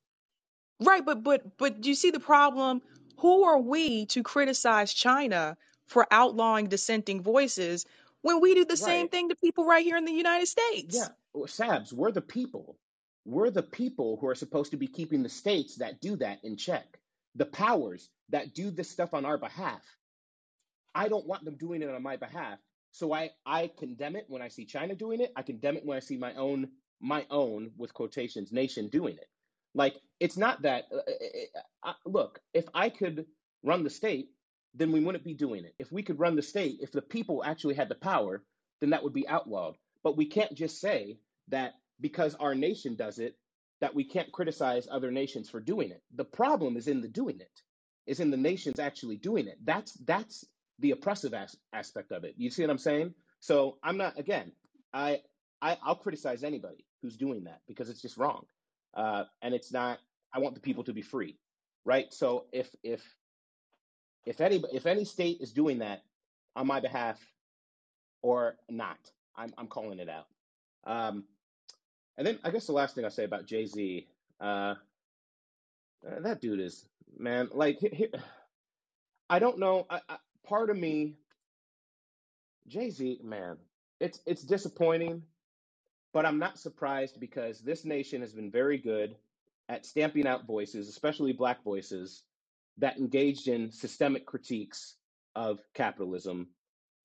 Right. 0.82 1.06
But 1.06 1.24
but 1.24 1.58
but 1.58 1.82
do 1.82 1.90
you 1.90 1.96
see 1.96 2.12
the 2.12 2.20
problem? 2.20 2.82
Who 3.20 3.44
are 3.46 3.60
we 3.60 4.06
to 4.08 4.24
criticize 4.24 4.94
China 4.94 5.58
for 5.88 6.08
outlawing 6.12 6.68
dissenting 6.68 7.22
voices 7.22 7.86
when 8.22 8.42
we 8.42 8.54
do 8.56 8.66
the 8.66 8.78
same 8.78 9.04
right? 9.04 9.12
thing 9.12 9.30
to 9.30 9.36
people 9.36 9.66
right 9.66 9.86
here 9.86 9.98
in 9.98 10.06
the 10.06 10.14
United 10.14 10.48
States? 10.48 10.96
Yeah, 10.96 11.04
States? 11.04 11.18
well, 11.34 11.46
Sabs, 11.48 11.94
we're 11.94 12.12
the 12.12 12.22
people. 12.22 12.78
We're 13.26 13.52
the 13.52 13.64
people 13.64 14.18
who 14.22 14.28
are 14.28 14.36
supposed 14.36 14.72
to 14.72 14.78
be 14.78 14.88
keeping 14.88 15.24
the 15.24 15.30
states 15.30 15.76
that 15.78 16.02
do 16.02 16.16
that 16.18 16.40
in 16.44 16.58
check. 16.58 17.00
The 17.36 17.46
powers 17.46 18.10
that 18.30 18.54
do 18.54 18.72
this 18.72 18.90
stuff 18.90 19.14
on 19.14 19.26
our 19.26 19.38
behalf. 19.38 19.82
I 20.96 21.08
don't 21.10 21.28
want 21.28 21.46
them 21.46 21.56
doing 21.58 21.82
it 21.82 21.90
on 21.90 22.04
my 22.04 22.18
behalf. 22.18 22.60
So 22.92 23.14
I, 23.14 23.32
I 23.46 23.70
condemn 23.78 24.16
it 24.16 24.26
when 24.28 24.42
I 24.42 24.48
see 24.48 24.66
China 24.66 24.96
doing 24.96 25.22
it. 25.22 25.32
I 25.36 25.42
condemn 25.44 25.78
it 25.78 25.86
when 25.86 25.98
I 25.98 26.02
see 26.02 26.18
my 26.18 26.34
own, 26.36 26.70
my 27.00 27.26
own, 27.30 27.72
with 27.78 27.94
quotations, 27.94 28.52
nation 28.52 28.88
doing 28.90 29.16
it. 29.16 29.30
Like, 29.74 29.96
it's 30.20 30.38
not 30.38 30.64
that, 30.64 30.86
uh, 30.92 30.98
uh, 30.98 31.90
uh, 31.90 31.94
look, 32.06 32.40
if 32.54 32.66
I 32.74 32.90
could 32.90 33.26
run 33.64 33.84
the 33.84 33.90
state, 33.90 34.30
then 34.74 34.92
we 34.92 35.00
wouldn't 35.00 35.24
be 35.24 35.34
doing 35.34 35.66
it. 35.66 35.76
If 35.78 35.92
we 35.92 36.04
could 36.04 36.20
run 36.20 36.36
the 36.36 36.42
state, 36.42 36.80
if 36.82 36.92
the 36.92 37.02
people 37.02 37.44
actually 37.44 37.76
had 37.76 37.90
the 37.90 37.96
power, 37.96 38.44
then 38.80 38.92
that 38.92 39.04
would 39.04 39.14
be 39.14 39.28
outlawed. 39.28 39.76
But 40.04 40.18
we 40.18 40.26
can't 40.26 40.54
just 40.56 40.80
say 40.80 41.20
that 41.50 41.74
because 42.00 42.36
our 42.36 42.56
nation 42.56 42.96
does 42.96 43.20
it, 43.20 43.36
that 43.82 43.94
we 43.94 44.04
can't 44.04 44.32
criticize 44.32 44.88
other 44.90 45.12
nations 45.12 45.50
for 45.50 45.60
doing 45.60 45.92
it. 45.92 46.02
The 46.16 46.26
problem 46.26 46.78
is 46.78 46.88
in 46.88 47.02
the 47.02 47.08
doing 47.08 47.40
it, 47.40 47.62
is 48.06 48.20
in 48.20 48.32
the 48.32 48.38
nations 48.38 48.80
actually 48.80 49.18
doing 49.18 49.48
it. 49.48 49.58
That's 49.64 49.94
that's 49.94 50.46
the 50.80 50.92
oppressive 50.92 51.34
as- 51.34 51.58
aspect 51.74 52.12
of 52.12 52.24
it. 52.24 52.36
You 52.38 52.50
see 52.50 52.64
what 52.64 52.72
I'm 52.72 52.78
saying? 52.78 53.14
So 53.40 53.78
I'm 53.84 53.98
not 53.98 54.18
again. 54.20 54.52
I, 54.94 55.22
I 55.62 55.78
I'll 55.84 55.96
criticize 55.96 56.44
anybody 56.44 56.86
who's 57.02 57.18
doing 57.18 57.46
that 57.46 57.62
because 57.68 57.90
it's 57.90 58.02
just 58.02 58.18
wrong, 58.18 58.46
uh, 58.96 59.26
and 59.42 59.54
it's 59.54 59.72
not. 59.72 60.00
I 60.34 60.40
want 60.40 60.56
the 60.56 60.62
people 60.62 60.84
to 60.86 60.94
be 60.94 61.02
free, 61.02 61.38
right? 61.86 62.14
So 62.14 62.46
if 62.52 62.70
if 62.84 63.02
if 64.26 64.42
any 64.42 64.64
if 64.74 64.86
any 64.86 65.06
state 65.06 65.38
is 65.42 65.52
doing 65.54 65.80
that 65.80 66.04
on 66.56 66.68
my 66.68 66.80
behalf 66.80 67.20
or 68.22 68.58
not, 68.70 68.98
I'm 69.36 69.54
I'm 69.58 69.68
calling 69.68 70.00
it 70.00 70.10
out. 70.10 70.28
Um, 70.86 71.26
and 72.18 72.26
then 72.26 72.40
I 72.44 72.52
guess 72.52 72.66
the 72.66 72.74
last 72.74 72.96
thing 72.96 73.06
I'll 73.06 73.12
say 73.12 73.24
about 73.24 73.46
Jay 73.46 73.66
Z, 73.66 74.08
uh, 74.40 74.76
that 76.04 76.42
dude 76.42 76.60
is 76.60 76.86
man. 77.18 77.50
Like 77.54 77.80
I 79.30 79.40
don't 79.40 79.60
know. 79.60 79.86
I, 79.90 80.02
I, 80.10 80.18
part 80.48 80.70
of 80.72 80.78
me, 80.78 81.16
Jay 82.68 82.90
Z, 82.92 83.22
man, 83.24 83.58
it's 84.00 84.22
it's 84.28 84.44
disappointing 84.44 85.24
But 86.14 86.26
I'm 86.26 86.40
not 86.40 86.58
surprised 86.60 87.20
because 87.20 87.60
this 87.62 87.86
nation 87.86 88.22
has 88.22 88.34
been 88.34 88.52
very 88.52 88.78
good 88.78 89.16
at 89.70 89.86
stamping 89.86 90.28
out 90.28 90.48
voices, 90.48 90.90
especially 90.90 91.34
black 91.34 91.64
voices, 91.64 92.24
that 92.78 92.98
engaged 92.98 93.48
in 93.48 93.72
systemic 93.72 94.26
critiques 94.26 94.96
of 95.36 95.60
capitalism, 95.76 96.48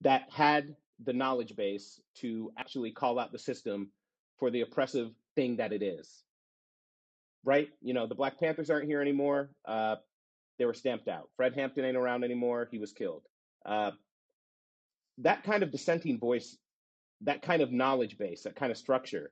that 0.01 0.25
had 0.31 0.77
the 1.05 1.13
knowledge 1.13 1.57
base 1.57 2.01
to 2.17 2.53
actually 2.59 2.93
call 2.93 3.19
out 3.19 3.33
the 3.33 3.39
system 3.39 3.91
for 4.39 4.51
the 4.51 4.63
oppressive 4.63 5.13
thing 5.37 5.57
that 5.57 5.73
it 5.73 5.83
is. 5.83 6.23
Right? 7.45 7.71
You 7.83 7.95
know, 7.95 8.07
the 8.07 8.15
Black 8.17 8.39
Panthers 8.41 8.71
aren't 8.71 8.87
here 8.87 9.03
anymore. 9.03 9.51
Uh, 9.67 9.97
they 10.59 10.67
were 10.67 10.75
stamped 10.75 11.09
out. 11.09 11.31
Fred 11.37 11.55
Hampton 11.55 11.85
ain't 11.85 11.97
around 11.97 12.25
anymore. 12.25 12.69
He 12.71 12.79
was 12.79 12.93
killed. 12.93 13.23
Uh, 13.65 13.93
that 15.19 15.45
kind 15.45 15.63
of 15.63 15.71
dissenting 15.71 16.19
voice, 16.19 16.57
that 17.23 17.43
kind 17.43 17.63
of 17.63 17.71
knowledge 17.71 18.19
base, 18.19 18.43
that 18.43 18.57
kind 18.57 18.73
of 18.73 18.79
structure 18.79 19.31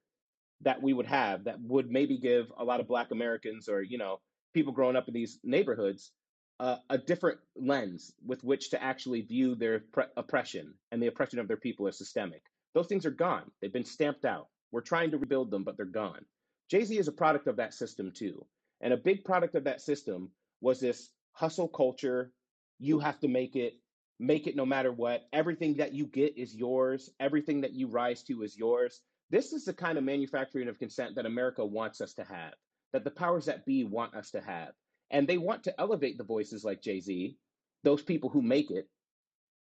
that 0.62 0.82
we 0.82 0.92
would 0.92 1.06
have 1.06 1.44
that 1.44 1.60
would 1.60 1.90
maybe 1.90 2.18
give 2.18 2.52
a 2.58 2.64
lot 2.64 2.80
of 2.80 2.86
black 2.86 3.10
americans 3.12 3.66
or 3.66 3.82
you 3.82 3.96
know 3.96 4.20
people 4.52 4.72
growing 4.74 4.94
up 4.94 5.08
in 5.08 5.14
these 5.14 5.38
neighborhoods 5.42 6.12
uh, 6.60 6.76
a 6.90 6.98
different 6.98 7.38
lens 7.56 8.12
with 8.24 8.44
which 8.44 8.68
to 8.68 8.82
actually 8.82 9.22
view 9.22 9.54
their 9.54 9.80
pre- 9.92 10.04
oppression 10.18 10.74
and 10.92 11.02
the 11.02 11.06
oppression 11.06 11.38
of 11.38 11.48
their 11.48 11.56
people 11.56 11.88
as 11.88 11.96
systemic. 11.96 12.42
Those 12.74 12.86
things 12.86 13.06
are 13.06 13.10
gone. 13.10 13.50
They've 13.60 13.72
been 13.72 13.84
stamped 13.84 14.26
out. 14.26 14.48
We're 14.70 14.82
trying 14.82 15.10
to 15.12 15.18
rebuild 15.18 15.50
them 15.50 15.64
but 15.64 15.78
they're 15.78 15.86
gone. 15.86 16.26
Jay-z 16.70 16.96
is 16.96 17.08
a 17.08 17.12
product 17.12 17.46
of 17.46 17.56
that 17.56 17.72
system 17.72 18.12
too. 18.14 18.44
And 18.82 18.92
a 18.92 18.98
big 18.98 19.24
product 19.24 19.54
of 19.54 19.64
that 19.64 19.80
system 19.80 20.30
was 20.60 20.80
this 20.80 21.08
hustle 21.32 21.66
culture 21.68 22.30
you 22.78 22.98
have 22.98 23.18
to 23.20 23.28
make 23.28 23.56
it 23.56 23.74
make 24.20 24.48
it 24.48 24.56
no 24.56 24.66
matter 24.66 24.92
what 24.92 25.28
everything 25.34 25.76
that 25.78 25.94
you 25.94 26.06
get 26.06 26.38
is 26.38 26.56
yours 26.56 27.10
everything 27.20 27.62
that 27.62 27.74
you 27.74 27.88
rise 27.88 28.22
to 28.24 28.42
is 28.44 28.58
yours 28.58 29.02
this 29.30 29.52
is 29.52 29.66
the 29.66 29.74
kind 29.74 29.98
of 29.98 30.04
manufacturing 30.04 30.68
of 30.68 30.78
consent 30.78 31.16
that 31.16 31.26
America 31.26 31.66
wants 31.66 32.00
us 32.00 32.14
to 32.14 32.24
have, 32.24 32.54
that 32.94 33.04
the 33.04 33.10
powers 33.10 33.46
that 33.46 33.66
be 33.66 33.84
want 33.84 34.14
us 34.14 34.32
to 34.32 34.42
have. 34.42 34.72
And 35.10 35.28
they 35.28 35.38
want 35.38 35.64
to 35.64 35.80
elevate 35.80 36.18
the 36.18 36.24
voices 36.24 36.64
like 36.64 36.82
Jay 36.82 37.00
Z, 37.00 37.36
those 37.84 38.02
people 38.02 38.30
who 38.30 38.42
make 38.42 38.70
it. 38.72 38.88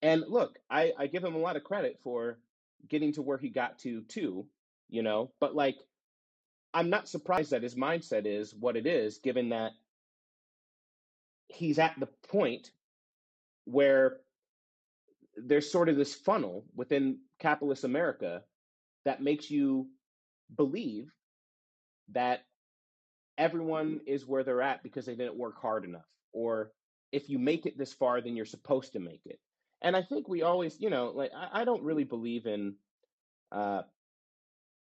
And 0.03 0.25
look, 0.29 0.59
I, 0.71 0.93
I 0.99 1.09
give 1.09 1.25
him 1.25 1.37
a 1.37 1.41
lot 1.41 1.57
of 1.57 1.65
credit 1.65 2.01
for 2.05 2.39
getting 2.89 3.13
to 3.15 3.23
where 3.23 3.39
he 3.39 3.51
got 3.51 3.81
to, 3.81 4.03
too, 4.05 4.47
you 4.91 5.03
know, 5.03 5.33
but 5.41 5.55
like, 5.57 5.77
I'm 6.75 6.91
not 6.91 7.09
surprised 7.09 7.53
that 7.53 7.63
his 7.65 7.77
mindset 7.77 8.27
is 8.27 8.55
what 8.55 8.77
it 8.77 8.87
is, 8.87 9.19
given 9.19 9.51
that. 9.51 9.73
he's 11.49 11.79
at 11.81 11.95
the 12.01 12.09
point 12.29 12.71
where 13.67 14.19
there's 15.37 15.71
sort 15.71 15.89
of 15.89 15.97
this 15.97 16.15
funnel 16.15 16.65
within 16.75 17.19
capitalist 17.39 17.85
America 17.85 18.43
that 19.05 19.23
makes 19.23 19.51
you 19.51 19.89
believe 20.57 21.13
that 22.13 22.45
everyone 23.39 24.01
is 24.07 24.27
where 24.27 24.45
they're 24.45 24.63
at 24.63 24.83
because 24.83 25.07
they 25.07 25.15
didn't 25.15 25.37
work 25.37 25.61
hard 25.61 25.85
enough 25.85 26.07
or 26.33 26.73
if 27.13 27.29
you 27.29 27.39
make 27.39 27.67
it 27.67 27.77
this 27.77 27.93
far 27.93 28.21
then 28.21 28.37
you're 28.37 28.47
supposed 28.47 28.93
to 28.93 29.01
make 29.01 29.21
it. 29.27 29.39
And 29.83 29.95
i 29.97 30.03
think 30.03 30.29
we 30.29 30.43
always 30.43 30.81
you 30.81 30.91
know 30.91 31.13
like 31.15 31.31
i, 31.37 31.61
I 31.61 31.65
don't 31.65 31.83
really 31.83 32.05
believe 32.05 32.47
in 32.47 32.75
uh 33.53 33.83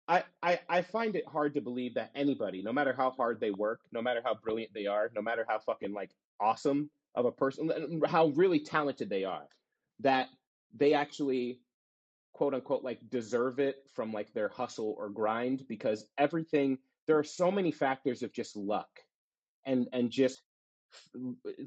I, 0.08 0.24
I 0.42 0.60
i 0.68 0.82
find 0.82 1.14
it 1.14 1.26
hard 1.26 1.54
to 1.54 1.60
believe 1.60 1.94
that 1.94 2.10
anybody 2.14 2.62
no 2.62 2.72
matter 2.72 2.92
how 2.92 3.10
hard 3.10 3.40
they 3.40 3.52
work 3.52 3.80
no 3.92 4.02
matter 4.02 4.20
how 4.24 4.34
brilliant 4.34 4.74
they 4.74 4.86
are 4.86 5.10
no 5.14 5.22
matter 5.22 5.46
how 5.48 5.60
fucking 5.60 5.92
like 5.92 6.10
awesome 6.40 6.90
of 7.14 7.24
a 7.24 7.32
person 7.32 8.02
how 8.06 8.26
really 8.28 8.58
talented 8.58 9.08
they 9.08 9.24
are 9.24 9.46
that 10.02 10.28
they 10.76 10.94
actually 10.94 11.60
quote 12.32 12.54
unquote 12.54 12.82
like 12.82 12.98
deserve 13.10 13.58
it 13.58 13.76
from 13.94 14.12
like 14.12 14.32
their 14.32 14.48
hustle 14.48 14.94
or 14.98 15.08
grind 15.08 15.64
because 15.68 16.06
everything 16.18 16.78
there 17.06 17.18
are 17.18 17.24
so 17.24 17.50
many 17.50 17.70
factors 17.70 18.22
of 18.22 18.32
just 18.32 18.56
luck 18.56 18.88
and 19.66 19.88
and 19.92 20.10
just 20.10 20.42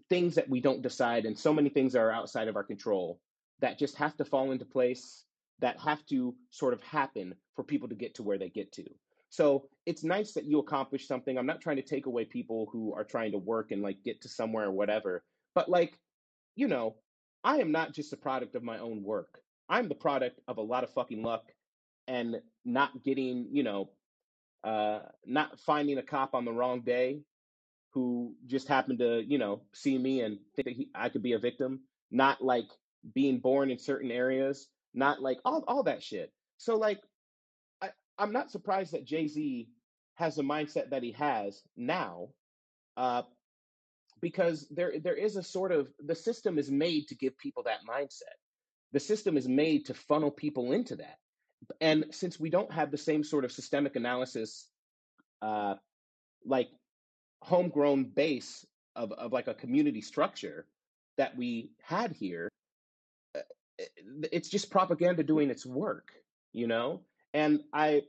things 0.10 0.36
that 0.36 0.49
we 0.49 0.60
don't 0.60 0.82
decide 0.82 1.26
and 1.26 1.38
so 1.38 1.53
many 1.53 1.70
things 1.70 1.95
are 1.95 2.12
outside 2.12 2.48
of 2.48 2.56
our 2.56 2.64
control 2.64 3.20
that 3.60 3.80
just 3.80 3.95
have 3.95 4.16
to 4.18 4.26
fall 4.26 4.52
into 4.52 4.66
place 4.66 5.26
that 5.60 5.80
have 5.80 6.06
to 6.06 6.36
sort 6.49 6.74
of 6.74 6.84
happen 6.84 7.34
for 7.56 7.64
people 7.64 7.88
to 7.88 7.95
get 7.95 8.14
to 8.14 8.24
where 8.24 8.38
they 8.38 8.49
get 8.49 8.72
to. 8.74 8.84
So 9.30 9.70
it's 9.86 10.03
nice 10.03 10.34
that 10.34 10.44
you 10.44 10.60
accomplish 10.60 11.07
something. 11.07 11.38
I'm 11.38 11.45
not 11.45 11.62
trying 11.62 11.78
to 11.78 11.82
take 11.82 12.06
away 12.06 12.26
people 12.26 12.68
who 12.72 12.94
are 12.94 13.06
trying 13.06 13.32
to 13.32 13.38
work 13.38 13.72
and 13.72 13.82
like 13.82 14.03
get 14.03 14.22
to 14.22 14.30
somewhere 14.30 14.66
or 14.66 14.72
whatever 14.72 15.24
but 15.56 15.70
like 15.70 15.98
you 16.56 16.68
know 16.68 16.95
i 17.45 17.59
am 17.59 17.72
not 17.72 17.93
just 17.93 18.11
a 18.11 18.17
product 18.17 18.55
of 18.55 18.63
my 18.63 18.80
own 18.80 19.03
work. 19.03 19.39
I'm 19.69 19.88
the 19.88 19.95
product 19.95 20.41
of 20.47 20.57
a 20.57 20.61
lot 20.61 20.84
of 20.84 20.93
fucking 20.93 21.23
luck 21.23 21.45
and 22.07 22.41
not 22.65 23.03
getting 23.03 23.47
you 23.51 23.63
know 23.63 23.89
uh 24.63 24.99
not 25.26 25.59
finding 25.61 25.97
a 25.97 26.03
cop 26.03 26.35
on 26.35 26.45
the 26.45 26.51
wrong 26.51 26.81
day 26.81 27.22
who 27.95 28.35
just 28.45 28.67
happened 28.67 28.99
to, 28.99 29.23
you 29.26 29.38
know, 29.38 29.61
see 29.73 29.97
me 29.97 30.22
and 30.22 30.38
think 30.55 30.65
that 30.67 30.76
he, 30.76 30.89
I 30.93 31.07
could 31.07 31.23
be 31.23 31.31
a 31.31 31.39
victim, 31.39 31.80
not 32.11 32.43
like 32.43 32.67
being 33.13 33.39
born 33.39 33.72
in 33.72 33.80
certain 33.80 34.11
areas, 34.11 34.67
not 34.93 35.22
like 35.22 35.39
all, 35.45 35.63
all 35.65 35.84
that 35.84 36.03
shit. 36.03 36.34
So 36.57 36.76
like 36.76 36.99
I, 37.81 37.91
I'm 38.19 38.34
not 38.34 38.51
surprised 38.51 38.91
that 38.91 39.05
Jay-Z 39.05 39.69
has 40.15 40.35
the 40.35 40.43
mindset 40.43 40.89
that 40.89 41.03
he 41.03 41.13
has 41.13 41.61
now, 41.77 42.27
uh, 42.97 43.22
because 44.26 44.68
there 44.72 44.93
there 44.99 45.14
is 45.14 45.35
a 45.35 45.43
sort 45.43 45.72
of 45.72 45.88
the 46.03 46.15
system 46.15 46.57
is 46.57 46.72
made 46.72 47.07
to 47.07 47.14
give 47.14 47.38
people 47.38 47.61
that 47.61 47.85
mindset. 47.88 48.38
The 48.91 48.99
system 48.99 49.38
is 49.38 49.47
made 49.47 49.85
to 49.85 49.93
funnel 49.93 50.31
people 50.31 50.72
into 50.72 50.95
that. 50.95 51.19
And 51.80 52.06
since 52.10 52.39
we 52.39 52.49
don't 52.49 52.72
have 52.72 52.89
the 52.89 52.97
same 52.97 53.23
sort 53.23 53.45
of 53.45 53.52
systemic 53.52 53.95
analysis 53.95 54.68
uh, 55.43 55.76
like 56.43 56.69
homegrown 57.43 58.06
base 58.15 58.65
of, 58.95 59.11
of 59.11 59.31
like 59.31 59.47
a 59.47 59.53
community 59.53 60.02
structure 60.02 60.65
that 61.19 61.38
we 61.38 61.69
had 61.84 62.11
here 62.11 62.49
uh, 63.35 63.41
it's 64.31 64.49
just 64.49 64.72
propaganda 64.72 65.22
doing 65.22 65.52
its 65.52 65.65
work 65.65 66.07
you 66.53 66.65
know 66.65 67.02
and 67.34 67.60
i 67.73 68.02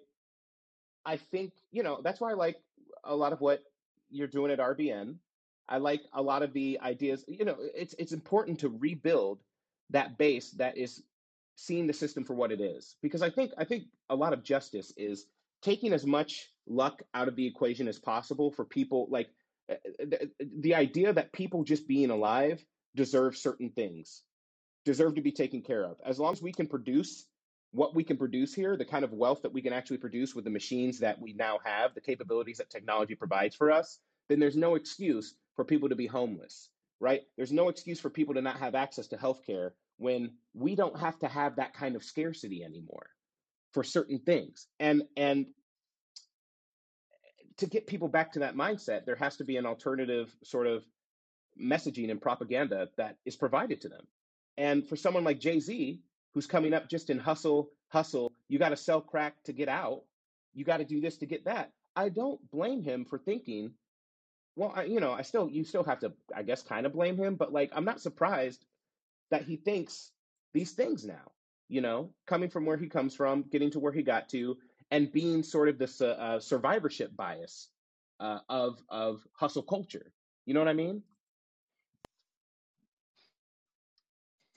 i 1.04 1.16
think 1.16 1.52
you 1.72 1.82
know 1.82 2.00
that's 2.02 2.20
why 2.20 2.30
i 2.30 2.34
like 2.34 2.56
a 3.04 3.14
lot 3.14 3.32
of 3.34 3.40
what 3.40 3.62
you're 4.10 4.28
doing 4.28 4.50
at 4.50 4.58
rbn 4.58 5.16
i 5.68 5.76
like 5.76 6.02
a 6.12 6.22
lot 6.22 6.42
of 6.42 6.52
the 6.52 6.78
ideas 6.82 7.24
you 7.28 7.44
know 7.44 7.56
it's 7.74 7.94
it's 7.98 8.12
important 8.12 8.60
to 8.60 8.68
rebuild 8.68 9.40
that 9.90 10.18
base 10.18 10.50
that 10.52 10.76
is 10.76 11.02
seeing 11.56 11.86
the 11.86 11.92
system 11.92 12.24
for 12.24 12.34
what 12.34 12.52
it 12.52 12.60
is 12.60 12.96
because 13.02 13.22
i 13.22 13.30
think 13.30 13.52
i 13.58 13.64
think 13.64 13.84
a 14.10 14.16
lot 14.16 14.32
of 14.32 14.42
justice 14.42 14.92
is 14.96 15.26
taking 15.62 15.92
as 15.92 16.04
much 16.04 16.48
luck 16.66 17.02
out 17.14 17.28
of 17.28 17.36
the 17.36 17.46
equation 17.46 17.88
as 17.88 17.98
possible 17.98 18.50
for 18.50 18.64
people 18.64 19.06
like 19.10 19.28
uh, 19.70 19.74
the, 19.98 20.30
the 20.60 20.74
idea 20.74 21.12
that 21.12 21.32
people 21.32 21.64
just 21.64 21.88
being 21.88 22.10
alive 22.10 22.64
deserve 22.94 23.36
certain 23.36 23.70
things 23.70 24.22
deserve 24.84 25.16
to 25.16 25.20
be 25.20 25.32
taken 25.32 25.60
care 25.60 25.84
of. 25.84 25.96
As 26.06 26.18
long 26.18 26.32
as 26.32 26.40
we 26.40 26.52
can 26.52 26.68
produce 26.68 27.26
what 27.72 27.94
we 27.94 28.04
can 28.04 28.16
produce 28.16 28.54
here 28.54 28.76
the 28.76 28.84
kind 28.84 29.04
of 29.04 29.12
wealth 29.12 29.42
that 29.42 29.52
we 29.52 29.60
can 29.60 29.72
actually 29.72 29.98
produce 29.98 30.34
with 30.34 30.44
the 30.44 30.50
machines 30.50 31.00
that 31.00 31.20
we 31.20 31.32
now 31.32 31.58
have 31.64 31.92
the 31.94 32.00
capabilities 32.00 32.58
that 32.58 32.70
technology 32.70 33.14
provides 33.14 33.56
for 33.56 33.70
us 33.72 33.98
then 34.28 34.38
there's 34.38 34.56
no 34.56 34.76
excuse 34.76 35.34
for 35.56 35.64
people 35.64 35.88
to 35.88 35.96
be 35.96 36.06
homeless 36.06 36.68
right? 37.00 37.22
There's 37.36 37.52
no 37.52 37.68
excuse 37.68 38.00
for 38.00 38.10
people 38.10 38.34
to 38.34 38.42
not 38.42 38.58
have 38.58 38.74
access 38.74 39.08
to 39.08 39.16
healthcare 39.16 39.70
when 39.98 40.32
we 40.54 40.74
don't 40.74 40.98
have 40.98 41.18
to 41.20 41.28
have 41.28 41.56
that 41.56 41.74
kind 41.74 41.96
of 41.96 42.04
scarcity 42.04 42.62
anymore 42.62 43.08
for 43.72 43.82
certain 43.84 44.18
things. 44.18 44.66
And 44.80 45.02
and 45.16 45.46
to 47.58 47.66
get 47.66 47.86
people 47.86 48.08
back 48.08 48.32
to 48.32 48.40
that 48.40 48.54
mindset 48.54 49.06
there 49.06 49.16
has 49.16 49.36
to 49.36 49.44
be 49.44 49.56
an 49.56 49.66
alternative 49.66 50.34
sort 50.44 50.66
of 50.66 50.84
messaging 51.60 52.10
and 52.10 52.20
propaganda 52.20 52.88
that 52.98 53.16
is 53.24 53.36
provided 53.36 53.80
to 53.82 53.88
them. 53.88 54.06
And 54.58 54.86
for 54.86 54.96
someone 54.96 55.24
like 55.24 55.40
jay-z 55.40 56.00
who's 56.34 56.46
coming 56.46 56.74
up 56.74 56.88
just 56.88 57.10
in 57.10 57.18
hustle 57.18 57.70
hustle 57.88 58.30
you 58.48 58.58
got 58.58 58.70
to 58.70 58.76
sell 58.76 59.00
crack 59.00 59.34
to 59.44 59.52
get 59.52 59.68
out. 59.68 60.02
You 60.54 60.64
got 60.64 60.78
to 60.78 60.84
do 60.84 61.00
this 61.00 61.18
to 61.18 61.26
get 61.26 61.44
that. 61.44 61.72
I 61.94 62.08
don't 62.10 62.40
blame 62.50 62.82
him 62.82 63.04
for 63.04 63.18
thinking 63.18 63.72
well 64.56 64.72
I, 64.74 64.84
you 64.84 65.00
know 65.00 65.12
i 65.12 65.22
still 65.22 65.48
you 65.50 65.64
still 65.64 65.84
have 65.84 66.00
to 66.00 66.12
i 66.34 66.42
guess 66.42 66.62
kind 66.62 66.86
of 66.86 66.92
blame 66.94 67.16
him 67.16 67.36
but 67.36 67.52
like 67.52 67.70
i'm 67.74 67.84
not 67.84 68.00
surprised 68.00 68.64
that 69.30 69.42
he 69.44 69.56
thinks 69.56 70.10
these 70.52 70.72
things 70.72 71.04
now, 71.04 71.32
you 71.68 71.80
know, 71.80 72.10
coming 72.26 72.50
from 72.50 72.64
where 72.64 72.76
he 72.76 72.88
comes 72.88 73.14
from, 73.14 73.42
getting 73.42 73.70
to 73.72 73.80
where 73.80 73.92
he 73.92 74.02
got 74.02 74.28
to, 74.30 74.56
and 74.90 75.12
being 75.12 75.42
sort 75.42 75.68
of 75.68 75.78
this 75.78 76.00
uh, 76.00 76.06
uh, 76.06 76.40
survivorship 76.40 77.14
bias 77.16 77.68
uh, 78.20 78.40
of 78.48 78.80
of 78.88 79.26
hustle 79.34 79.62
culture. 79.62 80.12
You 80.46 80.54
know 80.54 80.60
what 80.60 80.68
I 80.68 80.74
mean? 80.74 81.02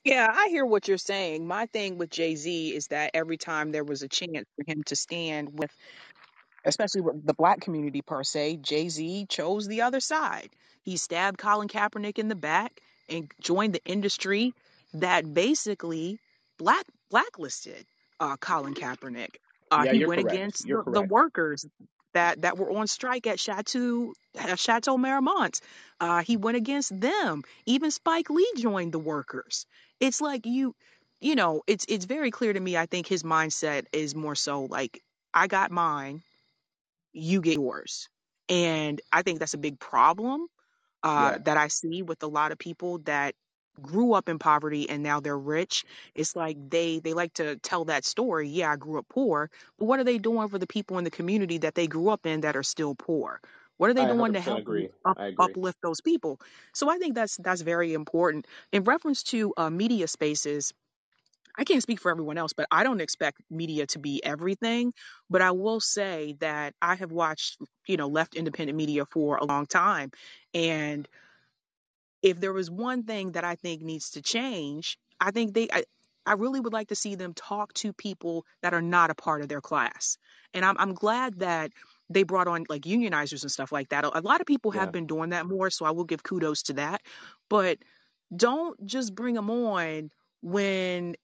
Yeah, 0.06 0.28
I 0.34 0.48
hear 0.50 0.66
what 0.66 0.88
you're 0.88 0.98
saying. 0.98 1.46
My 1.48 1.66
thing 1.68 1.98
with 1.98 2.10
Jay 2.10 2.36
Z 2.36 2.76
is 2.76 2.88
that 2.88 3.12
every 3.14 3.38
time 3.38 3.72
there 3.72 3.84
was 3.84 4.02
a 4.02 4.08
chance 4.08 4.48
for 4.56 4.64
him 4.72 4.84
to 4.86 4.96
stand 4.96 5.60
with 5.60 5.72
especially 6.66 7.02
with 7.02 7.26
the 7.26 7.34
black 7.34 7.62
community 7.62 8.02
per 8.02 8.24
se, 8.24 8.58
Jay 8.58 8.90
Z 8.90 9.26
chose 9.30 9.68
the 9.68 9.82
other 9.82 10.00
side. 10.00 10.50
He 10.84 10.98
stabbed 10.98 11.38
Colin 11.38 11.68
Kaepernick 11.68 12.20
in 12.20 12.28
the 12.30 12.36
back 12.36 12.82
and 13.10 13.32
joined 13.42 13.74
the 13.74 13.84
industry 13.86 14.54
that 14.96 15.34
basically 15.34 16.20
black 16.58 16.86
blacklisted 17.10 17.86
uh, 18.20 18.38
Colin 18.38 18.74
Kaepernick. 18.74 19.36
Uh, 19.72 19.84
Yeah, 19.86 19.94
he 19.94 20.06
went 20.06 20.22
correct. 20.22 20.36
against 20.36 20.68
the, 20.68 20.84
the 20.88 21.02
workers 21.02 21.66
that, 22.14 22.42
that 22.42 22.58
were 22.58 22.72
on 22.72 22.88
strike 22.88 23.28
at 23.28 23.40
Chateau 23.40 24.14
uh, 24.40 24.56
Chateau 24.56 24.98
Marmont. 24.98 25.60
Uh, 26.00 26.22
he 26.24 26.38
went 26.38 26.58
against 26.58 27.00
them. 27.00 27.44
Even 27.66 27.92
Spike 27.92 28.30
Lee 28.30 28.52
joined 28.58 28.92
the 28.92 29.00
workers. 29.00 29.66
It's 30.00 30.22
like 30.22 30.46
you, 30.46 30.76
you 31.22 31.36
know, 31.36 31.62
it's 31.68 31.86
it's 31.90 32.06
very 32.06 32.32
clear 32.32 32.54
to 32.54 32.60
me. 32.60 32.78
I 32.78 32.86
think 32.86 33.08
his 33.08 33.24
mindset 33.24 33.86
is 33.92 34.16
more 34.16 34.36
so 34.36 34.66
like 34.66 35.02
I 35.34 35.48
got 35.48 35.72
mine 35.72 36.24
you 37.14 37.42
get 37.42 37.56
yours. 37.56 38.10
And 38.50 39.02
I 39.12 39.22
think 39.22 39.40
that's 39.40 39.54
a 39.54 39.58
big 39.60 39.80
problem 39.80 40.48
uh, 41.04 41.34
Yeah, 41.34 41.40
that 41.42 41.58
I 41.58 41.68
see 41.68 42.02
with 42.04 42.24
a 42.24 42.28
lot 42.28 42.52
of 42.52 42.58
people 42.58 43.00
that 43.00 43.36
grew 43.82 44.14
up 44.14 44.28
in 44.30 44.40
poverty 44.40 44.90
and 44.90 45.04
now 45.04 45.22
they're 45.22 45.38
rich. 45.38 45.86
It's 46.16 46.36
like 46.36 46.58
they 46.70 47.00
they 47.00 47.14
like 47.14 47.34
to 47.36 47.58
tell 47.58 47.86
that 47.86 48.06
story. 48.06 48.50
Yeah, 48.50 48.72
I 48.74 48.76
grew 48.76 49.00
up 49.00 49.08
poor, 49.10 49.50
but 49.78 49.86
what 49.86 50.00
are 50.00 50.04
they 50.04 50.18
doing 50.18 50.50
for 50.50 50.60
the 50.60 50.68
people 50.68 50.98
in 50.98 51.06
the 51.06 51.12
community 51.12 51.60
that 51.60 51.76
they 51.76 51.88
grew 51.88 52.10
up 52.10 52.26
in 52.26 52.42
that 52.42 52.58
are 52.58 52.64
still 52.64 52.96
poor? 52.96 53.42
What 53.78 53.90
are 53.90 53.94
they 53.94 54.06
doing 54.06 54.34
to 54.34 54.42
help 54.42 54.64
up, 55.06 55.18
uplift 55.38 55.78
those 55.82 56.02
people? 56.02 56.40
So 56.74 56.90
I 56.90 56.98
think 56.98 57.16
that's 57.16 57.38
that's 57.38 57.62
very 57.62 57.94
important. 57.94 58.48
In 58.72 58.84
reference 58.84 59.24
to 59.24 59.54
uh, 59.58 59.70
media 59.70 60.08
spaces, 60.08 60.74
I 61.58 61.64
can't 61.64 61.82
speak 61.84 62.00
for 62.00 62.12
everyone 62.12 62.38
else, 62.38 62.54
but 62.54 62.68
I 62.72 62.84
don't 62.84 63.02
expect 63.02 63.42
media 63.50 63.86
to 63.88 64.00
be 64.00 64.24
everything. 64.24 64.94
But 65.30 65.42
I 65.42 65.52
will 65.52 65.80
say 65.80 66.36
that 66.40 66.74
I 66.82 66.96
have 66.96 67.12
watched, 67.12 67.60
you 67.88 67.98
know, 67.98 68.08
left 68.08 68.36
independent 68.36 68.78
media 68.78 69.06
for 69.06 69.38
a 69.38 69.46
long 69.46 69.66
time. 69.66 70.12
And 70.54 71.08
if 72.22 72.40
there 72.40 72.54
was 72.54 72.70
one 72.70 73.04
thing 73.04 73.34
that 73.34 73.44
I 73.44 73.56
think 73.56 73.82
needs 73.82 74.12
to 74.12 74.22
change, 74.22 74.98
I 75.20 75.32
think 75.32 75.54
they, 75.54 75.68
I, 75.72 75.84
I 76.26 76.34
really 76.34 76.60
would 76.60 76.74
like 76.74 76.90
to 76.90 76.96
see 76.96 77.16
them 77.16 77.34
talk 77.34 77.74
to 77.76 77.94
people 77.94 78.46
that 78.62 78.74
are 78.74 78.82
not 78.82 79.10
a 79.10 79.16
part 79.16 79.42
of 79.42 79.48
their 79.48 79.62
class. 79.62 80.18
And 80.54 80.66
I'm, 80.66 80.78
I'm 80.78 80.94
glad 80.94 81.40
that 81.40 81.72
they 82.10 82.24
brought 82.24 82.48
on 82.48 82.66
like 82.70 82.82
unionizers 82.84 83.44
and 83.44 83.52
stuff 83.52 83.72
like 83.72 83.90
that. 83.90 84.04
A 84.04 84.22
lot 84.22 84.42
of 84.42 84.48
people 84.48 84.72
have 84.72 84.92
Yeah, 84.92 84.92
been 84.92 85.08
doing 85.08 85.30
that 85.30 85.46
more. 85.46 85.70
So 85.70 85.86
I 85.86 85.92
will 85.92 86.04
give 86.04 86.24
kudos 86.24 86.64
to 86.64 86.74
that. 86.74 87.02
But 87.50 87.80
don't 88.36 88.84
just 88.86 89.16
bring 89.16 89.36
them 89.36 89.50
on 89.50 90.12
when 90.42 91.16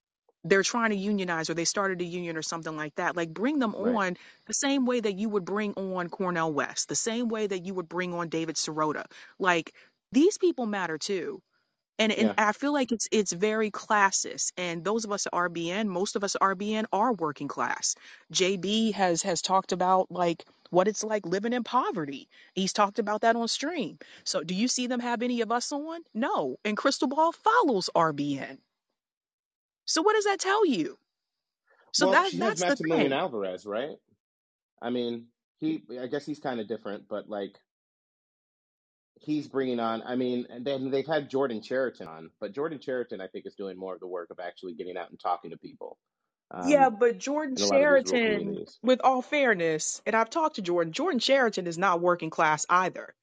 they're 0.45 0.63
trying 0.63 0.91
to 0.91 0.97
unionize 0.97 1.49
or 1.49 1.55
they 1.55 1.65
started 1.65 2.01
a 2.01 2.05
union 2.05 2.37
or 2.37 2.43
something 2.43 2.77
like 2.77 2.95
that. 2.95 3.17
Like 3.17 3.33
bring 3.33 3.59
them 3.59 3.75
right. 3.77 3.95
on 4.09 4.17
the 4.47 4.53
same 4.53 4.85
way 4.85 5.01
that 5.01 5.15
you 5.17 5.29
would 5.29 5.45
bring 5.45 5.73
on 5.73 6.09
Cornel 6.09 6.53
West, 6.53 6.89
the 6.89 6.95
same 6.95 7.29
way 7.29 7.47
that 7.47 7.65
you 7.65 7.73
would 7.75 7.89
bring 7.89 8.13
on 8.13 8.29
David 8.29 8.55
Sirota. 8.57 9.05
Like 9.39 9.73
These 10.13 10.37
people 10.39 10.67
matter 10.67 10.97
too. 10.99 11.41
And 11.99 12.11
and 12.13 12.29
Yeah. 12.29 12.33
I 12.37 12.51
feel 12.53 12.73
like 12.73 12.91
it's 12.93 13.07
it's 13.11 13.33
very 13.33 13.71
classist. 13.71 14.53
And 14.57 14.83
those 14.85 15.05
of 15.05 15.11
us 15.13 15.27
at 15.27 15.33
RBN, 15.33 15.87
most 15.87 16.15
of 16.17 16.23
us 16.23 16.35
at 16.35 16.41
RBN 16.41 16.85
are 16.93 17.13
working 17.13 17.47
class. 17.49 17.95
JB 18.33 18.93
has 18.93 19.23
has 19.23 19.41
talked 19.41 19.71
about 19.73 20.11
like 20.11 20.45
what 20.71 20.87
it's 20.89 21.03
like 21.03 21.25
living 21.25 21.53
in 21.53 21.63
poverty. 21.63 22.29
He's 22.53 22.73
talked 22.73 22.99
about 22.99 23.21
that 23.21 23.35
on 23.37 23.47
stream. 23.49 23.99
So 24.25 24.43
do 24.43 24.55
you 24.55 24.67
see 24.67 24.87
them 24.87 24.99
have 25.01 25.21
any 25.23 25.41
of 25.41 25.51
us 25.51 25.71
on? 25.71 26.01
No. 26.13 26.57
And 26.65 26.77
Krystal 26.77 27.09
Ball 27.09 27.31
follows 27.33 27.89
RBN. 27.95 28.57
So 29.85 30.01
what 30.01 30.15
does 30.15 30.25
that 30.25 30.39
tell 30.39 30.65
you? 30.65 30.97
So 31.93 32.07
Well, 32.07 32.23
that 32.23 32.31
she 32.31 32.37
has 32.37 32.59
that's 32.59 32.79
the 32.79 32.87
Maximillian 32.87 33.03
thing. 33.03 33.13
Alvarez, 33.13 33.65
right? 33.65 33.97
I 34.81 34.89
mean, 34.89 35.27
he. 35.59 35.83
I 35.99 36.07
guess 36.07 36.25
he's 36.25 36.39
kind 36.39 36.59
of 36.59 36.67
different, 36.67 37.07
but 37.07 37.29
like 37.29 37.55
he's 39.19 39.47
bringing 39.47 39.79
on. 39.79 40.03
I 40.03 40.15
mean, 40.15 40.47
and 40.49 40.65
then 40.65 40.91
they've 40.91 41.07
had 41.07 41.29
Jordan 41.29 41.61
Chariton 41.61 42.07
on, 42.07 42.31
but 42.39 42.53
Jordan 42.53 42.79
Chariton, 42.79 43.21
I 43.21 43.27
think, 43.27 43.45
is 43.45 43.55
doing 43.55 43.77
more 43.77 43.93
of 43.93 43.99
the 43.99 44.07
work 44.07 44.29
of 44.31 44.39
actually 44.39 44.73
getting 44.73 44.97
out 44.97 45.09
and 45.09 45.19
talking 45.19 45.51
to 45.51 45.57
people 45.57 45.97
Yeah, 46.67 46.87
um, 46.87 46.97
but 46.99 47.17
Jordan 47.17 47.55
in 47.57 47.63
a 47.63 47.67
lot 47.67 47.83
of 47.83 48.05
these 48.05 48.13
rural 48.13 48.39
Chariton, 48.39 48.77
with 48.83 49.01
all 49.03 49.21
fairness, 49.21 50.01
and 50.05 50.15
I've 50.15 50.29
talked 50.29 50.55
to 50.57 50.61
Jordan, 50.61 50.93
Jordan 50.93 51.19
Chariton 51.19 51.67
is 51.67 51.77
not 51.77 52.01
working 52.01 52.29
class 52.29 52.65
either. 52.69 53.15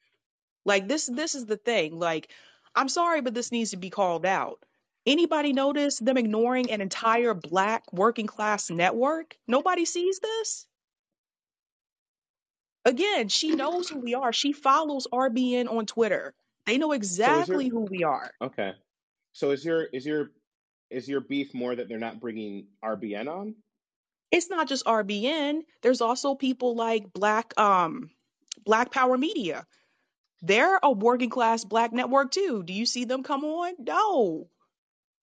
Like 0.65 0.89
this 0.89 1.07
this 1.07 1.35
is 1.35 1.47
the 1.47 1.57
thing. 1.57 1.99
Like, 1.99 2.29
I'm 2.75 2.89
sorry, 2.89 3.21
but 3.21 3.35
this 3.35 3.53
needs 3.53 3.71
to 3.71 3.77
be 3.77 3.91
called 3.91 4.27
out. 4.27 4.59
Anybody 5.05 5.53
notice 5.53 5.99
them 5.99 6.17
ignoring 6.17 6.71
an 6.71 6.81
entire 6.81 7.35
black 7.35 7.85
working 7.93 8.27
class 8.27 8.71
network? 8.71 9.37
Nobody 9.49 9.85
sees 9.85 10.21
this? 10.21 10.67
Again, 12.85 13.29
she 13.29 13.55
knows 13.55 13.89
who 13.89 13.99
we 13.99 14.15
are. 14.15 14.33
She 14.33 14.53
follows 14.53 15.07
RBN 15.13 15.71
on 15.71 15.87
Twitter. 15.87 16.35
They 16.67 16.79
know 16.79 16.93
exactly 16.93 17.69
who 17.69 17.87
we 17.91 18.05
are. 18.05 18.31
okay? 18.41 18.73
So 19.33 19.51
is 19.51 19.65
your 19.65 19.85
is 19.85 20.05
your 20.05 20.31
is 20.91 21.09
your 21.09 21.21
beef 21.21 21.55
more 21.55 21.75
that 21.75 21.89
they're 21.89 21.99
not 21.99 22.21
bringing 22.21 22.67
RBN 22.85 23.29
on? 23.29 23.55
It's 24.31 24.51
not 24.51 24.69
just 24.69 24.85
RBN. 24.85 25.63
There's 25.83 26.01
also 26.01 26.35
people 26.35 26.77
like 26.77 27.13
Black 27.13 27.59
um 27.59 28.11
Black 28.65 28.91
Power 28.93 29.17
Media. 29.17 29.67
They're 30.43 30.79
a 30.83 30.91
working 30.91 31.31
class 31.31 31.65
black 31.65 31.93
network 31.93 32.33
too. 32.33 32.63
Do 32.65 32.73
you 32.73 32.85
see 32.85 33.05
them 33.05 33.23
come 33.23 33.45
on? 33.45 33.75
No. 33.79 34.49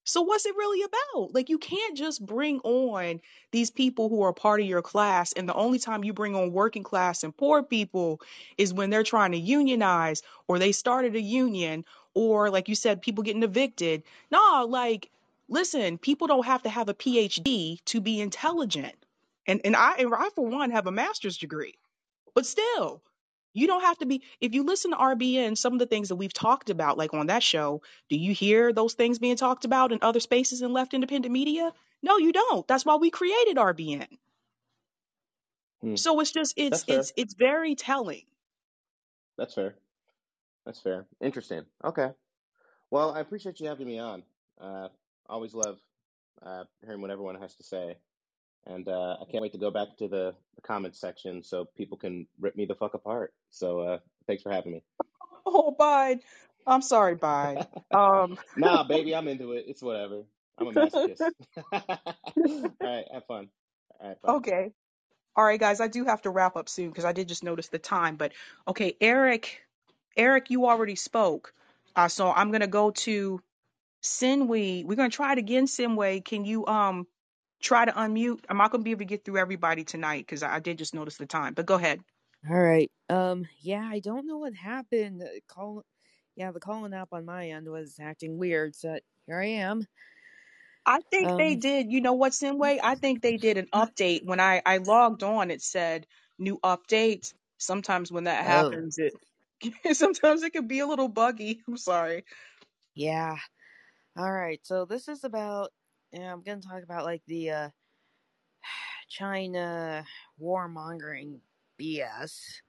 So 0.04 0.22
what's 0.22 0.46
it 0.46 0.56
really 0.56 0.84
about? 0.84 1.34
Like 1.34 1.50
you 1.50 1.58
can't 1.58 1.96
just 1.96 2.26
bring 2.26 2.60
on 2.62 3.22
these 3.52 3.70
people 3.70 4.10
who 4.10 4.22
are 4.24 4.34
part 4.34 4.60
of 4.60 4.66
your 4.68 4.82
class 4.82 5.34
and 5.34 5.48
the 5.48 5.54
only 5.54 5.80
time 5.80 6.04
you 6.04 6.14
bring 6.14 6.36
on 6.36 6.52
working 6.52 6.84
class 6.84 7.24
and 7.24 7.36
poor 7.36 7.62
people 7.62 8.22
is 8.58 8.74
when 8.74 8.90
they're 8.90 9.04
trying 9.04 9.32
to 9.34 9.38
unionize 9.38 10.24
or 10.48 10.58
they 10.58 10.72
started 10.72 11.16
a 11.16 11.22
union 11.22 11.86
or 12.14 12.50
like 12.50 12.70
you 12.70 12.76
said 12.76 13.02
people 13.02 13.24
getting 13.24 13.44
evicted. 13.44 14.04
No, 14.32 14.66
like 14.68 15.12
listen, 15.48 15.98
people 15.98 16.28
don't 16.28 16.46
have 16.46 16.64
to 16.64 16.70
have 16.70 16.90
a 16.90 16.94
PhD 16.94 17.84
to 17.86 18.02
be 18.02 18.20
intelligent. 18.22 18.96
And 19.48 19.62
and 19.64 19.76
I 19.76 19.96
and 19.96 20.14
I 20.14 20.30
for 20.36 20.46
one 20.46 20.72
have 20.72 20.88
a 20.88 20.92
master's 20.92 21.38
degree. 21.38 21.76
But 22.34 22.46
still, 22.46 23.02
you 23.54 23.68
don't 23.68 23.82
have 23.82 23.98
to 24.00 24.06
be. 24.06 24.22
If 24.40 24.54
you 24.54 24.64
listen 24.64 24.92
to 24.92 24.98
RBN, 24.98 25.58
some 25.58 25.74
of 25.74 25.80
the 25.80 25.86
things 25.86 26.10
that 26.10 26.16
we've 26.16 26.34
talked 26.34 26.70
about, 26.70 26.98
like 26.98 27.14
on 27.14 27.28
that 27.28 27.44
show, 27.44 27.82
do 28.10 28.18
you 28.18 28.34
hear 28.34 28.74
those 28.74 28.94
things 28.94 29.20
being 29.20 29.36
talked 29.36 29.66
about 29.66 29.92
in 29.92 30.00
other 30.02 30.20
spaces 30.20 30.62
in 30.62 30.74
left 30.74 30.94
independent 30.94 31.32
media? 31.32 31.72
No, 32.02 32.18
you 32.18 32.32
don't. 32.32 32.68
That's 32.68 32.86
why 32.86 32.96
we 32.96 33.10
created 33.10 33.58
RBN. 33.58 34.08
Hmm. 35.82 35.96
So 35.96 36.20
it's 36.20 36.32
just 36.32 36.54
it's 36.58 36.84
it's 36.88 37.14
it's 37.16 37.34
very 37.34 37.76
telling. 37.76 38.24
That's 39.38 39.54
fair. 39.54 39.76
That's 40.66 40.82
fair. 40.82 41.06
Interesting. 41.22 41.64
Okay. 41.84 42.12
Well, 42.92 43.14
I 43.14 43.22
appreciate 43.22 43.60
you 43.60 43.68
having 43.68 43.88
me 43.88 44.00
on. 44.00 44.24
Uh, 44.60 44.90
always 45.28 45.54
love 45.54 45.80
uh, 46.42 46.66
hearing 46.84 47.02
what 47.02 47.12
everyone 47.12 47.36
has 47.36 47.56
to 47.56 47.64
say. 47.64 47.98
And 48.66 48.88
uh, 48.88 49.18
I 49.22 49.26
can't 49.32 49.42
wait 49.42 49.54
to 49.54 49.58
go 49.58 49.72
back 49.72 49.98
to 49.98 50.08
the, 50.08 50.36
the 50.56 50.62
comments 50.62 51.00
section 51.00 51.44
so 51.44 51.66
people 51.76 51.98
can 51.98 52.28
rip 52.40 52.56
me 52.56 52.66
the 52.66 52.76
fuck 52.76 52.94
apart. 52.94 53.34
So 53.50 53.80
uh, 53.80 54.00
thanks 54.28 54.44
for 54.44 54.52
having 54.52 54.74
me. 54.74 54.84
Oh, 55.46 55.72
Bide. 55.72 56.20
I'm 56.68 56.82
sorry, 56.82 57.16
bye. 57.16 57.66
Um. 57.92 58.38
nah, 58.56 58.84
baby, 58.84 59.16
I'm 59.16 59.28
into 59.28 59.54
it. 59.54 59.66
It's 59.68 59.82
whatever. 59.82 60.24
I'm 60.60 60.68
a 60.68 60.72
masochist. 60.72 61.22
All 61.72 62.76
right, 62.82 63.06
have 63.12 63.26
fun. 63.26 63.50
All 64.00 64.08
right, 64.10 64.22
bye. 64.22 64.30
okay. 64.34 64.72
All 65.36 65.44
right, 65.44 65.60
guys. 65.60 65.80
I 65.82 65.88
do 65.88 66.06
have 66.06 66.22
to 66.24 66.30
wrap 66.30 66.56
up 66.56 66.70
soon 66.70 66.90
because 66.90 67.06
I 67.06 67.14
did 67.14 67.28
just 67.28 67.44
notice 67.44 67.70
the 67.70 67.80
time. 67.80 68.16
But 68.16 68.34
okay, 68.68 68.96
Eric. 69.02 69.62
Eric, 70.16 70.52
you 70.52 70.68
already 70.68 70.96
spoke. 70.96 71.54
Uh, 71.96 72.10
so 72.10 72.32
I'm 72.32 72.52
gonna 72.52 72.68
go 72.68 72.92
to 72.92 73.42
Sinway. 74.02 74.84
We're 74.84 74.96
gonna 74.96 75.10
try 75.10 75.32
it 75.34 75.40
again, 75.40 75.66
Sinway. 75.66 76.20
Can 76.20 76.46
you 76.46 76.68
um 76.68 77.08
try 77.62 77.86
to 77.86 77.92
unmute? 77.94 78.42
I'm 78.50 78.58
not 78.58 78.72
gonna 78.72 78.84
be 78.84 78.92
able 78.92 79.00
to 79.00 79.06
get 79.06 79.26
through 79.26 79.38
everybody 79.40 79.84
tonight 79.86 80.22
because 80.24 80.44
I, 80.44 80.58
I 80.58 80.60
did 80.60 80.78
just 80.80 80.96
notice 80.96 81.18
the 81.18 81.28
time. 81.28 81.54
But 81.56 81.68
go 81.68 81.76
ahead. 81.76 82.02
All 82.50 82.60
right. 82.60 82.92
Um. 83.10 83.48
Yeah, 83.62 83.88
I 83.92 84.00
don't 84.00 84.28
know 84.28 84.38
what 84.40 84.56
happened. 84.56 85.24
Call. 85.50 85.84
Yeah, 86.36 86.52
the 86.52 86.60
Callin 86.62 86.94
app 86.94 87.10
on 87.14 87.26
my 87.26 87.50
end 87.52 87.70
was 87.70 87.98
acting 88.02 88.38
weird. 88.40 88.76
So 88.76 89.00
here 89.28 89.42
I 89.42 89.48
am. 89.48 89.88
I 90.86 91.02
think 91.12 91.36
they 91.38 91.56
Um. 91.56 91.58
did. 91.58 91.92
You 91.92 92.02
know 92.02 92.14
what, 92.14 92.34
Sinway? 92.34 92.80
I 92.84 92.96
think 92.96 93.22
they 93.22 93.38
did 93.38 93.58
an 93.58 93.68
update. 93.74 94.26
When 94.26 94.42
I 94.42 94.62
I 94.66 94.78
logged 94.80 95.24
on, 95.24 95.52
it 95.52 95.62
said 95.64 96.08
new 96.40 96.60
update. 96.60 97.34
Sometimes 97.60 98.12
when 98.12 98.26
that 98.26 98.46
Oh. 98.46 98.84
happens, 98.84 98.98
it 99.00 99.14
sometimes 99.98 100.44
it 100.44 100.52
can 100.54 100.68
be 100.68 100.80
a 100.80 100.88
little 100.88 101.10
buggy. 101.10 101.62
I'm 101.68 101.78
sorry. 101.78 102.26
Yeah. 102.96 103.38
All 104.18 104.32
right. 104.32 104.60
So 104.66 104.86
this 104.86 105.08
is 105.10 105.24
about. 105.26 105.72
Yeah, 106.12 106.34
I'm 106.34 106.42
gonna 106.42 106.62
talk 106.62 106.84
about 106.84 107.06
like 107.06 107.22
the 107.28 107.52
uh, 107.52 107.70
China 109.10 110.06
warmongering 110.42 111.40
BS. 111.80 112.62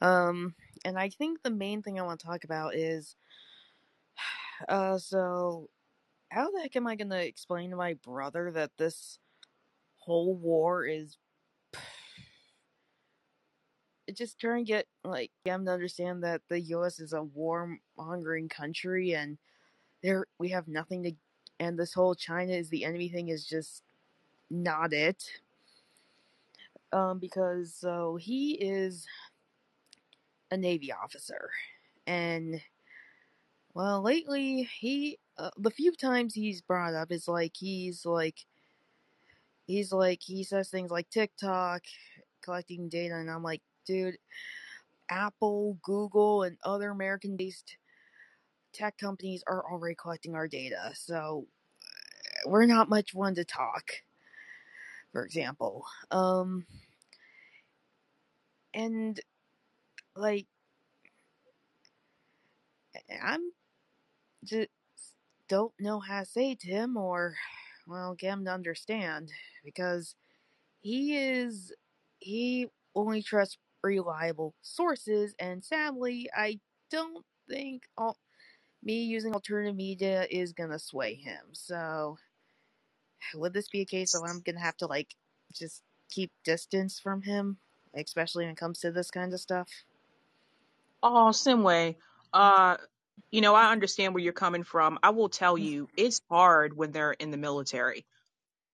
Um. 0.00 0.54
And 0.84 0.98
I 0.98 1.08
think 1.08 1.42
the 1.42 1.50
main 1.50 1.82
thing 1.82 1.98
I 1.98 2.04
want 2.04 2.20
to 2.20 2.26
talk 2.26 2.44
about 2.44 2.74
is. 2.74 3.16
Uh. 4.68 4.98
So 4.98 5.68
how 6.30 6.50
the 6.50 6.60
heck 6.60 6.76
am 6.76 6.86
I 6.86 6.96
gonna 6.96 7.18
explain 7.18 7.70
to 7.70 7.76
my 7.76 7.94
brother 7.94 8.50
that 8.52 8.72
this 8.78 9.18
whole 9.98 10.34
war 10.34 10.86
is 10.86 11.18
it 14.06 14.16
just 14.16 14.38
trying 14.40 14.64
to 14.64 14.72
get 14.72 14.86
like 15.04 15.30
him 15.44 15.66
to 15.66 15.72
understand 15.72 16.24
that 16.24 16.42
the 16.48 16.60
U.S. 16.60 17.00
is 17.00 17.12
a 17.12 17.20
warmongering 17.22 18.50
country 18.50 19.14
and 19.14 19.38
there 20.02 20.26
we 20.38 20.50
have 20.50 20.68
nothing 20.68 21.02
to, 21.04 21.12
and 21.60 21.78
this 21.78 21.94
whole 21.94 22.14
China 22.14 22.52
is 22.52 22.68
the 22.68 22.84
enemy 22.84 23.08
thing 23.08 23.28
is 23.28 23.46
just 23.46 23.82
not 24.50 24.92
it. 24.92 25.24
Um, 26.92 27.18
because 27.18 27.74
so 27.74 28.16
he 28.16 28.52
is 28.52 29.06
a 30.50 30.56
Navy 30.56 30.92
officer, 30.92 31.50
and 32.06 32.60
well, 33.74 34.00
lately 34.00 34.68
he 34.78 35.18
uh, 35.36 35.50
the 35.58 35.70
few 35.70 35.92
times 35.92 36.32
he's 36.32 36.62
brought 36.62 36.94
up 36.94 37.10
is 37.10 37.28
like 37.28 37.52
he's 37.54 38.06
like 38.06 38.38
he's 39.66 39.92
like 39.92 40.20
he 40.22 40.44
says 40.44 40.70
things 40.70 40.90
like 40.90 41.10
TikTok 41.10 41.82
collecting 42.42 42.88
data, 42.88 43.16
and 43.16 43.30
I'm 43.30 43.42
like, 43.42 43.62
dude, 43.84 44.16
Apple, 45.10 45.76
Google, 45.82 46.44
and 46.44 46.56
other 46.64 46.90
American 46.90 47.36
based 47.36 47.76
tech 48.76 48.98
companies 48.98 49.42
are 49.46 49.64
already 49.70 49.94
collecting 49.94 50.34
our 50.34 50.46
data, 50.46 50.92
so 50.94 51.46
we're 52.46 52.66
not 52.66 52.88
much 52.88 53.14
one 53.14 53.34
to 53.34 53.44
talk. 53.44 53.90
For 55.12 55.24
example, 55.24 55.84
um, 56.10 56.66
and 58.74 59.18
like 60.14 60.46
I'm 63.22 63.40
just 64.44 64.68
don't 65.48 65.72
know 65.80 66.00
how 66.00 66.20
to 66.20 66.26
say 66.26 66.54
to 66.54 66.66
him 66.66 66.96
or 66.96 67.34
well 67.86 68.14
get 68.14 68.32
him 68.32 68.44
to 68.44 68.52
understand 68.52 69.30
because 69.64 70.14
he 70.80 71.16
is 71.16 71.72
he 72.18 72.66
only 72.94 73.22
trusts 73.22 73.58
reliable 73.82 74.54
sources 74.62 75.34
and 75.38 75.64
sadly 75.64 76.28
I 76.36 76.58
don't 76.90 77.24
think 77.48 77.84
all 77.96 78.16
me 78.86 79.02
using 79.04 79.34
alternative 79.34 79.76
media 79.76 80.26
is 80.30 80.54
gonna 80.54 80.78
sway 80.78 81.14
him. 81.16 81.42
So 81.52 82.16
would 83.34 83.52
this 83.52 83.68
be 83.68 83.82
a 83.82 83.86
case 83.86 84.14
of 84.14 84.22
I'm 84.24 84.40
gonna 84.40 84.60
have 84.60 84.76
to 84.78 84.86
like 84.86 85.14
just 85.52 85.82
keep 86.10 86.30
distance 86.44 87.00
from 87.00 87.22
him, 87.22 87.58
especially 87.94 88.44
when 88.44 88.52
it 88.52 88.58
comes 88.58 88.80
to 88.80 88.92
this 88.92 89.10
kind 89.10 89.34
of 89.34 89.40
stuff? 89.40 89.68
Oh, 91.02 91.32
Sinway. 91.32 91.96
Uh, 92.32 92.76
you 93.32 93.40
know, 93.40 93.54
I 93.54 93.72
understand 93.72 94.14
where 94.14 94.22
you're 94.22 94.32
coming 94.32 94.62
from. 94.64 94.98
I 95.02 95.10
will 95.10 95.28
tell 95.28 95.58
you, 95.58 95.88
it's 95.96 96.22
hard 96.30 96.76
when 96.76 96.92
they're 96.92 97.12
in 97.12 97.30
the 97.32 97.36
military 97.36 98.06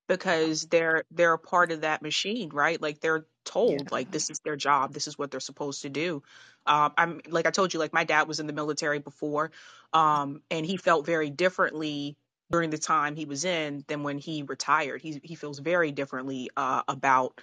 because 0.09 0.66
they're 0.66 1.05
they're 1.10 1.34
a 1.34 1.39
part 1.39 1.72
of 1.72 1.82
that 1.82 2.02
machine, 2.02 2.51
right? 2.51 2.80
Like 2.80 3.01
they're 3.01 3.26
told 3.44 3.90
Yeah. 3.93 3.93
like 3.93 4.10
this 4.10 4.31
is 4.31 4.40
their 4.44 4.56
job 4.56 4.93
this 4.93 5.06
is 5.06 5.19
what 5.19 5.31
they're 5.31 5.40
supposed 5.40 5.82
to 5.82 5.90
do. 5.90 6.23
Um 6.66 6.93
i'm 6.97 7.20
like 7.28 7.47
i 7.47 7.51
told 7.51 7.73
you 7.74 7.81
like 7.81 7.93
my 7.93 8.05
dad 8.05 8.28
was 8.28 8.40
in 8.40 8.47
the 8.47 8.52
military 8.52 8.98
before 9.01 9.52
um 9.93 10.43
and 10.51 10.66
he 10.66 10.77
felt 10.77 11.06
very 11.06 11.31
differently 11.31 12.16
during 12.51 12.70
the 12.70 12.78
time 12.78 13.16
he 13.16 13.24
was 13.24 13.44
in 13.44 13.85
than 13.89 14.02
when 14.02 14.19
he 14.19 14.43
retired. 14.43 15.01
He 15.02 15.20
he 15.23 15.35
feels 15.36 15.59
very 15.59 15.93
differently 15.93 16.51
uh 16.56 16.82
about 16.89 17.40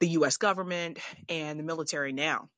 the 0.00 0.08
US 0.10 0.36
government 0.38 0.98
and 1.28 1.58
the 1.58 1.64
military 1.64 2.12
now 2.12 2.50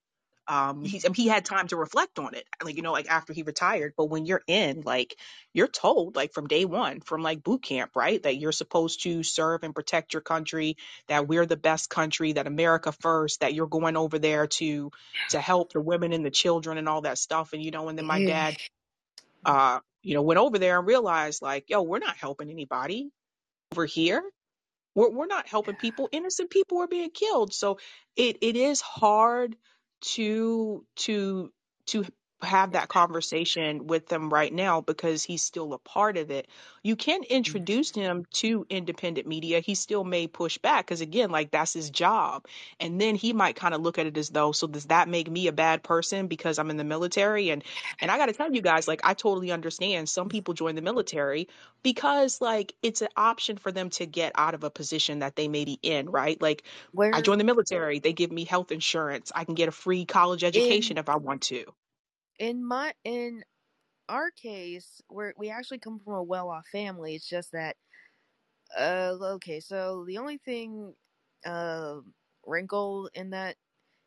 um 0.48 0.84
he's 0.84 1.04
I 1.04 1.08
mean, 1.08 1.14
he 1.14 1.28
had 1.28 1.44
time 1.44 1.68
to 1.68 1.76
reflect 1.76 2.18
on 2.18 2.34
it 2.34 2.44
like 2.64 2.76
you 2.76 2.82
know 2.82 2.92
like 2.92 3.08
after 3.10 3.32
he 3.32 3.42
retired 3.42 3.94
but 3.96 4.06
when 4.06 4.26
you're 4.26 4.42
in 4.46 4.82
like 4.82 5.16
you're 5.54 5.68
told 5.68 6.16
like 6.16 6.32
from 6.32 6.46
day 6.48 6.64
one 6.64 7.00
from 7.00 7.22
like 7.22 7.42
boot 7.42 7.62
camp 7.62 7.92
right 7.96 8.22
that 8.24 8.36
you're 8.38 8.52
supposed 8.52 9.02
to 9.04 9.22
serve 9.22 9.62
and 9.64 9.74
protect 9.74 10.12
your 10.14 10.22
country 10.22 10.76
that 11.08 11.28
we're 11.28 11.46
the 11.46 11.56
best 11.56 11.90
country 11.90 12.32
that 12.34 12.46
america 12.46 12.92
first 12.92 13.40
that 13.40 13.54
you're 13.54 13.66
going 13.68 13.96
over 13.96 14.18
there 14.18 14.46
to 14.46 14.90
to 15.28 15.40
help 15.40 15.72
the 15.72 15.80
women 15.80 16.12
and 16.12 16.26
the 16.26 16.30
children 16.30 16.78
and 16.78 16.88
all 16.88 17.02
that 17.02 17.18
stuff 17.18 17.52
and 17.52 17.62
you 17.62 17.70
know 17.70 17.88
and 17.88 17.98
then 17.98 18.06
my 18.06 18.20
Yeah. 18.20 18.20
dad 18.20 18.56
uh 19.46 19.80
you 20.02 20.14
know 20.14 20.22
went 20.22 20.38
over 20.40 20.58
there 20.58 20.78
and 20.78 20.88
realized 20.88 21.42
like 21.42 21.70
yo 21.70 21.82
we're 21.82 21.98
not 22.00 22.16
helping 22.16 22.50
anybody 22.50 23.10
over 23.72 23.86
here 23.86 24.22
we're 24.96 25.10
we're 25.10 25.26
not 25.28 25.48
helping 25.48 25.76
people. 25.76 26.10
Innocent 26.12 26.50
people 26.50 26.80
are 26.80 26.88
being 26.88 27.10
killed. 27.12 27.54
So 27.54 27.78
it 28.16 28.38
it 28.42 28.56
is 28.56 28.82
hard 28.82 29.56
to 30.14 30.84
to 30.96 31.50
to 31.86 32.04
have 32.42 32.72
that 32.72 32.88
conversation 32.88 33.86
with 33.86 34.06
them 34.08 34.32
right 34.32 34.52
now 34.52 34.80
because 34.80 35.24
he's 35.24 35.42
still 35.42 35.72
a 35.72 35.78
part 35.78 36.16
of 36.18 36.30
it. 36.30 36.46
You 36.82 36.94
can 36.94 37.22
introduce 37.24 37.94
him 37.94 38.26
to 38.34 38.66
independent 38.68 39.26
media. 39.26 39.60
He 39.60 39.74
still 39.74 40.04
may 40.04 40.26
push 40.26 40.58
back 40.58 40.86
because 40.86 41.00
again, 41.00 41.30
like 41.30 41.50
that's 41.50 41.72
his 41.72 41.90
job. 41.90 42.46
And 42.78 43.00
then 43.00 43.14
he 43.14 43.32
might 43.32 43.56
kind 43.56 43.74
of 43.74 43.80
look 43.80 43.98
at 43.98 44.06
it 44.06 44.16
as 44.18 44.28
though, 44.28 44.52
so 44.52 44.66
does 44.66 44.86
that 44.86 45.08
make 45.08 45.30
me 45.30 45.46
a 45.46 45.52
bad 45.52 45.82
person 45.82 46.26
because 46.26 46.58
I'm 46.58 46.70
in 46.70 46.76
the 46.76 46.84
military? 46.84 47.50
And 47.50 47.64
and 48.00 48.10
I 48.10 48.18
got 48.18 48.26
to 48.26 48.32
tell 48.34 48.52
you 48.52 48.60
guys, 48.60 48.86
like 48.86 49.00
I 49.04 49.14
totally 49.14 49.50
understand. 49.50 50.08
Some 50.08 50.28
people 50.28 50.54
join 50.54 50.74
the 50.74 50.82
military 50.82 51.48
because 51.82 52.40
like 52.40 52.74
it's 52.82 53.02
an 53.02 53.08
option 53.16 53.56
for 53.56 53.72
them 53.72 53.90
to 53.90 54.06
get 54.06 54.32
out 54.34 54.54
of 54.54 54.64
a 54.64 54.70
position 54.70 55.20
that 55.20 55.36
they 55.36 55.48
may 55.48 55.64
be 55.64 55.78
in, 55.82 56.10
right? 56.10 56.40
Like 56.40 56.64
Where, 56.90 57.12
I 57.12 57.22
joined 57.22 57.40
the 57.40 57.44
military, 57.44 57.98
they 58.00 58.12
give 58.12 58.30
me 58.32 58.44
health 58.44 58.72
insurance. 58.72 59.32
I 59.34 59.44
can 59.44 59.54
get 59.54 59.68
a 59.68 59.72
free 59.72 60.04
college 60.04 60.44
education 60.44 60.98
in 60.98 60.98
if 60.98 61.08
I 61.08 61.16
want 61.16 61.42
to. 61.44 61.64
In 62.38 62.64
my 62.64 62.92
in 63.04 63.44
our 64.08 64.30
case, 64.32 65.02
where 65.08 65.34
we 65.38 65.50
actually 65.50 65.78
come 65.78 66.00
from 66.04 66.14
a 66.14 66.22
well-off 66.22 66.66
family, 66.72 67.14
it's 67.16 67.28
just 67.28 67.52
that 67.52 67.76
uh 68.78 69.14
okay, 69.22 69.60
so 69.60 70.04
the 70.06 70.18
only 70.18 70.38
thing 70.38 70.94
uh 71.46 71.96
wrinkle 72.46 73.08
in 73.14 73.30
that 73.30 73.56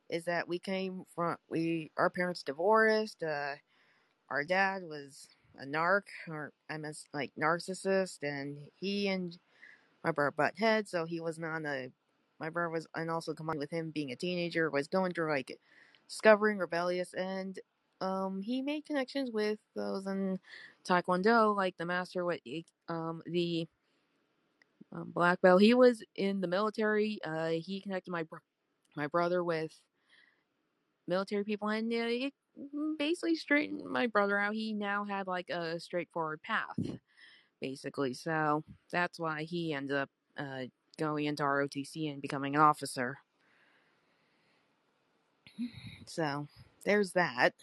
is 0.09 0.25
that 0.25 0.47
we 0.47 0.59
came 0.59 1.03
from 1.15 1.37
we 1.49 1.91
our 1.97 2.09
parents 2.09 2.43
divorced, 2.43 3.23
uh 3.23 3.55
our 4.29 4.43
dad 4.45 4.83
was 4.83 5.29
a 5.59 5.65
narc 5.65 6.03
or 6.29 6.53
I 6.69 6.77
mean 6.77 6.93
like 7.13 7.31
narcissist 7.39 8.19
and 8.23 8.57
he 8.79 9.07
and 9.09 9.37
my 10.03 10.11
brother 10.11 10.31
butt 10.31 10.53
heads, 10.57 10.91
so 10.91 11.05
he 11.05 11.19
was 11.21 11.39
not 11.39 11.65
a. 11.65 11.91
My 12.39 12.49
brother 12.49 12.69
was, 12.69 12.87
and 12.95 13.11
also 13.11 13.33
combined 13.33 13.59
with 13.59 13.71
him 13.71 13.91
being 13.91 14.11
a 14.11 14.15
teenager, 14.15 14.69
was 14.69 14.87
going 14.87 15.13
through 15.13 15.31
like 15.31 15.57
discovering 16.09 16.57
rebellious, 16.59 17.13
and 17.13 17.59
um, 18.01 18.41
he 18.41 18.61
made 18.61 18.85
connections 18.85 19.31
with 19.31 19.59
those 19.75 20.05
in 20.07 20.39
Taekwondo, 20.87 21.55
like 21.55 21.77
the 21.77 21.85
master, 21.85 22.25
what 22.25 22.39
um 22.87 23.21
the 23.25 23.67
um, 24.91 25.11
black 25.13 25.41
belt. 25.41 25.61
He 25.61 25.73
was 25.73 26.03
in 26.15 26.41
the 26.41 26.47
military. 26.47 27.19
Uh, 27.23 27.49
he 27.49 27.81
connected 27.81 28.11
my 28.11 28.23
bro- 28.23 28.39
my 28.95 29.07
brother 29.07 29.43
with 29.43 29.71
military 31.07 31.43
people, 31.43 31.69
and 31.69 31.91
uh, 31.91 31.95
it 32.07 32.33
basically 32.97 33.35
straightened 33.35 33.83
my 33.85 34.07
brother 34.07 34.37
out. 34.39 34.53
He 34.53 34.73
now 34.73 35.05
had 35.05 35.27
like 35.27 35.49
a 35.49 35.79
straightforward 35.79 36.41
path 36.41 36.77
basically. 37.61 38.13
So 38.13 38.63
that's 38.91 39.19
why 39.19 39.43
he 39.43 39.73
ended 39.73 39.97
up 39.97 40.09
uh, 40.37 40.63
going 40.97 41.25
into 41.25 41.43
ROTC 41.43 42.11
and 42.11 42.21
becoming 42.21 42.55
an 42.55 42.61
officer. 42.61 43.17
So 46.05 46.47
there's 46.85 47.11
that. 47.13 47.53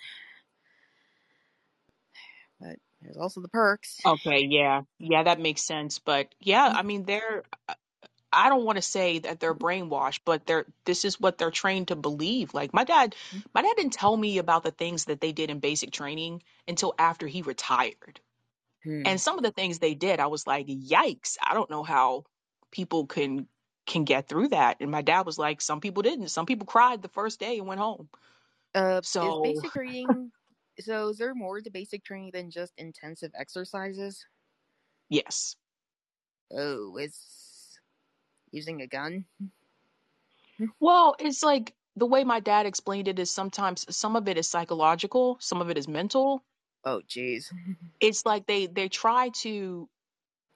But 2.61 2.77
there's 3.01 3.17
also 3.17 3.41
the 3.41 3.49
perks. 3.49 4.01
Okay, 4.05 4.47
yeah. 4.49 4.83
Yeah, 4.99 5.25
that 5.25 5.41
makes 5.41 5.63
sense. 5.63 5.99
But 5.99 6.35
yeah, 6.41 6.73
I 6.75 6.83
mean 6.83 7.05
they're 7.05 7.45
I 8.33 8.49
don't 8.51 8.65
want 8.65 8.77
to 8.77 8.83
say 8.83 9.19
that 9.21 9.41
they're 9.41 9.55
brainwashed, 9.55 10.21
but 10.25 10.47
they're 10.47 10.67
this 10.85 11.05
is 11.05 11.21
what 11.21 11.39
they're 11.39 11.51
trained 11.51 11.89
to 11.89 11.97
believe. 11.97 12.55
Like 12.55 12.75
my 12.75 12.85
dad, 12.85 13.15
my 13.55 13.63
dad 13.63 13.75
didn't 13.77 13.95
tell 13.95 14.17
me 14.17 14.39
about 14.39 14.63
the 14.63 14.71
things 14.71 15.07
that 15.07 15.21
they 15.21 15.33
did 15.33 15.51
in 15.51 15.61
basic 15.61 15.91
training 15.91 16.43
until 16.69 16.95
after 16.99 17.27
he 17.27 17.43
retired. 17.43 18.21
Hmm. 18.85 19.03
And 19.05 19.21
some 19.21 19.39
of 19.39 19.45
the 19.45 19.53
things 19.53 19.79
they 19.79 19.95
did, 19.95 20.21
I 20.21 20.27
was 20.27 20.47
like, 20.47 20.67
"Yikes, 20.67 21.39
I 21.43 21.55
don't 21.55 21.71
know 21.71 21.83
how 21.85 22.25
people 22.71 23.07
can 23.07 23.49
can 23.87 24.05
get 24.05 24.29
through 24.29 24.49
that." 24.49 24.79
And 24.81 24.91
my 24.91 25.03
dad 25.03 25.27
was 25.27 25.39
like, 25.39 25.61
"Some 25.61 25.81
people 25.81 26.03
didn't. 26.03 26.29
Some 26.29 26.47
people 26.47 26.67
cried 26.67 27.03
the 27.03 27.09
first 27.09 27.41
day 27.41 27.59
and 27.59 27.67
went 27.67 27.81
home." 27.81 28.09
Uh, 28.75 29.01
is 29.03 29.09
So, 29.09 29.43
basic 29.43 29.73
training. 29.73 30.31
So 30.81 31.09
is 31.09 31.19
there 31.19 31.35
more 31.35 31.61
to 31.61 31.71
basic 31.71 32.05
training 32.05 32.31
than 32.33 32.51
just 32.51 32.75
intensive 32.79 33.33
exercises? 33.35 34.27
yes. 35.09 35.57
Oh, 36.51 36.97
is 36.97 37.79
using 38.53 38.81
a 38.83 38.87
gun? 38.89 39.27
Well, 40.81 41.17
it's 41.19 41.43
like 41.43 41.75
the 41.97 42.07
way 42.07 42.25
my 42.25 42.41
dad 42.41 42.65
explained 42.65 43.09
it 43.09 43.19
is 43.19 43.31
sometimes 43.31 43.85
some 43.95 44.17
of 44.17 44.27
it 44.27 44.39
is 44.39 44.49
psychological, 44.49 45.37
some 45.41 45.61
of 45.61 45.69
it 45.69 45.77
is 45.77 45.87
mental. 45.87 46.45
Oh, 46.85 47.03
jeez. 47.03 47.53
It's 48.01 48.27
like 48.27 48.47
they 48.47 48.67
they 48.67 48.89
try 48.89 49.31
to 49.41 49.89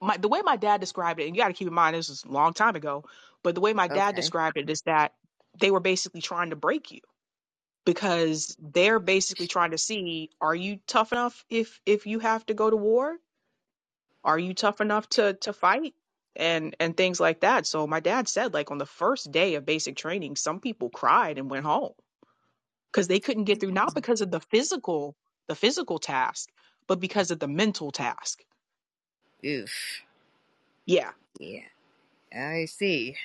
my 0.01 0.17
the 0.17 0.29
way 0.29 0.41
my 0.43 0.57
dad 0.57 0.81
described 0.81 1.19
it, 1.21 1.27
and 1.27 1.35
you 1.35 1.41
got 1.43 1.49
to 1.49 1.55
keep 1.55 1.67
in 1.69 1.75
mind 1.75 1.95
this 1.95 2.09
was 2.09 2.23
a 2.25 2.29
long 2.29 2.53
time 2.53 2.75
ago, 2.75 3.05
but 3.43 3.55
the 3.55 3.61
way 3.61 3.73
my 3.73 3.89
dad 3.89 4.15
Okay. 4.15 4.15
described 4.15 4.57
it 4.57 4.69
is 4.69 4.83
that 4.83 5.15
they 5.59 5.71
were 5.71 5.79
basically 5.81 6.21
trying 6.21 6.51
to 6.51 6.57
break 6.57 6.91
you 6.91 7.01
because 7.85 8.55
they're 8.59 8.99
basically 8.99 9.47
trying 9.47 9.71
to 9.71 9.77
see 9.77 10.29
are 10.39 10.55
you 10.55 10.79
tough 10.87 11.11
enough 11.11 11.45
if 11.49 11.79
if 11.85 12.05
you 12.05 12.19
have 12.19 12.45
to 12.47 12.53
go 12.53 12.69
to 12.69 12.77
war? 12.77 13.17
Are 14.23 14.39
you 14.39 14.53
tough 14.53 14.81
enough 14.81 15.09
to 15.09 15.33
to 15.33 15.53
fight? 15.53 15.93
And 16.35 16.75
and 16.79 16.95
things 16.95 17.19
like 17.19 17.41
that. 17.41 17.67
So 17.67 17.87
my 17.87 17.99
dad 17.99 18.27
said 18.29 18.53
like 18.53 18.71
on 18.71 18.77
the 18.77 18.85
first 18.85 19.31
day 19.31 19.55
of 19.55 19.65
basic 19.65 19.97
training, 19.97 20.37
some 20.37 20.59
people 20.61 20.89
cried 20.89 21.37
and 21.37 21.49
went 21.49 21.65
home 21.65 21.93
because 22.91 23.07
they 23.07 23.19
couldn't 23.19 23.45
get 23.45 23.59
through 23.59 23.71
not 23.71 23.95
because 23.95 24.21
of 24.21 24.31
the 24.31 24.39
physical 24.39 25.15
the 25.47 25.55
physical 25.55 25.99
task, 25.99 26.49
but 26.87 26.99
because 26.99 27.31
of 27.31 27.39
the 27.39 27.47
mental 27.47 27.91
task. 27.91 28.39
Oof. 29.45 30.03
Yeah. 30.85 31.11
Yeah. 31.39 31.65
I 32.33 32.65
see. 32.65 33.17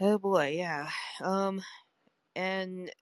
Oh 0.00 0.18
boy. 0.18 0.54
Yeah. 0.56 0.90
Um. 1.22 1.62
And 2.36 2.92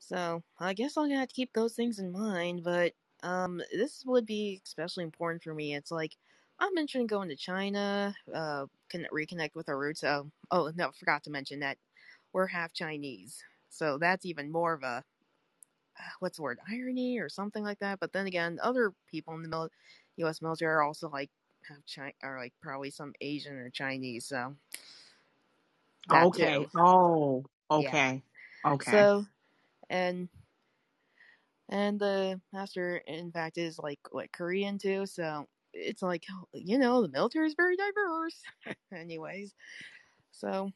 So 0.00 0.42
I 0.60 0.74
guess 0.74 0.96
I'm 0.98 1.06
gonna 1.08 1.20
have 1.20 1.30
to 1.30 1.34
keep 1.36 1.52
those 1.54 1.74
things 1.74 2.00
in 2.00 2.12
mind, 2.12 2.64
but 2.64 2.94
um, 3.24 3.62
this 3.72 4.04
would 4.06 4.26
be 4.26 4.62
especially 4.64 5.04
important 5.04 5.44
for 5.44 5.54
me. 5.54 5.74
It's 5.76 5.92
like 5.92 6.16
I'm 6.60 6.74
mentioning 6.74 7.08
going 7.08 7.30
to 7.30 7.36
China, 7.36 8.14
uh, 8.34 8.66
can 8.90 9.06
reconnect 9.14 9.56
with 9.56 9.68
our 9.70 9.78
roots. 9.78 10.04
Oh, 10.04 10.30
oh 10.52 10.72
no, 10.76 10.92
forgot 10.92 11.24
to 11.24 11.30
mention 11.32 11.60
that 11.60 11.78
we're 12.34 12.48
half 12.48 12.74
Chinese, 12.74 13.42
so 13.70 13.98
that's 13.98 14.26
even 14.26 14.52
more 14.52 14.74
of 14.74 14.84
a 14.84 15.04
what's 16.20 16.38
the 16.38 16.42
word 16.44 16.58
irony 16.70 17.18
or 17.20 17.28
something 17.30 17.64
like 17.64 17.80
that. 17.80 18.00
But 18.00 18.12
then 18.12 18.26
again, 18.28 18.58
other 18.62 18.92
people 19.10 19.34
in 19.36 19.42
the 19.42 19.48
mil- 19.50 19.70
U.S. 20.18 20.42
military 20.42 20.72
are 20.74 20.82
also 20.82 21.10
like 21.10 21.30
have 21.68 21.78
Chi- 21.94 22.14
are 22.22 22.38
like 22.40 22.54
probably 22.62 22.90
some 22.90 23.14
Asian 23.22 23.54
or 23.56 23.70
Chinese, 23.70 24.26
so 24.26 24.54
okay. 26.12 26.46
too. 26.46 26.70
Oh, 26.76 27.44
Yeah. 27.76 27.88
okay. 27.88 28.22
Okay. 28.64 28.90
So 28.90 29.26
and 29.90 30.28
and 31.68 31.98
the 31.98 32.40
master 32.52 32.98
in 33.06 33.32
fact 33.32 33.58
is 33.58 33.78
like 33.78 34.00
what 34.10 34.32
Korean 34.32 34.78
too, 34.78 35.06
so 35.06 35.46
it's 35.72 36.02
like 36.02 36.24
you 36.52 36.78
know 36.78 37.02
the 37.02 37.08
military 37.08 37.46
is 37.46 37.54
very 37.54 37.76
diverse. 37.76 38.42
Anyways, 38.94 39.54
so 40.30 40.70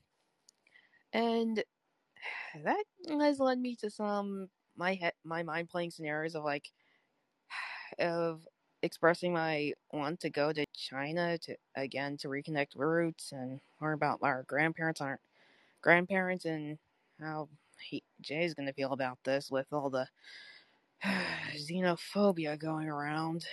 and 1.12 1.62
that 2.64 2.84
has 3.08 3.38
led 3.38 3.58
me 3.58 3.76
to 3.76 3.90
some 3.90 4.48
my 4.76 4.94
head 4.94 5.12
my 5.24 5.42
mind 5.42 5.68
playing 5.68 5.90
scenarios 5.90 6.34
of 6.34 6.44
like 6.44 6.68
of 7.98 8.46
expressing 8.82 9.32
my 9.32 9.72
want 9.92 10.20
to 10.20 10.30
go 10.30 10.52
to 10.52 10.64
China 10.76 11.38
to 11.38 11.56
again 11.76 12.16
to 12.18 12.28
reconnect 12.28 12.76
roots 12.76 13.32
and 13.32 13.60
learn 13.80 13.94
about 13.94 14.20
our 14.22 14.44
grandparents 14.44 15.00
our 15.00 15.20
grandparents 15.82 16.44
and 16.46 16.78
how 17.20 17.48
he 17.80 18.02
Jay's 18.20 18.54
gonna 18.54 18.72
feel 18.72 18.92
about 18.92 19.18
this 19.24 19.50
with 19.50 19.66
all 19.72 19.90
the 19.90 20.06
xenophobia 21.56 22.58
going 22.58 22.88
around. 22.88 23.46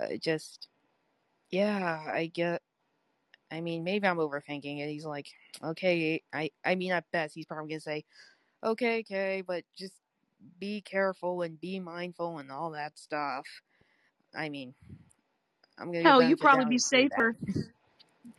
Uh, 0.00 0.16
just 0.20 0.68
yeah, 1.50 2.02
I 2.12 2.26
get 2.26 2.62
I 3.52 3.60
mean, 3.60 3.84
maybe 3.84 4.06
I'm 4.08 4.18
overthinking 4.18 4.80
it. 4.80 4.90
He's 4.90 5.04
like, 5.06 5.28
okay, 5.62 6.22
I, 6.32 6.50
I 6.64 6.74
mean, 6.76 6.92
at 6.92 7.04
best, 7.12 7.34
he's 7.34 7.46
probably 7.46 7.70
gonna 7.70 7.80
say, 7.80 8.04
okay, 8.64 9.00
okay, 9.00 9.42
but 9.46 9.64
just 9.78 9.94
be 10.58 10.80
careful 10.80 11.42
and 11.42 11.60
be 11.60 11.80
mindful 11.80 12.38
and 12.38 12.50
all 12.50 12.70
that 12.72 12.98
stuff. 12.98 13.46
I 14.34 14.48
mean, 14.48 14.74
I'm 15.78 15.92
gonna 15.92 16.04
Hell, 16.04 16.20
you 16.22 16.36
benefit 16.36 16.44
of 16.46 16.50
the 16.52 16.56
probably 16.56 16.64
be 16.70 16.74
and 16.74 16.82
say 16.82 17.08
that. 17.08 17.16
safer. 17.16 17.36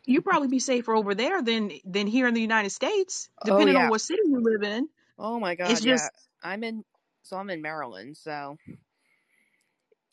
You 0.06 0.20
probably 0.22 0.48
be 0.48 0.58
safer 0.58 0.94
over 0.94 1.14
there 1.14 1.42
than 1.42 1.72
than 1.84 2.06
here 2.06 2.26
in 2.26 2.34
the 2.34 2.40
United 2.40 2.70
States, 2.70 3.28
Oh 3.42 3.46
depending 3.46 3.76
on 3.76 3.88
what 3.88 4.00
city 4.00 4.22
you 4.24 4.40
live 4.40 4.62
in. 4.62 4.88
Oh 5.18 5.38
my 5.38 5.54
It's 5.54 5.80
God, 5.80 5.84
yeah. 5.84 5.94
just 5.96 6.10
I'm 6.42 6.64
in, 6.64 6.84
so 7.22 7.36
I'm 7.36 7.50
in 7.50 7.62
Maryland, 7.62 8.16
so, 8.16 8.56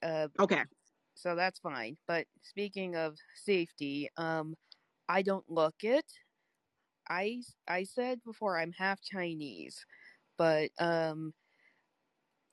uh, 0.03 0.27
okay. 0.39 0.63
so 1.15 1.35
that's 1.35 1.59
fine. 1.59 1.97
But 2.07 2.25
speaking 2.41 2.95
of 2.95 3.17
safety, 3.35 4.09
um, 4.17 4.55
I 5.09 5.21
don't 5.21 5.49
look 5.49 5.75
it. 5.83 6.05
I 7.09 7.41
I 7.67 7.83
said 7.83 8.21
before 8.23 8.57
I'm 8.57 8.71
half 8.71 9.01
Chinese, 9.01 9.85
but 10.37 10.69
um, 10.79 11.33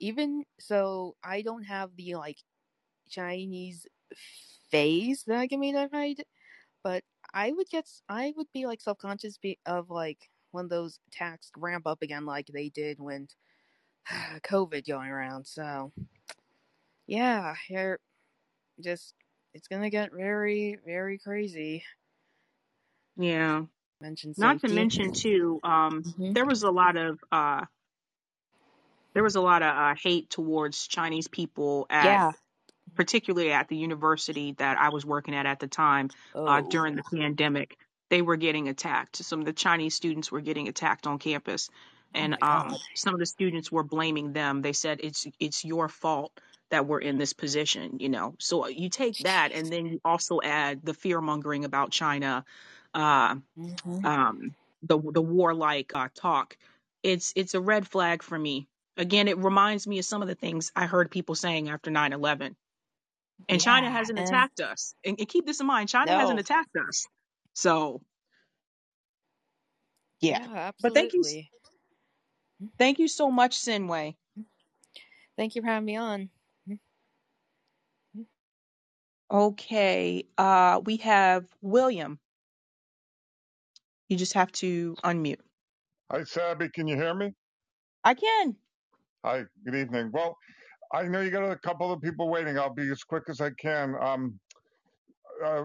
even 0.01 0.45
so, 0.61 1.17
I 1.25 1.43
don't 1.43 1.65
have 1.65 1.97
the 1.97 2.15
like 2.17 2.39
Chinese 3.11 3.87
face 4.71 5.25
that 5.25 5.39
I 5.39 5.49
can 5.49 5.63
identify. 5.63 6.13
But 6.85 7.05
I 7.35 7.53
would 7.53 7.69
get, 7.69 7.89
I 8.09 8.33
would 8.37 8.49
be 8.53 8.67
like 8.67 8.81
self 8.81 8.99
conscious 8.99 9.39
of 9.67 9.91
like 9.91 10.31
when 10.53 10.69
those 10.69 11.01
attacks 11.09 11.51
ramp 11.57 11.87
up 11.87 12.03
again, 12.03 12.27
like 12.27 12.47
they 12.49 12.69
did 12.71 13.01
when 13.01 13.29
COVID 14.09 14.87
going 14.87 15.11
around. 15.11 15.47
So 15.47 15.93
yeah, 17.07 17.55
you're 17.69 18.01
just 18.81 19.15
it's 19.55 19.69
gonna 19.69 19.91
get 19.91 20.13
very 20.13 20.79
very 20.85 21.19
crazy. 21.19 21.85
Yeah. 23.17 23.65
Mention 24.01 24.35
Not 24.37 24.61
to 24.61 24.69
mention 24.69 25.13
too, 25.13 25.59
um, 25.65 26.03
hmm 26.05 26.33
there 26.33 26.47
was 26.47 26.63
a 26.63 26.71
lot 26.71 26.97
of 26.97 27.19
uh 27.33 27.65
there 29.19 29.25
was 29.25 29.37
a 29.37 29.41
lot 29.41 29.63
of 29.63 29.77
uh, 29.77 29.95
hate 30.01 30.31
towards 30.31 30.87
Chinese 30.87 31.29
people 31.29 31.87
at 31.91 32.23
Yeah. 32.23 32.33
particularly 32.95 33.53
at 33.53 33.69
the 33.69 33.77
university 33.77 34.53
that 34.53 34.79
I 34.79 34.91
was 34.91 35.05
working 35.07 35.35
at 35.35 35.47
at 35.47 35.61
the 35.61 35.69
time 35.69 36.11
uh, 36.47 36.63
Oh. 36.63 36.69
during 36.69 36.97
the 36.97 37.05
pandemic. 37.05 37.79
They 38.11 38.23
were 38.23 38.37
getting 38.37 38.69
attacked. 38.69 39.17
Some 39.17 39.41
of 39.41 39.47
the 39.47 39.53
Chinese 39.53 39.95
students 39.95 40.33
were 40.33 40.41
getting 40.41 40.69
attacked 40.69 41.07
on 41.07 41.19
campus, 41.19 41.71
Oh 42.15 42.25
and 42.25 42.37
my 42.39 42.39
um, 42.43 42.81
some 42.95 43.15
of 43.15 43.21
the 43.21 43.27
students 43.27 43.73
were 43.73 43.85
blaming 43.85 44.33
them. 44.33 44.63
They 44.63 44.73
said 44.73 45.01
it's 45.03 45.27
it's 45.41 45.65
your 45.65 45.89
fault 45.89 46.41
that 46.71 46.87
we're 46.87 47.01
in 47.01 47.19
this 47.19 47.35
position. 47.35 47.99
You 48.01 48.11
know, 48.11 48.37
so 48.39 48.65
uh, 48.65 48.69
you 48.69 48.91
take 48.91 49.19
that, 49.21 49.53
and 49.53 49.73
then 49.73 49.87
you 49.87 50.01
also 50.05 50.41
add 50.43 50.85
the 50.85 50.95
fear 50.95 51.21
mongering 51.21 51.65
about 51.67 51.91
China, 51.93 52.45
uh, 52.95 53.37
hmm 53.57 54.05
um, 54.05 54.55
the 54.83 54.99
the 54.99 55.23
warlike 55.23 55.93
uh, 55.95 56.09
talk. 56.15 56.57
It's 57.03 57.33
it's 57.37 57.55
a 57.55 57.61
red 57.61 57.87
flag 57.89 58.23
for 58.23 58.39
me. 58.39 58.69
Again, 58.99 59.29
it 59.29 59.39
reminds 59.39 59.87
me 59.87 59.99
of 60.01 60.05
some 60.05 60.23
of 60.23 60.29
the 60.29 60.35
things 60.35 60.73
I 60.77 60.87
heard 60.87 61.11
people 61.11 61.35
saying 61.37 61.71
after 61.71 61.91
nine 61.91 62.13
eleven 62.13 62.57
and 63.49 63.61
China 63.61 63.91
hasn't 63.91 64.19
And 64.19 64.29
attacked 64.29 64.61
us. 64.61 64.95
And, 65.05 65.19
and 65.19 65.29
keep 65.29 65.47
this 65.47 65.61
in 65.61 65.67
mind, 65.67 65.89
China 65.89 66.11
hasn't 66.19 66.41
attacked 66.41 66.77
us. 66.77 67.07
So 67.55 68.03
yeah. 70.21 70.41
Yeah. 70.41 70.71
But 70.83 70.95
thank 70.95 71.13
you, 71.15 71.23
thank 72.77 72.99
you 72.99 73.09
so 73.09 73.31
much, 73.31 73.57
Sinway. 73.57 74.17
Thank 75.37 75.55
you 75.55 75.63
for 75.63 75.69
having 75.69 75.87
me 75.87 75.97
on. 75.97 76.31
Okay, 79.31 80.25
uh, 80.39 80.81
we 80.85 80.97
have 80.99 81.45
William. 81.61 82.19
You 84.09 84.17
just 84.17 84.33
have 84.33 84.51
to 84.53 84.97
unmute. 85.05 85.41
Hi, 86.11 86.25
Sabby. 86.25 86.71
Can 86.71 86.89
you 86.89 86.97
hear 86.97 87.15
me? 87.15 87.35
I 88.03 88.15
can. 88.15 88.57
Hi. 89.25 89.45
Good 89.65 89.75
evening. 89.75 90.11
Well, 90.13 90.37
I 90.95 91.03
know 91.03 91.21
you 91.21 91.31
got 91.31 91.51
a 91.51 91.59
couple 91.59 91.93
of 91.93 92.01
people 92.01 92.31
waiting. 92.31 92.59
I'll 92.59 92.73
be 92.75 92.91
as 92.91 93.05
quick 93.05 93.25
as 93.29 93.41
I 93.41 93.51
can. 93.51 93.95
Um, 94.01 94.41
uh, 95.45 95.65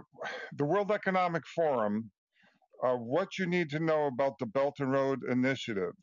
the 0.53 0.65
World 0.65 0.91
Economic 0.91 1.43
Forum. 1.47 2.11
Uh, 2.84 2.95
what 2.95 3.38
you 3.39 3.45
need 3.45 3.69
to 3.69 3.80
know 3.80 4.07
about 4.07 4.34
the 4.39 4.45
Belt 4.45 4.75
and 4.80 4.91
Road 4.91 5.23
Initiative. 5.30 5.93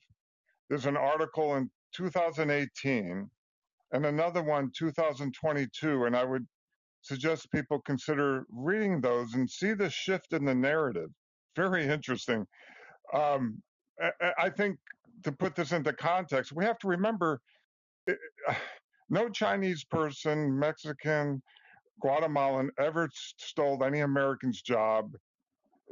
There's 0.68 0.86
an 0.86 0.97
article 0.97 1.56
in 1.56 1.70
2018 1.94 3.31
and 3.93 4.06
another 4.06 4.43
one 4.43 4.70
2022, 4.77 6.05
and 6.05 6.16
I 6.16 6.24
would 6.24 6.47
suggest 7.02 7.52
people 7.52 7.81
consider 7.82 8.44
reading 8.51 9.01
those 9.01 9.35
and 9.35 9.51
see 9.51 9.74
the 9.74 9.90
shift 9.90 10.32
in 10.32 10.44
the 10.47 10.55
narrative. 10.55 11.10
Very 11.56 11.85
interesting. 11.86 12.47
Um, 13.12 13.62
I, 14.01 14.12
I 14.20 14.32
I 14.44 14.51
think 14.51 14.78
to 15.25 15.33
put 15.33 15.55
this 15.55 15.73
into 15.73 15.93
context, 15.93 16.53
we 16.53 16.65
have 16.65 16.79
to 16.81 16.89
remember 16.89 17.41
eh, 18.09 18.15
no 19.11 19.29
Chinese 19.29 19.85
person, 19.85 20.59
Mexican, 20.59 21.43
Guatemalan 22.01 22.71
ever 22.79 23.09
stole 23.15 23.83
any 23.85 24.01
American's 24.01 24.63
job. 24.63 25.13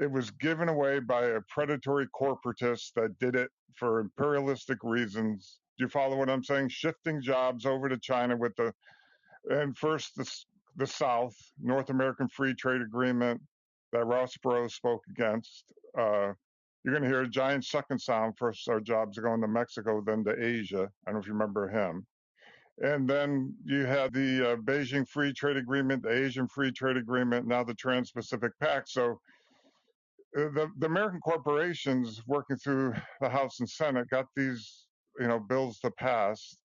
It 0.00 0.10
was 0.10 0.30
given 0.30 0.68
away 0.68 1.00
by 1.00 1.26
a 1.26 1.40
predatory 1.48 2.06
corporatist 2.18 2.92
that 2.94 3.18
did 3.18 3.34
it 3.34 3.50
for 3.74 4.00
imperialistic 4.00 4.78
reasons. 4.82 5.58
Do 5.76 5.84
you 5.84 5.88
follow 5.88 6.16
what 6.16 6.30
I'm 6.30 6.44
saying? 6.44 6.70
Shifting 6.70 7.20
jobs 7.20 7.66
over 7.66 7.88
to 7.88 7.98
China 7.98 8.36
with 8.36 8.54
the 8.56 8.72
and 9.50 9.76
first 9.76 10.14
the 10.16 10.30
the 10.76 10.86
South 10.86 11.34
North 11.60 11.90
American 11.90 12.28
Free 12.28 12.54
Trade 12.54 12.82
Agreement 12.82 13.40
that 13.92 14.04
Ross 14.04 14.32
Perot 14.44 14.70
spoke 14.70 15.02
against. 15.10 15.64
Uh, 15.98 16.32
you're 16.88 16.98
going 16.98 17.10
to 17.10 17.14
hear 17.14 17.24
a 17.24 17.28
giant 17.28 17.66
second 17.66 17.98
sound. 17.98 18.38
First, 18.38 18.66
our 18.66 18.80
jobs 18.80 19.18
are 19.18 19.22
going 19.22 19.42
to 19.42 19.46
Mexico, 19.46 20.00
then 20.00 20.24
to 20.24 20.42
Asia. 20.42 20.88
I 21.06 21.10
don't 21.10 21.16
know 21.16 21.20
if 21.20 21.26
you 21.26 21.34
remember 21.34 21.68
him. 21.68 22.06
And 22.78 23.06
then 23.06 23.54
you 23.62 23.84
had 23.84 24.14
the 24.14 24.52
uh, 24.52 24.56
Beijing 24.56 25.06
Free 25.06 25.34
Trade 25.34 25.58
Agreement, 25.58 26.02
the 26.02 26.24
Asian 26.24 26.48
Free 26.48 26.72
Trade 26.72 26.96
Agreement, 26.96 27.46
now 27.46 27.62
the 27.62 27.74
Trans-Pacific 27.74 28.52
Pact. 28.58 28.88
So 28.88 29.20
uh, 30.38 30.48
the, 30.54 30.70
the 30.78 30.86
American 30.86 31.20
corporations 31.20 32.22
working 32.26 32.56
through 32.56 32.94
the 33.20 33.28
House 33.28 33.60
and 33.60 33.68
Senate 33.68 34.08
got 34.08 34.24
these, 34.34 34.86
you 35.20 35.28
know, 35.28 35.38
bills 35.38 35.80
to 35.80 35.90
pass 35.90 36.56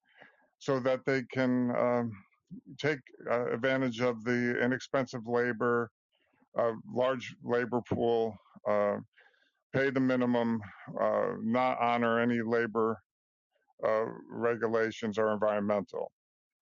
so 0.58 0.80
that 0.80 1.04
they 1.04 1.24
can 1.24 1.70
um, 1.76 2.12
take 2.78 3.00
uh, 3.30 3.52
advantage 3.52 4.00
of 4.00 4.24
the 4.24 4.58
inexpensive 4.64 5.26
labor, 5.26 5.90
uh, 6.58 6.72
large 6.90 7.36
labor 7.44 7.82
pool, 7.82 8.34
uh, 8.66 8.96
pay 9.74 9.90
the 9.90 10.00
minimum, 10.00 10.60
uh, 11.00 11.32
not 11.42 11.78
honor 11.80 12.20
any 12.20 12.40
labor 12.40 12.96
uh, 13.86 14.04
regulations 14.30 15.18
or 15.18 15.32
environmental. 15.32 16.12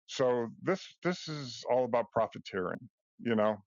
So 0.06 0.48
this 0.62 0.82
this 1.04 1.28
is 1.28 1.62
all 1.70 1.84
about 1.84 2.10
profiteering, 2.10 2.88
you 3.20 3.34
know. 3.34 3.62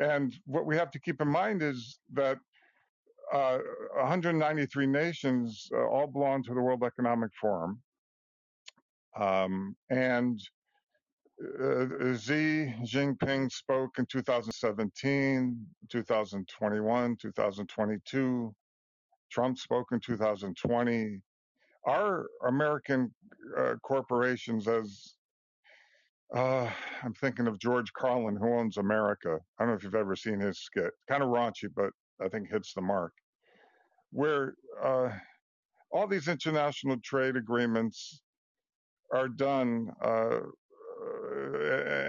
And 0.00 0.34
what 0.46 0.66
we 0.66 0.76
have 0.76 0.90
to 0.92 1.00
keep 1.00 1.20
in 1.20 1.28
mind 1.28 1.62
is 1.62 1.98
that 2.14 2.38
uh, 3.32 3.58
193 3.96 4.86
nations 4.86 5.68
uh, 5.74 5.86
all 5.86 6.06
belong 6.06 6.42
to 6.44 6.54
the 6.54 6.60
World 6.60 6.82
Economic 6.82 7.30
Forum, 7.40 7.80
um, 9.18 9.76
and 9.90 10.40
uh, 11.40 12.14
Xi 12.16 12.74
Jinping 12.84 13.50
spoke 13.52 13.98
in 13.98 14.06
2017, 14.06 15.66
2021, 15.90 17.16
2022. 17.20 18.54
Trump 19.30 19.58
spoke 19.58 19.88
in 19.92 20.00
2020. 20.00 21.20
Our 21.86 22.26
American 22.46 23.14
uh, 23.56 23.74
corporations, 23.82 24.68
as 24.68 25.14
uh, 26.34 26.68
I'm 27.02 27.14
thinking 27.14 27.46
of 27.46 27.58
George 27.58 27.92
Carlin, 27.92 28.36
who 28.36 28.52
owns 28.52 28.76
America. 28.76 29.38
I 29.58 29.62
don't 29.62 29.70
know 29.70 29.76
if 29.76 29.84
you've 29.84 29.94
ever 29.94 30.16
seen 30.16 30.40
his 30.40 30.58
skit. 30.58 30.90
Kind 31.08 31.22
of 31.22 31.30
raunchy, 31.30 31.68
but 31.74 31.90
I 32.22 32.28
think 32.28 32.50
hits 32.50 32.74
the 32.74 32.82
mark. 32.82 33.12
Where 34.10 34.54
uh, 34.82 35.10
all 35.90 36.06
these 36.06 36.28
international 36.28 36.96
trade 37.02 37.36
agreements 37.36 38.22
are 39.14 39.28
done, 39.28 39.88
uh, 40.02 40.40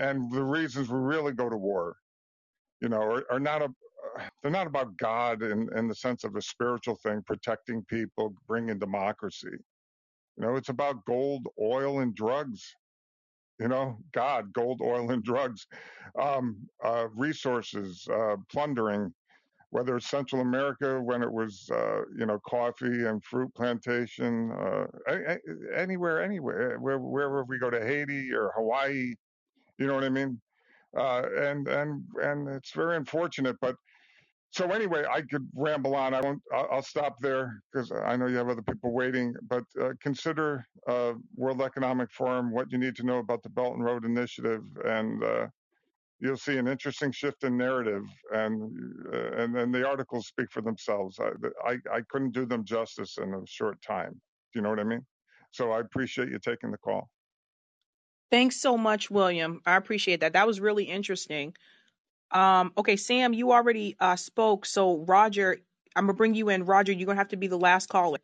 and 0.01 0.31
the 0.31 0.43
reasons 0.43 0.89
we 0.89 0.99
really 0.99 1.33
go 1.33 1.49
to 1.49 1.57
war, 1.57 1.95
you 2.81 2.89
know, 2.89 3.01
are, 3.01 3.23
are 3.31 3.39
not 3.39 3.61
a 3.61 3.69
they're 4.41 4.51
not 4.51 4.67
about 4.67 4.97
God 4.97 5.43
in, 5.43 5.69
in 5.75 5.87
the 5.87 5.95
sense 5.95 6.23
of 6.23 6.35
a 6.35 6.41
spiritual 6.41 6.95
thing, 6.95 7.21
protecting 7.25 7.83
people, 7.85 8.33
bringing 8.47 8.79
democracy. 8.79 9.47
You 10.37 10.45
know, 10.45 10.55
it's 10.55 10.69
about 10.69 11.05
gold, 11.05 11.47
oil, 11.61 11.99
and 11.99 12.15
drugs. 12.15 12.75
You 13.59 13.67
know, 13.67 13.97
God, 14.13 14.53
gold, 14.53 14.81
oil, 14.81 15.11
and 15.11 15.21
drugs, 15.21 15.67
um, 16.17 16.57
uh, 16.83 17.07
resources, 17.13 18.07
uh, 18.11 18.37
plundering. 18.49 19.13
Whether 19.71 19.97
it's 19.97 20.09
Central 20.09 20.41
America 20.41 20.99
when 20.99 21.21
it 21.21 21.31
was, 21.31 21.69
uh, 21.71 22.01
you 22.17 22.25
know, 22.25 22.39
coffee 22.39 23.05
and 23.05 23.23
fruit 23.23 23.53
plantation, 23.53 24.51
uh, 24.51 24.87
anywhere, 25.75 26.23
anywhere, 26.23 26.79
where, 26.79 26.97
wherever 26.97 27.43
we 27.43 27.59
go 27.59 27.69
to 27.69 27.85
Haiti 27.85 28.33
or 28.33 28.51
Hawaii, 28.55 29.13
you 29.77 29.85
know 29.85 29.93
what 29.93 30.03
I 30.03 30.09
mean? 30.09 30.41
Uh, 30.97 31.21
and 31.37 31.67
and 31.67 32.03
and 32.23 32.47
it's 32.49 32.71
very 32.71 32.95
unfortunate, 32.95 33.57
but 33.61 33.75
so 34.51 34.71
anyway, 34.71 35.05
I 35.09 35.21
could 35.21 35.47
ramble 35.55 35.95
on. 35.95 36.13
I 36.13 36.21
won't. 36.21 36.41
I'll, 36.53 36.81
stop 36.81 37.19
there 37.19 37.61
because 37.71 37.91
I 37.91 38.15
know 38.15 38.25
you 38.25 38.37
have 38.37 38.49
other 38.49 38.63
people 38.63 38.91
waiting. 38.91 39.33
But 39.47 39.63
uh, 39.79 39.91
consider 40.01 40.65
uh, 40.87 41.13
World 41.35 41.61
Economic 41.61 42.11
Forum, 42.11 42.51
what 42.51 42.71
you 42.71 42.79
need 42.79 42.95
to 42.95 43.03
know 43.03 43.19
about 43.19 43.43
the 43.43 43.49
Belt 43.49 43.75
and 43.75 43.83
Road 43.83 44.05
Initiative, 44.05 44.63
and 44.85 45.23
uh, 45.23 45.47
you'll 46.19 46.37
see 46.37 46.57
an 46.57 46.67
interesting 46.67 47.11
shift 47.11 47.43
in 47.43 47.57
narrative. 47.57 48.03
And 48.33 48.71
uh, 49.13 49.31
and 49.37 49.55
then 49.55 49.71
the 49.71 49.87
articles 49.87 50.27
speak 50.27 50.51
for 50.51 50.61
themselves. 50.61 51.19
I, 51.19 51.29
I 51.63 51.77
I 51.97 52.01
couldn't 52.09 52.31
do 52.31 52.47
them 52.47 52.65
justice 52.65 53.19
in 53.21 53.31
a 53.33 53.45
short 53.45 53.79
time. 53.83 54.11
Do 54.11 54.59
you 54.59 54.61
know 54.61 54.69
what 54.69 54.79
I 54.79 54.83
mean? 54.83 55.05
So 55.51 55.71
I 55.71 55.79
appreciate 55.79 56.29
you 56.29 56.39
taking 56.39 56.71
the 56.71 56.77
call. 56.77 57.09
Thanks 58.31 58.57
so 58.57 58.77
much, 58.77 59.11
William. 59.11 59.61
I 59.65 59.75
appreciate 59.75 60.21
that. 60.21 60.33
That 60.33 60.47
was 60.47 60.59
really 60.59 60.83
interesting. 60.85 61.53
Um, 62.31 62.73
okay, 62.77 62.95
Sam, 62.97 63.33
you 63.33 63.51
already 63.51 63.95
uh, 63.99 64.15
spoke. 64.15 64.65
So, 64.65 64.99
Roger, 64.99 65.57
I'm 65.95 66.05
gonna 66.05 66.13
bring 66.13 66.35
you 66.35 66.49
in. 66.49 66.65
Roger, 66.65 66.91
you're 66.93 67.07
gonna 67.07 67.17
have 67.19 67.29
to 67.29 67.37
be 67.37 67.47
the 67.47 67.57
last 67.57 67.89
caller 67.89 68.19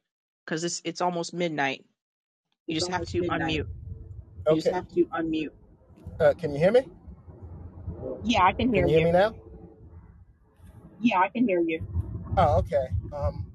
because 0.46 0.64
it's 0.64 0.82
it's 0.86 1.02
almost 1.02 1.34
midnight. 1.34 1.86
You 2.68 2.76
just 2.76 2.92
have 2.92 3.06
to 3.08 3.22
unmute. 3.24 3.68
You 4.50 4.56
just 4.56 4.68
Okay. 4.68 4.72
have 4.72 4.88
to 4.90 5.06
unmute. 5.08 5.50
Uh, 6.20 6.34
can 6.34 6.54
you 6.54 6.60
hear 6.60 6.72
me? 6.72 6.82
Yeah, 8.24 8.44
I 8.44 8.54
can 8.54 8.74
hear 8.74 8.84
Can 8.84 8.90
you 8.90 8.96
hear 8.98 9.08
you. 9.08 9.14
me 9.14 9.20
now? 9.20 9.36
Yeah, 11.02 11.20
I 11.20 11.30
can 11.30 11.48
hear 11.48 11.62
you. 11.62 11.82
Oh, 12.38 12.58
okay. 12.60 12.88
Um, 13.14 13.46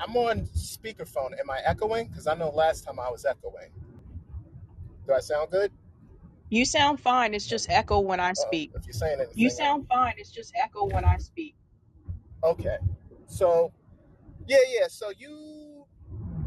I'm 0.00 0.16
on 0.16 0.42
speakerphone. 0.56 1.38
Am 1.40 1.50
I 1.50 1.60
echoing? 1.64 2.08
Because 2.08 2.26
I 2.26 2.34
know 2.34 2.50
last 2.50 2.84
time 2.84 3.00
I 3.00 3.10
was 3.10 3.24
echoing. 3.24 3.70
Do 5.06 5.12
I 5.14 5.20
sound 5.20 5.50
good? 5.50 5.72
You 6.50 6.64
sound 6.64 7.00
fine. 7.00 7.34
It's 7.34 7.46
just 7.46 7.68
echo 7.70 8.00
when 8.00 8.20
I 8.20 8.30
Uh-oh. 8.30 8.46
speak. 8.46 8.72
If 8.74 8.86
you're 8.86 8.92
saying 8.92 9.20
You 9.34 9.50
sound 9.50 9.86
fine. 9.88 10.14
It's 10.16 10.30
just 10.30 10.52
echo 10.56 10.86
when 10.86 11.04
I 11.04 11.18
speak. 11.18 11.54
okay. 12.42 12.78
So, 13.26 13.72
yeah, 14.46 14.58
yeah. 14.72 14.86
So 14.88 15.10
you 15.18 15.84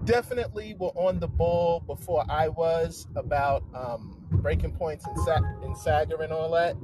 definitely 0.05 0.75
were 0.79 0.89
on 0.89 1.19
the 1.19 1.27
ball 1.27 1.81
before 1.81 2.25
I 2.29 2.47
was 2.47 3.07
about 3.15 3.63
um, 3.75 4.17
breaking 4.31 4.71
points 4.71 5.05
and, 5.05 5.17
Sa- 5.19 5.37
in 5.63 5.73
Saagar 5.75 6.23
and 6.23 6.33
all 6.33 6.51
that. 6.51 6.75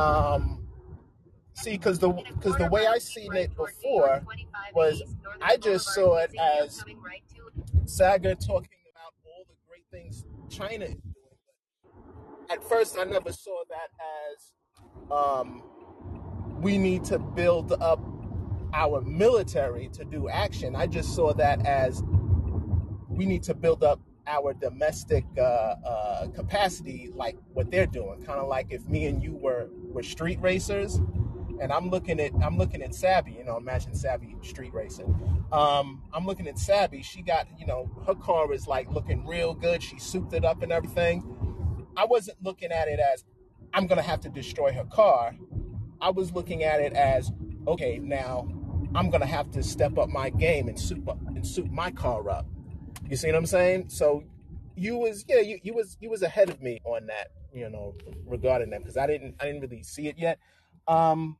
Um, 0.00 0.64
see, 1.54 1.72
because 1.72 1.98
the 1.98 2.10
because 2.10 2.56
the 2.56 2.68
way 2.68 2.86
I 2.86 2.98
seen 2.98 3.34
it 3.36 3.54
before 3.56 4.24
was 4.74 5.02
I 5.42 5.56
just 5.56 5.92
saw 5.92 6.16
it 6.16 6.34
as 6.38 6.82
Saagar 7.84 8.34
talking 8.38 8.78
about 8.90 9.12
all 9.26 9.44
the 9.46 9.54
great 9.68 9.84
things 9.90 10.24
China 10.48 10.86
is. 10.86 10.96
At 12.50 12.64
first, 12.68 12.98
I 12.98 13.04
never 13.04 13.32
saw 13.32 13.62
that 13.70 13.90
as 14.34 15.12
um, 15.12 15.62
we 16.60 16.78
need 16.78 17.04
to 17.04 17.18
build 17.20 17.72
up 17.80 18.00
our 18.74 19.00
military 19.02 19.88
to 19.90 20.04
do 20.04 20.28
action. 20.28 20.74
I 20.74 20.88
just 20.88 21.14
saw 21.14 21.32
that 21.34 21.64
as 21.64 22.02
we 23.08 23.24
need 23.24 23.44
to 23.44 23.54
build 23.54 23.84
up 23.84 24.00
our 24.26 24.52
domestic 24.52 25.24
uh, 25.38 25.40
uh, 25.40 26.26
capacity, 26.34 27.10
like 27.14 27.36
what 27.52 27.70
they're 27.70 27.86
doing. 27.86 28.24
Kind 28.24 28.40
of 28.40 28.48
like 28.48 28.66
if 28.70 28.84
me 28.86 29.06
and 29.06 29.22
you 29.22 29.36
were 29.36 29.68
were 29.92 30.02
street 30.02 30.40
racers, 30.40 30.96
and 31.60 31.72
I'm 31.72 31.88
looking 31.88 32.18
at 32.18 32.32
I'm 32.42 32.58
looking 32.58 32.82
at 32.82 32.96
Sabby. 32.96 33.32
You 33.38 33.44
know, 33.44 33.58
imagine 33.58 33.94
Sabby 33.94 34.34
street 34.42 34.74
racing. 34.74 35.06
Um, 35.52 36.02
I'm 36.12 36.26
looking 36.26 36.48
at 36.48 36.58
Sabby. 36.58 37.02
She 37.02 37.22
got 37.22 37.46
you 37.58 37.66
know 37.66 37.88
her 38.08 38.14
car 38.16 38.52
is 38.52 38.66
like 38.66 38.90
looking 38.90 39.24
real 39.24 39.54
good. 39.54 39.84
She 39.84 40.00
souped 40.00 40.32
it 40.32 40.44
up 40.44 40.62
and 40.62 40.72
everything. 40.72 41.36
I 41.96 42.04
wasn't 42.04 42.38
looking 42.42 42.72
at 42.72 42.88
it 42.88 43.00
as 43.00 43.24
I'm 43.72 43.86
gonna 43.86 44.02
have 44.02 44.20
to 44.20 44.28
destroy 44.28 44.72
her 44.72 44.84
car. 44.84 45.34
I 46.00 46.10
was 46.10 46.32
looking 46.32 46.64
at 46.64 46.80
it 46.80 46.92
as 46.94 47.30
okay, 47.66 47.98
now 47.98 48.48
I'm 48.94 49.10
gonna 49.10 49.26
have 49.26 49.50
to 49.52 49.62
step 49.62 49.98
up 49.98 50.08
my 50.08 50.30
game 50.30 50.68
and 50.68 50.78
soup 50.78 51.08
up 51.08 51.20
and 51.26 51.46
soup 51.46 51.70
my 51.70 51.90
car 51.90 52.28
up. 52.28 52.46
You 53.08 53.16
see 53.16 53.28
what 53.28 53.36
I'm 53.36 53.46
saying? 53.46 53.88
So 53.88 54.24
you 54.76 54.96
was 54.96 55.24
yeah 55.28 55.40
you, 55.40 55.58
you 55.62 55.74
was 55.74 55.96
you 56.00 56.10
was 56.10 56.22
ahead 56.22 56.48
of 56.48 56.62
me 56.62 56.80
on 56.84 57.06
that 57.06 57.28
you 57.52 57.68
know 57.68 57.94
regarding 58.26 58.70
that 58.70 58.80
because 58.80 58.96
I 58.96 59.06
didn't 59.06 59.34
I 59.40 59.46
didn't 59.46 59.60
really 59.60 59.82
see 59.82 60.08
it 60.08 60.18
yet. 60.18 60.38
Um, 60.88 61.36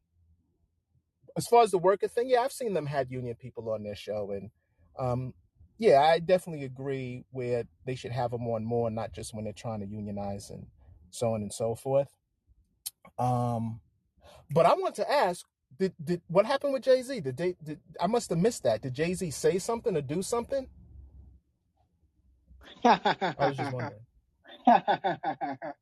as 1.37 1.47
far 1.47 1.63
as 1.63 1.71
the 1.71 1.79
worker 1.79 2.09
thing, 2.09 2.29
yeah, 2.29 2.41
I've 2.41 2.53
seen 2.53 2.75
them 2.75 2.87
had 2.87 3.11
union 3.11 3.35
people 3.35 3.71
on 3.71 3.83
their 3.83 3.95
show, 3.95 4.31
and 4.33 4.51
um, 4.99 5.35
yeah, 5.81 5.99
I 6.03 6.19
definitely 6.19 6.67
agree 6.67 7.25
where 7.31 7.65
they 7.87 7.95
should 7.95 8.13
have 8.13 8.33
them 8.33 8.47
on 8.47 8.65
more, 8.67 8.91
not 8.91 9.15
just 9.15 9.33
when 9.35 9.45
they're 9.45 9.55
trying 9.55 9.81
to 9.81 9.87
unionize 9.87 10.51
and 10.51 10.67
so 11.11 11.33
on 11.33 11.41
and 11.41 11.51
so 11.51 11.75
forth. 11.75 12.15
Um, 13.19 13.81
but 14.51 14.67
I 14.67 14.75
want 14.75 14.95
to 14.97 15.11
ask. 15.11 15.47
Did, 15.79 15.95
did 16.05 16.21
what 16.29 16.45
happened 16.45 16.75
with 16.75 16.83
Jay 16.83 17.01
Z? 17.01 17.21
Did 17.21 17.39
they? 17.39 17.57
Did, 17.65 17.81
I 17.99 18.07
must 18.07 18.29
have 18.29 18.39
missed 18.39 18.65
that. 18.65 18.83
Did 18.83 18.93
Jay 18.93 19.15
Z 19.15 19.31
say 19.31 19.59
something 19.59 19.97
or 19.97 20.03
do 20.03 20.21
something? 20.21 20.67
I 22.85 23.35
was 23.39 23.57
just 23.57 23.73
wondering. 23.73 24.01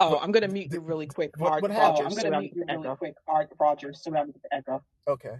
Oh, 0.00 0.18
I'm 0.18 0.32
gonna 0.32 0.48
mute 0.48 0.72
you 0.72 0.80
really 0.80 1.06
quick, 1.06 1.30
what 1.38 1.52
Rod- 1.52 1.62
what 1.62 1.70
Roger, 1.70 1.80
happened? 1.80 1.98
so 1.98 2.04
I'm 2.06 2.14
gonna 2.16 2.30
don't 2.30 2.40
mute 2.40 2.52
you 2.56 2.64
really 2.68 2.96
quick, 2.96 3.14
Art 3.28 3.50
Rogers, 3.60 4.02
so 4.02 4.10
I 4.12 4.16
don't 4.18 4.32
get 4.32 4.42
the 4.42 4.54
echo. 4.54 4.82
Okay. 5.06 5.36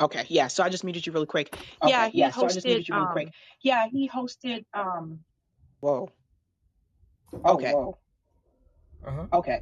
Okay, 0.00 0.26
yeah. 0.28 0.48
So 0.48 0.64
I 0.64 0.68
just 0.70 0.84
muted 0.84 1.06
you 1.06 1.12
really 1.12 1.26
quick. 1.26 1.54
Yeah, 1.82 2.08
he 2.08 2.20
Yeah. 2.20 2.32
So 2.32 2.46
I 2.46 2.52
just 2.52 2.66
hosted. 2.66 2.66
muted 2.66 2.88
you 2.88 2.94
really 2.94 3.08
quick. 3.08 3.28
Um. 3.28 3.32
Yeah, 3.62 3.88
he 3.90 4.08
hosted. 4.08 4.64
Um. 4.74 5.20
Whoa. 5.80 6.10
Oh 7.44 7.54
Okay. 7.54 7.60
whoa. 7.60 7.98
Uh 9.06 9.12
huh. 9.12 9.26
Okay. 9.32 9.60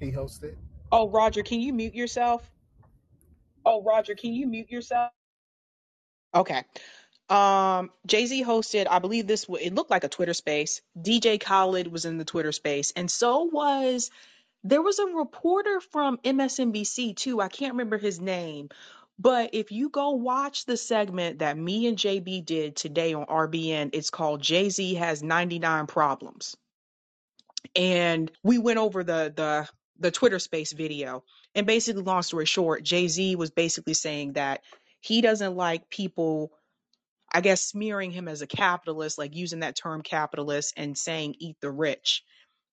He 0.00 0.12
hosted. 0.12 0.56
Oh, 0.92 1.10
Roger, 1.10 1.42
can 1.42 1.60
you 1.60 1.72
mute 1.72 1.94
yourself? 1.94 2.48
Oh, 3.64 3.82
Roger, 3.82 4.14
can 4.14 4.32
you 4.34 4.46
mute 4.46 4.70
yourself? 4.70 5.12
Okay. 6.34 6.64
Um, 7.28 7.90
Jay 8.06 8.26
Z 8.26 8.44
hosted. 8.44 8.86
I 8.90 9.00
believe 9.00 9.26
this. 9.26 9.48
wa- 9.48 9.58
It 9.60 9.74
looked 9.74 9.90
like 9.90 10.04
a 10.04 10.08
Twitter 10.10 10.34
space. 10.34 10.82
DJ 11.00 11.40
Khaled 11.40 11.88
was 11.88 12.04
in 12.06 12.18
the 12.18 12.24
Twitter 12.26 12.52
space, 12.52 12.92
and 12.96 13.10
so 13.10 13.44
was 13.44 14.10
there 14.64 14.82
was 14.82 14.98
a 14.98 15.06
reporter 15.06 15.80
from 15.80 16.18
MSNBC 16.18 17.16
too. 17.16 17.40
I 17.40 17.48
can't 17.48 17.74
remember 17.74 17.98
his 17.98 18.20
name. 18.20 18.68
But 19.18 19.50
if 19.54 19.72
you 19.72 19.90
go 19.90 20.10
watch 20.12 20.64
the 20.66 20.76
segment 20.76 21.40
that 21.40 21.58
me 21.58 21.86
and 21.86 21.98
JB 21.98 22.44
did 22.46 22.76
today 22.76 23.14
on 23.14 23.26
RBN, 23.26 23.90
it's 23.92 24.10
called 24.10 24.42
Jay 24.42 24.70
Z 24.70 24.94
has 24.94 25.22
99 25.22 25.86
problems 25.88 26.56
And 27.74 28.30
we 28.42 28.58
went 28.58 28.78
over 28.78 29.04
the 29.04 29.32
the 29.34 29.68
the 29.98 30.10
Twitter 30.10 30.38
space 30.38 30.72
video. 30.72 31.24
And 31.54 31.66
basically, 31.66 32.02
long 32.02 32.22
story 32.22 32.46
short, 32.46 32.82
Jay 32.82 33.08
Z 33.08 33.36
was 33.36 33.50
basically 33.50 33.94
saying 33.94 34.34
that 34.34 34.62
he 35.00 35.20
doesn't 35.20 35.56
like 35.56 35.88
people, 35.90 36.52
I 37.32 37.40
guess, 37.42 37.62
smearing 37.62 38.10
him 38.12 38.28
as 38.28 38.42
a 38.42 38.46
capitalist, 38.46 39.18
like 39.18 39.34
using 39.36 39.60
that 39.60 39.76
term 39.76 40.02
capitalist 40.02 40.74
and 40.76 40.98
saying 40.98 41.36
eat 41.40 41.56
the 41.60 41.70
rich, 41.70 42.24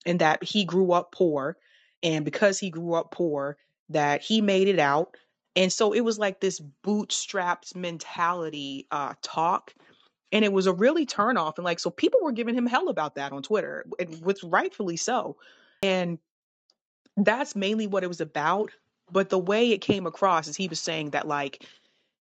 and 0.06 0.20
that 0.22 0.44
he 0.44 0.66
grew 0.66 0.92
up 0.94 1.12
poor. 1.12 1.58
And 2.06 2.24
because 2.24 2.58
he 2.58 2.70
grew 2.70 2.94
up 2.94 3.12
poor, 3.12 3.58
that 3.90 4.22
he 4.22 4.40
made 4.40 4.70
it 4.70 4.80
out. 4.80 5.18
And 5.58 5.74
so 5.74 5.92
it 5.92 6.02
was 6.02 6.18
like 6.18 6.40
this 6.40 6.62
bootstrapped 6.86 7.76
mentality 7.76 8.88
uh, 8.92 9.16
talk. 9.22 9.74
And 10.32 10.46
it 10.46 10.54
was 10.54 10.68
a 10.68 10.74
really 10.74 11.06
turn 11.06 11.36
off. 11.36 11.58
And 11.58 11.66
like, 11.66 11.80
so 11.80 11.90
people 11.90 12.20
were 12.22 12.32
giving 12.32 12.56
him 12.56 12.66
hell 12.66 12.90
about 12.90 13.16
that 13.16 13.32
on 13.32 13.42
Twitter, 13.42 13.86
and 14.00 14.22
with 14.22 14.44
rightfully 14.44 14.98
so. 14.98 15.36
And 15.82 16.20
that's 17.18 17.56
mainly 17.56 17.88
what 17.88 18.04
it 18.04 18.08
was 18.08 18.22
about. 18.22 18.72
But 19.12 19.30
the 19.30 19.40
way 19.40 19.72
it 19.72 19.82
came 19.82 20.06
across 20.06 20.48
is 20.48 20.56
he 20.56 20.68
was 20.68 20.80
saying 20.80 21.12
that, 21.12 21.28
like, 21.28 21.66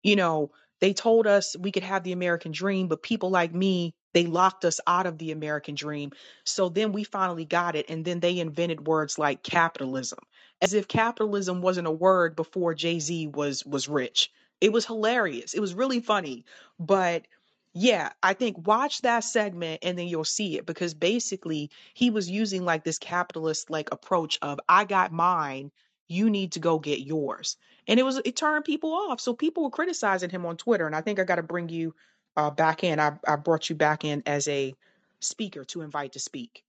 you 0.03 0.15
know, 0.15 0.51
they 0.79 0.93
told 0.93 1.27
us 1.27 1.55
we 1.57 1.71
could 1.71 1.83
have 1.83 2.03
the 2.03 2.11
American 2.11 2.51
dream, 2.51 2.87
but 2.87 3.03
people 3.03 3.29
like 3.29 3.53
me, 3.53 3.93
they 4.13 4.25
locked 4.25 4.65
us 4.65 4.79
out 4.87 5.05
of 5.05 5.17
the 5.17 5.31
American 5.31 5.75
dream. 5.75 6.11
So 6.45 6.69
then 6.69 6.91
we 6.91 7.03
finally 7.03 7.45
got 7.45 7.75
it. 7.75 7.89
And 7.89 8.05
then 8.05 8.19
they 8.19 8.39
invented 8.39 8.87
words 8.87 9.17
like 9.17 9.43
capitalism, 9.43 10.19
as 10.61 10.73
if 10.73 10.87
capitalism 10.87 11.61
wasn't 11.61 11.87
a 11.87 11.91
word 11.91 12.35
before 12.35 12.73
Jay 12.73 12.99
Z 12.99 13.27
was 13.27 13.65
was 13.65 13.87
rich. 13.89 14.31
It 14.59 14.71
was 14.71 14.85
hilarious. 14.85 15.53
It 15.53 15.59
was 15.59 15.73
really 15.73 15.99
funny. 15.99 16.45
But 16.79 17.27
yeah, 17.73 18.11
I 18.21 18.33
think 18.33 18.67
watch 18.67 19.01
that 19.01 19.21
segment 19.23 19.79
and 19.81 19.97
then 19.97 20.07
you'll 20.07 20.25
see 20.25 20.57
it 20.57 20.65
because 20.65 20.93
basically 20.93 21.71
he 21.93 22.09
was 22.09 22.29
using 22.29 22.65
like 22.65 22.83
this 22.83 22.99
capitalist 22.99 23.69
like 23.69 23.91
approach 23.91 24.37
of 24.41 24.59
I 24.67 24.83
got 24.85 25.13
mine, 25.13 25.71
you 26.07 26.29
need 26.29 26.51
to 26.53 26.59
go 26.59 26.79
get 26.79 26.99
yours 26.99 27.55
and 27.87 27.99
it 27.99 28.03
was 28.03 28.21
it 28.25 28.35
turned 28.35 28.65
people 28.65 28.93
off. 28.93 29.19
So 29.19 29.33
people 29.33 29.63
were 29.63 29.69
criticizing 29.69 30.29
him 30.29 30.45
on 30.45 30.57
Twitter, 30.57 30.85
and 30.85 30.95
I 30.95 31.01
think 31.01 31.19
I 31.19 31.23
got 31.23 31.35
to 31.35 31.43
bring 31.43 31.69
you 31.69 31.93
uh, 32.37 32.49
back 32.49 32.83
in. 32.83 32.99
I 32.99 33.13
I 33.27 33.35
brought 33.35 33.69
you 33.69 33.75
back 33.75 34.03
in 34.05 34.23
as 34.25 34.47
a 34.47 34.73
speaker 35.19 35.63
to 35.65 35.81
invite 35.81 36.13
to 36.13 36.19
speak. 36.19 36.63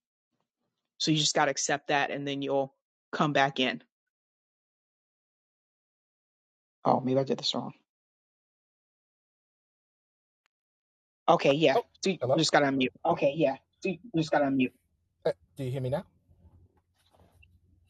So 0.99 1.11
you 1.11 1.17
just 1.19 1.35
got 1.35 1.47
to 1.47 1.51
accept 1.51 1.89
that, 1.89 2.11
and 2.11 2.27
then 2.27 2.43
you'll 2.43 2.73
come 3.11 3.33
back 3.33 3.59
in. 3.61 3.83
Oh, 6.85 7.01
maybe 7.01 7.19
I 7.21 7.25
did 7.25 7.39
this 7.39 7.55
wrong. 7.55 7.73
Okay, 11.29 11.53
yeah. 11.53 11.75
Oh, 11.77 11.85
So 12.03 12.11
you 12.11 12.19
hello. 12.21 12.37
just 12.37 12.53
got 12.53 12.61
to 12.61 12.67
unmute. 12.67 12.91
Okay. 13.05 13.33
Yeah. 13.37 13.57
So 13.81 13.89
you 13.91 13.99
just 14.17 14.31
gotta 14.31 14.45
unmute. 14.47 14.73
Uh, 15.25 15.33
do 15.57 15.65
you 15.65 15.71
hear 15.71 15.81
me 15.81 15.91
now? 15.91 16.05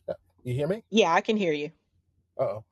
Uh, 0.08 0.14
You 0.44 0.54
hear 0.54 0.66
me? 0.68 0.82
Yeah, 0.90 1.12
I 1.12 1.20
can 1.20 1.36
hear 1.36 1.52
you. 1.52 1.70
Uh 2.38 2.42
oh. 2.44 2.64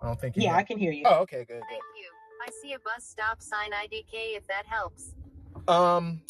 I 0.00 0.06
don't 0.06 0.20
think 0.20 0.36
you 0.36 0.42
Yeah, 0.42 0.50
hear. 0.50 0.58
I 0.58 0.62
can 0.64 0.78
hear 0.78 0.92
you. 0.92 1.04
Oh, 1.06 1.20
okay, 1.22 1.44
good, 1.44 1.62
Thank 1.68 1.82
you. 2.00 2.10
I 2.46 2.50
see 2.62 2.72
a 2.74 2.78
bus 2.78 3.04
stop 3.04 3.42
sign 3.42 3.70
IDK 3.72 4.36
if 4.36 4.46
that 4.46 4.66
helps. 4.66 5.14
Um. 5.66 6.20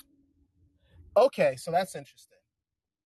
Okay, 1.16 1.56
so 1.56 1.70
that's 1.70 1.94
interesting. 1.94 2.38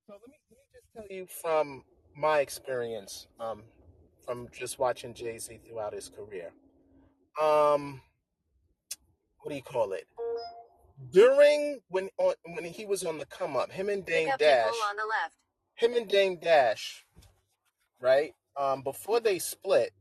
So 0.07 0.15
let 0.15 0.29
me 0.29 0.37
let 0.51 0.59
me 0.59 0.65
just 0.73 0.87
tell 0.95 1.17
you 1.17 1.27
from 1.43 1.85
my 2.17 2.41
experience, 2.41 3.27
um, 3.41 3.63
from 4.25 4.49
just 4.53 4.79
watching 4.79 5.15
Jay 5.15 5.39
Z 5.39 5.61
throughout 5.67 5.93
his 5.93 6.09
career. 6.09 6.53
Um, 7.41 8.01
what 9.41 9.51
do 9.51 9.57
you 9.57 9.63
call 9.63 9.93
it? 9.93 10.07
During 11.13 11.81
when 11.89 12.11
on 12.19 12.35
when 12.55 12.65
he 12.65 12.85
was 12.87 13.05
on 13.05 13.19
the 13.19 13.27
come 13.27 13.57
up, 13.57 13.73
him 13.73 13.89
and 13.89 14.05
Dame 14.05 14.31
Dash, 14.39 14.67
on 14.67 14.97
the 14.97 15.03
left. 15.03 15.35
him 15.75 15.95
and 15.95 16.09
Dame 16.09 16.39
Dash, 16.41 17.05
right? 18.01 18.35
Um, 18.57 18.83
before 18.83 19.21
they 19.21 19.39
split, 19.39 19.93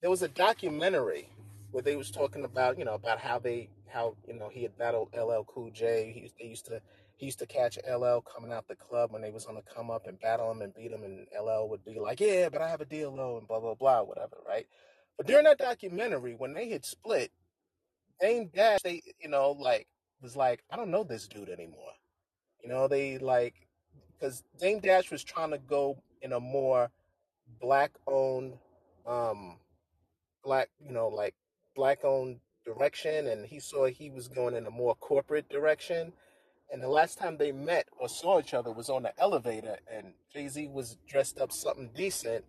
there 0.00 0.10
was 0.10 0.22
a 0.22 0.28
documentary 0.28 1.28
where 1.74 1.82
they 1.82 1.96
was 1.96 2.08
talking 2.12 2.44
about 2.44 2.78
you 2.78 2.84
know 2.84 2.94
about 2.94 3.18
how 3.18 3.36
they 3.36 3.68
how 3.92 4.14
you 4.28 4.34
know 4.34 4.48
he 4.48 4.62
had 4.62 4.78
battled 4.78 5.08
LL 5.12 5.42
Cool 5.42 5.72
J. 5.72 6.12
He 6.14 6.20
used, 6.20 6.34
they 6.38 6.46
used 6.46 6.66
to 6.66 6.80
he 7.16 7.26
used 7.26 7.40
to 7.40 7.46
catch 7.46 7.78
LL 7.78 8.20
coming 8.20 8.52
out 8.52 8.68
the 8.68 8.76
club 8.76 9.12
when 9.12 9.22
they 9.22 9.32
was 9.32 9.46
on 9.46 9.56
the 9.56 9.62
come 9.62 9.90
up 9.90 10.06
and 10.06 10.20
battle 10.20 10.52
him 10.52 10.62
and 10.62 10.72
beat 10.72 10.92
him, 10.92 11.02
and 11.02 11.26
LL 11.36 11.68
would 11.68 11.84
be 11.84 11.98
like, 11.98 12.20
yeah, 12.20 12.48
but 12.48 12.62
I 12.62 12.68
have 12.68 12.80
a 12.80 13.06
low 13.06 13.38
and 13.38 13.48
blah 13.48 13.58
blah 13.58 13.74
blah 13.74 14.02
whatever, 14.02 14.36
right? 14.46 14.68
But 15.16 15.26
during 15.26 15.44
that 15.46 15.58
documentary, 15.58 16.36
when 16.36 16.54
they 16.54 16.68
had 16.68 16.84
split, 16.84 17.32
Dame 18.20 18.50
Dash, 18.54 18.82
they 18.84 19.02
you 19.20 19.28
know 19.28 19.50
like 19.58 19.88
was 20.22 20.36
like, 20.36 20.62
I 20.70 20.76
don't 20.76 20.92
know 20.92 21.02
this 21.02 21.26
dude 21.26 21.48
anymore. 21.48 21.92
You 22.62 22.68
know, 22.68 22.86
they 22.86 23.18
like 23.18 23.66
because 24.12 24.44
Dame 24.60 24.78
Dash 24.78 25.10
was 25.10 25.24
trying 25.24 25.50
to 25.50 25.58
go 25.58 25.98
in 26.22 26.32
a 26.32 26.38
more 26.38 26.92
black 27.60 27.90
owned 28.06 28.54
um 29.06 29.56
black 30.42 30.68
you 30.80 30.92
know 30.92 31.08
like 31.08 31.34
black 31.74 32.04
owned 32.04 32.40
direction 32.64 33.26
and 33.26 33.46
he 33.46 33.60
saw 33.60 33.86
he 33.86 34.10
was 34.10 34.28
going 34.28 34.54
in 34.54 34.66
a 34.66 34.70
more 34.70 34.94
corporate 34.96 35.48
direction. 35.48 36.12
And 36.72 36.82
the 36.82 36.88
last 36.88 37.18
time 37.18 37.36
they 37.36 37.52
met 37.52 37.86
or 37.98 38.08
saw 38.08 38.40
each 38.40 38.54
other 38.54 38.72
was 38.72 38.88
on 38.88 39.02
the 39.02 39.12
elevator 39.20 39.78
and 39.92 40.14
jay-z 40.32 40.66
was 40.68 40.96
dressed 41.06 41.38
up 41.38 41.52
something 41.52 41.90
decent 41.94 42.44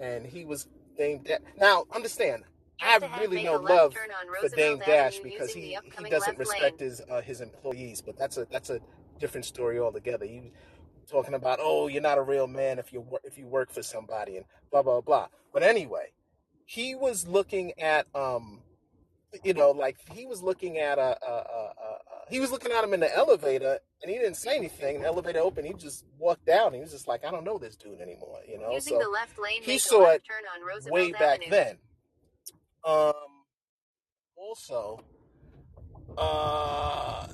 and 0.00 0.26
he 0.26 0.44
was 0.44 0.68
Dame 0.98 1.22
Dash. 1.22 1.40
now 1.56 1.84
understand 1.94 2.42
i 2.82 2.86
have 2.86 3.02
really 3.20 3.42
no 3.44 3.56
love 3.56 3.94
for 4.40 4.48
Dame 4.50 4.80
Dash 4.80 5.18
because 5.20 5.52
he, 5.52 5.78
he 6.04 6.10
doesn't 6.10 6.38
respect 6.38 6.80
his 6.80 7.00
uh, 7.10 7.22
his 7.22 7.40
employees 7.40 8.02
but 8.02 8.18
that's 8.18 8.36
a 8.36 8.46
that's 8.50 8.70
a 8.70 8.80
different 9.18 9.44
story 9.44 9.78
altogether. 9.78 10.24
He 10.24 10.40
was 11.00 11.10
talking 11.10 11.34
about 11.34 11.58
oh 11.62 11.86
you're 11.88 12.02
not 12.02 12.18
a 12.18 12.22
real 12.22 12.46
man 12.46 12.78
if 12.78 12.92
you 12.92 13.00
wor- 13.02 13.20
if 13.24 13.38
you 13.38 13.46
work 13.46 13.70
for 13.70 13.82
somebody 13.82 14.36
and 14.36 14.46
blah 14.70 14.82
blah 14.82 15.00
blah. 15.00 15.28
But 15.52 15.62
anyway 15.62 16.12
he 16.64 16.94
was 16.94 17.26
looking 17.26 17.72
at 17.78 18.06
um 18.14 18.60
you 19.44 19.54
know 19.54 19.70
like 19.70 19.96
he 20.12 20.26
was 20.26 20.42
looking 20.42 20.78
at 20.78 20.98
a, 20.98 21.02
a, 21.02 21.30
a, 21.30 21.32
a, 21.32 21.34
a 21.34 22.30
he 22.30 22.40
was 22.40 22.50
looking 22.50 22.72
at 22.72 22.82
him 22.82 22.92
in 22.92 23.00
the 23.00 23.16
elevator 23.16 23.78
and 24.02 24.10
he 24.10 24.18
didn't 24.18 24.36
say 24.36 24.56
anything 24.56 25.00
the 25.00 25.06
elevator 25.06 25.40
opened 25.40 25.66
he 25.66 25.72
just 25.74 26.04
walked 26.18 26.44
down 26.46 26.72
he 26.72 26.80
was 26.80 26.90
just 26.90 27.06
like 27.08 27.24
i 27.24 27.30
don't 27.30 27.44
know 27.44 27.58
this 27.58 27.76
dude 27.76 28.00
anymore 28.00 28.38
you 28.48 28.58
know 28.58 28.72
Using 28.72 28.98
the 28.98 29.08
left 29.08 29.38
lane, 29.38 29.62
he 29.62 29.78
saw 29.78 30.10
it 30.10 30.22
turn 30.28 30.42
on 30.54 30.66
Roosevelt 30.66 30.92
way 30.92 31.12
back 31.12 31.42
Avenue. 31.46 31.50
then 31.50 31.78
um 32.84 33.12
also 34.36 35.00
uh 36.18 37.26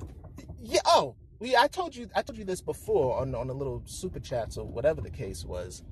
yeah 0.61 0.81
oh 0.87 1.15
we 1.39 1.57
i 1.57 1.67
told 1.67 1.95
you 1.95 2.09
i 2.15 2.23
told 2.23 2.39
you 2.39 2.45
this 2.45 2.61
before 2.61 3.21
on 3.21 3.35
on 3.35 3.47
the 3.47 3.55
little 3.55 3.83
super 3.87 4.21
chats 4.21 4.57
or 4.57 4.67
whatever 4.67 5.01
the 5.01 5.11
case 5.11 5.45
was 5.45 5.83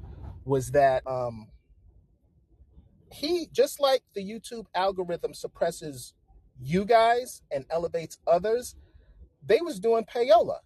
was 0.45 0.71
that 0.73 1.07
um 1.07 1.47
he 3.15 3.49
just 3.53 3.81
like 3.81 4.03
the 4.15 4.23
YouTube 4.23 4.67
algorithm 4.75 5.35
suppresses 5.35 6.15
you 6.61 6.85
guys 6.85 7.43
and 7.51 7.65
elevates 7.71 8.19
others, 8.27 8.75
they 9.47 9.61
was 9.61 9.79
doing 9.79 10.05
payola. 10.05 10.59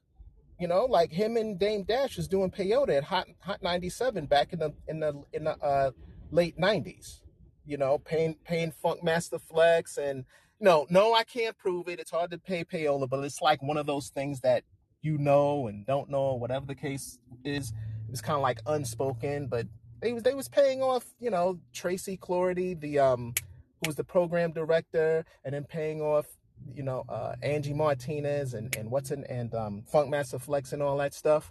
You 0.58 0.66
know, 0.66 0.86
like 0.86 1.12
him 1.12 1.36
and 1.36 1.58
Dame 1.58 1.84
Dash 1.84 2.16
was 2.16 2.26
doing 2.26 2.50
peyote 2.50 2.96
at 2.96 3.04
Hot 3.04 3.28
Hot 3.40 3.62
97 3.62 4.26
back 4.26 4.52
in 4.52 4.58
the 4.58 4.72
in 4.88 4.98
the 4.98 5.22
in 5.32 5.44
the 5.44 5.56
uh, 5.58 5.90
late 6.30 6.58
90s. 6.58 7.20
You 7.64 7.76
know, 7.76 7.98
paying 7.98 8.36
paying 8.44 8.72
Funkmaster 8.84 9.40
Flex 9.40 9.98
and 9.98 10.24
no, 10.60 10.86
no, 10.90 11.14
I 11.14 11.22
can't 11.22 11.56
prove 11.56 11.88
it. 11.88 12.00
It's 12.00 12.10
hard 12.10 12.32
to 12.32 12.38
pay 12.38 12.64
payola, 12.64 13.08
but 13.08 13.22
it's 13.24 13.40
like 13.40 13.62
one 13.62 13.76
of 13.76 13.86
those 13.86 14.08
things 14.08 14.40
that 14.40 14.64
you 15.02 15.16
know 15.18 15.68
and 15.68 15.86
don't 15.86 16.10
know, 16.10 16.34
whatever 16.34 16.66
the 16.66 16.74
case 16.74 17.18
is. 17.44 17.72
It's 18.10 18.20
kind 18.20 18.36
of 18.36 18.42
like 18.42 18.58
unspoken, 18.66 19.46
but 19.46 19.66
they 20.00 20.12
was 20.12 20.22
they 20.22 20.34
was 20.34 20.48
paying 20.48 20.82
off, 20.82 21.04
you 21.18 21.30
know, 21.30 21.58
Tracy 21.72 22.16
Cloherty, 22.16 22.74
the 22.74 22.98
um 22.98 23.34
who 23.80 23.88
was 23.88 23.96
the 23.96 24.04
program 24.04 24.52
director, 24.52 25.24
and 25.44 25.54
then 25.54 25.64
paying 25.64 26.00
off 26.00 26.26
you 26.74 26.82
know, 26.82 27.04
uh, 27.08 27.34
Angie 27.42 27.74
Martinez 27.74 28.54
and, 28.54 28.74
and 28.76 28.90
what's 28.90 29.10
in 29.10 29.24
and 29.24 29.54
um, 29.54 29.84
Funkmaster 29.92 30.40
Flex 30.40 30.72
and 30.72 30.82
all 30.82 30.96
that 30.98 31.14
stuff. 31.14 31.48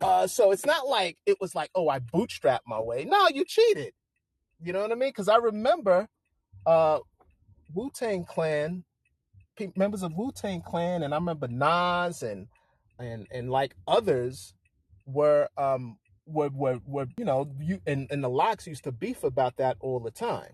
Uh, 0.00 0.26
so 0.26 0.50
it's 0.50 0.66
not 0.66 0.86
like 0.86 1.16
it 1.26 1.36
was 1.40 1.54
like, 1.54 1.70
oh, 1.74 1.88
I 1.88 1.98
bootstrapped 1.98 2.66
my 2.66 2.80
way. 2.80 3.04
No, 3.04 3.28
you 3.28 3.44
cheated. 3.44 3.92
You 4.62 4.72
know 4.72 4.82
what 4.82 4.92
I 4.92 4.94
mean? 4.94 5.10
Because 5.10 5.28
I 5.28 5.36
remember 5.36 6.08
uh, 6.66 6.98
Wu 7.74 7.90
Tang 7.94 8.24
Clan, 8.24 8.84
members 9.76 10.02
of 10.02 10.12
Wu 10.16 10.32
Tang 10.32 10.62
Clan, 10.62 11.02
and 11.02 11.14
I 11.14 11.16
remember 11.16 11.48
Nas 11.48 12.22
and 12.22 12.48
and 12.98 13.26
and 13.30 13.50
like 13.50 13.74
others 13.88 14.54
were 15.06 15.48
um 15.56 15.98
were 16.26 16.50
were, 16.50 16.80
were 16.86 17.06
you 17.18 17.24
know 17.24 17.50
you 17.60 17.80
and 17.86 18.06
and 18.10 18.22
the 18.22 18.28
LOX 18.28 18.66
used 18.66 18.84
to 18.84 18.92
beef 18.92 19.24
about 19.24 19.56
that 19.56 19.76
all 19.80 20.00
the 20.00 20.10
time. 20.10 20.52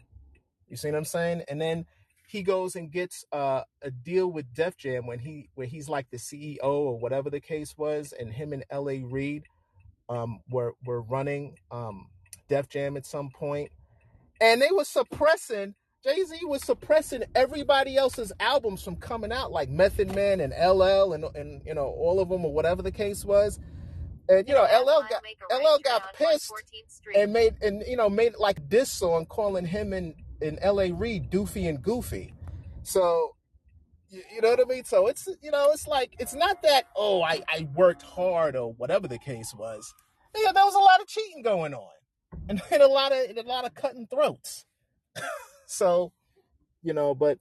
You 0.68 0.76
see 0.76 0.88
what 0.90 0.96
I'm 0.96 1.04
saying? 1.04 1.42
And 1.48 1.60
then 1.60 1.86
he 2.28 2.42
goes 2.42 2.76
and 2.76 2.92
gets 2.92 3.24
uh, 3.32 3.62
a 3.82 3.90
deal 3.90 4.30
with 4.30 4.54
Def 4.54 4.76
Jam 4.76 5.06
when 5.06 5.18
he 5.18 5.48
where 5.54 5.66
he's 5.66 5.88
like 5.88 6.10
the 6.10 6.16
CEO 6.16 6.62
or 6.62 6.98
whatever 6.98 7.28
the 7.28 7.40
case 7.40 7.74
was, 7.76 8.12
and 8.12 8.32
him 8.32 8.52
and 8.52 8.64
L.A. 8.70 9.02
Reid 9.02 9.44
um, 10.08 10.40
were 10.48 10.74
were 10.84 11.02
running 11.02 11.56
um, 11.72 12.06
Def 12.48 12.68
Jam 12.68 12.96
at 12.96 13.04
some 13.04 13.30
point, 13.30 13.70
and 14.40 14.62
they 14.62 14.70
were 14.72 14.84
suppressing. 14.84 15.74
Jay 16.02 16.22
Z 16.24 16.38
was 16.44 16.62
suppressing 16.62 17.24
everybody 17.34 17.96
else's 17.98 18.32
albums 18.40 18.82
from 18.82 18.96
coming 18.96 19.32
out, 19.32 19.52
like 19.52 19.68
Method 19.68 20.14
Man 20.14 20.40
and 20.40 20.52
LL 20.52 21.12
and 21.12 21.24
and 21.34 21.62
you 21.66 21.74
know 21.74 21.86
all 21.86 22.20
of 22.20 22.28
them 22.28 22.44
or 22.44 22.52
whatever 22.52 22.80
the 22.80 22.92
case 22.92 23.24
was. 23.24 23.58
And 24.30 24.48
you 24.48 24.54
know 24.54 24.62
LL 24.62 25.02
got 25.08 25.22
make 25.24 25.38
a 25.50 25.54
right 25.54 25.64
LL 25.64 25.78
got 25.82 26.14
pissed 26.14 26.52
and 27.16 27.32
made 27.32 27.56
and 27.62 27.82
you 27.86 27.96
know 27.96 28.08
made 28.08 28.34
like 28.38 28.68
this 28.70 28.90
song 28.90 29.26
calling 29.26 29.66
him 29.66 29.92
and 29.92 30.14
and 30.40 30.58
L.A. 30.62 30.92
Reid 30.92 31.30
Doofy 31.30 31.68
and 31.68 31.82
Goofy. 31.82 32.32
So 32.84 33.34
you, 34.08 34.22
you 34.34 34.40
know 34.40 34.50
what 34.50 34.60
I 34.60 34.64
mean? 34.64 34.84
So 34.84 35.08
it's 35.08 35.28
you 35.42 35.50
know 35.50 35.70
it's 35.72 35.88
like 35.88 36.14
it's 36.20 36.34
not 36.34 36.62
that 36.62 36.84
oh 36.96 37.22
I 37.22 37.42
I 37.48 37.68
worked 37.74 38.02
hard 38.02 38.54
or 38.54 38.72
whatever 38.74 39.08
the 39.08 39.18
case 39.18 39.52
was. 39.52 39.92
Yeah, 40.36 40.52
there 40.52 40.64
was 40.64 40.74
a 40.74 40.78
lot 40.78 41.00
of 41.00 41.08
cheating 41.08 41.42
going 41.42 41.74
on, 41.74 41.90
and, 42.48 42.62
and 42.70 42.82
a 42.82 42.86
lot 42.86 43.10
of 43.10 43.18
and 43.28 43.36
a 43.36 43.42
lot 43.42 43.64
of 43.64 43.74
cutting 43.74 44.06
throats. 44.06 44.64
So 45.72 46.12
you 46.82 46.92
know, 46.92 47.14
but 47.14 47.38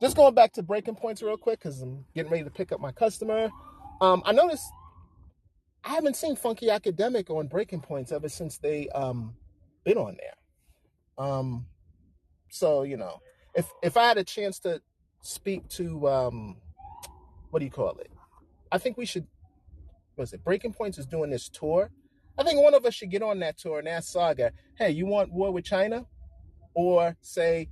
just 0.00 0.16
going 0.16 0.34
back 0.34 0.54
to 0.54 0.62
breaking 0.62 0.94
points 0.94 1.22
real 1.22 1.36
quick 1.36 1.58
because 1.58 1.82
I'm 1.82 2.06
getting 2.14 2.32
ready 2.32 2.44
to 2.44 2.50
pick 2.50 2.72
up 2.72 2.80
my 2.80 2.92
customer. 2.92 3.50
Um, 4.00 4.22
I 4.24 4.32
noticed 4.32 4.64
I 5.84 5.90
haven't 5.90 6.16
seen 6.16 6.36
Funky 6.36 6.70
Academic 6.70 7.30
on 7.30 7.46
breaking 7.46 7.80
points 7.80 8.12
ever 8.12 8.28
since 8.28 8.58
they 8.58 8.88
um 8.90 9.34
been 9.84 9.98
on 9.98 10.16
there. 10.18 11.24
Um, 11.26 11.66
so 12.50 12.82
you 12.82 12.96
know, 12.96 13.20
if 13.54 13.70
if 13.82 13.96
I 13.96 14.06
had 14.08 14.18
a 14.18 14.24
chance 14.24 14.58
to 14.60 14.82
speak 15.22 15.68
to 15.70 16.08
um 16.08 16.56
what 17.50 17.60
do 17.60 17.64
you 17.64 17.70
call 17.70 17.96
it? 17.98 18.10
I 18.70 18.78
think 18.78 18.96
we 18.96 19.06
should. 19.06 19.26
What 20.16 20.24
is 20.24 20.32
it? 20.32 20.44
Breaking 20.44 20.72
Points 20.72 20.98
is 20.98 21.06
doing 21.06 21.30
this 21.30 21.48
tour. 21.48 21.90
I 22.38 22.42
think 22.44 22.62
one 22.62 22.74
of 22.74 22.84
us 22.84 22.94
should 22.94 23.10
get 23.10 23.22
on 23.22 23.40
that 23.40 23.58
tour 23.58 23.78
and 23.78 23.88
ask 23.88 24.14
Saagar, 24.14 24.50
"Hey, 24.76 24.90
you 24.90 25.06
want 25.06 25.32
war 25.32 25.50
with 25.52 25.64
China?" 25.64 26.06
Or 26.74 27.16
say, 27.20 27.70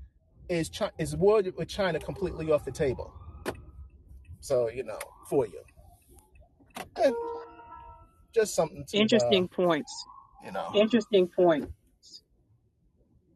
"Is 0.49 0.69
Chi- 0.71 0.91
is 0.99 1.15
war 1.15 1.43
with 1.57 1.69
China 1.69 1.99
completely 2.01 2.51
off 2.51 2.65
the 2.65 2.73
table?" 2.73 3.13
So 4.41 4.69
you 4.69 4.83
know, 4.85 4.99
for 5.29 5.47
you, 5.47 5.61
Eh, 6.97 7.13
just 8.37 8.55
something 8.55 8.85
to 8.85 8.99
uh, 8.99 9.01
Interesting 9.01 9.49
points. 9.49 9.93
you 10.45 10.53
know. 10.53 10.71
Interesting 10.75 11.27
point. 11.27 11.69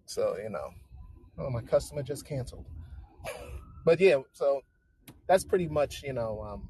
So 0.04 0.36
you 0.42 0.50
know, 0.50 0.70
oh, 1.38 1.50
my 1.50 1.62
customer 1.62 2.02
just 2.02 2.26
canceled. 2.26 2.66
But 3.84 3.98
yeah, 3.98 4.18
so 4.32 4.60
that's 5.26 5.44
pretty 5.44 5.68
much 5.68 6.02
you 6.02 6.12
know. 6.12 6.42
Um, 6.42 6.68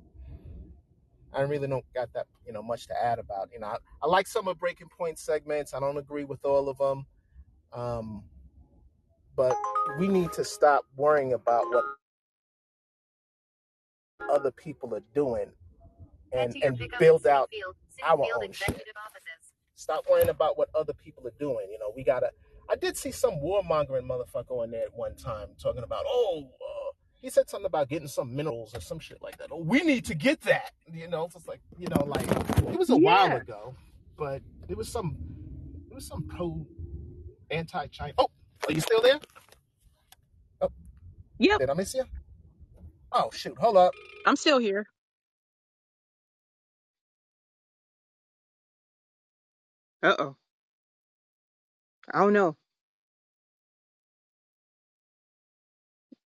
I 1.32 1.43
really 1.43 1.69
don't 1.69 1.85
got 1.94 2.12
that 2.15 2.27
you 2.47 2.52
know 2.52 2.62
much 2.62 2.86
to 2.86 2.94
add 3.02 3.19
about. 3.19 3.51
You 3.52 3.61
know, 3.61 3.66
I, 3.66 3.77
I 4.02 4.07
like 4.07 4.27
some 4.27 4.47
of 4.47 4.59
Breaking 4.59 4.89
Point 4.97 5.19
segments. 5.19 5.74
I 5.74 5.81
don't 5.81 5.97
agree 5.97 6.24
with 6.24 6.44
all 6.44 6.69
of 6.69 6.78
them, 6.78 7.07
um, 7.73 8.23
but 9.36 9.57
we 9.98 10.07
need 10.07 10.32
to 10.32 10.44
stop 10.44 10.85
worrying 10.97 11.32
about 11.32 11.65
what 11.70 11.85
other 14.31 14.52
people 14.52 14.94
are 14.94 15.02
doing 15.15 15.51
and 16.32 16.57
and 16.62 16.78
build 16.98 17.27
out 17.27 17.51
Field, 17.51 17.74
our 18.05 18.16
Field 18.16 18.31
own 18.36 18.52
shit. 18.52 18.69
Executive 18.69 18.94
Offices. 19.07 19.52
Stop 19.74 20.05
worrying 20.11 20.28
about 20.28 20.59
what 20.59 20.69
other 20.74 20.93
people 20.93 21.27
are 21.27 21.35
doing. 21.39 21.66
You 21.70 21.78
know, 21.78 21.93
we 21.94 22.05
gotta. 22.05 22.31
I 22.70 22.77
did 22.77 22.97
see 22.97 23.11
some 23.11 23.35
warmongering 23.40 24.07
motherfucker 24.07 24.62
on 24.62 24.70
there 24.70 24.85
at 24.85 24.94
one 24.94 25.16
time 25.16 25.48
talking 25.61 25.82
about, 25.82 26.05
oh, 26.07 26.44
uh, 26.44 26.93
he 27.20 27.28
said 27.28 27.51
something 27.51 27.66
about 27.66 27.89
getting 27.89 28.07
some 28.07 28.35
minerals 28.35 28.74
or 28.74 28.81
some 28.81 28.98
shit 28.98 29.20
like 29.23 29.36
that. 29.39 29.48
Oh, 29.51 29.62
we 29.62 29.81
need 29.81 30.05
to 30.07 30.15
get 30.15 30.40
that. 30.43 30.73
You 30.93 31.09
know, 31.09 31.24
it's 31.24 31.35
just 31.35 31.48
like 31.48 31.61
you 31.78 31.89
know, 31.89 32.05
like 32.05 32.28
it 32.31 32.78
was 32.78 32.90
a 32.90 32.97
while 32.97 33.36
ago, 33.36 33.74
but 34.16 34.43
it 34.69 34.77
was 34.77 34.89
some, 34.89 35.16
it 35.90 35.94
was 35.94 36.07
some 36.07 36.23
pro 36.24 36.66
anti-China. 37.51 38.15
Oh, 38.19 38.28
are 38.69 38.73
you 38.73 38.81
still 38.81 39.02
there? 39.02 39.19
Oh, 40.61 40.69
yeah. 41.39 41.59
did 41.59 41.70
I 41.70 41.74
miss 41.74 41.94
you? 41.94 42.05
Oh 43.12 43.31
shoot, 43.32 43.57
hold 43.59 43.77
up. 43.77 43.93
I'm 44.27 44.36
still 44.36 44.59
here. 44.59 44.86
Uh 50.02 50.14
oh. 50.18 50.36
I 52.12 52.20
don't 52.20 52.32
know. 52.32 52.56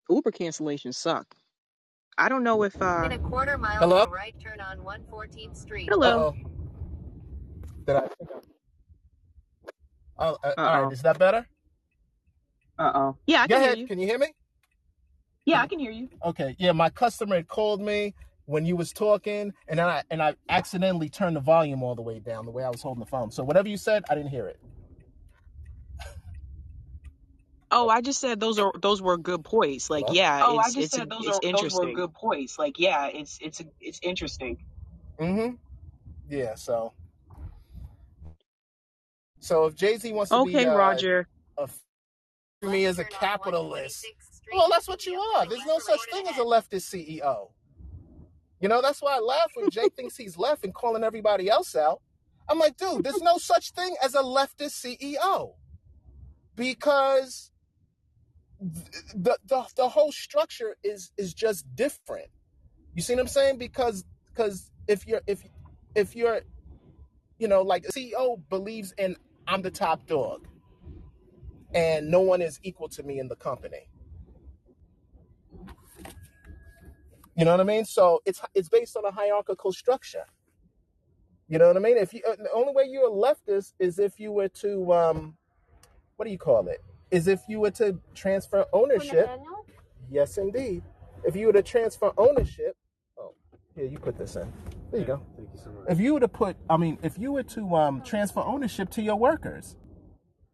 Uber 0.09 0.31
cancellations 0.31 0.95
suck. 0.95 1.35
I 2.17 2.27
don't 2.29 2.43
know 2.43 2.63
if 2.63 2.79
uh 2.81 3.03
In 3.05 3.11
a 3.13 3.19
quarter 3.19 3.57
mile, 3.57 3.79
Hello. 3.79 4.05
go 4.05 4.11
right 4.11 4.35
turn 4.39 4.59
on 4.59 4.79
114th 4.79 5.55
Street. 5.55 5.89
Uh 5.89 5.93
hello. 5.95 6.35
oh. 6.35 6.35
Did 7.87 7.95
I? 7.95 8.07
Oh, 10.17 10.37
uh, 10.43 10.47
Uh 10.47 10.53
all 10.57 10.65
right. 10.65 10.83
oh. 10.87 10.91
Is 10.91 11.01
that 11.03 11.17
better? 11.19 11.45
Uh 12.77 12.91
oh. 12.95 13.17
Yeah, 13.27 13.43
I 13.43 13.47
Go 13.47 13.55
can 13.55 13.61
hear 13.61 13.67
ahead. 13.67 13.79
you. 13.79 13.87
Can 13.87 13.99
you 13.99 14.07
hear 14.07 14.19
me? 14.19 14.27
Yeah, 15.45 15.61
I 15.61 15.67
can 15.67 15.79
hear 15.79 15.91
you. 15.91 16.09
Okay. 16.25 16.55
Yeah, 16.59 16.71
my 16.73 16.89
customer 16.89 17.35
had 17.37 17.47
called 17.47 17.81
me 17.81 18.13
when 18.51 18.65
you 18.67 18.77
was 18.77 18.93
talking, 18.93 19.53
and 19.67 19.79
then 19.79 19.87
I 19.87 20.03
and 20.11 20.21
I 20.23 20.35
accidentally 20.49 21.09
turned 21.09 21.37
the 21.37 21.41
volume 21.41 21.83
all 21.83 21.95
the 21.95 22.03
way 22.03 22.19
down 22.19 22.45
the 22.45 22.51
way 22.51 22.63
I 22.65 22.71
was 22.71 22.83
holding 22.83 23.01
the 23.01 23.07
phone. 23.07 23.31
So 23.31 23.43
whatever 23.43 23.69
you 23.69 23.77
said, 23.77 24.05
I 24.09 24.15
didn't 24.15 24.31
hear 24.31 24.47
it. 24.47 24.59
Oh, 27.71 27.89
I 27.89 28.01
just 28.01 28.21
said 28.21 28.39
those 28.39 28.59
are 28.59 28.73
those 28.81 29.01
were 29.01 29.17
good 29.17 29.45
points. 29.45 29.89
Like, 29.89 30.05
Hello. 30.07 30.15
yeah, 30.15 30.43
Oh, 30.45 30.57
I 30.57 30.69
it's 30.69 30.73
just 30.73 30.91
it's 30.95 30.95
said 30.95 31.09
those 31.09 31.27
it's 31.27 31.39
are 31.39 31.41
those 31.51 31.71
were 31.71 31.87
interesting. 31.87 31.93
good 31.93 32.13
points. 32.13 32.59
Like, 32.59 32.79
yeah, 32.79 33.07
it's 33.07 33.39
it's 33.41 33.61
it's 33.81 33.99
interesting. 34.03 34.59
Mm-hmm. 35.19 35.55
Yeah. 36.29 36.55
So 36.55 36.93
so 39.39 39.65
if 39.67 39.75
Jay 39.75 39.97
Z 39.97 40.13
wants 40.13 40.33
to 40.33 40.39
be 40.39 40.51
Okay, 40.53 40.65
uh, 40.65 40.73
Roger. 40.77 41.27
a 41.57 41.69
me 42.63 42.85
as 42.85 42.99
a 42.99 43.05
capitalist, 43.05 44.05
well, 44.53 44.69
that's 44.69 44.87
what 44.87 45.05
you 45.05 45.19
are. 45.19 45.47
There's 45.47 45.65
no 45.65 45.79
such 45.79 46.01
thing 46.11 46.27
as 46.27 46.37
a 46.37 46.41
leftist 46.43 46.89
CEO. 46.93 47.51
You 48.61 48.69
know, 48.69 48.81
that's 48.81 49.01
why 49.01 49.17
I 49.17 49.19
laugh 49.19 49.51
when 49.55 49.69
Jay 49.71 49.89
thinks 49.89 50.17
he's 50.17 50.37
left 50.37 50.63
and 50.63 50.73
calling 50.73 51.03
everybody 51.03 51.49
else 51.49 51.75
out. 51.75 52.01
I'm 52.49 52.59
like, 52.59 52.77
dude, 52.77 53.03
there's 53.03 53.21
no 53.21 53.37
such 53.37 53.71
thing 53.71 53.95
as 54.03 54.15
a 54.15 54.21
leftist 54.21 54.85
CEO 54.85 55.53
because 56.55 57.51
the 59.15 59.37
the, 59.45 59.65
the 59.75 59.89
whole 59.89 60.11
structure 60.11 60.77
is 60.83 61.11
is 61.17 61.33
just 61.33 61.65
different. 61.75 62.29
You 62.95 63.01
see 63.01 63.15
what 63.15 63.21
I'm 63.21 63.27
saying? 63.27 63.57
Because 63.57 64.05
because 64.27 64.71
if 64.87 65.07
you're 65.07 65.21
if 65.27 65.43
if 65.95 66.15
you're 66.15 66.41
you 67.39 67.47
know 67.47 67.63
like 67.63 67.85
a 67.85 67.91
CEO 67.91 68.41
believes 68.49 68.93
in 68.97 69.15
I'm 69.47 69.61
the 69.63 69.71
top 69.71 70.07
dog 70.07 70.47
and 71.73 72.09
no 72.11 72.21
one 72.21 72.41
is 72.41 72.59
equal 72.63 72.89
to 72.89 73.03
me 73.03 73.19
in 73.19 73.27
the 73.27 73.35
company. 73.35 73.87
You 77.35 77.45
know 77.45 77.51
what 77.51 77.61
I 77.61 77.63
mean? 77.63 77.85
So 77.85 78.21
it's 78.25 78.41
it's 78.53 78.69
based 78.69 78.95
on 78.97 79.05
a 79.05 79.11
hierarchical 79.11 79.71
structure. 79.71 80.25
You 81.47 81.59
know 81.59 81.67
what 81.67 81.77
I 81.77 81.79
mean? 81.79 81.97
If 81.97 82.13
you 82.13 82.21
uh, 82.27 82.35
the 82.35 82.51
only 82.53 82.73
way 82.73 82.85
you're 82.89 83.07
a 83.07 83.11
leftist 83.11 83.73
is 83.79 83.99
if 83.99 84.19
you 84.19 84.31
were 84.31 84.49
to 84.49 84.93
um 84.93 85.37
what 86.17 86.25
do 86.25 86.31
you 86.31 86.37
call 86.37 86.67
it? 86.67 86.83
Is 87.09 87.27
if 87.27 87.41
you 87.47 87.59
were 87.59 87.71
to 87.71 87.99
transfer 88.13 88.65
ownership. 88.73 89.29
Yes, 90.09 90.37
indeed. 90.37 90.83
If 91.25 91.35
you 91.35 91.47
were 91.47 91.53
to 91.53 91.63
transfer 91.63 92.11
ownership, 92.17 92.75
oh, 93.17 93.33
here 93.75 93.85
you 93.85 93.97
put 93.97 94.17
this 94.17 94.35
in. 94.35 94.51
There 94.91 94.99
you 94.99 95.05
go. 95.05 95.21
Thank 95.37 95.49
you 95.53 95.59
so 95.59 95.71
much. 95.71 95.85
If 95.89 95.99
you 95.99 96.13
were 96.13 96.19
to 96.19 96.27
put, 96.27 96.57
I 96.69 96.77
mean, 96.77 96.97
if 97.01 97.17
you 97.17 97.31
were 97.31 97.43
to 97.43 97.75
um, 97.75 98.01
transfer 98.01 98.41
ownership 98.41 98.89
to 98.91 99.01
your 99.01 99.15
workers, 99.15 99.77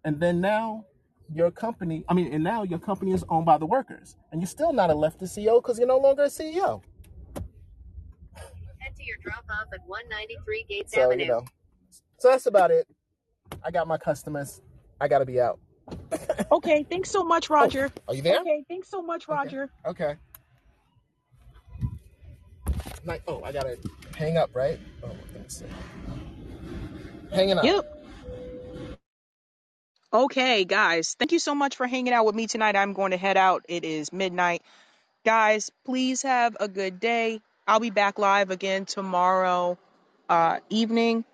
and 0.03 0.19
then 0.19 0.41
now 0.41 0.85
your 1.33 1.51
company, 1.51 2.03
I 2.09 2.13
mean, 2.13 2.33
and 2.33 2.43
now 2.43 2.63
your 2.63 2.79
company 2.79 3.11
is 3.11 3.23
owned 3.29 3.45
by 3.45 3.57
the 3.57 3.65
workers, 3.65 4.15
and 4.31 4.41
you're 4.41 4.47
still 4.47 4.73
not 4.73 4.89
a 4.89 4.93
leftist 4.93 5.37
CEO 5.37 5.61
because 5.61 5.77
you're 5.77 5.87
no 5.87 5.97
longer 5.97 6.23
a 6.23 6.27
CEO. 6.27 6.81
Head 8.79 8.95
to 8.95 9.03
your 9.03 9.17
drop 9.21 9.43
off 9.49 9.67
at 9.73 9.79
193 9.85 10.65
Gates 10.69 10.93
So 10.93 11.01
Avenue. 11.03 11.23
you 11.23 11.29
know, 11.29 11.45
so 12.17 12.29
that's 12.29 12.45
about 12.45 12.71
it. 12.71 12.87
I 13.63 13.71
got 13.71 13.87
my 13.87 13.97
customers. 13.97 14.61
I 14.99 15.07
got 15.07 15.19
to 15.19 15.25
be 15.25 15.39
out. 15.41 15.59
Okay, 16.51 16.85
thanks 16.89 17.09
so 17.11 17.23
much, 17.25 17.49
Oh, 17.51 17.55
Roger. 17.55 17.89
are 18.07 18.13
you 18.13 18.21
there? 18.21 18.39
Okay, 18.39 18.63
thanks 18.69 18.89
so 18.89 19.01
much, 19.01 19.23
Okay. 19.27 19.33
Roger. 19.35 19.69
Okay. 19.85 20.15
Like, 23.05 23.21
oh, 23.27 23.41
I 23.43 23.51
gotta 23.51 23.77
hang 24.17 24.37
up, 24.37 24.49
right? 24.55 24.79
Oh, 25.03 25.07
let 25.33 25.43
me 25.43 25.49
see. 25.49 25.65
Hanging 27.33 27.57
up. 27.57 27.63
Yep. 27.65 27.96
Okay, 30.13 30.63
guys, 30.63 31.17
thank 31.19 31.34
you 31.34 31.39
so 31.39 31.53
much 31.53 31.75
for 31.75 31.85
hanging 31.85 32.13
out 32.13 32.25
with 32.25 32.34
me 32.34 32.47
tonight. 32.47 32.77
I'm 32.77 32.93
going 32.93 33.11
to 33.11 33.17
head 33.17 33.35
out. 33.35 33.65
It 33.67 33.84
is 33.84 34.13
midnight. 34.13 34.61
Guys, 35.25 35.69
please 35.84 36.21
have 36.21 36.55
a 36.61 36.69
good 36.69 37.01
day. 37.01 37.41
I'll 37.67 37.81
be 37.81 37.89
back 37.89 38.17
live 38.17 38.49
again 38.49 38.85
tomorrow 38.85 39.77
uh, 40.29 40.59
evening, 40.69 41.25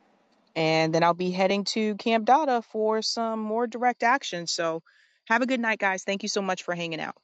and 0.56 0.94
then 0.94 1.04
I'll 1.04 1.14
be 1.14 1.30
heading 1.30 1.66
to 1.66 1.94
Camp 1.98 2.26
Data 2.26 2.64
for 2.72 3.04
some 3.04 3.40
more 3.40 3.68
direct 3.68 4.02
action. 4.02 4.48
So 4.48 4.82
have 5.28 5.44
a 5.44 5.45
good 5.45 5.60
night, 5.60 5.78
guys. 5.78 6.04
Thank 6.04 6.24
you 6.24 6.30
so 6.30 6.41
much 6.41 6.64
for 6.64 6.74
hanging 6.74 7.00
out. 7.00 7.16